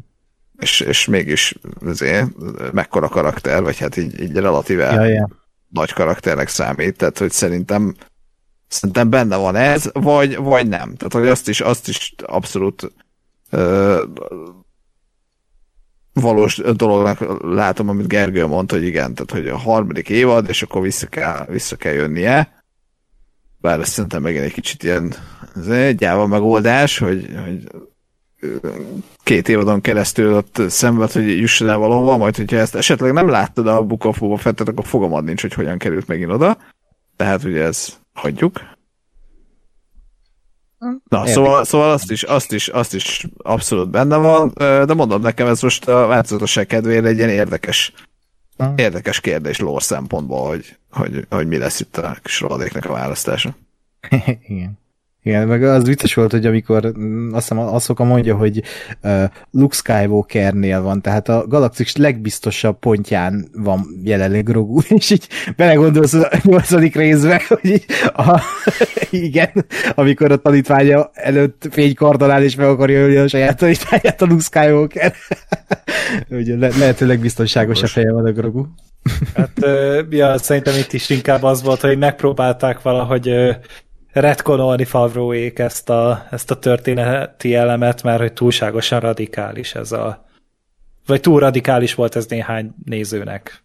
És, 0.59 0.79
és 0.79 1.05
mégis 1.05 1.55
azért 1.85 2.27
mekkora 2.71 3.07
karakter, 3.07 3.63
vagy 3.63 3.77
hát 3.77 3.97
így, 3.97 4.21
így 4.21 4.33
relatíve 4.35 4.91
ja, 4.91 5.05
ja. 5.05 5.29
nagy 5.69 5.93
karakternek 5.93 6.47
számít, 6.47 6.97
tehát 6.97 7.17
hogy 7.17 7.31
szerintem 7.31 7.95
szerintem 8.67 9.09
benne 9.09 9.35
van 9.35 9.55
ez, 9.55 9.89
vagy, 9.93 10.37
vagy 10.37 10.67
nem. 10.67 10.95
Tehát, 10.95 11.13
hogy 11.13 11.27
azt 11.27 11.47
is, 11.47 11.61
azt 11.61 11.87
is 11.87 12.13
abszolút 12.25 12.91
ö, 13.49 14.03
valós 16.21 16.57
dolognak 16.57 17.43
látom, 17.43 17.89
amit 17.89 18.07
Gergő 18.07 18.45
mondta, 18.45 18.75
hogy 18.75 18.85
igen, 18.85 19.13
tehát 19.13 19.31
hogy 19.31 19.47
a 19.47 19.57
harmadik 19.57 20.09
évad, 20.09 20.49
és 20.49 20.61
akkor 20.61 20.81
vissza 20.81 21.07
kell, 21.07 21.45
vissza 21.49 21.75
kell 21.75 21.93
jönnie. 21.93 22.63
Bár 23.57 23.79
ezt 23.79 23.91
szerintem 23.91 24.21
megint 24.21 24.43
egy 24.43 24.53
kicsit 24.53 24.83
ilyen 24.83 25.13
ez 25.55 25.95
gyáva 25.95 26.27
megoldás, 26.27 26.97
hogy, 26.97 27.29
hogy 27.45 27.67
két 29.23 29.49
évadon 29.49 29.81
keresztül 29.81 30.33
ott 30.33 30.61
szenved, 30.67 31.11
hogy 31.11 31.37
jusson 31.37 31.69
el 31.69 31.77
valahova, 31.77 32.17
majd 32.17 32.35
hogyha 32.35 32.57
ezt 32.57 32.75
esetleg 32.75 33.13
nem 33.13 33.29
láttad 33.29 33.67
a 33.67 33.83
Book 33.83 34.05
of 34.05 34.19
Boba 34.19 34.37
Fettet, 34.37 34.67
akkor 34.67 34.85
fogalmad 34.85 35.23
nincs, 35.23 35.41
hogy 35.41 35.53
hogyan 35.53 35.77
került 35.77 36.07
megint 36.07 36.31
oda. 36.31 36.57
Tehát 37.15 37.43
ugye 37.43 37.63
ez 37.63 37.97
hagyjuk. 38.13 38.74
Na, 41.09 41.27
szóval, 41.27 41.63
szóval 41.63 41.91
azt, 41.91 42.11
is, 42.11 42.23
azt, 42.23 42.51
is, 42.51 42.67
azt 42.67 42.93
is 42.93 43.27
abszolút 43.37 43.89
benne 43.89 44.17
van, 44.17 44.51
de 44.57 44.93
mondom 44.93 45.21
nekem, 45.21 45.47
ez 45.47 45.61
most 45.61 45.87
a 45.87 46.07
változatosság 46.07 46.67
kedvére 46.67 47.07
egy 47.07 47.17
ilyen 47.17 47.29
érdekes, 47.29 47.93
érdekes 48.75 49.19
kérdés 49.19 49.59
lór 49.59 49.83
szempontból, 49.83 50.47
hogy, 50.47 50.77
hogy, 50.91 51.25
hogy 51.29 51.47
mi 51.47 51.57
lesz 51.57 51.79
itt 51.79 51.97
a 51.97 52.17
kis 52.23 52.39
rohadéknek 52.39 52.85
a 52.85 52.93
választása. 52.93 53.55
Igen. 54.47 54.83
Igen, 55.25 55.47
meg 55.47 55.63
az 55.63 55.85
vicces 55.85 56.13
volt, 56.13 56.31
hogy 56.31 56.45
amikor 56.45 56.91
mm, 56.97 57.33
azt 57.33 57.49
hiszem 57.49 57.63
Aszoka 57.63 58.03
mondja, 58.03 58.35
hogy 58.35 58.63
uh, 59.03 59.23
Luke 59.51 59.75
Skywalkernél 59.75 60.81
van, 60.81 61.01
tehát 61.01 61.29
a 61.29 61.47
galaxis 61.47 61.95
legbiztosabb 61.95 62.79
pontján 62.79 63.47
van 63.53 63.85
jelenleg 64.03 64.43
Grogu, 64.43 64.79
és 64.97 65.09
így 65.09 65.27
belegondolsz 65.55 66.13
a 66.13 66.29
nyolcadik 66.43 66.95
részbe, 66.95 67.41
hogy 67.47 67.65
így, 67.65 67.85
a, 68.15 68.41
igen, 69.27 69.65
amikor 69.95 70.31
a 70.31 70.37
tanítványa 70.37 71.09
előtt 71.13 71.67
fénykardon 71.71 72.31
áll, 72.31 72.43
és 72.43 72.55
meg 72.55 72.67
akarja 72.67 72.99
ölni 72.99 73.15
a 73.15 73.27
saját 73.27 73.57
tanítványát 73.57 74.21
a 74.21 74.25
Luke 74.25 74.43
Skywalker. 74.43 75.13
Ugye 76.29 76.55
le, 76.55 76.69
lehetőleg 76.79 77.19
biztonságos 77.19 77.83
a 77.83 77.87
feje 77.87 78.11
van 78.11 78.25
a 78.25 78.31
Grogu. 78.31 78.65
Hát, 79.35 79.65
ja, 80.09 80.37
szerintem 80.37 80.77
itt 80.77 80.93
is 80.93 81.09
inkább 81.09 81.43
az 81.43 81.63
volt, 81.63 81.81
hogy 81.81 81.97
megpróbálták 81.97 82.81
valahogy 82.81 83.55
retkonolni 84.21 84.85
Favróék 84.85 85.59
ezt 85.59 85.89
a, 85.89 86.27
ezt 86.31 86.51
a 86.51 86.59
történeti 86.59 87.55
elemet, 87.55 88.03
mert 88.03 88.19
hogy 88.19 88.33
túlságosan 88.33 88.99
radikális 88.99 89.75
ez 89.75 89.91
a 89.91 90.25
vagy 91.05 91.21
túl 91.21 91.39
radikális 91.39 91.93
volt 91.93 92.15
ez 92.15 92.25
néhány 92.25 92.73
nézőnek. 92.85 93.63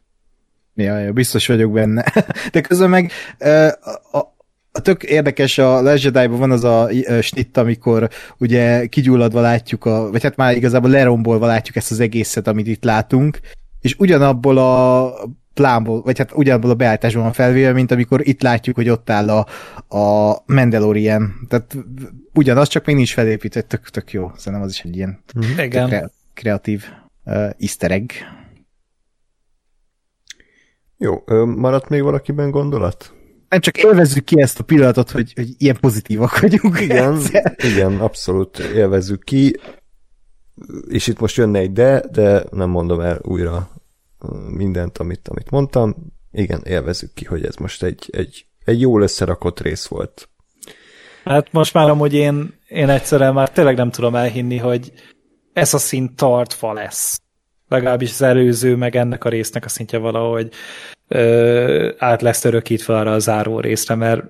Ja, 0.75 0.99
ja 0.99 1.13
biztos 1.13 1.47
vagyok 1.47 1.73
benne. 1.73 2.05
De 2.53 2.61
közben 2.61 2.91
meg 2.91 3.13
a, 3.39 4.19
a, 4.19 4.35
a 4.73 4.81
tök 4.81 5.03
érdekes, 5.03 5.59
a 5.59 5.81
Last 5.83 6.11
van 6.13 6.51
az 6.51 6.65
a 6.65 6.89
snitt, 7.21 7.57
amikor 7.57 8.09
ugye 8.39 8.87
kigyulladva 8.87 9.41
látjuk, 9.41 9.85
a, 9.85 10.11
vagy 10.11 10.23
hát 10.23 10.37
már 10.37 10.57
igazából 10.57 10.91
lerombolva 10.91 11.47
látjuk 11.47 11.77
ezt 11.77 11.91
az 11.91 12.01
egészet, 12.01 12.47
amit 12.47 12.67
itt 12.67 12.85
látunk, 12.85 13.41
és 13.81 13.95
ugyanabból 13.99 14.59
a 14.59 15.13
plánból, 15.55 16.03
vagy 16.03 16.19
hát 16.19 16.33
ugyanabból 16.35 16.71
a 16.71 16.75
beállításban 16.75 17.23
van 17.23 17.33
felvéve, 17.33 17.73
mint 17.73 17.91
amikor 17.91 18.29
itt 18.29 18.43
látjuk, 18.43 18.77
hogy 18.77 18.89
ott 18.89 19.11
áll 19.11 19.29
a, 19.29 19.47
a 19.97 20.37
Mandalorian. 20.47 21.47
Tehát 21.49 21.77
ugyanaz, 22.35 22.69
csak 22.69 22.87
még 22.87 22.97
nincs 22.97 23.13
felépítve, 23.13 23.61
tök, 23.61 23.89
tök 23.89 24.13
jó. 24.13 24.31
Szerintem 24.37 24.63
az 24.63 24.73
is 24.73 24.81
egy 24.81 24.97
ilyen 24.97 25.23
mm 25.39 26.05
kreatív 26.35 26.85
uh, 27.25 27.51
easter 27.59 27.91
egg. 27.91 28.11
Jó, 30.97 31.23
maradt 31.45 31.89
még 31.89 32.03
valakiben 32.03 32.51
gondolat? 32.51 33.15
Nem 33.49 33.61
csak 33.61 33.79
élvezzük 33.79 34.25
ki 34.25 34.41
ezt 34.41 34.59
a 34.59 34.65
pillanatot, 34.65 35.11
hogy, 35.11 35.33
hogy 35.33 35.49
ilyen 35.59 35.77
pozitívak 35.81 36.41
vagyunk. 36.41 36.81
Igen, 36.81 37.21
igen, 37.57 38.01
abszolút 38.01 38.59
élvezzük 38.59 39.25
ki. 39.25 39.61
És 40.89 41.07
itt 41.07 41.21
most 41.21 41.37
jönne 41.37 41.59
egy 41.59 41.73
de, 41.73 42.05
de 42.13 42.45
nem 42.51 42.69
mondom 42.71 43.01
el 43.01 43.19
újra 43.23 43.80
mindent, 44.49 44.99
amit, 44.99 45.29
amit 45.29 45.51
mondtam. 45.51 45.97
Igen, 46.33 46.63
élvezzük 46.65 47.15
ki, 47.15 47.25
hogy 47.25 47.45
ez 47.45 47.57
most 47.57 47.83
egy, 47.83 48.09
egy, 48.11 48.47
egy 48.65 48.81
jól 48.81 49.03
összerakott 49.03 49.61
rész 49.61 49.87
volt. 49.87 50.29
Hát 51.25 51.53
most 51.53 51.75
már 51.75 51.89
amúgy 51.89 52.15
én, 52.15 52.55
én 52.69 52.89
egyszerűen 52.89 53.35
már 53.35 53.51
tényleg 53.51 53.77
nem 53.77 53.91
tudom 53.91 54.15
elhinni, 54.15 54.57
hogy 54.57 54.93
ez 55.53 55.75
a 55.75 55.79
szint 55.79 56.17
tartva 56.17 56.73
lesz. 56.73 57.21
Legalábbis 57.69 58.11
az 58.11 58.23
előző, 58.23 58.77
meg 58.77 58.97
ennek 58.97 59.25
a 59.25 59.29
résznek 59.29 59.65
a 59.65 59.69
szintje 59.69 59.99
valahogy 59.99 60.53
ö, 61.09 61.93
át 61.99 62.23
lesz 62.23 62.45
örökítve 62.45 62.97
arra 62.97 63.13
a 63.13 63.19
záró 63.19 63.61
részre, 63.61 63.95
mert 63.95 64.25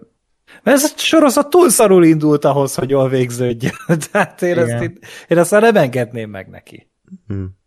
mert 0.62 0.76
ez 0.76 0.84
a 0.84 0.88
sorozat 0.96 1.50
túl 1.50 1.68
szarul 1.68 2.04
indult 2.04 2.44
ahhoz, 2.44 2.74
hogy 2.74 2.90
jól 2.90 3.08
végződjön. 3.08 3.72
Tehát 4.12 4.42
én, 4.42 4.58
ezt, 4.58 4.82
én, 4.82 4.98
én 5.28 5.38
ezt 5.38 5.50
már 5.50 5.62
nem 5.62 5.76
engedném 5.76 6.30
meg 6.30 6.48
neki. 6.48 6.90
Hmm. 7.26 7.58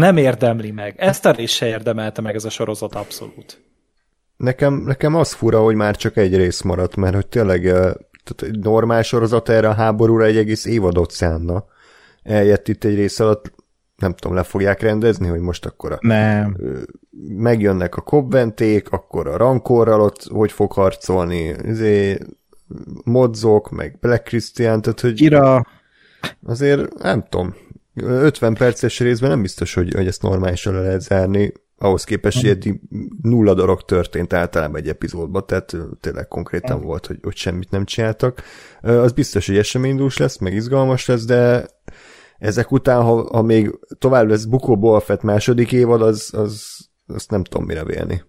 Nem 0.00 0.16
érdemli 0.16 0.70
meg. 0.70 0.94
Ezt 0.96 1.26
a 1.26 1.30
rész 1.30 1.50
se 1.50 1.66
érdemelte 1.66 2.20
meg 2.20 2.34
ez 2.34 2.44
a 2.44 2.50
sorozat 2.50 2.94
abszolút. 2.94 3.62
Nekem, 4.36 4.74
nekem 4.74 5.14
az 5.14 5.32
fura, 5.32 5.62
hogy 5.62 5.74
már 5.74 5.96
csak 5.96 6.16
egy 6.16 6.36
rész 6.36 6.60
maradt, 6.60 6.96
mert 6.96 7.14
hogy 7.14 7.26
tényleg 7.26 7.62
tehát 8.24 8.54
egy 8.54 8.58
normál 8.58 9.02
sorozat 9.02 9.48
erre 9.48 9.68
a 9.68 9.72
háborúra 9.72 10.24
egy 10.24 10.36
egész 10.36 10.64
évadot 10.64 11.10
szánna. 11.10 11.64
Eljött 12.22 12.68
itt 12.68 12.84
egy 12.84 12.94
rész 12.94 13.20
alatt, 13.20 13.52
nem 13.96 14.14
tudom, 14.14 14.36
le 14.36 14.42
fogják 14.42 14.80
rendezni, 14.80 15.28
hogy 15.28 15.40
most 15.40 15.66
akkor 15.66 15.92
a, 15.92 15.98
nem. 16.00 16.56
megjönnek 17.36 17.96
a 17.96 18.00
kobbenték, 18.00 18.90
akkor 18.90 19.26
a 19.26 19.36
rankorral 19.36 20.00
ott 20.00 20.22
hogy 20.22 20.52
fog 20.52 20.72
harcolni, 20.72 21.54
izé, 21.62 22.18
modzok, 23.04 23.70
meg 23.70 23.98
Black 24.00 24.24
Christian, 24.24 24.80
tehát 24.80 25.00
hogy 25.00 25.14
Kira. 25.14 25.66
azért 26.46 26.98
nem 26.98 27.24
tudom, 27.28 27.54
50 28.02 28.54
perces 28.54 28.98
részben 28.98 29.30
nem 29.30 29.42
biztos, 29.42 29.74
hogy, 29.74 29.94
hogy 29.94 30.06
ezt 30.06 30.22
normálisan 30.22 30.74
le 30.74 30.80
lehet 30.80 31.00
zárni, 31.00 31.52
ahhoz 31.82 32.04
képest, 32.04 32.46
hogy 32.46 32.74
nulla 33.22 33.54
dolog 33.54 33.84
történt 33.84 34.32
általában 34.32 34.80
egy 34.80 34.88
epizódban, 34.88 35.46
tehát 35.46 35.76
tényleg 36.00 36.28
konkrétan 36.28 36.80
volt, 36.80 37.06
hogy, 37.06 37.18
hogy 37.22 37.36
semmit 37.36 37.70
nem 37.70 37.84
csináltak. 37.84 38.42
Az 38.80 39.12
biztos, 39.12 39.46
hogy 39.46 39.56
eseménydús 39.56 40.16
lesz, 40.16 40.38
meg 40.38 40.54
izgalmas 40.54 41.06
lesz, 41.06 41.24
de 41.24 41.66
ezek 42.38 42.72
után, 42.72 43.02
ha, 43.02 43.28
ha 43.32 43.42
még 43.42 43.78
tovább 43.98 44.28
lesz 44.28 44.44
Bukó 44.44 44.78
Bolfett 44.78 45.22
második 45.22 45.72
évad, 45.72 46.02
az, 46.02 46.30
az, 46.32 46.76
azt 47.06 47.30
nem 47.30 47.44
tudom 47.44 47.66
mire 47.66 47.84
vélni. 47.84 48.22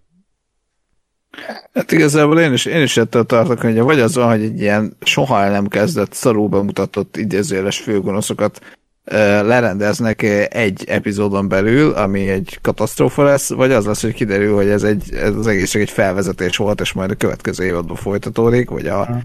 Hát 1.72 1.92
igazából 1.92 2.40
én 2.40 2.52
is, 2.52 2.64
én 2.64 2.82
is 2.82 2.96
ettől 2.96 3.24
tartok, 3.24 3.60
hogy 3.60 3.78
vagy 3.78 4.00
az 4.00 4.14
van, 4.14 4.28
hogy 4.28 4.42
egy 4.42 4.60
ilyen 4.60 4.96
soha 5.00 5.42
el 5.42 5.50
nem 5.50 5.68
kezdett 5.68 6.12
szarú 6.12 6.48
bemutatott 6.48 7.16
idézőjeles 7.16 7.78
főgonoszokat 7.78 8.60
lerendeznek 9.04 10.22
egy 10.52 10.84
epizódon 10.86 11.48
belül, 11.48 11.92
ami 11.92 12.28
egy 12.28 12.58
katasztrófa 12.60 13.22
lesz, 13.22 13.52
vagy 13.52 13.72
az 13.72 13.86
lesz, 13.86 14.02
hogy 14.02 14.14
kiderül, 14.14 14.54
hogy 14.54 14.68
ez, 14.68 14.82
egy, 14.82 15.14
ez 15.14 15.36
az 15.36 15.46
egész 15.46 15.74
egy 15.74 15.90
felvezetés 15.90 16.56
volt, 16.56 16.80
és 16.80 16.92
majd 16.92 17.10
a 17.10 17.14
következő 17.14 17.64
évadban 17.64 17.96
folytatódik, 17.96 18.70
vagy 18.70 18.86
a 18.86 19.24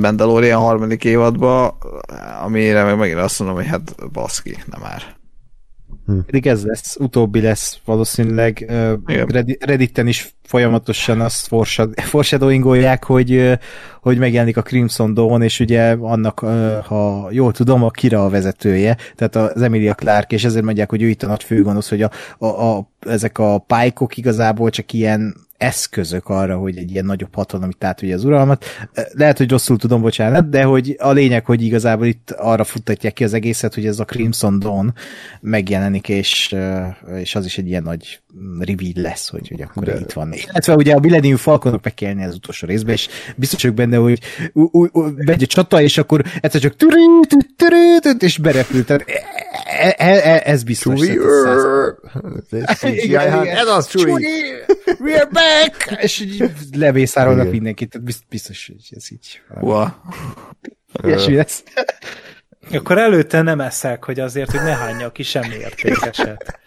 Mandalorian 0.00 0.60
harmadik 0.60 1.04
évadban, 1.04 1.74
amire 2.42 2.84
meg 2.84 2.96
megint 2.96 3.18
azt 3.18 3.38
mondom, 3.38 3.56
hogy 3.56 3.66
hát 3.66 4.10
baszki, 4.12 4.56
nem 4.66 4.80
már. 4.80 5.02
Hm. 6.06 6.18
Pedig 6.26 6.46
ez 6.46 6.64
lesz, 6.64 6.96
utóbbi 6.96 7.40
lesz 7.40 7.78
valószínűleg. 7.84 8.72
Redditen 9.60 10.06
is 10.06 10.34
folyamatosan 10.42 11.20
azt 11.20 11.48
foreshadowingolják, 11.94 13.04
hogy, 13.04 13.58
hogy 14.00 14.18
megjelenik 14.18 14.56
a 14.56 14.62
Crimson 14.62 15.14
Dawn, 15.14 15.42
és 15.42 15.60
ugye 15.60 15.96
annak, 16.00 16.38
ha 16.86 17.28
jól 17.30 17.52
tudom, 17.52 17.82
a 17.82 17.90
Kira 17.90 18.24
a 18.24 18.28
vezetője, 18.28 18.96
tehát 19.16 19.36
az 19.54 19.62
Emilia 19.62 19.94
Clark, 19.94 20.32
és 20.32 20.44
ezért 20.44 20.64
mondják, 20.64 20.90
hogy 20.90 21.02
ő 21.02 21.08
itt 21.08 21.22
a 21.22 21.26
nagy 21.26 21.42
főgonosz, 21.42 21.88
hogy 21.88 22.02
a, 22.02 22.10
a, 22.38 22.46
a, 22.46 22.88
ezek 23.00 23.38
a 23.38 23.58
pálykok 23.58 24.16
igazából 24.16 24.70
csak 24.70 24.92
ilyen 24.92 25.34
eszközök 25.56 26.28
arra, 26.28 26.56
hogy 26.56 26.76
egy 26.76 26.90
ilyen 26.90 27.04
nagyobb 27.04 27.34
hatalomit 27.34 27.84
átvigye 27.84 28.14
az 28.14 28.24
uralmat. 28.24 28.64
Lehet, 29.12 29.38
hogy 29.38 29.50
rosszul 29.50 29.78
tudom, 29.78 30.00
bocsánat, 30.00 30.48
de 30.48 30.62
hogy 30.62 30.96
a 30.98 31.10
lényeg, 31.10 31.44
hogy 31.44 31.62
igazából 31.62 32.06
itt 32.06 32.30
arra 32.30 32.64
futtatják 32.64 33.12
ki 33.12 33.24
az 33.24 33.34
egészet, 33.34 33.74
hogy 33.74 33.86
ez 33.86 33.98
a 33.98 34.04
Crimson 34.04 34.58
Dawn 34.58 34.94
megjelenik, 35.40 36.08
és, 36.08 36.56
és 37.16 37.34
az 37.34 37.44
is 37.44 37.58
egy 37.58 37.66
ilyen 37.66 37.82
nagy 37.82 38.20
reveal 38.58 38.92
lesz, 38.94 39.28
hogy, 39.28 39.48
hogy 39.48 39.62
akkor 39.62 39.84
de... 39.84 39.98
itt 39.98 40.12
van. 40.12 40.32
Illetve 40.32 40.74
ugye 40.74 40.94
a 40.94 41.00
Millennium 41.00 41.36
Falconok 41.36 41.84
meg 41.84 41.94
kell 41.94 42.18
az 42.18 42.34
utolsó 42.34 42.66
részben, 42.66 42.94
és 42.94 43.08
biztos 43.36 43.62
vagyok 43.62 43.76
benne, 43.76 43.96
hogy 43.96 44.20
megy 45.14 45.42
a 45.42 45.46
csata, 45.46 45.80
és 45.80 45.98
akkor 45.98 46.22
egyszer 46.40 46.60
csak 46.60 46.74
és 48.18 48.38
berepült. 48.38 49.04
E, 49.78 49.94
e, 49.98 50.34
e, 50.34 50.42
ez 50.44 50.62
biztos. 50.62 51.00
Ez 53.60 53.66
az, 53.66 53.86
Csúri! 53.86 54.26
We're 54.86 55.28
back! 55.32 56.02
És 56.02 56.20
így 56.20 56.50
levészárolnak 56.76 57.50
mindenkit, 57.50 57.90
tehát 57.90 58.06
biztos, 58.28 58.66
hogy 58.66 58.96
ez 58.96 59.12
így. 59.12 59.40
Wow. 59.60 59.86
Ilyesmi 61.02 61.34
lesz. 61.34 61.62
Akkor 62.72 62.98
előtte 62.98 63.42
nem 63.42 63.60
eszek, 63.60 64.04
hogy 64.04 64.20
azért, 64.20 64.50
hogy 64.50 64.62
ne 64.62 64.74
hányja 64.74 65.10
ki 65.10 65.22
semmi 65.22 65.54
értékeset. 65.54 66.60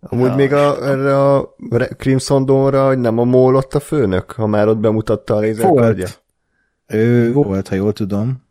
Amúgy 0.00 0.28
ja. 0.28 0.34
még 0.34 0.52
a, 0.52 0.88
erre 0.88 1.32
a 1.32 1.54
Crimson 1.96 2.44
Dawn-ra, 2.44 2.86
hogy 2.86 2.98
nem 2.98 3.18
a 3.18 3.24
Mól 3.24 3.56
ott 3.56 3.74
a 3.74 3.80
főnök, 3.80 4.30
ha 4.30 4.46
már 4.46 4.68
ott 4.68 4.78
bemutatta 4.78 5.34
a 5.34 5.38
lézerkardja? 5.38 6.08
Ő 6.86 7.32
volt, 7.32 7.68
ha 7.68 7.74
jól 7.74 7.92
tudom. 7.92 8.43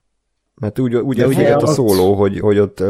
Mert 0.56 0.80
úgy, 0.80 0.96
úgy 0.96 1.24
ugye 1.24 1.56
a 1.56 1.68
szóló, 1.68 2.14
hogy, 2.14 2.40
hogy 2.40 2.60
ott 2.60 2.84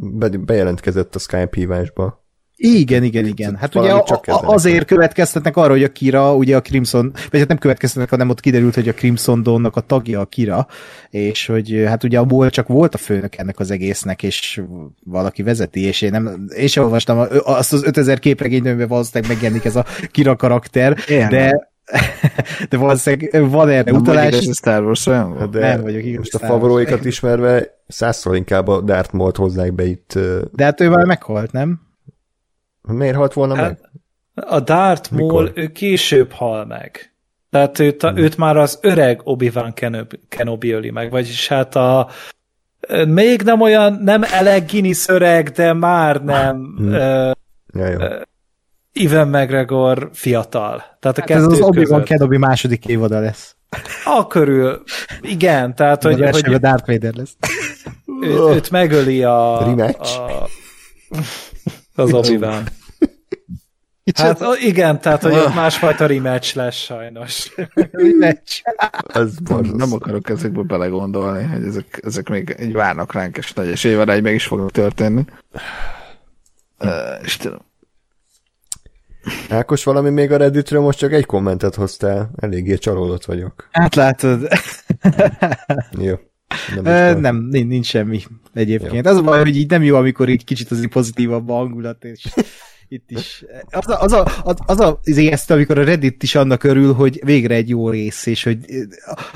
be, 0.00 0.28
bejelentkezett 0.28 1.14
a 1.14 1.18
Skype 1.18 1.56
hívásba. 1.56 2.20
Igen, 2.62 3.02
igen, 3.02 3.26
igen. 3.26 3.56
Hát 3.56 3.74
ugye 3.74 3.92
a, 3.92 4.04
a, 4.26 4.52
azért 4.52 4.86
következtetnek 4.86 5.56
arra, 5.56 5.70
hogy 5.70 5.82
a 5.82 5.92
Kira, 5.92 6.34
ugye 6.34 6.56
a 6.56 6.60
Crimson, 6.60 7.12
vagy 7.30 7.40
hát 7.40 7.48
nem 7.48 7.58
következtetnek, 7.58 8.10
hanem 8.10 8.28
ott 8.28 8.40
kiderült, 8.40 8.74
hogy 8.74 8.88
a 8.88 8.92
Crimson 8.92 9.42
Dawn-nak 9.42 9.76
a 9.76 9.80
tagja 9.80 10.20
a 10.20 10.24
Kira, 10.24 10.66
és 11.10 11.46
hogy 11.46 11.82
hát 11.86 12.04
ugye 12.04 12.18
a 12.18 12.24
Ból 12.24 12.50
csak 12.50 12.68
volt 12.68 12.94
a 12.94 12.98
főnök 12.98 13.36
ennek 13.36 13.58
az 13.58 13.70
egésznek, 13.70 14.22
és 14.22 14.62
valaki 15.04 15.42
vezeti, 15.42 15.84
és 15.84 16.02
én 16.02 16.10
nem, 16.10 16.46
én 16.56 16.66
sem 16.66 16.84
olvastam 16.84 17.26
azt 17.44 17.72
az 17.72 17.84
5000 17.84 18.18
képregényben 18.18 18.88
valószínűleg 18.88 19.32
megjelenik 19.32 19.64
ez 19.64 19.76
a 19.76 19.84
Kira 20.10 20.36
karakter, 20.36 20.96
Igen. 21.08 21.28
de 21.28 21.69
de 22.68 22.76
valószínűleg 22.76 23.50
van 23.50 23.68
erre 23.68 23.90
nem 23.90 24.00
utalás. 24.00 24.44
Nem 24.44 24.52
Star 24.52 24.84
Wars 24.84 25.06
olyan? 25.06 25.50
De 25.50 25.60
nem 25.60 25.82
vagyok 25.82 26.04
igaz. 26.04 26.18
Most 26.18 26.34
a 26.34 26.46
favoróikat 26.46 27.04
ismerve 27.04 27.82
százszor 27.88 28.36
inkább 28.36 28.68
a 28.68 28.80
Darth 28.80 29.14
Maul-t 29.14 29.36
hozzák 29.36 29.72
be 29.72 29.84
itt. 29.84 30.18
De 30.52 30.64
hát 30.64 30.80
ő 30.80 30.88
már 30.88 31.04
meghalt, 31.04 31.52
nem? 31.52 31.80
Miért 32.82 33.16
halt 33.16 33.32
volna 33.32 33.54
hát, 33.54 33.80
meg? 34.34 34.44
A 34.48 34.60
Darth 34.60 35.12
Maul 35.12 35.50
ő 35.54 35.66
később 35.66 36.32
hal 36.32 36.64
meg. 36.64 37.14
Tehát 37.50 37.78
őt, 37.78 38.02
hmm. 38.02 38.16
őt 38.16 38.36
már 38.36 38.56
az 38.56 38.78
öreg 38.82 39.20
Obi-Wan 39.24 39.74
Kenobi 40.28 40.70
öli 40.70 40.90
meg, 40.90 41.10
vagyis 41.10 41.48
hát 41.48 41.76
a 41.76 42.08
még 43.08 43.42
nem 43.42 43.60
olyan, 43.60 43.92
nem 44.02 44.22
Alec 44.38 44.70
Guinness 44.70 45.08
öreg, 45.08 45.48
de 45.48 45.72
már 45.72 46.24
nem 46.24 46.74
hmm. 46.76 46.88
uh, 46.88 47.30
ja, 47.74 47.86
jó. 47.88 47.98
Ivan 48.92 49.28
McGregor 49.28 50.10
fiatal. 50.12 50.82
Tehát 51.00 51.18
a 51.18 51.20
hát 51.20 51.30
ez 51.30 51.44
az 51.44 51.60
Obi-Wan 51.60 52.02
Kenobi 52.02 52.36
második 52.36 52.86
évada 52.86 53.20
lesz. 53.20 53.56
A 54.04 54.26
körül, 54.26 54.82
igen, 55.20 55.74
tehát 55.74 56.02
hogy... 56.02 56.30
hogy 56.30 56.54
a 56.54 56.58
Darth 56.58 56.86
Vader 56.86 57.14
lesz. 57.14 57.36
Ő, 58.22 58.28
őt 58.28 58.70
megöli 58.70 59.22
a... 59.22 59.58
Rematch? 59.64 60.20
A, 60.20 60.48
az 61.94 62.12
Obi-Wan. 62.12 62.64
Hát 64.14 64.40
igen, 64.60 65.00
tehát 65.00 65.22
hogy 65.22 65.32
ott 65.32 65.54
másfajta 65.54 66.06
rematch 66.06 66.56
lesz 66.56 66.74
sajnos. 66.74 67.52
rematch. 67.74 68.62
Ez 69.06 69.34
nem 69.72 69.92
akarok 69.92 70.30
ezekbe 70.30 70.62
belegondolni, 70.62 71.44
hogy 71.44 71.64
ezek, 71.64 72.00
ezek 72.04 72.28
még 72.28 72.54
egy 72.58 72.72
várnak 72.72 73.12
ránk, 73.12 73.36
és 73.36 73.52
nagy 73.52 73.68
esély 73.68 74.00
egy 74.00 74.22
meg 74.22 74.34
is 74.34 74.46
fognak 74.46 74.70
történni. 74.70 75.24
Uh, 76.78 77.24
Istenem. 77.24 77.68
Ákos, 79.48 79.84
valami 79.84 80.10
még 80.10 80.32
a 80.32 80.36
Redditről 80.36 80.80
most 80.80 80.98
csak 80.98 81.12
egy 81.12 81.26
kommentet 81.26 81.74
hoztál. 81.74 82.30
Eléggé 82.36 82.74
csalódott 82.74 83.24
vagyok. 83.24 83.68
Hát 83.70 83.94
látod. 83.94 84.48
Jó. 85.98 86.14
Nem, 86.82 87.20
nem 87.20 87.36
nincs, 87.50 87.68
nincs 87.68 87.86
semmi 87.86 88.20
egyébként. 88.54 89.04
Jó. 89.04 89.10
Az 89.12 89.16
a 89.16 89.22
baj, 89.22 89.38
hogy 89.38 89.56
így 89.56 89.70
nem 89.70 89.82
jó, 89.82 89.96
amikor 89.96 90.28
így 90.28 90.44
kicsit 90.44 90.70
az 90.70 90.88
pozitívabb 90.90 91.48
a 91.48 91.54
hangulat, 91.54 92.04
és 92.04 92.24
itt 92.92 93.10
is. 93.10 93.44
Az 93.70 93.88
a, 93.88 94.00
az 94.00 94.12
a, 94.12 94.26
az, 94.42 94.56
az 94.66 94.80
a 94.80 95.00
az 95.04 95.18
ezt, 95.18 95.50
amikor 95.50 95.78
a 95.78 95.84
Reddit 95.84 96.22
is 96.22 96.34
annak 96.34 96.64
örül, 96.64 96.92
hogy 96.92 97.20
végre 97.24 97.54
egy 97.54 97.68
jó 97.68 97.90
rész, 97.90 98.26
és 98.26 98.42
hogy 98.42 98.58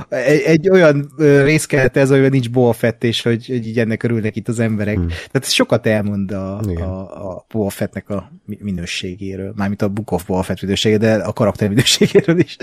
egy, 0.09 0.41
egy 0.41 0.71
olyan 0.71 1.13
rész 1.17 1.67
kellett 1.67 1.97
ez, 1.97 2.11
amiben 2.11 2.31
nincs 2.31 2.51
Boa 2.51 2.73
Fett, 2.73 3.05
és 3.05 3.23
hogy, 3.23 3.47
hogy 3.47 3.67
így 3.67 3.79
ennek 3.79 4.03
örülnek 4.03 4.37
itt 4.37 4.49
az 4.49 4.59
emberek. 4.59 4.95
Hmm. 4.95 5.07
Tehát 5.07 5.51
sokat 5.51 5.87
elmond 5.87 6.31
a, 6.31 6.59
a, 6.61 7.31
a 7.31 7.47
Boa 7.49 7.71
Fettnek 7.71 8.09
a 8.09 8.33
minőségéről, 8.45 9.53
mármint 9.57 9.83
a 9.83 9.89
Book 9.89 10.11
of 10.11 10.27
Boa 10.27 10.43
Fett 10.43 10.63
minősége, 10.63 10.99
de 10.99 11.15
a 11.15 11.33
karakter 11.33 11.69
minőségéről 11.69 12.39
is. 12.39 12.57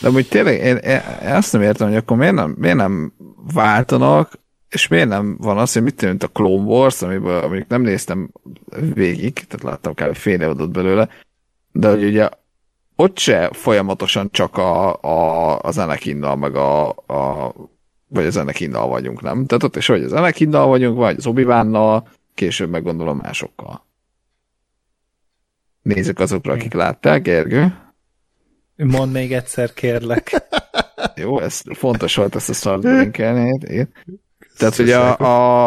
De 0.00 0.08
hogy 0.08 0.28
tényleg, 0.28 0.58
én, 0.58 0.76
én, 0.76 1.00
én 1.22 1.32
azt 1.32 1.52
nem 1.52 1.62
értem, 1.62 1.88
hogy 1.88 1.96
akkor 1.96 2.16
miért 2.16 2.34
nem, 2.34 2.56
miért 2.58 2.76
nem 2.76 3.12
váltanak 3.52 4.44
és 4.76 4.88
miért 4.88 5.08
nem 5.08 5.36
van 5.40 5.58
az, 5.58 5.72
hogy 5.72 5.82
mit 5.82 5.96
tűnt 5.96 6.22
a 6.22 6.28
Clone 6.28 6.62
Wars, 6.62 7.02
amiből 7.02 7.38
amik 7.38 7.66
nem 7.66 7.82
néztem 7.82 8.30
végig, 8.94 9.32
tehát 9.32 9.62
láttam 9.62 9.94
kb. 9.94 10.14
fél 10.14 10.40
évadot 10.40 10.70
belőle, 10.70 11.08
de 11.72 11.90
hogy 11.90 12.04
ugye 12.04 12.28
ott 12.96 13.18
se 13.18 13.50
folyamatosan 13.52 14.30
csak 14.30 14.56
a, 14.56 15.02
a, 15.02 15.58
az 15.58 15.78
Anakinnal, 15.78 16.36
meg 16.36 16.54
a, 16.54 16.88
a 16.88 17.52
vagy 18.08 18.26
az 18.26 18.36
Anakinnal 18.36 18.88
vagyunk, 18.88 19.22
nem? 19.22 19.46
Tehát 19.46 19.62
ott 19.62 19.76
is, 19.76 19.86
hogy 19.86 20.02
az 20.02 20.12
Anakinnal 20.12 20.66
vagyunk, 20.66 20.96
vagy 20.96 21.16
az 21.16 21.26
obi 21.26 21.46
később 22.34 22.70
meg 22.70 22.82
gondolom 22.82 23.18
másokkal. 23.22 23.84
Nézzük 25.82 26.18
azokra, 26.18 26.52
akik 26.52 26.72
látták, 26.72 27.22
Gergő. 27.22 27.76
Mondd 28.76 29.10
még 29.12 29.32
egyszer, 29.32 29.72
kérlek. 29.72 30.32
Jó, 31.14 31.40
ez 31.40 31.62
fontos 31.74 32.16
volt 32.16 32.34
ezt 32.34 32.48
a 32.48 32.52
szart 32.52 32.82
tehát 34.56 34.78
ugye 34.78 34.96
a, 34.96 35.16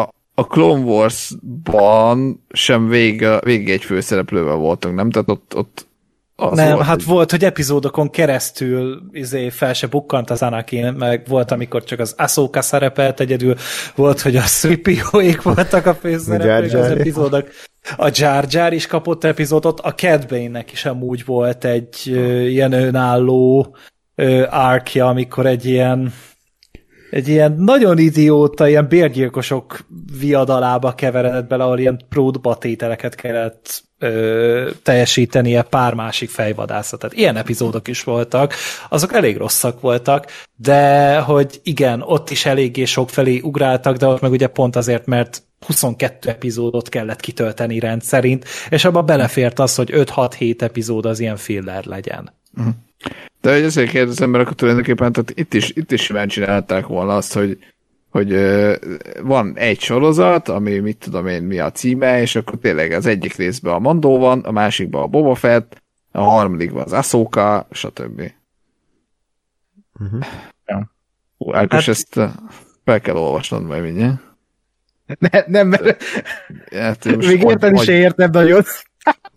a 0.34 0.46
Clone 0.46 0.84
Wars-ban 0.84 2.44
sem 2.50 2.88
vég, 2.88 3.26
végig 3.40 3.70
egy 3.70 3.84
főszereplővel 3.84 4.56
voltunk, 4.56 4.94
nem? 4.94 5.10
Tehát 5.10 5.28
ott, 5.28 5.56
ott 5.56 5.88
az 6.40 6.56
nem, 6.56 6.72
volt, 6.72 6.86
hát 6.86 6.94
hogy... 6.94 7.04
volt, 7.04 7.30
hogy 7.30 7.44
epizódokon 7.44 8.10
keresztül 8.10 9.02
izé 9.12 9.48
fel 9.48 9.72
se 9.72 9.86
bukkant 9.86 10.30
az 10.30 10.42
Anakin, 10.42 10.92
meg 10.92 11.26
volt, 11.28 11.50
amikor 11.50 11.84
csak 11.84 11.98
az 11.98 12.14
Ahsoka 12.18 12.62
szerepelt 12.62 13.20
egyedül, 13.20 13.56
volt, 13.94 14.20
hogy 14.20 14.36
a 14.36 14.42
3 15.12 15.36
voltak 15.42 15.86
a 15.86 15.94
főszereplők 15.94 16.72
az 16.74 16.90
epizódok. 16.90 17.48
A 17.96 18.10
Jar 18.12 18.44
Jar 18.48 18.72
is 18.72 18.86
kapott 18.86 19.24
epizódot, 19.24 19.80
a 19.80 19.94
Cad 19.94 20.26
Bane-nek 20.28 20.72
is 20.72 20.84
amúgy 20.84 21.24
volt 21.24 21.64
egy 21.64 21.96
uh, 22.06 22.50
ilyen 22.50 22.72
önálló 22.72 23.76
uh, 24.16 24.46
arkja, 24.50 25.06
amikor 25.06 25.46
egy 25.46 25.64
ilyen 25.64 26.12
egy 27.10 27.28
ilyen 27.28 27.54
nagyon 27.58 27.98
idióta, 27.98 28.68
ilyen 28.68 28.88
bérgyilkosok 28.88 29.78
viadalába 30.18 30.94
keveredett 30.94 31.48
bele, 31.48 31.64
ahol 31.64 31.78
ilyen 31.78 32.00
pródbatételeket 32.08 33.14
kellett 33.14 33.82
ö, 33.98 34.70
teljesítenie 34.82 35.62
pár 35.62 35.94
másik 35.94 36.30
fejvadászat. 36.30 37.12
ilyen 37.12 37.36
epizódok 37.36 37.88
is 37.88 38.02
voltak, 38.04 38.54
azok 38.88 39.12
elég 39.12 39.36
rosszak 39.36 39.80
voltak, 39.80 40.26
de 40.56 41.18
hogy 41.18 41.60
igen, 41.62 42.02
ott 42.02 42.30
is 42.30 42.46
eléggé 42.46 42.84
sok 42.84 43.10
felé 43.10 43.40
ugráltak, 43.40 43.96
de 43.96 44.06
ott 44.06 44.20
meg 44.20 44.30
ugye 44.30 44.46
pont 44.46 44.76
azért, 44.76 45.06
mert 45.06 45.42
22 45.66 46.28
epizódot 46.28 46.88
kellett 46.88 47.20
kitölteni 47.20 47.78
rendszerint, 47.78 48.44
és 48.68 48.84
abba 48.84 49.02
belefért 49.02 49.58
az, 49.58 49.74
hogy 49.74 49.90
5-6-7 49.92 50.60
epizód 50.60 51.06
az 51.06 51.20
ilyen 51.20 51.36
filler 51.36 51.84
legyen. 51.84 52.32
Uh-huh. 52.56 52.74
De 53.40 53.52
hogy 53.52 53.62
ezért 53.62 53.90
kérdezem, 53.90 54.30
mert 54.30 54.44
akkor 54.44 54.56
tulajdonképpen 54.56 55.12
tehát 55.12 55.32
itt 55.34 55.54
is, 55.54 55.70
itt 55.70 55.92
is 55.92 56.02
simán 56.02 56.28
csinálták 56.28 56.86
volna 56.86 57.16
azt, 57.16 57.32
hogy, 57.32 57.58
hogy 58.10 58.36
van 59.22 59.56
egy 59.56 59.80
sorozat, 59.80 60.48
ami 60.48 60.78
mit 60.78 60.96
tudom 60.96 61.26
én 61.26 61.42
mi 61.42 61.58
a 61.58 61.70
címe, 61.70 62.20
és 62.20 62.36
akkor 62.36 62.58
tényleg 62.58 62.92
az 62.92 63.06
egyik 63.06 63.34
részben 63.34 63.74
a 63.74 63.78
Mandó 63.78 64.18
van, 64.18 64.40
a 64.40 64.50
másikban 64.50 65.02
a 65.02 65.06
Boba 65.06 65.34
Fett, 65.34 65.82
a 66.12 66.20
harmadikban 66.20 66.82
az 66.82 66.92
Ahsoka, 66.92 67.66
stb. 67.70 68.32
Uh-huh. 70.00 70.24
Ja. 70.66 70.92
Hú, 71.38 71.54
Ákos, 71.54 71.86
hát... 71.86 71.88
ezt 71.88 72.14
fel 72.84 73.00
kell 73.00 73.16
olvasnod 73.16 73.66
majd 73.66 73.82
mindjárt. 73.82 74.20
Ne, 75.18 75.44
nem, 75.46 75.68
mert 75.68 76.02
hát, 76.70 77.04
még 77.16 77.42
érteni 77.42 77.78
se 77.78 77.92
értem 77.92 78.30
nagyon. 78.30 78.62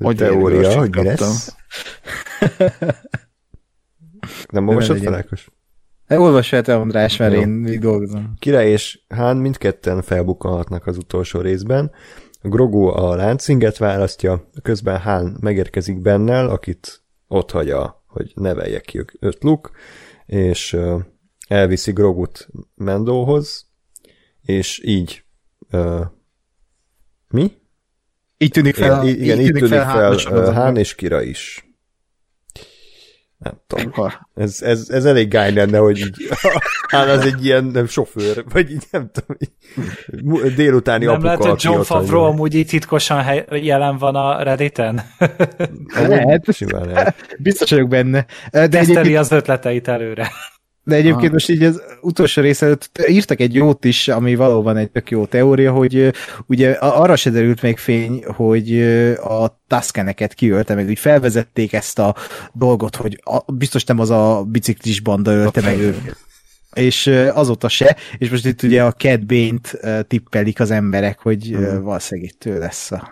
Hogy 0.02 0.16
teória, 0.16 0.78
hogy 0.78 0.96
mi 0.96 1.04
lesz? 1.04 1.56
Nem 4.54 4.68
olvasod 4.68 4.98
fel, 4.98 5.14
Ákos? 5.14 5.52
Olvas 6.08 6.50
fel 6.50 6.62
te, 6.62 6.76
András, 6.76 7.18
mert 7.18 7.34
Jó. 7.34 7.40
én 7.40 7.48
még 7.48 7.80
dolgozom. 7.80 8.34
Király 8.40 8.72
és 8.72 9.00
Hán 9.10 9.38
mindketten 9.38 10.02
felbukkanhatnak 10.02 10.88
az 10.88 10.98
utolsó 10.98 11.40
részben. 11.40 11.92
Grogu 12.42 12.88
a 12.88 13.16
láncinget 13.16 13.78
választja, 13.78 14.50
közben 14.62 15.00
Hán 15.00 15.38
megérkezik 15.42 16.02
bennel, 16.02 16.50
akit 16.50 17.02
ott 17.28 17.52
hagyja, 17.52 18.04
hogy 18.08 18.32
nevelje 18.36 18.80
ki 18.80 19.06
őt 19.20 19.44
Luke, 19.44 19.70
és 20.26 20.78
elviszi 21.48 21.92
Grogut 21.92 22.48
Mendóhoz, 22.76 23.68
és 24.42 24.82
így 24.84 25.24
uh, 25.72 26.06
mi? 27.30 27.52
Így 28.38 28.52
tűnik 28.52 28.76
fel. 28.76 29.08
Igen, 29.08 29.22
igen 29.24 29.40
így, 29.40 29.46
tűnik, 29.46 29.62
tűnik 29.62 29.84
fel, 29.84 30.18
fel 30.18 30.54
Hán 30.54 30.78
és 30.78 30.96
Kira 30.96 31.22
is. 31.22 31.63
Nem 33.44 33.54
tudom. 33.68 34.10
Ez, 34.34 34.62
ez, 34.62 34.90
ez 34.90 35.06
elég 35.06 35.28
gány 35.28 35.54
lenne, 35.54 35.78
hogy 35.78 35.98
így, 35.98 36.16
hát 36.88 37.10
az 37.10 37.26
egy 37.26 37.46
ilyen 37.46 37.64
nem, 37.64 37.88
sofőr, 37.88 38.44
vagy 38.54 38.72
így 38.72 38.84
nem 38.92 39.10
tudom, 39.12 39.38
így, 39.40 40.54
délutáni 40.54 41.06
nem 41.06 41.14
apuka. 41.14 41.30
Nem 41.30 41.40
lehet, 41.40 41.52
hogy 41.52 41.72
John 41.72 41.82
Favreau 41.82 42.24
amúgy 42.24 42.54
itt 42.54 42.68
titkosan 42.68 43.22
hely, 43.22 43.46
jelen 43.50 43.98
van 43.98 44.16
a 44.16 44.44
Redditen? 44.44 45.02
lehet. 45.96 46.54
Simán 46.54 46.86
lehet. 46.86 47.36
Biztos 47.40 47.70
vagyok 47.70 47.88
benne. 47.88 48.26
De 48.52 48.68
Teszteli 48.68 48.90
egyébként... 48.90 49.18
az 49.18 49.32
ötleteit 49.32 49.88
előre. 49.88 50.32
De 50.86 50.96
egyébként 50.96 51.24
Aha. 51.24 51.32
most 51.32 51.50
így 51.50 51.64
az 51.64 51.82
utolsó 52.02 52.42
része 52.42 52.66
előtt 52.66 53.06
írtak 53.08 53.40
egy 53.40 53.54
jót 53.54 53.86
is, 53.86 54.08
ami 54.08 54.36
valóban 54.36 54.78
egy 54.78 54.92
tök 54.92 55.12
jó 55.12 55.26
teória, 55.26 55.72
hogy 55.72 56.14
ugye 56.46 56.72
arra 56.72 57.16
se 57.16 57.30
derült 57.30 57.62
még 57.62 57.78
fény, 57.78 58.24
hogy 58.26 58.82
a 59.22 59.62
Tuskeneket 59.68 60.34
kiölte 60.34 60.76
meg, 60.76 60.88
úgy 60.88 61.00
felvezették 61.00 61.74
ezt 61.74 62.00
a 62.00 62.16
dolgot, 62.54 62.96
hogy 62.96 63.22
a, 63.24 63.52
biztos 63.52 63.84
nem 63.84 64.00
az 64.00 64.10
a 64.10 64.44
biciklis 64.48 65.00
banda 65.00 65.32
ölte 65.32 65.62
meg 65.62 65.80
őket. 65.80 66.18
És 66.74 67.08
azóta 67.34 67.68
se, 67.68 67.96
és 68.18 68.30
most 68.30 68.46
itt 68.46 68.64
ugye 68.64 68.84
a 68.84 68.92
Cat 68.92 69.26
Bane-t 69.26 69.80
tippelik 70.08 70.60
az 70.60 70.72
emberek, 70.72 71.20
hogy 71.20 71.44
hmm. 71.44 71.84
valószínűleg 71.84 72.30
itt 72.30 72.46
ő 72.46 72.60
lesz 72.60 72.92
a, 72.92 73.10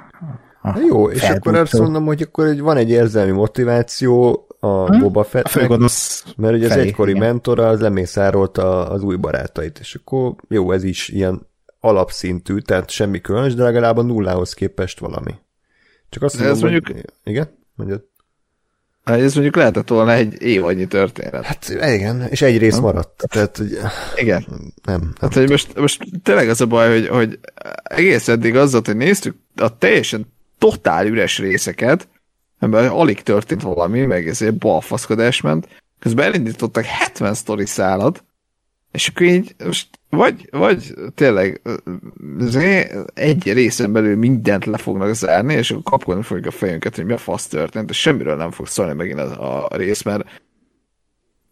a 0.61 0.79
Jó, 0.87 1.09
és 1.09 1.21
akkor 1.21 1.55
azt 1.55 1.77
mondom, 1.79 2.05
hogy 2.05 2.21
akkor 2.21 2.45
egy, 2.45 2.61
van 2.61 2.77
egy 2.77 2.89
érzelmi 2.89 3.31
motiváció, 3.31 4.45
a 4.63 4.87
hmm? 4.87 4.99
Boba 4.99 5.23
Fett. 5.23 5.45
A 5.45 5.49
főgonosz 5.49 6.25
Mert 6.35 6.55
ugye 6.55 6.65
az 6.65 6.71
felé, 6.71 6.87
egykori 6.87 7.09
igen. 7.11 7.23
mentora 7.23 7.67
az 7.67 7.79
lemészárolta 7.79 8.89
az 8.89 9.03
új 9.03 9.15
barátait, 9.15 9.79
és 9.79 9.95
akkor 9.95 10.35
jó, 10.47 10.71
ez 10.71 10.83
is 10.83 11.09
ilyen 11.09 11.47
alapszintű, 11.79 12.57
tehát 12.57 12.89
semmi 12.89 13.21
különös, 13.21 13.53
de 13.53 13.63
legalább 13.63 13.97
a 13.97 14.01
nullához 14.01 14.53
képest 14.53 14.99
valami. 14.99 15.33
Csak 16.09 16.23
azt 16.23 16.35
mondom, 16.35 16.53
ez 16.55 16.61
mondjuk... 16.61 16.87
Hogy... 16.87 17.05
Igen? 17.23 17.57
Mondjad. 17.75 18.03
Hát 19.03 19.19
ez 19.19 19.33
mondjuk 19.33 19.55
lehetett 19.55 19.87
volna 19.87 20.13
egy 20.13 20.41
év 20.41 20.65
annyi 20.65 20.87
történet. 20.87 21.45
Hát 21.45 21.69
igen, 21.69 22.27
és 22.29 22.41
egy 22.41 22.57
rész 22.57 22.77
maradt. 22.77 23.23
Tehát, 23.27 23.57
hogy 23.57 23.77
igen. 24.15 24.45
Nem. 24.47 24.71
nem. 24.83 25.13
Hát, 25.19 25.33
hogy 25.33 25.49
most, 25.49 25.79
most 25.79 26.03
tényleg 26.23 26.49
az 26.49 26.61
a 26.61 26.65
baj, 26.65 26.91
hogy, 26.91 27.07
hogy 27.07 27.39
egész 27.83 28.27
eddig 28.27 28.55
az 28.55 28.71
volt, 28.71 28.85
hogy 28.85 28.95
néztük 28.95 29.35
a 29.55 29.77
teljesen 29.77 30.33
totál 30.57 31.05
üres 31.07 31.39
részeket, 31.39 32.07
ebben 32.61 32.87
alig 32.87 33.23
történt 33.23 33.61
valami, 33.61 34.05
meg 34.05 34.27
ez 34.27 34.41
egy 34.41 34.57
balfaszkodás 34.57 35.41
ment, 35.41 35.67
közben 35.99 36.25
elindítottak 36.25 36.83
70 36.83 37.33
sztori 37.33 37.65
szállat, 37.65 38.23
és 38.91 39.07
akkor 39.07 39.25
így 39.25 39.55
most 39.65 39.87
vagy, 40.09 40.47
vagy 40.51 40.93
tényleg 41.15 41.61
egy 43.13 43.53
részen 43.53 43.91
belül 43.91 44.15
mindent 44.15 44.65
le 44.65 44.77
fognak 44.77 45.13
zárni, 45.13 45.53
és 45.53 45.71
akkor 45.71 45.83
kapkodni 45.83 46.23
fogjuk 46.23 46.45
a 46.45 46.51
fejünket, 46.51 46.95
hogy 46.95 47.05
mi 47.05 47.13
a 47.13 47.17
fasz 47.17 47.47
történt, 47.47 47.89
és 47.89 47.99
semmiről 47.99 48.35
nem 48.35 48.51
fog 48.51 48.67
szólni 48.67 48.93
megint 48.93 49.19
a, 49.19 49.67
a 49.67 49.75
rész, 49.75 50.01
mert 50.01 50.25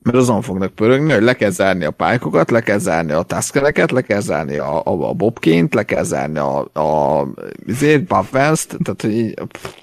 mert 0.02 0.18
azon 0.18 0.42
fognak 0.42 0.74
pörögni, 0.74 1.12
hogy 1.12 1.22
le 1.22 1.34
kell 1.34 1.50
zárni 1.50 1.84
a 1.84 1.92
pálykokat, 1.92 2.52
le 2.52 2.62
kell 2.62 2.78
zárni 2.78 3.12
a 3.12 3.22
taskereket, 3.22 3.92
le 3.92 4.02
kell 4.02 4.20
zárni 4.20 4.58
a, 4.58 4.86
a, 4.86 5.10
a 5.10 5.14
bobként, 5.14 5.74
le 5.74 5.84
kell 5.84 6.04
zárni 6.04 6.38
a, 6.38 6.70
a, 6.74 7.28
azért, 7.68 8.04
Buff 8.04 8.32
tehát 8.32 9.02
hogy 9.02 9.14
így, 9.14 9.34
pff, 9.34 9.74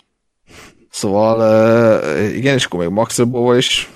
Szóval 0.96 1.38
igen, 2.26 2.54
és 2.54 2.64
akkor 2.64 2.80
még 2.80 2.88
Max 2.88 3.22
is 3.56 3.90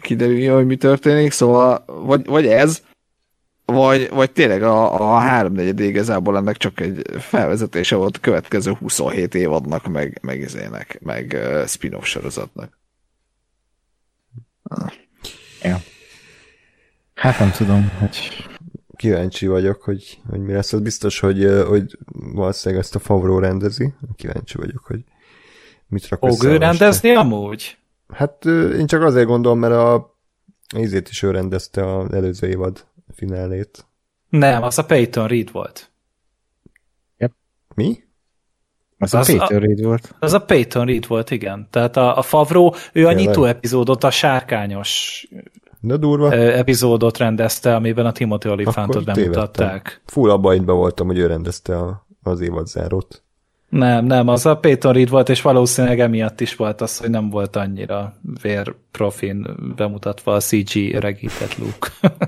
kiderül, 0.00 0.54
hogy 0.54 0.66
mi 0.66 0.76
történik, 0.76 1.32
szóval 1.32 1.84
vagy, 1.86 2.26
vagy 2.26 2.46
ez, 2.46 2.82
vagy, 3.64 4.08
vagy 4.08 4.30
tényleg 4.30 4.62
a, 4.62 5.00
a 5.00 5.18
háromnegyed 5.18 5.80
igazából 5.80 6.36
ennek 6.36 6.56
csak 6.56 6.80
egy 6.80 7.02
felvezetése 7.18 7.96
volt 7.96 8.16
a 8.16 8.20
következő 8.20 8.72
27 8.72 9.34
évadnak, 9.34 9.86
meg, 9.86 10.18
meg 10.22 10.40
izének, 10.40 10.98
meg 11.02 11.36
spin-off 11.66 12.04
sorozatnak. 12.04 12.78
Ja. 15.62 15.80
Hát 17.14 17.38
nem 17.38 17.50
tudom, 17.50 17.90
hogy... 17.98 18.46
Kíváncsi 18.96 19.46
vagyok, 19.46 19.82
hogy, 19.82 20.20
hogy 20.28 20.40
mi 20.40 20.52
lesz. 20.52 20.72
Az 20.72 20.80
biztos, 20.80 21.18
hogy, 21.18 21.62
hogy 21.66 21.98
valószínűleg 22.12 22.84
ezt 22.84 22.94
a 22.94 22.98
Favreau 22.98 23.38
rendezi. 23.38 23.94
Kíváncsi 24.16 24.56
vagyok, 24.56 24.84
hogy 24.84 25.04
mit 25.94 26.08
rak 26.08 26.18
Fog 26.18 26.44
ő 26.44 26.56
rendezni 26.56 27.14
amúgy? 27.14 27.76
Hát 28.08 28.44
én 28.78 28.86
csak 28.86 29.02
azért 29.02 29.26
gondolom, 29.26 29.58
mert 29.58 29.74
a 29.74 30.18
ízét 30.76 31.08
is 31.08 31.22
ő 31.22 31.30
rendezte 31.30 31.96
az 31.96 32.12
előző 32.12 32.48
évad 32.48 32.86
finálét. 33.14 33.86
Nem, 34.28 34.62
az 34.62 34.78
a 34.78 34.84
Peyton 34.84 35.26
Reed 35.26 35.50
volt. 35.50 35.90
Yep. 37.18 37.32
Mi? 37.74 38.02
Az, 38.98 39.14
az 39.14 39.28
a 39.28 39.36
Peyton 39.36 39.58
Reed 39.58 39.82
volt. 39.82 40.14
Az 40.18 40.32
a 40.32 40.44
Peyton 40.44 40.86
Reed 40.86 41.06
volt, 41.06 41.30
igen. 41.30 41.68
Tehát 41.70 41.96
a, 41.96 42.18
a 42.18 42.22
Favro, 42.22 42.72
ő 42.92 43.06
a 43.06 43.12
nyitó 43.12 43.44
epizódot, 43.44 44.04
a 44.04 44.10
sárkányos 44.10 45.26
de 45.86 45.96
durva. 45.96 46.32
epizódot 46.32 47.18
rendezte, 47.18 47.74
amiben 47.74 48.06
a 48.06 48.12
Timothy 48.12 48.48
Olifantot 48.48 49.04
bemutatták. 49.04 50.02
Full 50.04 50.30
abba 50.30 50.74
voltam, 50.74 51.06
hogy 51.06 51.18
ő 51.18 51.26
rendezte 51.26 51.78
a, 51.78 52.06
az 52.22 52.40
évad 52.40 52.66
zárót. 52.66 53.22
Nem, 53.74 54.04
nem, 54.04 54.28
az 54.28 54.46
a 54.46 54.56
Peyton 54.56 54.92
Reed 54.92 55.08
volt, 55.08 55.28
és 55.28 55.42
valószínűleg 55.42 56.00
emiatt 56.00 56.40
is 56.40 56.56
volt 56.56 56.80
az, 56.80 56.98
hogy 56.98 57.10
nem 57.10 57.30
volt 57.30 57.56
annyira 57.56 58.14
vérprofin 58.42 59.56
bemutatva 59.76 60.34
a 60.34 60.40
CG 60.40 60.94
öregített 60.94 61.56
Luke. 61.58 61.88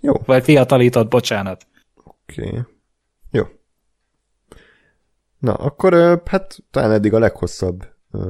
Jó. 0.00 0.12
Vagy 0.24 0.44
fiatalított, 0.44 1.08
bocsánat. 1.08 1.66
Oké. 2.04 2.46
Okay. 2.46 2.60
Jó. 3.30 3.42
Na, 5.38 5.54
akkor 5.54 6.22
hát 6.24 6.58
talán 6.70 6.92
eddig 6.92 7.12
a 7.12 7.18
leghosszabb 7.18 7.86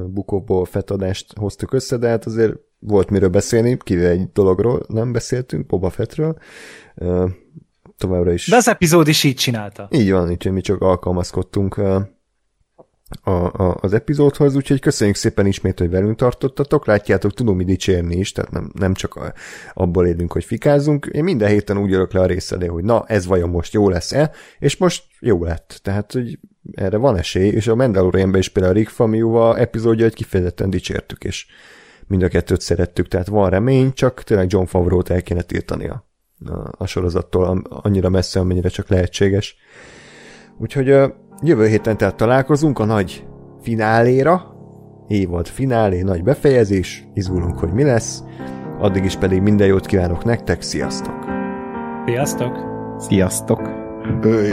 bukóból 0.07 0.65
fetadást 0.65 1.37
hoztuk 1.37 1.73
össze, 1.73 1.97
de 1.97 2.07
hát 2.07 2.25
azért 2.25 2.53
volt 2.79 3.09
miről 3.09 3.29
beszélni, 3.29 3.77
kivéve 3.77 4.09
egy 4.09 4.31
dologról 4.31 4.85
nem 4.87 5.11
beszéltünk, 5.11 5.65
Boba 5.65 5.89
Fettről. 5.89 6.37
Továbbra 7.97 8.31
is. 8.31 8.47
De 8.47 8.55
az 8.55 8.67
epizód 8.67 9.07
is 9.07 9.23
így 9.23 9.35
csinálta. 9.35 9.87
Így 9.91 10.11
van, 10.11 10.31
így 10.31 10.51
mi 10.51 10.61
csak 10.61 10.81
alkalmazkodtunk 10.81 11.81
a, 13.23 13.31
a, 13.31 13.77
az 13.81 13.93
epizódhoz, 13.93 14.55
úgyhogy 14.55 14.79
köszönjük 14.79 15.15
szépen 15.15 15.45
ismét, 15.45 15.79
hogy 15.79 15.89
velünk 15.89 16.15
tartottatok. 16.15 16.85
Látjátok, 16.85 17.33
tudom 17.33 17.55
mi 17.55 17.63
dicsérni 17.63 18.15
is, 18.15 18.31
tehát 18.31 18.51
nem, 18.51 18.71
nem 18.73 18.93
csak 18.93 19.15
a, 19.15 19.33
abból 19.73 20.07
élünk, 20.07 20.31
hogy 20.31 20.43
fikázunk. 20.43 21.05
Én 21.05 21.23
minden 21.23 21.49
héten 21.49 21.77
úgy 21.77 21.93
örök 21.93 22.13
le 22.13 22.19
a 22.19 22.25
rész 22.25 22.49
hogy 22.49 22.83
na, 22.83 23.05
ez 23.07 23.25
vajon 23.25 23.49
most 23.49 23.73
jó 23.73 23.89
lesz-e, 23.89 24.31
és 24.59 24.77
most 24.77 25.03
jó 25.19 25.43
lett. 25.43 25.79
Tehát, 25.83 26.11
hogy 26.11 26.39
erre 26.73 26.97
van 26.97 27.17
esély, 27.17 27.49
és 27.49 27.67
a 27.67 27.75
Mandalorianben 27.75 28.39
is 28.39 28.49
például 28.49 28.75
a 28.75 28.77
Rick 28.77 28.89
Famiuva 28.89 29.57
epizódja, 29.57 30.03
hogy 30.03 30.13
kifejezetten 30.13 30.69
dicsértük, 30.69 31.23
és 31.23 31.45
mind 32.07 32.23
a 32.23 32.27
kettőt 32.27 32.61
szerettük, 32.61 33.07
tehát 33.07 33.27
van 33.27 33.49
remény, 33.49 33.93
csak 33.93 34.23
tényleg 34.23 34.51
John 34.51 34.65
Favreau-t 34.65 35.09
el 35.09 35.21
kéne 35.21 35.41
tiltani 35.41 35.87
a, 35.87 36.07
a, 36.45 36.71
a 36.77 36.85
sorozattól 36.85 37.61
annyira 37.69 38.09
messze, 38.09 38.39
amennyire 38.39 38.69
csak 38.69 38.87
lehetséges. 38.87 39.55
Úgyhogy 40.57 40.89
Jövő 41.41 41.67
héten 41.67 41.97
tehát 41.97 42.15
találkozunk 42.15 42.79
a 42.79 42.85
nagy 42.85 43.25
fináléra, 43.61 44.55
évad 45.07 45.47
finálé, 45.47 46.01
nagy 46.01 46.23
befejezés, 46.23 47.07
izgulunk, 47.13 47.59
hogy 47.59 47.73
mi 47.73 47.83
lesz, 47.83 48.23
addig 48.79 49.03
is 49.03 49.15
pedig 49.15 49.41
minden 49.41 49.67
jót 49.67 49.85
kívánok 49.85 50.23
nektek, 50.23 50.61
sziasztok! 50.61 51.25
Sziasztok! 52.05 52.57
Sziasztok! 52.97 53.61
Böj. 54.21 54.51